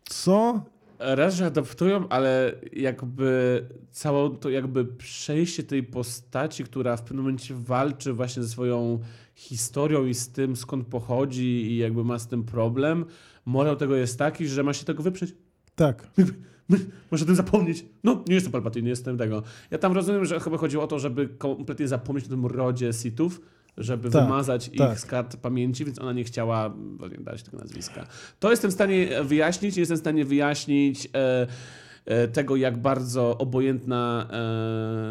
co 0.04 0.62
Raz, 1.00 1.36
że 1.36 1.46
adoptują, 1.46 2.10
ale 2.10 2.54
jakby 2.74 3.66
całą 3.92 4.36
to 4.38 4.50
jakby 4.50 4.86
przejście 4.86 5.64
tej 5.64 5.84
postaci, 5.84 6.64
która 6.64 6.98
w 6.98 7.02
pewnym 7.02 7.26
momencie 7.26 7.56
walczy 7.56 8.14
właśnie 8.14 8.44
ze 8.44 8.50
swoją 8.50 9.00
historią 9.36 10.06
i 10.06 10.14
z 10.14 10.30
tym, 10.30 10.56
skąd 10.56 10.88
pochodzi 10.88 11.72
i 11.72 11.78
jakby 11.78 12.04
ma 12.04 12.20
z 12.20 12.28
tym 12.28 12.44
problem, 12.44 13.06
morał 13.46 13.76
tego 13.76 13.96
jest 13.96 14.20
taki, 14.20 14.48
że 14.48 14.64
ma 14.64 14.74
się 14.74 14.86
tego 14.86 15.04
wyprzeć. 15.04 15.36
Tak. 15.76 16.08
Może 17.12 17.24
o 17.24 17.28
tym 17.28 17.36
zapomnieć. 17.36 17.86
No, 18.04 18.24
nie 18.28 18.36
jestem 18.36 18.52
Palpatine, 18.52 18.84
nie 18.84 18.90
jestem 18.90 19.18
tego. 19.18 19.44
Ja 19.72 19.78
tam 19.78 19.94
rozumiem, 19.94 20.26
że 20.26 20.40
chyba 20.40 20.58
chodziło 20.58 20.84
o 20.84 20.88
to, 20.88 21.00
żeby 21.00 21.28
kompletnie 21.28 21.88
zapomnieć 21.88 22.26
o 22.26 22.30
tym 22.30 22.46
rodzie 22.46 22.94
Sithów, 22.94 23.42
żeby 23.78 24.10
tak, 24.10 24.24
wymazać 24.24 24.70
tak. 24.78 24.92
ich 24.92 25.00
z 25.00 25.06
kart 25.06 25.38
pamięci, 25.38 25.86
więc 25.86 26.00
ona 26.00 26.14
nie 26.14 26.24
chciała 26.24 26.74
dać 27.20 27.44
tego 27.44 27.58
nazwiska. 27.58 28.08
To 28.40 28.52
jestem 28.52 28.72
w 28.72 28.74
stanie 28.74 29.24
wyjaśnić, 29.24 29.78
jestem 29.78 29.98
w 29.98 30.00
stanie 30.00 30.26
wyjaśnić 30.26 31.10
e, 31.16 31.48
e, 32.06 32.28
tego, 32.28 32.56
jak 32.56 32.78
bardzo 32.78 33.38
obojętna, 33.38 34.28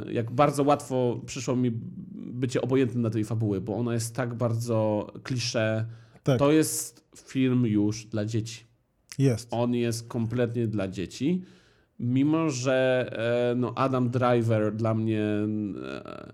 e, 0.07 0.13
jak 0.13 0.31
bardzo 0.31 0.63
łatwo 0.63 1.21
przyszło 1.27 1.57
mi 1.57 1.73
bycie 2.15 2.63
obojętnym 2.63 3.03
na 3.03 3.11
tej 3.11 3.25
fabuły, 3.25 3.61
bo 3.61 3.77
ona 3.77 3.95
jest 3.95 4.15
tak 4.15 4.35
bardzo 4.35 5.07
klisze. 5.23 5.87
Tak. 6.23 6.39
To 6.39 6.53
jest 6.53 7.09
film 7.17 7.67
już 7.67 8.05
dla 8.05 8.25
dzieci. 8.25 8.68
Jest. 9.19 9.49
On 9.51 9.75
jest 9.75 10.09
kompletnie 10.09 10.67
dla 10.67 10.89
dzieci. 10.89 11.43
Mimo, 12.01 12.51
że 12.51 13.09
e, 13.51 13.55
no 13.55 13.73
Adam 13.77 14.11
Driver 14.11 14.75
dla 14.75 14.95
mnie 14.95 15.23
e, 15.23 16.33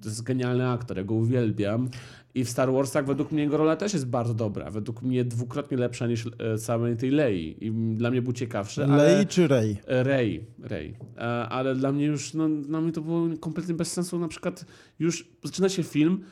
to 0.00 0.08
jest 0.08 0.22
genialny 0.22 0.68
aktor, 0.68 0.96
ja 0.96 1.04
go 1.04 1.14
uwielbiam. 1.14 1.88
I 2.34 2.44
w 2.44 2.50
Star 2.50 2.72
Warsach 2.72 3.06
według 3.06 3.32
mnie 3.32 3.42
jego 3.42 3.56
rola 3.56 3.76
też 3.76 3.92
jest 3.92 4.06
bardzo 4.06 4.34
dobra. 4.34 4.70
Według 4.70 5.02
mnie 5.02 5.24
dwukrotnie 5.24 5.76
lepsza 5.76 6.06
niż 6.06 6.26
e, 6.26 6.58
samej 6.58 6.96
tej 6.96 7.10
Lei. 7.10 7.66
I 7.66 7.72
dla 7.94 8.10
mnie 8.10 8.22
był 8.22 8.32
ciekawszy. 8.32 8.86
Lei 8.86 9.26
czy 9.26 9.48
Rey? 9.48 9.76
Rey, 9.86 10.44
Rey. 10.58 10.94
Ale 11.48 11.74
dla 11.74 11.92
mnie 11.92 12.06
już, 12.06 12.34
no, 12.34 12.48
dla 12.48 12.80
mnie 12.80 12.92
to 12.92 13.00
było 13.00 13.28
kompletnie 13.40 13.74
bez 13.74 13.92
sensu. 13.92 14.18
Na 14.18 14.28
przykład 14.28 14.64
już 14.98 15.28
zaczyna 15.44 15.68
się 15.68 15.82
film, 15.82 16.24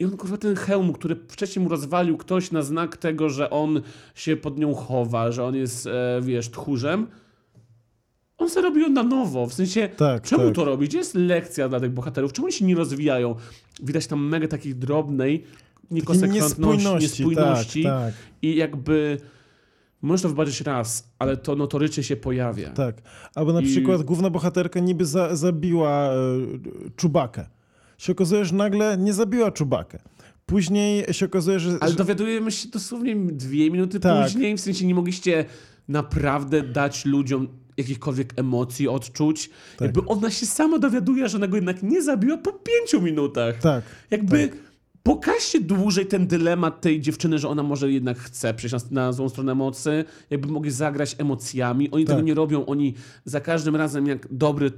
i 0.00 0.04
on 0.04 0.16
kurwa 0.16 0.36
ten 0.36 0.56
hełm, 0.56 0.92
który 0.92 1.16
wcześniej 1.28 1.62
mu 1.62 1.68
rozwalił 1.68 2.16
ktoś 2.16 2.50
na 2.50 2.62
znak 2.62 2.96
tego, 2.96 3.28
że 3.28 3.50
on 3.50 3.80
się 4.14 4.36
pod 4.36 4.58
nią 4.58 4.74
chowa, 4.74 5.32
że 5.32 5.44
on 5.44 5.54
jest, 5.54 5.86
e, 5.86 6.20
wiesz, 6.22 6.50
tchórzem. 6.50 7.06
On 8.38 8.50
sobie 8.50 8.62
robi 8.62 8.90
na 8.90 9.02
nowo, 9.02 9.46
w 9.46 9.54
sensie, 9.54 9.88
tak, 9.96 10.22
czemu 10.22 10.44
tak. 10.44 10.54
to 10.54 10.64
robi? 10.64 10.88
Gdzie 10.88 10.98
jest 10.98 11.14
lekcja 11.14 11.68
dla 11.68 11.80
tych 11.80 11.90
bohaterów? 11.90 12.32
Czemu 12.32 12.46
oni 12.46 12.52
się 12.52 12.64
nie 12.64 12.74
rozwijają? 12.74 13.34
Widać 13.82 14.06
tam 14.06 14.28
mega 14.28 14.48
takiej 14.48 14.74
drobnej 14.74 15.44
niekonsekwentności, 15.90 16.60
niespójności, 16.60 17.24
niespójności 17.24 17.82
tak, 17.82 18.04
tak. 18.04 18.14
i 18.42 18.56
jakby 18.56 19.18
Możesz 20.02 20.22
to 20.22 20.28
wybaczyć 20.28 20.60
raz, 20.60 21.12
ale 21.18 21.36
to 21.36 21.56
notorycznie 21.56 22.02
się 22.02 22.16
pojawia. 22.16 22.70
Tak. 22.70 23.02
Albo 23.34 23.52
na 23.52 23.60
I... 23.60 23.66
przykład 23.66 24.02
główna 24.02 24.30
bohaterka 24.30 24.80
niby 24.80 25.06
za, 25.06 25.36
zabiła 25.36 26.12
y, 26.12 26.90
Czubakę 26.96 27.46
się 28.00 28.12
okazuje, 28.12 28.44
że 28.44 28.54
nagle 28.54 28.98
nie 28.98 29.12
zabiła 29.12 29.50
Czubakę. 29.50 29.98
Później 30.46 31.04
się 31.12 31.26
okazuje, 31.26 31.60
że... 31.60 31.78
Ale 31.80 31.92
dowiadujemy 31.92 32.52
się 32.52 32.68
dosłownie 32.68 33.16
dwie 33.16 33.70
minuty 33.70 34.00
tak. 34.00 34.24
później, 34.24 34.56
w 34.56 34.60
sensie 34.60 34.86
nie 34.86 34.94
mogliście 34.94 35.44
naprawdę 35.88 36.62
dać 36.62 37.04
ludziom 37.04 37.48
jakichkolwiek 37.76 38.32
emocji 38.36 38.88
odczuć. 38.88 39.48
Tak. 39.48 39.80
Jakby 39.80 40.00
ona 40.06 40.30
się 40.30 40.46
sama 40.46 40.78
dowiaduje, 40.78 41.28
że 41.28 41.36
ona 41.36 41.46
go 41.46 41.56
jednak 41.56 41.82
nie 41.82 42.02
zabiła 42.02 42.38
po 42.38 42.52
pięciu 42.52 43.02
minutach. 43.02 43.58
Tak. 43.58 43.84
Jakby 44.10 44.48
tak. 44.48 44.58
pokażcie 45.02 45.60
dłużej 45.60 46.06
ten 46.06 46.26
dylemat 46.26 46.80
tej 46.80 47.00
dziewczyny, 47.00 47.38
że 47.38 47.48
ona 47.48 47.62
może 47.62 47.92
jednak 47.92 48.18
chce 48.18 48.54
przejść 48.54 48.72
na, 48.72 48.80
na 48.90 49.12
złą 49.12 49.28
stronę 49.28 49.54
mocy. 49.54 50.04
Jakby 50.30 50.48
mogli 50.48 50.70
zagrać 50.70 51.16
emocjami. 51.18 51.90
Oni 51.90 52.04
tak. 52.04 52.16
tego 52.16 52.26
nie 52.26 52.34
robią. 52.34 52.66
Oni 52.66 52.94
za 53.24 53.40
każdym 53.40 53.76
razem 53.76 54.06
jak 54.06 54.34
dobry 54.34 54.70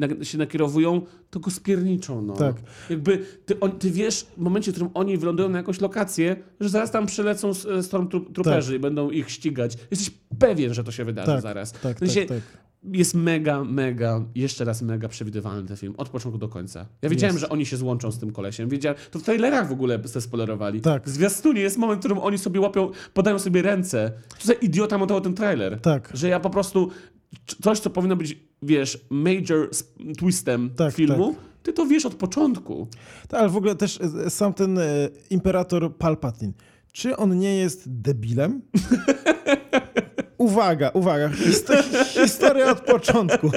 Thor 0.00 0.26
się 0.26 0.38
nakierowują, 0.38 1.02
to 1.30 1.40
go 1.40 1.50
spierniczą. 1.50 2.22
No. 2.22 2.32
Tak. 2.32 2.56
Jakby 2.90 3.18
ty, 3.46 3.60
on, 3.60 3.72
ty 3.72 3.90
wiesz 3.90 4.26
w 4.36 4.40
momencie, 4.40 4.70
w 4.70 4.74
którym 4.74 4.90
oni 4.94 5.18
wylądują 5.18 5.48
na 5.48 5.58
jakąś 5.58 5.80
lokację, 5.80 6.36
że 6.60 6.68
zaraz 6.68 6.90
tam 6.90 7.06
przylecą 7.06 7.50
e, 7.50 7.82
stormtrooperzy 7.82 8.72
tak. 8.72 8.76
i 8.76 8.78
będą 8.78 9.10
ich 9.10 9.30
ścigać. 9.30 9.78
Jesteś 9.90 10.10
pewien, 10.38 10.74
że 10.74 10.84
to 10.84 10.92
się 10.92 11.04
wydarzy 11.04 11.32
tak, 11.32 11.42
zaraz. 11.42 11.72
Tak, 11.72 11.96
w 11.96 11.98
sensie, 11.98 12.20
tak, 12.20 12.28
tak. 12.28 12.62
Jest 12.92 13.14
mega, 13.14 13.64
mega, 13.64 14.24
jeszcze 14.34 14.64
raz 14.64 14.82
mega 14.82 15.08
przewidywalny 15.08 15.68
ten 15.68 15.76
film, 15.76 15.94
od 15.96 16.08
początku 16.08 16.38
do 16.38 16.48
końca. 16.48 16.86
Ja 17.02 17.08
wiedziałem, 17.08 17.34
jest. 17.34 17.40
że 17.40 17.48
oni 17.48 17.66
się 17.66 17.76
złączą 17.76 18.10
z 18.10 18.18
tym 18.18 18.32
kolesiem. 18.32 18.68
Wiedziałem, 18.68 18.98
to 19.10 19.18
w 19.18 19.22
trailerach 19.22 19.68
w 19.68 19.72
ogóle 19.72 20.00
spoilerowali. 20.20 20.80
Tak. 20.80 21.06
W 21.06 21.08
zwiastunie 21.08 21.60
jest 21.60 21.78
moment, 21.78 21.98
w 21.98 22.00
którym 22.00 22.18
oni 22.18 22.38
sobie 22.38 22.60
łapią, 22.60 22.90
podają 23.14 23.38
sobie 23.38 23.62
ręce. 23.62 24.12
Co 24.38 24.46
za 24.46 24.52
idiota 24.52 24.98
montował 24.98 25.20
ten 25.20 25.34
trailer. 25.34 25.80
Tak. 25.80 26.10
Że 26.14 26.28
ja 26.28 26.40
po 26.40 26.50
prostu 26.50 26.90
coś, 27.62 27.80
co 27.80 27.90
powinno 27.90 28.16
być, 28.16 28.38
wiesz, 28.62 28.98
major 29.10 29.68
twistem 30.18 30.70
tak, 30.76 30.94
filmu, 30.94 31.34
tak. 31.34 31.42
ty 31.62 31.72
to 31.72 31.86
wiesz 31.86 32.06
od 32.06 32.14
początku. 32.14 32.88
Tak, 33.28 33.40
ale 33.40 33.48
w 33.48 33.56
ogóle 33.56 33.74
też 33.74 34.00
e, 34.26 34.30
sam 34.30 34.54
ten 34.54 34.78
e, 34.78 34.84
imperator 35.30 35.96
Palpatine, 35.96 36.52
czy 36.92 37.16
on 37.16 37.38
nie 37.38 37.56
jest 37.56 37.82
debilem? 37.86 38.60
uwaga, 40.42 40.90
uwaga, 40.94 41.30
historia 42.24 42.70
od 42.70 42.80
początku. 42.80 43.50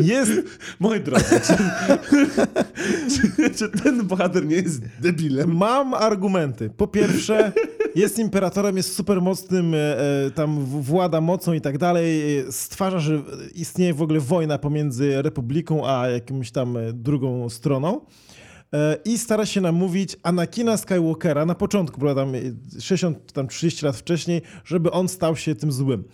Jest... 0.00 0.32
Moi 0.80 1.00
drodzy, 1.00 1.40
czy, 1.46 1.56
czy, 3.10 3.50
czy, 3.50 3.68
ten 3.82 4.06
bohater 4.06 4.46
nie 4.46 4.56
jest 4.56 4.82
debilem? 5.00 5.56
Mam 5.56 5.94
argumenty. 5.94 6.70
Po 6.76 6.86
pierwsze, 6.86 7.52
jest 7.94 8.18
imperatorem, 8.18 8.76
jest 8.76 8.94
supermocnym, 8.94 9.74
e, 9.74 9.78
e, 9.78 10.30
tam 10.30 10.64
włada 10.64 11.20
mocą 11.20 11.52
i 11.52 11.60
tak 11.60 11.78
dalej. 11.78 12.22
Stwarza, 12.50 12.98
że 12.98 13.22
istnieje 13.54 13.94
w 13.94 14.02
ogóle 14.02 14.20
wojna 14.20 14.58
pomiędzy 14.58 15.22
Republiką 15.22 15.88
a 15.88 16.08
jakimś 16.08 16.50
tam 16.50 16.76
e, 16.76 16.92
drugą 16.92 17.48
stroną. 17.48 18.00
I 19.04 19.18
stara 19.18 19.46
się 19.46 19.60
namówić 19.60 20.16
Anakina 20.22 20.76
Skywalkera 20.76 21.46
na 21.46 21.54
początku, 21.54 22.00
prawda, 22.00 22.22
tam 22.22 22.32
60, 22.80 23.32
tam 23.32 23.48
30 23.48 23.86
lat 23.86 23.96
wcześniej, 23.96 24.42
żeby 24.64 24.90
on 24.90 25.08
stał 25.08 25.36
się 25.36 25.54
tym 25.54 25.72
złym. 25.72 26.04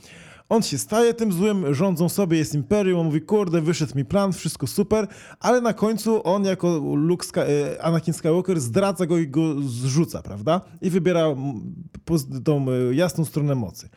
On 0.51 0.63
się 0.63 0.79
staje 0.79 1.15
tym 1.15 1.33
złym, 1.33 1.75
rządzą 1.75 2.09
sobie, 2.09 2.39
jest 2.39 2.55
imperium, 2.55 3.01
on 3.01 3.07
mówi, 3.07 3.21
kurde, 3.21 3.61
wyszedł 3.61 3.97
mi 3.97 4.05
plan, 4.05 4.33
wszystko 4.33 4.67
super, 4.67 5.07
ale 5.41 5.61
na 5.61 5.73
końcu 5.73 6.27
on 6.29 6.45
jako 6.45 6.79
Luke 6.97 7.27
e, 7.37 7.83
Anakin 7.83 8.15
Skywalker 8.15 8.61
zdradza 8.61 9.07
go 9.07 9.19
i 9.19 9.29
go 9.29 9.55
zrzuca, 9.63 10.23
prawda? 10.23 10.61
I 10.81 10.91
wybiera 10.91 11.27
tą 12.45 12.67
e, 12.71 12.95
jasną 12.95 13.25
stronę 13.25 13.55
mocy. 13.55 13.89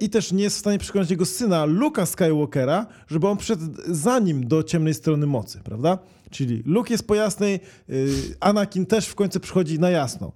I 0.00 0.10
też 0.10 0.32
nie 0.32 0.42
jest 0.42 0.56
w 0.56 0.60
stanie 0.60 0.78
przekonać 0.78 1.10
jego 1.10 1.24
syna, 1.24 1.64
Luka 1.64 2.06
Skywalkera, 2.06 2.86
żeby 3.08 3.28
on 3.28 3.36
przyszedł 3.36 3.64
za 3.88 4.18
nim 4.18 4.48
do 4.48 4.62
ciemnej 4.62 4.94
strony 4.94 5.26
mocy, 5.26 5.60
prawda? 5.64 5.98
Czyli 6.30 6.62
Luke 6.66 6.94
jest 6.94 7.06
po 7.06 7.14
jasnej, 7.14 7.60
Anakin 8.40 8.86
też 8.86 9.06
w 9.06 9.14
końcu 9.14 9.40
przychodzi 9.40 9.78
na 9.78 9.90
jasną. 9.90 10.32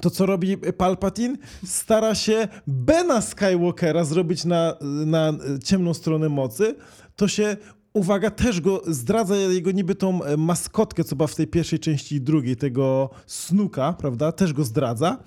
To, 0.00 0.10
co 0.10 0.26
robi 0.26 0.56
Palpatine, 0.56 1.36
stara 1.66 2.14
się 2.14 2.48
Bena 2.66 3.20
Skywalkera 3.20 4.04
zrobić 4.04 4.44
na, 4.44 4.76
na 5.06 5.32
ciemną 5.64 5.94
stronę 5.94 6.28
mocy, 6.28 6.74
to 7.16 7.28
się 7.28 7.56
uwaga, 7.92 8.30
też 8.30 8.60
go 8.60 8.82
zdradza 8.86 9.36
jego 9.36 9.70
niby 9.70 9.94
tą 9.94 10.20
maskotkę, 10.38 11.04
co 11.04 11.16
była 11.16 11.26
w 11.26 11.34
tej 11.34 11.46
pierwszej 11.46 11.78
części 11.78 12.14
i 12.14 12.20
drugiej, 12.20 12.56
tego 12.56 13.10
snuka, 13.26 13.92
prawda? 13.92 14.32
Też 14.32 14.52
go 14.52 14.64
zdradza. 14.64 15.18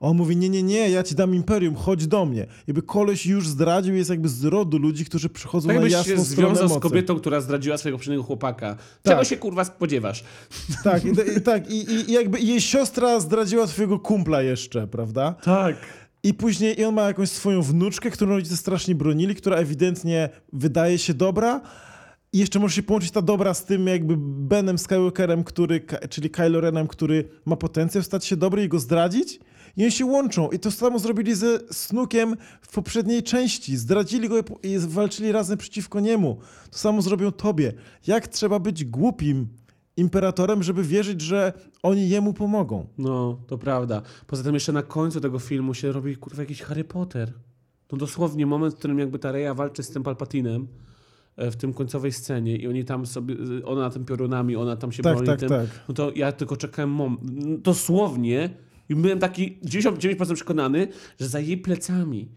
On 0.00 0.16
mówi, 0.16 0.36
nie, 0.36 0.48
nie, 0.48 0.62
nie, 0.62 0.90
ja 0.90 1.02
ci 1.02 1.14
dam 1.14 1.34
imperium, 1.34 1.74
chodź 1.74 2.06
do 2.06 2.24
mnie. 2.26 2.46
Jakby 2.66 2.82
koleś 2.82 3.26
już 3.26 3.48
zdradził, 3.48 3.94
jest 3.94 4.10
jakby 4.10 4.28
z 4.28 4.44
rodu 4.44 4.78
ludzi, 4.78 5.04
którzy 5.04 5.28
przychodzą 5.28 5.68
tak 5.68 5.80
na 5.80 5.88
jasną 5.88 6.16
się 6.16 6.22
związał 6.22 6.68
z 6.68 6.78
kobietą, 6.78 7.16
która 7.16 7.40
zdradziła 7.40 7.78
swojego 7.78 7.98
poprzedniego 7.98 8.22
chłopaka. 8.22 8.74
Tak. 8.74 8.84
Czego 9.02 9.24
się 9.24 9.36
kurwa 9.36 9.64
spodziewasz? 9.64 10.24
Tak, 10.84 11.04
i, 11.04 11.08
i 11.36 11.40
tak, 11.40 11.70
i, 11.70 11.90
i 11.90 12.12
jakby 12.12 12.40
jej 12.40 12.60
siostra 12.60 13.20
zdradziła 13.20 13.66
twojego 13.66 13.98
kumpla 13.98 14.42
jeszcze, 14.42 14.86
prawda? 14.86 15.34
Tak. 15.44 15.76
I 16.22 16.34
później 16.34 16.80
i 16.80 16.84
on 16.84 16.94
ma 16.94 17.02
jakąś 17.02 17.30
swoją 17.30 17.62
wnuczkę, 17.62 18.10
którą 18.10 18.30
rodzice 18.30 18.56
strasznie 18.56 18.94
bronili, 18.94 19.34
która 19.34 19.56
ewidentnie 19.56 20.28
wydaje 20.52 20.98
się 20.98 21.14
dobra, 21.14 21.60
i 22.32 22.38
jeszcze 22.38 22.58
może 22.58 22.74
się 22.74 22.82
połączyć 22.82 23.10
ta 23.10 23.22
dobra 23.22 23.54
z 23.54 23.64
tym 23.64 23.86
jakby 23.86 24.14
Benem 24.18 24.78
Skywalkerem, 24.78 25.44
który, 25.44 25.86
czyli 26.10 26.30
Kylo 26.30 26.60
Renem, 26.60 26.86
który 26.86 27.28
ma 27.44 27.56
potencjał 27.56 28.04
stać 28.04 28.24
się 28.24 28.36
dobry 28.36 28.64
i 28.64 28.68
go 28.68 28.78
zdradzić. 28.78 29.40
I 29.76 29.82
oni 29.82 29.92
się 29.92 30.06
łączą. 30.06 30.50
I 30.50 30.58
to 30.58 30.70
samo 30.70 30.98
zrobili 30.98 31.34
ze 31.34 31.58
Snookiem 31.70 32.36
w 32.60 32.74
poprzedniej 32.74 33.22
części. 33.22 33.76
Zdradzili 33.76 34.28
go 34.28 34.36
i 34.62 34.78
walczyli 34.78 35.32
razem 35.32 35.58
przeciwko 35.58 36.00
niemu. 36.00 36.38
To 36.70 36.78
samo 36.78 37.02
zrobią 37.02 37.32
tobie. 37.32 37.72
Jak 38.06 38.28
trzeba 38.28 38.58
być 38.58 38.84
głupim 38.84 39.48
imperatorem, 39.96 40.62
żeby 40.62 40.82
wierzyć, 40.82 41.20
że 41.20 41.52
oni 41.82 42.08
jemu 42.08 42.32
pomogą. 42.34 42.86
No, 42.98 43.38
to 43.46 43.58
prawda. 43.58 44.02
Poza 44.26 44.42
tym 44.42 44.54
jeszcze 44.54 44.72
na 44.72 44.82
końcu 44.82 45.20
tego 45.20 45.38
filmu 45.38 45.74
się 45.74 45.92
robi 45.92 46.16
kurwa 46.16 46.42
jakiś 46.42 46.62
Harry 46.62 46.84
Potter. 46.84 47.32
No 47.92 47.98
dosłownie 47.98 48.46
moment, 48.46 48.74
w 48.74 48.78
którym 48.78 48.98
jakby 48.98 49.18
ta 49.18 49.32
Reja 49.32 49.54
walczy 49.54 49.82
z 49.82 49.90
tym 49.90 50.02
Palpatinem 50.02 50.66
e, 51.36 51.50
w 51.50 51.56
tym 51.56 51.72
końcowej 51.74 52.12
scenie 52.12 52.56
i 52.56 52.68
oni 52.68 52.84
tam 52.84 53.06
sobie, 53.06 53.34
e, 53.62 53.64
ona 53.66 53.90
tym 53.90 54.04
piorunami, 54.04 54.56
ona 54.56 54.76
tam 54.76 54.92
się 54.92 55.02
Tak, 55.02 55.12
broni 55.14 55.26
tak, 55.26 55.40
tym. 55.40 55.48
tak. 55.48 55.66
No 55.88 55.94
to 55.94 56.12
ja 56.14 56.32
tylko 56.32 56.56
czekałem 56.56 56.90
mom. 56.90 57.18
Dosłownie 57.62 58.50
i 58.88 58.94
byłem 58.94 59.18
taki 59.18 59.58
99% 59.64 60.34
przekonany, 60.34 60.88
że 61.20 61.28
za 61.28 61.40
jej 61.40 61.58
plecami 61.58 62.28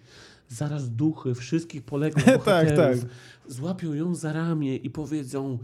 zaraz 0.50 0.90
duchy 0.90 1.36
wszystkich 1.36 1.84
poległych 1.84 2.26
Tak, 2.26 2.38
bohaterów 2.38 3.02
tak. 3.02 3.10
złapią 3.48 3.94
ją 3.94 4.16
za 4.16 4.34
ramię 4.34 4.76
i 4.76 4.90
powiedzą 4.90 5.58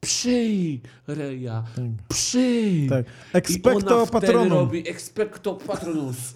Przyj, 0.00 0.80
Reja, 1.06 1.64
przyj. 2.08 2.88
Tak. 2.88 3.06
I 3.06 3.10
Expecto 3.32 3.96
ona 3.96 4.06
wtedy 4.06 4.26
patronum. 4.26 4.52
robi 4.52 4.88
expecto 4.88 5.54
patronus. 5.54 6.16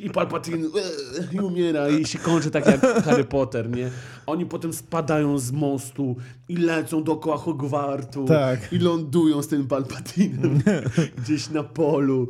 I 0.00 0.10
Palpatine 0.10 0.66
e, 0.66 1.34
i 1.34 1.40
umiera 1.40 1.88
i 1.88 2.04
się 2.04 2.18
kończy 2.18 2.50
tak 2.50 2.66
jak 2.66 2.80
Harry 3.04 3.24
Potter, 3.24 3.70
nie? 3.70 3.90
Oni 4.26 4.46
potem 4.46 4.72
spadają 4.72 5.38
z 5.38 5.52
mostu 5.52 6.16
i 6.48 6.56
lecą 6.56 7.04
dookoła 7.04 7.36
Hogwartu 7.36 8.24
Tak. 8.24 8.72
i 8.72 8.78
lądują 8.78 9.42
z 9.42 9.48
tym 9.48 9.66
Palpatinem 9.66 10.60
gdzieś 11.24 11.50
na 11.50 11.62
polu. 11.62 12.28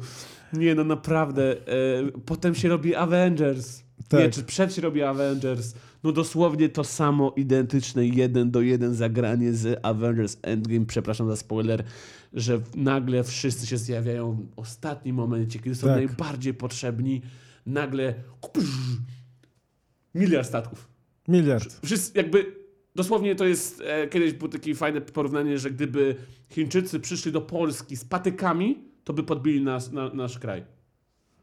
Nie 0.52 0.74
no, 0.74 0.84
naprawdę. 0.84 1.52
E, 1.52 1.56
potem 2.26 2.54
się 2.54 2.68
robi 2.68 2.94
Avengers. 2.94 3.82
Tak. 4.08 4.20
Nie, 4.20 4.30
czy 4.30 4.42
przed 4.42 4.74
się 4.74 4.82
robi 4.82 5.02
Avengers. 5.02 5.74
No 6.04 6.12
dosłownie 6.12 6.68
to 6.68 6.84
samo, 6.84 7.32
identyczne, 7.36 8.06
jeden 8.06 8.50
do 8.50 8.60
jeden 8.60 8.94
zagranie 8.94 9.52
z 9.52 9.78
Avengers 9.82 10.36
Endgame. 10.42 10.86
Przepraszam 10.86 11.28
za 11.28 11.36
spoiler, 11.36 11.84
że 12.32 12.60
nagle 12.76 13.24
wszyscy 13.24 13.66
się 13.66 13.78
zjawiają 13.78 14.32
w 14.32 14.58
ostatnim 14.58 15.16
momencie, 15.16 15.58
kiedy 15.58 15.74
są 15.76 15.86
Tak. 15.86 15.96
najbardziej 15.96 16.54
potrzebni. 16.54 17.22
Nagle 17.66 18.14
miliard 20.14 20.46
statków. 20.48 20.88
Miliard. 21.28 21.80
Wszyscy 21.84 22.18
jakby 22.18 22.54
dosłownie 22.94 23.34
to 23.36 23.44
jest, 23.44 23.82
e, 23.86 24.08
kiedyś 24.08 24.32
było 24.32 24.50
takie 24.50 24.74
fajne 24.74 25.00
porównanie, 25.00 25.58
że 25.58 25.70
gdyby 25.70 26.16
Chińczycy 26.48 27.00
przyszli 27.00 27.32
do 27.32 27.40
Polski 27.40 27.96
z 27.96 28.04
patykami, 28.04 28.78
to 29.04 29.12
by 29.12 29.22
podbili 29.22 29.60
nas, 29.60 29.92
na, 29.92 30.14
nasz 30.14 30.38
kraj. 30.38 30.64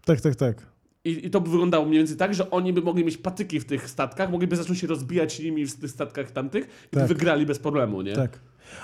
Tak, 0.05 0.21
tak, 0.21 0.35
tak. 0.35 0.65
I, 1.05 1.25
I 1.25 1.29
to 1.29 1.41
by 1.41 1.49
wyglądało 1.49 1.85
mniej 1.85 1.99
więcej 1.99 2.17
tak, 2.17 2.33
że 2.33 2.51
oni 2.51 2.73
by 2.73 2.81
mogli 2.81 3.05
mieć 3.05 3.17
patyki 3.17 3.59
w 3.59 3.65
tych 3.65 3.89
statkach, 3.89 4.31
mogliby 4.31 4.55
zacząć 4.55 4.79
się 4.79 4.87
rozbijać 4.87 5.39
nimi 5.39 5.65
w 5.65 5.79
tych 5.79 5.91
statkach 5.91 6.31
tamtych 6.31 6.65
i 6.65 6.95
by 6.95 6.99
Tak. 6.99 7.07
wygrali 7.07 7.45
bez 7.45 7.59
problemu, 7.59 8.01
nie? 8.01 8.13
Tak. 8.13 8.39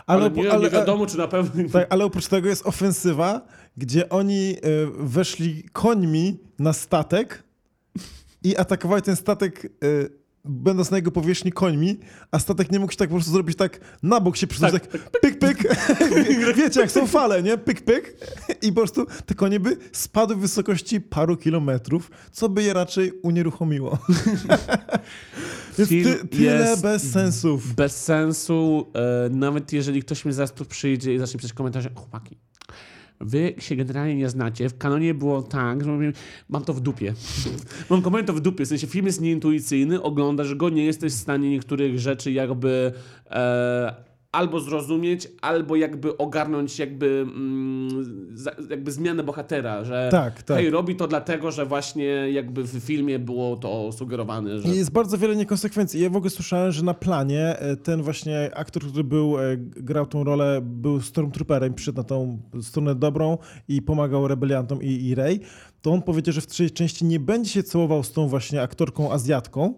Ale, 0.05 0.25
Ale, 0.25 0.31
nie, 0.31 0.51
ale, 0.51 0.63
nie 0.63 0.69
wiadomo, 0.69 1.05
czy 1.05 1.17
na 1.17 1.27
pewno... 1.27 1.69
tak, 1.69 1.87
ale 1.89 2.05
oprócz 2.05 2.27
tego 2.27 2.49
jest 2.49 2.67
ofensywa, 2.67 3.41
gdzie 3.77 4.09
oni 4.09 4.55
e, 4.55 4.57
weszli 4.97 5.63
końmi 5.73 6.39
na 6.59 6.73
statek 6.73 7.43
i 8.43 8.57
atakowali 8.57 9.01
ten 9.01 9.15
statek, 9.15 9.65
e, 9.65 9.69
będąc 10.45 10.91
na 10.91 10.97
jego 10.97 11.11
powierzchni 11.11 11.51
końmi, 11.51 11.99
a 12.31 12.39
statek 12.39 12.72
nie 12.72 12.80
mógł 12.80 12.91
się 12.91 12.97
tak 12.97 13.09
po 13.09 13.15
prostu 13.15 13.31
zrobić 13.31 13.57
tak 13.57 13.80
na 14.03 14.19
bok 14.19 14.38
się 14.38 14.47
przesunąć, 14.47 14.73
Tak, 14.73 14.88
tak, 14.91 15.19
pyk, 15.22 15.39
pyk. 15.39 15.77
Wiecie, 16.57 16.80
jak 16.81 16.91
są 16.91 17.07
fale, 17.07 17.43
nie? 17.43 17.57
Pyk, 17.57 17.81
pyk. 17.81 18.17
I 18.61 18.67
po 18.67 18.76
prostu 18.76 19.05
te 19.26 19.35
konie 19.35 19.59
by 19.59 19.77
spadły 19.91 20.35
w 20.35 20.39
wysokości 20.39 21.01
paru 21.01 21.38
kilometrów, 21.38 22.11
co 22.31 22.49
by 22.49 22.63
je 22.63 22.73
raczej 22.73 23.11
unieruchomiło. 23.11 23.97
Film 25.88 26.03
ty, 26.03 26.27
tyle 26.27 26.69
jest 26.69 26.81
bez 26.81 27.11
sensów. 27.11 27.73
Bez 27.73 28.03
sensu, 28.03 28.88
e, 28.93 29.30
nawet 29.30 29.73
jeżeli 29.73 30.01
ktoś 30.01 30.26
mi 30.26 30.34
zaraz 30.34 30.53
tu 30.53 30.65
przyjdzie 30.65 31.15
i 31.15 31.19
zacznie 31.19 31.38
pisać 31.38 31.53
komentarze, 31.53 31.89
chłopaki, 31.95 32.38
wy 33.19 33.53
się 33.59 33.75
generalnie 33.75 34.15
nie 34.15 34.29
znacie. 34.29 34.69
W 34.69 34.77
kanonie 34.77 35.13
było 35.13 35.41
tak, 35.41 35.83
że 35.83 35.91
mówię, 35.91 36.11
mam 36.49 36.65
to 36.65 36.73
w 36.73 36.79
dupie. 36.79 37.13
mam 37.89 38.01
komentarz 38.01 38.27
to 38.27 38.33
w 38.33 38.41
dupie, 38.41 38.65
w 38.65 38.67
sensie 38.67 38.87
film 38.87 39.05
jest 39.05 39.21
nieintuicyjny, 39.21 40.01
oglądasz 40.01 40.55
go, 40.55 40.69
nie 40.69 40.85
jesteś 40.85 41.13
w 41.13 41.15
stanie 41.15 41.49
niektórych 41.49 41.99
rzeczy 41.99 42.31
jakby 42.31 42.91
e, 43.31 43.95
albo 44.35 44.59
zrozumieć, 44.59 45.27
albo 45.41 45.75
jakby 45.75 46.17
ogarnąć 46.17 46.79
jakby, 46.79 47.25
mm, 47.27 48.35
jakby 48.69 48.91
zmianę 48.91 49.23
bohatera, 49.23 49.83
że 49.83 50.09
Tak, 50.11 50.43
tak. 50.43 50.57
hej, 50.57 50.69
robi 50.69 50.95
to 50.95 51.07
dlatego, 51.07 51.51
że 51.51 51.65
właśnie 51.65 52.05
jakby 52.31 52.63
w 52.63 52.79
filmie 52.79 53.19
było 53.19 53.55
to 53.55 53.91
sugerowane, 53.91 54.59
że 54.59 54.69
Jest 54.69 54.91
bardzo 54.91 55.17
wiele 55.17 55.35
niekonsekwencji. 55.35 56.01
Ja 56.01 56.09
w 56.09 56.15
ogóle 56.15 56.29
słyszałem, 56.29 56.71
że 56.71 56.83
na 56.83 56.93
planie 56.93 57.59
e, 57.59 57.75
ten 57.75 58.01
właśnie 58.01 58.51
aktor, 58.55 58.83
który 58.83 59.03
był, 59.03 59.39
e, 59.39 59.57
grał 59.57 60.05
tą 60.05 60.23
rolę, 60.23 60.61
był 60.63 61.01
Stormtrooperem, 61.01 61.73
przyszedł 61.73 61.97
na 61.97 62.03
tą 62.03 62.39
stronę 62.61 62.95
dobrą 62.95 63.37
i 63.67 63.81
pomagał 63.81 64.27
rebeliantom 64.27 64.83
i, 64.83 65.05
i 65.07 65.15
Rey, 65.15 65.39
to 65.81 65.91
on 65.91 66.01
powiedział, 66.01 66.33
że 66.33 66.41
w 66.41 66.47
trzeciej 66.47 66.71
części 66.71 67.05
nie 67.05 67.19
będzie 67.19 67.51
się 67.51 67.63
całował 67.63 68.03
z 68.03 68.11
tą 68.11 68.27
właśnie 68.27 68.61
aktorką 68.61 69.11
Azjatką, 69.11 69.73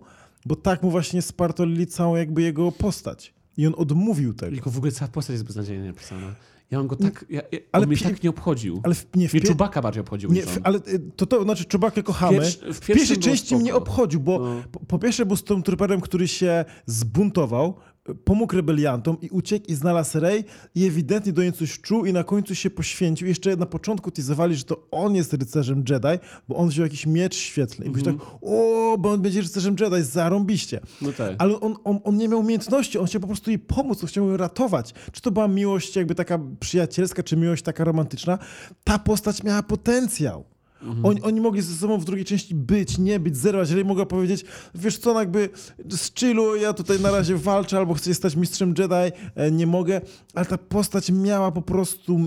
bo 0.46 0.56
tak 0.56 0.84
mu 0.84 0.92
właśnie 0.92 1.22
spartolili 1.22 1.88
całą 1.88 2.16
jakby 2.16 2.42
jego 2.42 2.72
postać. 2.72 3.37
I 3.58 3.68
on 3.68 3.74
odmówił 3.78 4.34
tego. 4.34 4.52
Tylko 4.52 4.72
w 4.72 4.78
ogóle 4.78 4.92
cała 4.92 5.12
postać 5.12 5.34
jest 5.34 5.46
beznadziejnie 5.46 5.86
napisana. 5.88 6.36
Ja 6.72 6.78
mam 6.78 6.88
go 6.88 6.96
tak, 6.96 7.26
ja, 7.30 7.42
ja, 7.52 7.60
Ale 7.72 7.84
on 7.84 7.90
mnie 7.90 7.98
tak 7.98 8.24
nie 8.24 8.30
obchodził. 8.30 8.82
Ale 8.84 8.96
w, 8.96 9.06
nie, 9.16 9.30
w, 9.30 9.34
Mnie 9.34 9.42
Czubaka 9.44 9.82
bardziej 9.82 10.02
obchodził 10.02 10.32
nie, 10.32 10.42
w, 10.44 10.58
on. 10.58 10.62
ale 10.64 10.78
y, 10.78 11.00
to, 11.16 11.26
to 11.26 11.44
znaczy 11.44 11.66
Czubakę 11.66 12.04
kochamy. 12.04 12.38
Pierwszy- 12.38 12.74
w 12.74 12.80
pierwszej 12.80 13.18
części 13.18 13.56
mnie 13.56 13.76
obchodził, 13.76 14.20
bo 14.20 14.40
No. 14.40 14.64
po, 14.72 14.80
po 14.80 15.00
pierwsze 15.00 15.26
był 15.26 15.36
Stormtrooperem, 15.38 16.02
który 16.02 16.28
się 16.28 16.66
zbuntował, 16.86 17.76
pomógł 18.16 18.56
rebeliantom 18.56 19.18
i 19.22 19.30
uciekł 19.30 19.66
i 19.68 19.76
znalazł 19.76 20.20
Rey 20.20 20.44
i 20.76 20.86
ewidentnie 20.86 21.34
do 21.34 21.42
niej 21.42 21.54
coś 21.54 21.80
czuł 21.80 22.06
i 22.06 22.14
na 22.14 22.24
końcu 22.24 22.56
się 22.56 22.70
poświęcił. 22.70 23.28
Jeszcze 23.28 23.56
na 23.56 23.66
początku 23.66 24.12
teasowali, 24.12 24.56
że 24.56 24.64
to 24.64 24.88
on 24.92 25.16
jest 25.16 25.34
rycerzem 25.34 25.84
Jedi, 25.90 26.26
bo 26.48 26.56
on 26.56 26.70
wziął 26.70 26.86
jakiś 26.86 27.06
miecz 27.06 27.36
świetlny. 27.36 27.86
I 27.86 27.90
mm 27.90 28.04
tak, 28.04 28.16
o, 28.42 28.98
bo 29.00 29.12
on 29.12 29.22
będzie 29.22 29.42
rycerzem 29.42 29.76
Jedi, 29.80 30.04
zarąbiście. 30.04 30.80
No 31.02 31.12
tak. 31.12 31.36
Ale 31.38 31.60
on, 31.60 31.76
on, 31.84 32.00
on 32.04 32.18
nie 32.18 32.28
miał 32.28 32.40
umiejętności, 32.40 32.98
on 32.98 33.06
chciał 33.06 33.22
po 33.22 33.28
prostu 33.28 33.50
jej 33.50 33.60
pomóc, 33.60 34.04
on 34.04 34.10
chciał 34.10 34.30
ją 34.30 34.38
ratować. 34.38 34.94
Czy 35.12 35.22
to 35.22 35.32
była 35.32 35.48
miłość 35.48 35.96
jakby 35.96 36.16
taka 36.16 36.40
przyjacielska, 36.60 37.24
czy 37.24 37.38
miłość 37.38 37.64
taka 37.64 37.84
romantyczna? 37.84 38.38
Ta 38.84 39.00
postać 39.00 39.44
miała 39.44 39.64
potencjał. 39.64 40.57
Oni, 41.04 41.22
oni 41.22 41.42
mogli 41.42 41.62
ze 41.62 41.76
sobą 41.76 41.98
w 41.98 42.06
drugiej 42.06 42.26
części 42.26 42.56
być, 42.56 42.98
nie 42.98 43.20
być, 43.20 43.38
zerwać. 43.38 43.70
Jeżeli 43.70 43.86
mogła 43.86 44.06
powiedzieć, 44.06 44.46
wiesz 44.76 44.98
co, 44.98 45.14
no 45.14 45.20
jakby 45.20 45.50
z 45.90 46.14
chillu, 46.14 46.56
ja 46.56 46.74
tutaj 46.74 47.00
na 47.00 47.12
razie 47.12 47.38
walczę, 47.38 47.78
albo 47.78 47.94
chcę 47.94 48.14
stać 48.14 48.36
mistrzem 48.36 48.74
Jedi, 48.78 49.18
e, 49.36 49.52
nie 49.52 49.68
mogę. 49.68 50.02
Ale 50.34 50.46
ta 50.46 50.58
postać 50.58 51.12
miała 51.12 51.52
po 51.52 51.62
prostu 51.62 52.20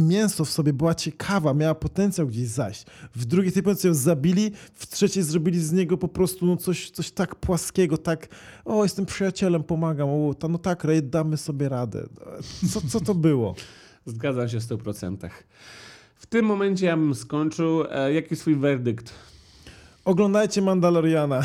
mięso 0.00 0.44
w 0.44 0.50
sobie, 0.50 0.72
była 0.72 0.94
ciekawa, 0.94 1.54
miała 1.54 1.74
potencjał 1.74 2.26
gdzieś 2.26 2.48
zaś. 2.48 2.84
W 3.14 3.24
drugiej 3.24 3.52
tej 3.52 3.62
ją 3.84 3.94
zabili, 3.94 4.50
w 4.74 4.86
trzeciej 4.86 5.22
zrobili 5.22 5.60
z 5.60 5.72
niego 5.72 5.98
po 5.98 6.08
prostu 6.08 6.46
no 6.46 6.56
coś, 6.56 6.90
coś 6.90 7.10
tak 7.10 7.34
płaskiego, 7.34 7.98
tak 7.98 8.28
o, 8.64 8.82
jestem 8.82 9.06
przyjacielem, 9.06 9.62
pomagam, 9.62 10.08
o, 10.08 10.34
ta, 10.34 10.48
no 10.48 10.58
tak, 10.58 10.84
Ray, 10.84 11.02
damy 11.02 11.36
sobie 11.36 11.68
radę. 11.68 12.06
Co, 12.72 12.80
co 12.80 13.00
to 13.00 13.14
było? 13.14 13.54
Zgadzam 14.06 14.48
się 14.48 14.60
w 14.60 14.62
100%. 14.62 15.28
W 16.18 16.26
tym 16.26 16.44
momencie 16.44 16.86
ja 16.86 16.96
bym 16.96 17.14
skończył. 17.14 17.84
E, 17.90 18.12
jaki 18.12 18.36
swój 18.36 18.56
werdykt? 18.56 19.14
Oglądajcie 20.04 20.62
Mandaloriana. 20.62 21.42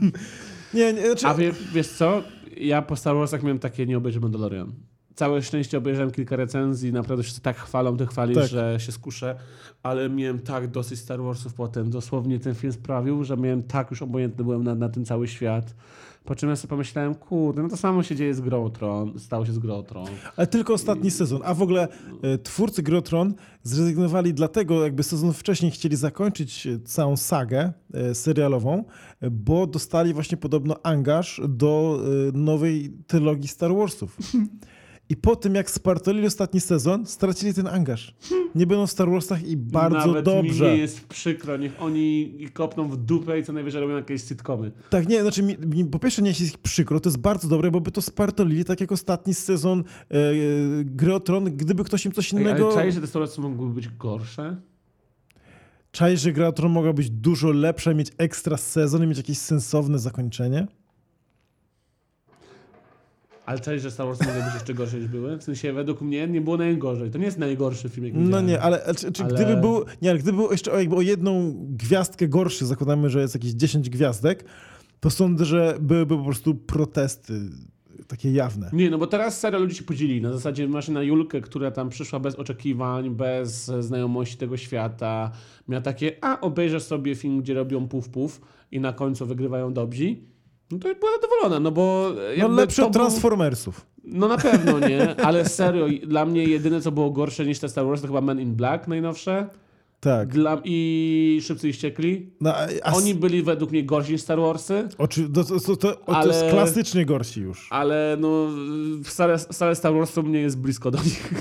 nie, 0.74 0.92
nie, 0.92 1.06
znaczy, 1.06 1.26
A 1.26 1.34
wie, 1.34 1.52
wiesz 1.72 1.88
co? 1.88 2.22
Ja 2.56 2.82
po 2.82 2.96
Star 2.96 3.16
Warsach 3.16 3.42
miałem 3.42 3.58
takie, 3.58 3.86
nie 3.86 3.96
obejrzę 3.96 4.20
Mandalorian. 4.20 4.72
Całe 5.18 5.42
szczęście 5.42 5.78
obejrzałem 5.78 6.10
kilka 6.10 6.36
recenzji, 6.36 6.92
naprawdę 6.92 7.22
wszyscy 7.22 7.40
tak 7.40 7.56
chwalą, 7.56 7.96
ty 7.96 8.06
chwalisz, 8.06 8.36
Tak. 8.38 8.46
że 8.46 8.76
się 8.80 8.92
skuszę, 8.92 9.36
ale 9.82 10.10
miałem 10.10 10.38
tak 10.38 10.70
dosyć 10.70 10.98
Star 10.98 11.22
Warsów 11.22 11.54
potem. 11.54 11.90
Dosłownie 11.90 12.38
ten 12.38 12.54
film 12.54 12.72
sprawił, 12.72 13.24
że 13.24 13.36
miałem 13.36 13.62
tak 13.62 13.90
już 13.90 14.02
obojętny 14.02 14.44
byłem 14.44 14.64
na, 14.64 14.74
na 14.74 14.88
ten 14.88 15.04
cały 15.04 15.28
świat. 15.28 15.74
Po 16.24 16.34
czym 16.34 16.48
ja 16.48 16.56
sobie 16.56 16.68
pomyślałem, 16.70 17.14
kurde, 17.14 17.62
no 17.62 17.68
to 17.68 17.76
samo 17.76 18.02
się 18.02 18.16
dzieje 18.16 18.34
z 18.34 18.40
Grą 18.40 18.64
o 18.64 18.70
Tron, 18.70 19.18
stało 19.18 19.46
się 19.46 19.52
z 19.52 19.58
Grą 19.58 19.74
o 19.74 19.82
Tron. 19.82 20.06
Ale 20.36 20.46
tylko 20.46 20.74
ostatni 20.74 21.10
sezon. 21.10 21.40
A 21.44 21.54
w 21.54 21.62
ogóle 21.62 21.88
e, 22.22 22.38
twórcy 22.38 22.82
Grotron 22.82 23.34
zrezygnowali 23.62 24.34
dlatego, 24.34 24.84
jakby 24.84 25.02
sezon 25.02 25.32
wcześniej 25.32 25.70
chcieli 25.70 25.96
zakończyć 25.96 26.66
e, 26.66 26.78
całą 26.80 27.16
sagę 27.16 27.72
e, 27.94 28.14
serialową, 28.14 28.84
bo 29.30 29.66
dostali 29.66 30.14
właśnie 30.14 30.36
podobno 30.36 30.76
angaż 30.82 31.40
do 31.48 32.00
nowej 32.32 32.90
trylogii 33.06 33.48
Star 33.48 33.74
Warsów. 33.74 34.16
I 35.10 35.16
po 35.16 35.36
tym, 35.36 35.54
jak 35.54 35.70
spartolili 35.70 36.26
ostatni 36.26 36.60
sezon, 36.60 37.06
stracili 37.06 37.54
ten 37.54 37.66
angaż. 37.66 38.14
Nie 38.54 38.66
będą 38.66 38.86
w 38.86 38.90
Star 38.90 39.10
Warsach 39.10 39.46
i 39.46 39.56
bardzo 39.56 40.06
Nawet 40.06 40.24
dobrze. 40.24 40.64
mi 40.64 40.70
nie 40.70 40.76
jest 40.76 41.06
przykro, 41.06 41.56
niech 41.56 41.82
oni 41.82 42.38
kopną 42.52 42.88
w 42.88 42.96
dupę 42.96 43.38
i 43.38 43.44
co 43.44 43.52
najwyżej 43.52 43.80
robią 43.80 43.96
jakieś 43.96 44.22
sitcomy. 44.22 44.72
Tak, 44.90 45.08
nie, 45.08 45.22
znaczy 45.22 45.42
mi, 45.42 45.56
mi, 45.58 45.84
po 45.84 45.98
pierwsze 45.98 46.22
nie 46.22 46.28
jest 46.28 46.40
ich 46.40 46.58
przykro, 46.58 47.00
to 47.00 47.08
jest 47.08 47.18
bardzo 47.18 47.48
dobre, 47.48 47.70
bo 47.70 47.80
by 47.80 47.90
to 47.90 48.02
spartolili, 48.02 48.64
tak 48.64 48.80
jak 48.80 48.92
ostatni 48.92 49.34
sezon 49.34 49.84
e, 50.10 50.14
e, 50.14 50.34
Gry 50.84 51.14
o 51.14 51.20
Tron, 51.20 51.44
gdyby 51.44 51.84
ktoś 51.84 52.06
im 52.06 52.12
coś 52.12 52.34
Ej, 52.34 52.40
innego... 52.40 52.66
Ale 52.66 52.74
czaisz, 52.74 52.94
że 52.94 53.00
te 53.00 53.04
restauracje 53.04 53.42
mogłyby 53.42 53.74
być 53.74 53.88
gorsze? 53.88 54.56
Czaisz, 55.92 56.20
że 56.20 56.32
Gra 56.32 56.48
o 56.48 56.52
Tron 56.52 56.72
mogła 56.72 56.92
być 56.92 57.10
dużo 57.10 57.50
lepsza, 57.50 57.94
mieć 57.94 58.12
ekstra 58.18 58.56
sezon 58.56 59.04
i 59.04 59.06
mieć 59.06 59.18
jakieś 59.18 59.38
sensowne 59.38 59.98
zakończenie? 59.98 60.66
Ale 63.48 63.60
cześć, 63.60 63.82
że 63.82 63.90
Star 63.90 64.06
Wars 64.06 64.20
mogły 64.20 64.42
być 64.42 64.54
jeszcze 64.54 64.74
gorsze 64.74 64.98
niż 64.98 65.08
były. 65.08 65.36
W 65.36 65.42
sensie 65.42 65.72
według 65.72 66.00
mnie 66.00 66.28
nie 66.28 66.40
było 66.40 66.56
najgorzej. 66.56 67.10
To 67.10 67.18
nie 67.18 67.24
jest 67.24 67.38
najgorszy 67.38 67.88
film, 67.88 68.06
jaki 68.06 68.18
No 68.18 68.40
nie, 68.40 68.60
ale 68.60 68.94
czy, 68.96 69.12
czy 69.12 69.24
Ale- 69.24 69.34
gdyby 69.34 69.56
był, 69.56 69.84
nie, 70.02 70.10
ale 70.10 70.18
gdyby 70.18 70.38
był 70.38 70.50
jeszcze 70.50 70.72
o, 70.72 70.78
jakby 70.78 70.96
o 70.96 71.00
jedną 71.00 71.54
gwiazdkę 71.58 72.28
gorszy, 72.28 72.66
zakładamy, 72.66 73.10
że 73.10 73.20
jest 73.20 73.34
jakieś 73.34 73.50
10 73.52 73.90
gwiazdek, 73.90 74.44
to 75.00 75.10
sądzę, 75.10 75.44
że 75.44 75.78
byłyby 75.80 76.16
po 76.16 76.24
prostu 76.24 76.54
protesty 76.54 77.40
takie 78.08 78.32
jawne. 78.32 78.70
Nie, 78.72 78.90
no 78.90 78.98
bo 78.98 79.06
teraz 79.06 79.40
serio 79.40 79.58
ludzie 79.58 79.74
się 79.74 79.84
podzielili. 79.84 80.22
Na 80.22 80.32
zasadzie 80.32 80.68
masz 80.68 80.88
na 80.88 81.02
Julkę, 81.02 81.40
która 81.40 81.70
tam 81.70 81.88
przyszła 81.88 82.20
bez 82.20 82.34
oczekiwań, 82.34 83.10
bez 83.10 83.64
znajomości 83.80 84.36
tego 84.36 84.56
świata. 84.56 85.30
Miała 85.68 85.82
takie, 85.82 86.12
a 86.20 86.40
obejrzę 86.40 86.80
sobie 86.80 87.14
film, 87.14 87.40
gdzie 87.40 87.54
robią 87.54 87.88
puf 87.88 88.08
puf 88.08 88.40
i 88.72 88.80
na 88.80 88.92
końcu 88.92 89.26
wygrywają 89.26 89.72
dobrzy. 89.72 90.16
No 90.70 90.78
to 90.78 90.94
była 90.94 91.12
zadowolona, 91.12 91.60
no 91.60 91.72
bo 91.72 92.12
e, 92.36 92.38
No 92.38 92.48
lepsze 92.48 92.86
od 92.86 92.92
Transformersów. 92.92 93.86
No 94.04 94.28
na 94.28 94.38
pewno 94.38 94.78
nie, 94.88 95.16
ale 95.26 95.48
serio, 95.48 95.86
dla 96.06 96.26
mnie 96.26 96.44
jedyne 96.44 96.80
co 96.80 96.92
było 96.92 97.10
gorsze 97.10 97.46
niż 97.46 97.58
te 97.58 97.68
Star 97.68 97.86
Wars 97.86 98.00
to 98.00 98.06
chyba 98.06 98.20
Men 98.20 98.40
in 98.40 98.54
Black 98.54 98.88
najnowsze. 98.88 99.48
Tak. 100.00 100.28
Dla... 100.28 100.60
I 100.64 101.38
Szybcy 101.42 101.68
i 101.68 101.72
Ściekli. 101.72 102.30
No, 102.40 102.54
a, 102.82 102.92
Oni 102.92 103.14
byli 103.14 103.42
według 103.42 103.70
mnie 103.70 103.84
gorsi 103.84 104.12
niż 104.12 104.20
Star 104.20 104.38
Warsy. 104.38 104.88
Oczy, 104.98 105.28
to, 105.34 105.44
to, 105.44 105.76
to, 105.76 105.96
Ale- 106.06 106.28
jest 106.28 106.50
klasycznie 106.50 107.06
gorsi 107.06 107.40
już. 107.40 107.68
Ale 107.70 108.16
no, 108.20 108.46
wcale, 109.04 109.38
wcale 109.38 109.74
Star 109.74 109.94
Wars 109.94 110.12
to 110.12 110.22
mnie 110.22 110.40
jest 110.40 110.58
blisko 110.58 110.90
do 110.90 110.98
nich. 110.98 111.34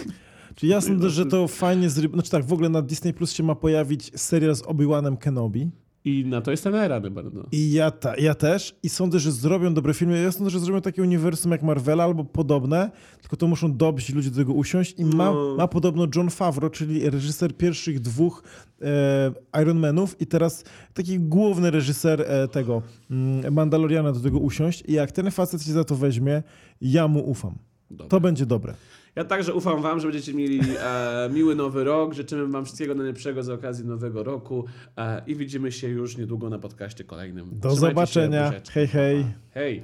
Czyli 0.56 0.72
ja 0.72 0.82
sądzę, 0.82 1.10
że 1.10 1.26
to 1.26 1.48
fajnie 1.48 1.90
zry... 1.90 2.10
Znaczy 2.10 2.32
tak, 2.32 2.46
w 2.46 2.54
ogóle 2.54 2.70
na 2.70 2.82
Disney 2.82 3.14
Plus 3.14 3.32
się 3.32 3.44
ma 3.44 3.56
pojawić 3.56 4.12
serial 4.20 4.56
z 4.56 4.62
Obi-Wanem 4.64 5.18
Kenobi. 5.18 5.70
I 6.06 6.26
na 6.26 6.42
to 6.42 6.52
jestem 6.52 6.76
rady 6.76 7.12
bardzo. 7.12 7.44
I 7.52 7.72
ja, 7.72 7.92
ta, 7.92 8.16
ja 8.18 8.36
też. 8.36 8.76
I 8.84 8.90
sądzę, 8.90 9.20
że 9.20 9.32
zrobią 9.32 9.74
dobre 9.74 9.94
filmy. 9.94 10.22
Ja 10.22 10.32
sądzę, 10.32 10.50
że 10.50 10.60
zrobią 10.60 10.82
takie 10.82 11.02
uniwersum 11.02 11.52
jak 11.52 11.64
Marvela 11.64 12.04
albo 12.04 12.24
podobne, 12.24 12.92
tylko 13.22 13.38
to 13.38 13.48
muszą 13.48 13.78
dobrzy 13.78 14.16
ludzie 14.16 14.30
do 14.30 14.36
tego 14.36 14.54
usiąść. 14.54 14.96
I 14.98 15.06
ma, 15.06 15.32
No. 15.32 15.56
ma 15.58 15.68
podobno 15.68 16.08
John 16.16 16.30
Favreau, 16.30 16.70
czyli 16.70 17.10
reżyser 17.10 17.58
pierwszych 17.58 18.00
dwóch 18.00 18.44
e, 18.82 19.62
Iron 19.62 19.80
Manów 19.80 20.22
i 20.22 20.26
teraz 20.28 20.64
taki 20.94 21.20
główny 21.20 21.72
reżyser 21.72 22.22
e, 22.22 22.48
tego 22.48 22.82
mm, 23.12 23.54
Mandaloriana 23.54 24.12
do 24.12 24.20
tego 24.20 24.40
usiąść. 24.40 24.84
I 24.88 24.94
jak 24.94 25.12
ten 25.12 25.32
facet 25.32 25.64
się 25.64 25.72
za 25.72 25.84
to 25.84 25.96
weźmie, 25.96 26.44
ja 26.82 27.08
mu 27.08 27.30
ufam. 27.30 27.56
Dobra. 27.92 28.08
To 28.08 28.20
będzie 28.20 28.46
dobre. 28.46 28.74
Ja 29.18 29.24
także 29.24 29.54
ufam 29.54 29.82
wam, 29.82 30.00
że 30.00 30.08
będziecie 30.08 30.34
mieli 30.34 30.60
e, 30.80 31.30
miły 31.34 31.56
nowy 31.56 31.84
rok. 31.84 32.14
Życzymy 32.14 32.48
wam 32.48 32.66
wszystkiego 32.66 32.96
najlepszego 32.96 33.44
z 33.44 33.50
okazji 33.50 33.86
nowego 33.86 34.24
roku 34.24 34.66
e, 34.98 35.22
i 35.28 35.36
widzimy 35.36 35.72
się 35.72 35.88
już 35.88 36.18
niedługo 36.18 36.50
na 36.50 36.60
podcaście 36.60 37.04
kolejnym. 37.04 37.50
Do 37.52 37.70
Trzymajcie 37.72 37.80
się, 37.80 37.90
zobaczenia. 37.90 38.46
buziaczki. 38.48 38.74
Hej, 38.74 38.88
hej. 38.88 39.26
Hej! 39.54 39.84